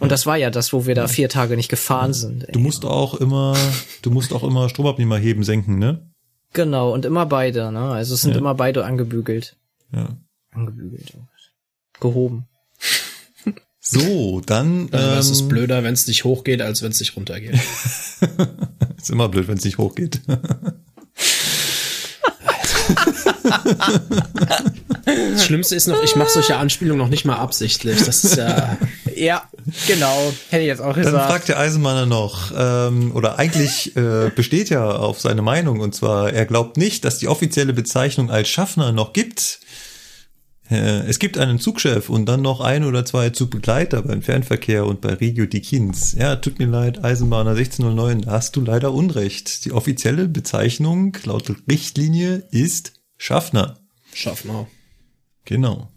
[0.00, 2.46] Und das war ja das, wo wir da vier Tage nicht gefahren sind.
[2.52, 3.56] Du musst auch immer,
[4.02, 6.08] du musst auch immer Stromabnehmer heben, senken, ne?
[6.52, 7.80] Genau, und immer beide, ne?
[7.90, 8.38] Also es sind Ja.
[8.38, 9.56] immer beide angebügelt.
[9.92, 10.16] Ja.
[10.52, 11.12] Angebügelt.
[12.00, 12.46] Gehoben.
[13.80, 14.90] So, dann.
[14.92, 17.54] Also es ist ähm, blöder, wenn es nicht hochgeht, als wenn es nicht runtergeht.
[18.98, 20.20] Ist immer blöd, wenn es nicht hochgeht.
[25.04, 28.04] Das Schlimmste ist noch, ich mache solche Anspielungen noch nicht mal absichtlich.
[28.04, 28.76] Das ist ja.
[29.18, 29.42] Ja,
[29.88, 30.32] genau.
[30.48, 31.30] Hätte ich jetzt auch Dann gesagt.
[31.30, 36.32] fragt der Eisenbahner noch, ähm, oder eigentlich äh, besteht ja auf seine Meinung, und zwar,
[36.32, 39.58] er glaubt nicht, dass die offizielle Bezeichnung als Schaffner noch gibt.
[40.70, 45.00] Äh, es gibt einen Zugchef und dann noch ein oder zwei Zugbegleiter beim Fernverkehr und
[45.00, 46.14] bei Regio di Kins.
[46.16, 49.64] Ja, tut mir leid, Eisenbahner 1609, da hast du leider Unrecht.
[49.64, 53.78] Die offizielle Bezeichnung laut Richtlinie ist Schaffner.
[54.14, 54.66] Schaffner.
[55.44, 55.90] Genau.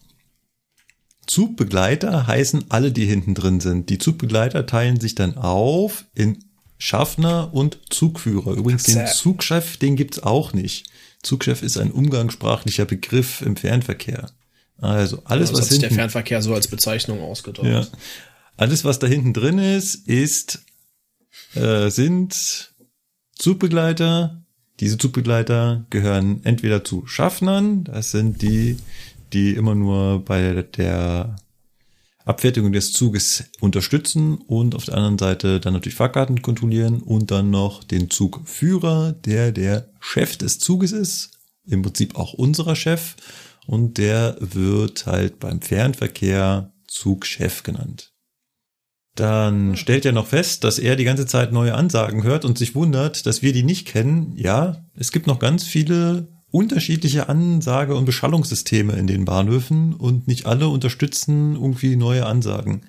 [1.28, 3.90] Zugbegleiter heißen alle, die hinten drin sind.
[3.90, 6.44] Die Zugbegleiter teilen sich dann auf in
[6.78, 8.54] Schaffner und Zugführer.
[8.54, 9.06] Übrigens, den.
[9.08, 10.88] Zugchef, den gibt's auch nicht.
[11.22, 14.32] Zugchef ist ein umgangssprachlicher Begriff im Fernverkehr.
[14.80, 17.66] Also alles, Das was sich der hinten, Fernverkehr so als Bezeichnung ausgedacht.
[17.68, 17.88] ja,
[18.58, 20.64] alles, was da hinten drin ist, ist,
[21.54, 22.74] äh, sind
[23.36, 24.41] Zugbegleiter.
[24.82, 28.78] Diese Zugbegleiter gehören entweder zu Schaffnern, das sind die,
[29.32, 31.36] die immer nur bei der
[32.26, 37.52] Abfertigung des Zuges unterstützen und auf der anderen Seite dann natürlich Fahrkarten kontrollieren und dann
[37.52, 41.30] noch den Zugführer, der der Chef des Zuges ist,
[41.68, 43.16] im Prinzip auch unserer Chef
[43.68, 48.11] und der wird halt beim Fernverkehr Zugchef genannt.
[49.16, 52.76] Dann stellt er noch fest, dass er die ganze Zeit neue Ansagen hört und sich
[52.76, 54.34] wundert, dass wir die nicht kennen.
[54.38, 60.46] Ja, es gibt noch ganz viele unterschiedliche Ansage- und Beschallungssysteme in den Bahnhöfen und nicht
[60.46, 62.84] alle unterstützen irgendwie neue Ansagen.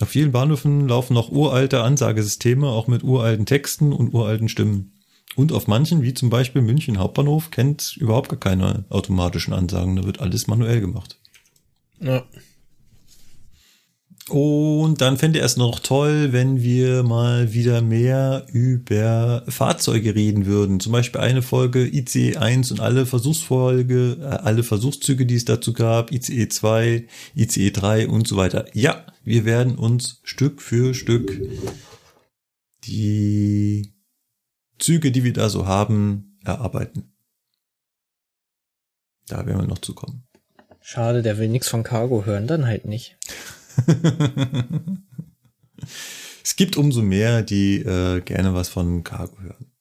[0.00, 5.00] Auf vielen Bahnhöfen laufen noch uralte Ansagesysteme, auch mit uralten Texten und uralten Stimmen.
[5.36, 9.96] Und auf manchen, wie zum Beispiel München Hauptbahnhof, kennt überhaupt gar keine automatischen Ansagen.
[9.96, 11.18] Da wird alles manuell gemacht.
[12.00, 12.24] Ja.
[14.30, 20.46] Und dann fände er es noch toll, wenn wir mal wieder mehr über Fahrzeuge reden
[20.46, 20.78] würden.
[20.78, 25.72] Zum Beispiel eine Folge ICE 1 und alle Versuchsfolge, äh, alle Versuchszüge, die es dazu
[25.72, 28.66] gab, ICE 2, ICE 3 und so weiter.
[28.72, 31.40] Ja, wir werden uns Stück für Stück
[32.84, 33.92] die
[34.78, 37.12] Züge, die wir da so haben, erarbeiten.
[39.26, 40.24] Da werden wir noch zukommen.
[40.80, 43.16] Schade, der will nix von Cargo hören, dann halt nicht.
[46.42, 49.72] es gibt umso mehr, die äh, gerne was von Cargo hören.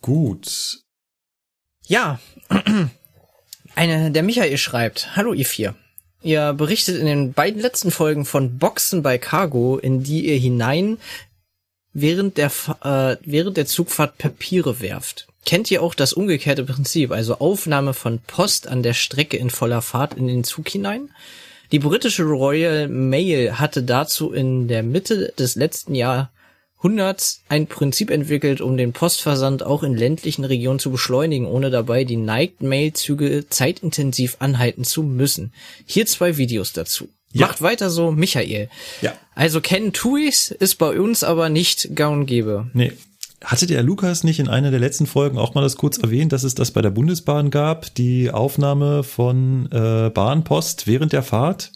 [0.00, 0.80] Gut.
[1.86, 2.20] Ja,
[3.74, 5.74] eine, der Michael schreibt, Hallo ihr vier.
[6.22, 10.98] Ihr berichtet in den beiden letzten Folgen von Boxen bei Cargo, in die ihr hinein
[11.92, 15.28] während der, äh, während der Zugfahrt Papiere werft.
[15.46, 19.80] Kennt ihr auch das umgekehrte Prinzip, also Aufnahme von Post an der Strecke in voller
[19.80, 21.10] Fahrt in den Zug hinein?
[21.72, 28.60] Die britische Royal Mail hatte dazu in der Mitte des letzten Jahrhunderts ein Prinzip entwickelt,
[28.60, 33.46] um den Postversand auch in ländlichen Regionen zu beschleunigen, ohne dabei die Night Mail Züge
[33.48, 35.52] zeitintensiv anhalten zu müssen.
[35.86, 37.08] Hier zwei Videos dazu.
[37.32, 37.48] Ja.
[37.48, 38.70] Macht weiter so, Michael.
[39.02, 39.14] Ja.
[39.34, 42.70] Also kennen Tuis ist bei uns aber nicht gang und gäbe.
[42.72, 42.92] Nee.
[43.44, 46.42] Hatte der Lukas nicht in einer der letzten Folgen auch mal das kurz erwähnt, dass
[46.42, 51.72] es das bei der Bundesbahn gab, die Aufnahme von äh, Bahnpost während der Fahrt?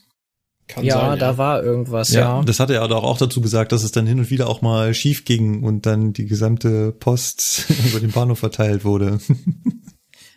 [0.69, 2.43] Kann ja, sein, da war irgendwas, ja.
[2.45, 4.95] Das hat er doch auch dazu gesagt, dass es dann hin und wieder auch mal
[4.95, 9.19] schief ging und dann die gesamte Post über den Bahnhof verteilt wurde.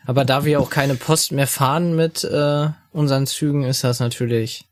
[0.05, 4.65] Aber da wir auch keine Post mehr fahren mit äh, unseren Zügen, ist das natürlich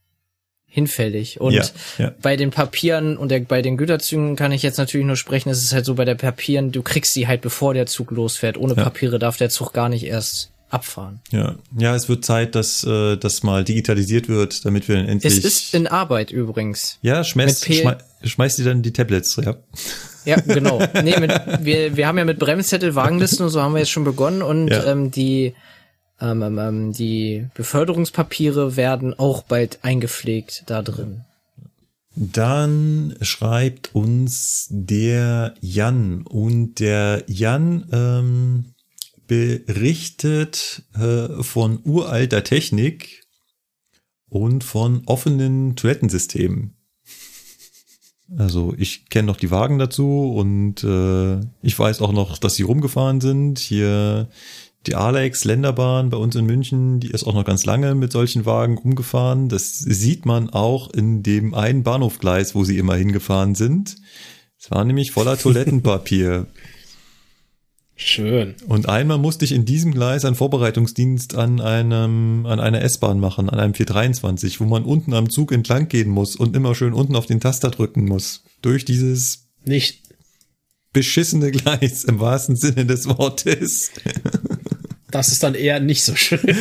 [0.73, 1.39] hinfällig.
[1.39, 1.63] Und Ja,
[1.99, 2.11] ja.
[2.21, 5.61] bei den Papieren und der, bei den Güterzügen kann ich jetzt natürlich nur sprechen, es
[5.61, 8.57] ist halt so bei der Papieren, du kriegst die halt bevor der Zug losfährt.
[8.57, 8.83] Ohne Ja.
[8.85, 11.19] Papiere darf der Zug gar nicht erst abfahren.
[11.31, 15.37] Ja, ja, es wird Zeit, dass äh, das mal digitalisiert wird, damit wir dann endlich.
[15.37, 16.97] Es ist in Arbeit übrigens.
[17.01, 19.57] ja, schmeißt, mit P- schmei schmeißt die dann die Tablets, ja.
[20.23, 20.79] Ja, genau.
[21.03, 24.05] Nee, mit, wir, wir haben ja mit Bremszettel, Wagenlisten und so haben wir jetzt schon
[24.05, 25.53] begonnen und ähm, die
[26.21, 31.25] ähm, ähm, ähm, die Beförderungspapiere werden auch bald eingepflegt da drin.
[32.15, 38.65] Dann schreibt uns der Jan und der Jan ähm,
[39.27, 43.23] berichtet äh, von uralter Technik
[44.27, 46.75] und von offenen Toilettensystemen.
[48.37, 52.63] Also ich kenne noch die Wagen dazu und äh, ich weiß auch noch, dass sie
[52.63, 53.59] rumgefahren sind.
[53.59, 54.29] Hier
[54.87, 58.45] die Alex Länderbahn bei uns in München, die ist auch noch ganz lange mit solchen
[58.45, 59.47] Wagen rumgefahren.
[59.47, 63.97] Das sieht man auch in dem einen Bahnhofgleis, wo sie immer hingefahren sind.
[64.59, 66.47] Es war nämlich voller Toilettenpapier.
[67.95, 68.55] Schön.
[68.67, 73.47] Und einmal musste ich in diesem Gleis einen Vorbereitungsdienst an einem, an einer S-Bahn machen,
[73.47, 77.15] an einem 423, wo man unten am Zug entlang gehen muss und immer schön unten
[77.15, 78.43] auf den Taster drücken muss.
[78.63, 80.01] Durch dieses Nicht
[80.93, 83.91] beschissene Gleis im wahrsten Sinne des Wortes.
[85.11, 86.39] Das ist dann eher nicht so schön.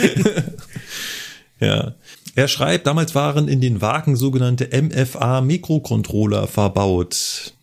[1.61, 1.95] ja.
[2.37, 7.55] Er schreibt, damals waren in den Wagen sogenannte MFA-Mikrocontroller verbaut.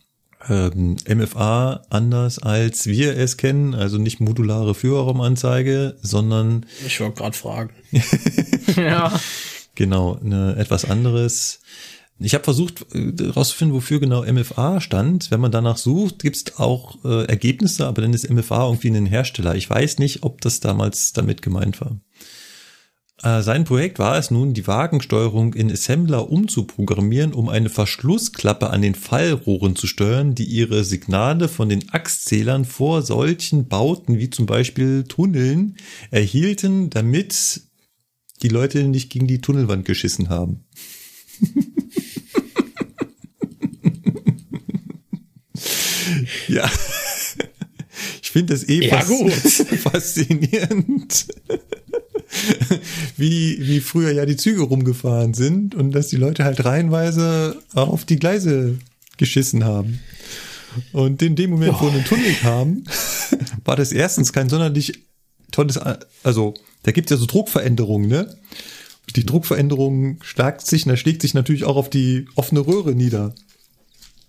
[0.48, 6.64] Ähm, MFA anders als wir es kennen, also nicht modulare Führerraumanzeige, sondern.
[6.86, 7.74] Ich wollte gerade fragen.
[8.76, 9.18] ja.
[9.74, 11.60] Genau, ne, etwas anderes.
[12.20, 15.30] Ich habe versucht herauszufinden, äh, wofür genau MFA stand.
[15.30, 19.06] Wenn man danach sucht, gibt es auch äh, Ergebnisse, aber dann ist MFA irgendwie ein
[19.06, 19.54] Hersteller.
[19.54, 22.00] Ich weiß nicht, ob das damals damit gemeint war.
[23.22, 28.82] Äh, sein Projekt war es nun, die Wagensteuerung in Assembler umzuprogrammieren, um eine Verschlussklappe an
[28.82, 34.46] den Fallrohren zu steuern, die ihre Signale von den Achszählern vor solchen Bauten wie zum
[34.46, 35.76] Beispiel Tunneln
[36.10, 37.60] erhielten, damit
[38.42, 40.64] die Leute nicht gegen die Tunnelwand geschissen haben.
[46.48, 46.70] ja.
[48.22, 51.26] Ich finde das eh Ja, faszinierend,
[53.16, 58.04] wie, wie früher ja die Züge rumgefahren sind und dass die Leute halt reihenweise auf
[58.04, 58.78] die Gleise
[59.16, 60.00] geschissen haben.
[60.92, 62.84] Und in dem Moment, wo ein Tunnel kam,
[63.64, 65.04] war das erstens kein sonderlich
[65.50, 65.78] tolles,
[66.22, 68.36] also da gibt es ja so Druckveränderungen, ne?
[69.16, 73.34] Die Druckveränderung schlagt sich, da schlägt sich natürlich auch auf die offene Röhre nieder.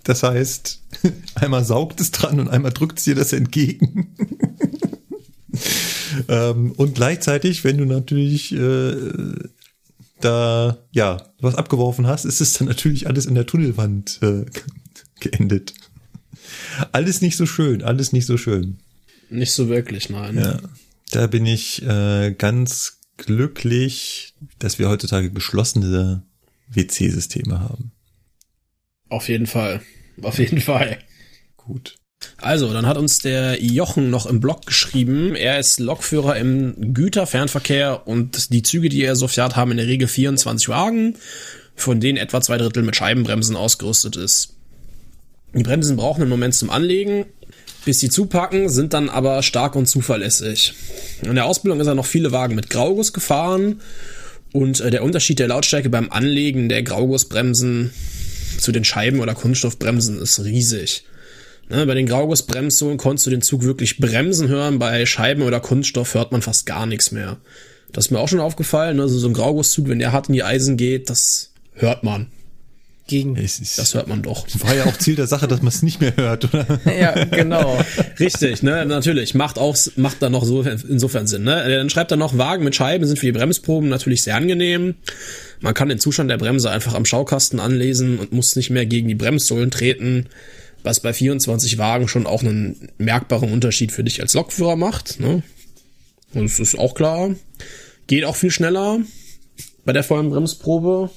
[0.03, 0.81] Das heißt,
[1.35, 4.15] einmal saugt es dran und einmal drückt es dir das entgegen.
[6.27, 8.95] ähm, und gleichzeitig, wenn du natürlich äh,
[10.21, 14.45] da ja was abgeworfen hast, ist es dann natürlich alles in der Tunnelwand äh,
[15.19, 15.73] geendet.
[16.91, 18.79] Alles nicht so schön, alles nicht so schön.
[19.29, 20.37] Nicht so wirklich, nein.
[20.37, 20.59] Ja,
[21.11, 26.23] da bin ich äh, ganz glücklich, dass wir heutzutage geschlossene
[26.69, 27.91] WC-Systeme haben.
[29.09, 29.81] Auf jeden Fall.
[30.21, 30.99] Auf jeden Fall.
[31.57, 31.95] Gut.
[32.37, 38.07] Also, dann hat uns der Jochen noch im Blog geschrieben, er ist Lokführer im Güterfernverkehr
[38.07, 41.15] und die Züge, die er so fährt, haben in der Regel 24 Wagen,
[41.75, 44.57] von denen etwa zwei Drittel mit Scheibenbremsen ausgerüstet ist.
[45.53, 47.25] Die Bremsen brauchen einen Moment zum Anlegen,
[47.89, 50.75] bis sie zupacken, sind dann aber stark und zuverlässig.
[51.23, 53.81] In der Ausbildung ist er noch viele Wagen mit Grauguss gefahren
[54.53, 57.89] und äh, der Unterschied der Lautstärke beim Anlegen der Graugussbremsen
[58.59, 61.03] zu den Scheiben- oder Kunststoffbremsen ist riesig.
[61.67, 66.13] Ne, bei den Graugussbremssohlen konntest du den Zug wirklich bremsen hören, bei Scheiben oder Kunststoff
[66.13, 67.37] hört man fast gar nichts mehr.
[67.91, 70.43] Das ist mir auch schon aufgefallen, also so ein Graugusszug, wenn der hart in die
[70.43, 72.27] Eisen geht, das hört man.
[73.09, 73.35] Gegen.
[73.35, 74.45] Es ist, Das hört man doch.
[74.59, 76.79] war ja auch Ziel der Sache, dass man es nicht mehr hört, oder?
[76.99, 77.83] Ja, genau.
[78.19, 79.33] Richtig, ne, natürlich.
[79.33, 81.67] Macht auch, macht da noch so insofern Sinn, ne.
[81.67, 84.93] Dann schreibt er noch, Wagen mit Scheiben sind für die Bremsproben natürlich sehr angenehm.
[85.59, 89.07] Man kann den Zustand der Bremse einfach am Schaukasten anlesen und muss nicht mehr gegen
[89.07, 90.27] die Bremssohlen treten,
[90.83, 95.41] was bei 24 Wagen schon auch einen merkbaren Unterschied für dich als Lokführer macht, ne.
[96.35, 97.31] Und das ist auch klar.
[98.05, 98.99] Geht auch viel schneller
[99.83, 101.09] bei der vollen Bremsprobe.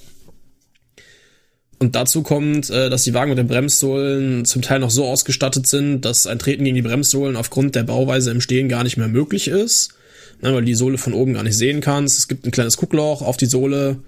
[1.83, 5.67] Und dazu kommt, äh, dass die Wagen mit den Bremssohlen zum Teil noch so ausgestattet
[5.67, 9.09] sind, dass ein Treten gegen die Bremssohlen aufgrund der Bauweise im Stehen gar nicht mehr
[9.09, 9.93] möglich ist,
[10.43, 12.19] ne, weil du die Sohle von oben gar nicht sehen kannst.
[12.19, 13.99] Es gibt ein kleines Guckloch auf die Sohle,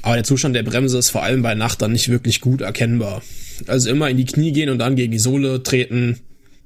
[0.00, 3.20] aber der Zustand der Bremse ist vor allem bei Nacht dann nicht wirklich gut erkennbar.
[3.66, 6.20] Also immer in die Knie gehen und dann gegen die Sohle treten,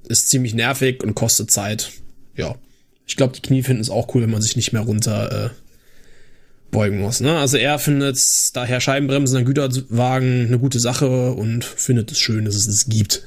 [0.07, 1.91] ist ziemlich nervig und kostet Zeit.
[2.37, 2.55] Ja,
[3.09, 5.51] ich glaube, die Knie finden es auch cool, wenn man sich nicht mehr runter äh,
[6.73, 7.21] beugen muss.
[7.21, 7.39] Ne?
[7.39, 8.19] Also er findet
[8.57, 13.23] daher Scheibenbremsen an Güterwagen eine gute Sache und findet es schön, dass es es gibt.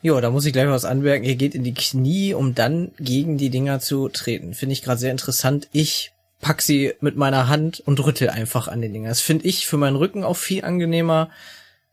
[0.00, 1.26] Jo, da muss ich gleich was anmerken.
[1.26, 4.54] Ihr geht in die Knie, um dann gegen die Dinger zu treten.
[4.54, 5.68] Finde ich gerade sehr interessant.
[5.72, 9.10] Ich pack sie mit meiner Hand und rüttel einfach an den Dinger.
[9.10, 11.28] Das finde ich für meinen Rücken auch viel angenehmer,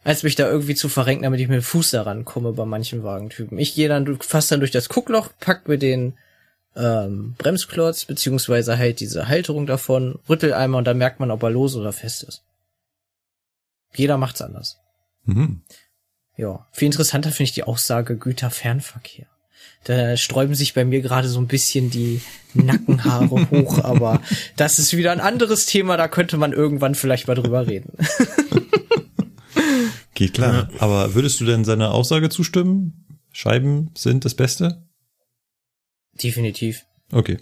[0.06, 3.04] als mich da irgendwie zu verrenken, damit ich mit dem Fuß daran komme bei manchen
[3.04, 3.58] Wagentypen.
[3.58, 6.14] Ich gehe dann fast dann durch das Guckloch, pack mir den
[6.78, 11.50] ähm, Bremsklotz, beziehungsweise halt diese Halterung davon, rüttel einmal und dann merkt man, ob er
[11.50, 12.44] los oder fest ist.
[13.94, 14.78] Jeder macht's anders.
[15.26, 15.62] Mhm.
[16.36, 16.68] Ja.
[16.72, 19.26] Viel interessanter finde ich die Aussage Güterfernverkehr.
[19.84, 22.22] Da sträuben sich bei mir gerade so ein bisschen die
[22.54, 24.22] Nackenhaare hoch, aber
[24.56, 27.94] das ist wieder ein anderes Thema, da könnte man irgendwann vielleicht mal drüber reden.
[30.14, 30.70] Geht klar.
[30.80, 33.06] Aber würdest du denn seiner Aussage zustimmen?
[33.32, 34.87] Scheiben sind das Beste?
[36.22, 36.86] Definitiv.
[37.12, 37.38] Okay.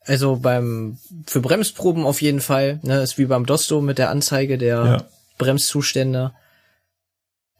[0.00, 4.58] Also beim für Bremsproben auf jeden Fall, ne, ist wie beim Dosto mit der Anzeige
[4.58, 5.08] der Ja.
[5.38, 6.32] Bremszustände.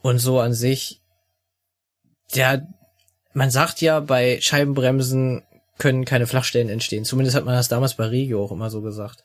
[0.02, 1.00] Und so an sich,
[2.34, 2.66] der,
[3.32, 5.44] man sagt ja, bei Scheibenbremsen
[5.78, 7.04] können keine Flachstellen entstehen.
[7.04, 9.24] Zumindest hat man das damals bei Regio auch immer so gesagt.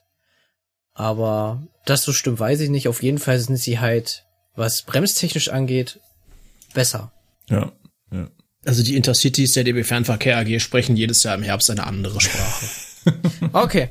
[0.94, 2.88] Aber das so stimmt, weiß ich nicht.
[2.88, 6.00] Auf jeden Fall sind sie halt, was bremstechnisch angeht,
[6.74, 7.12] besser.
[7.48, 7.72] Ja.
[8.64, 12.66] Also die Intercities der DB Fernverkehr AG sprechen jedes Jahr im Herbst eine andere Sprache.
[13.52, 13.88] Okay.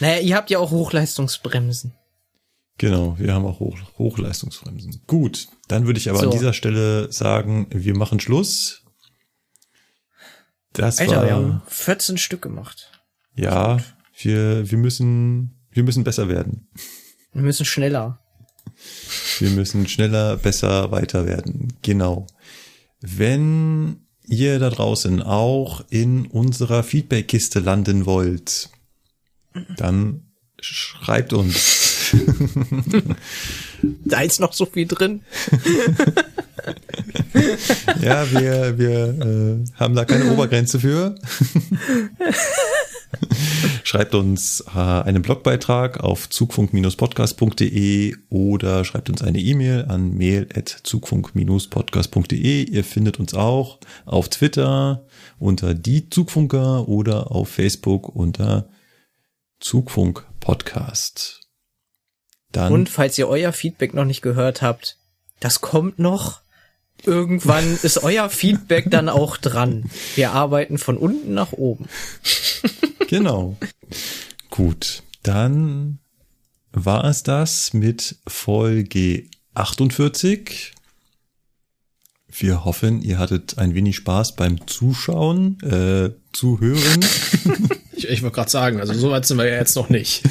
[0.00, 1.92] naja, ihr habt ja auch Hochleistungsbremsen.
[2.78, 5.02] Genau, wir haben auch Hoch Hochleistungsbremsen.
[5.06, 6.24] Gut, dann würde ich aber So.
[6.24, 8.82] an dieser Stelle sagen, wir machen Schluss.
[10.72, 12.90] Das Alter, war wir haben 14 Stück gemacht.
[13.36, 13.78] ja,
[14.16, 16.68] wir wir müssen wir müssen besser werden.
[17.32, 18.18] Wir müssen schneller.
[19.38, 21.72] Wir müssen schneller, besser, weiter werden.
[21.82, 22.26] Genau.
[23.06, 28.70] Wenn ihr da draußen auch in unserer Feedbackkiste landen wollt,
[29.76, 30.22] dann
[30.60, 32.12] schreibt uns.
[34.06, 35.20] Da ist noch so viel drin.
[38.00, 41.14] Ja, wir, wir äh, haben da keine Obergrenze für.
[43.84, 52.64] schreibt uns äh, einen Blogbeitrag auf zugfunk-podcast.de oder schreibt uns eine E-Mail an mail.zugfunk-podcast.de.
[52.64, 55.06] Ihr findet uns auch auf Twitter
[55.38, 58.68] unter die Zugfunker oder auf Facebook unter
[59.60, 61.42] Zugfunk Podcast.
[62.50, 64.98] Dann Und falls ihr euer Feedback noch nicht gehört habt,
[65.40, 66.43] das kommt noch.
[67.06, 69.84] Irgendwann ist euer Feedback dann auch dran.
[70.14, 71.86] Wir arbeiten von unten nach oben.
[73.08, 73.56] Genau.
[74.50, 75.98] Gut, dann
[76.72, 80.72] war es das mit Folge 48.
[82.28, 87.00] Wir hoffen, ihr hattet ein wenig Spaß beim Zuschauen, äh, Zuhören.
[87.96, 90.22] Ich, ich wollte gerade sagen, also so weit sind wir ja jetzt noch nicht.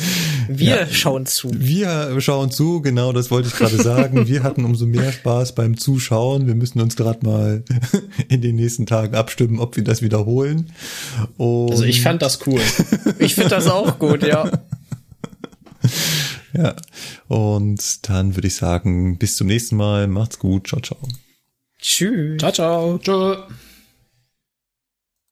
[0.50, 1.50] Wir schauen zu.
[1.54, 4.28] Wir schauen zu, genau das wollte ich gerade sagen.
[4.28, 6.46] Wir hatten umso mehr Spaß beim Zuschauen.
[6.46, 7.64] Wir müssen uns gerade mal
[8.28, 10.72] in den nächsten Tagen abstimmen, ob wir das wiederholen.
[11.38, 12.62] Und Also ich fand das cool.
[13.20, 14.52] Ich finde das auch gut, ja.
[16.54, 16.76] ja.
[17.28, 20.08] Und dann würde ich sagen, bis zum nächsten Mal.
[20.08, 20.68] Macht's gut.
[20.68, 21.00] Ciao, ciao.
[21.80, 22.40] Tschüss.
[22.40, 22.98] Ciao, ciao.
[22.98, 23.38] Tschö.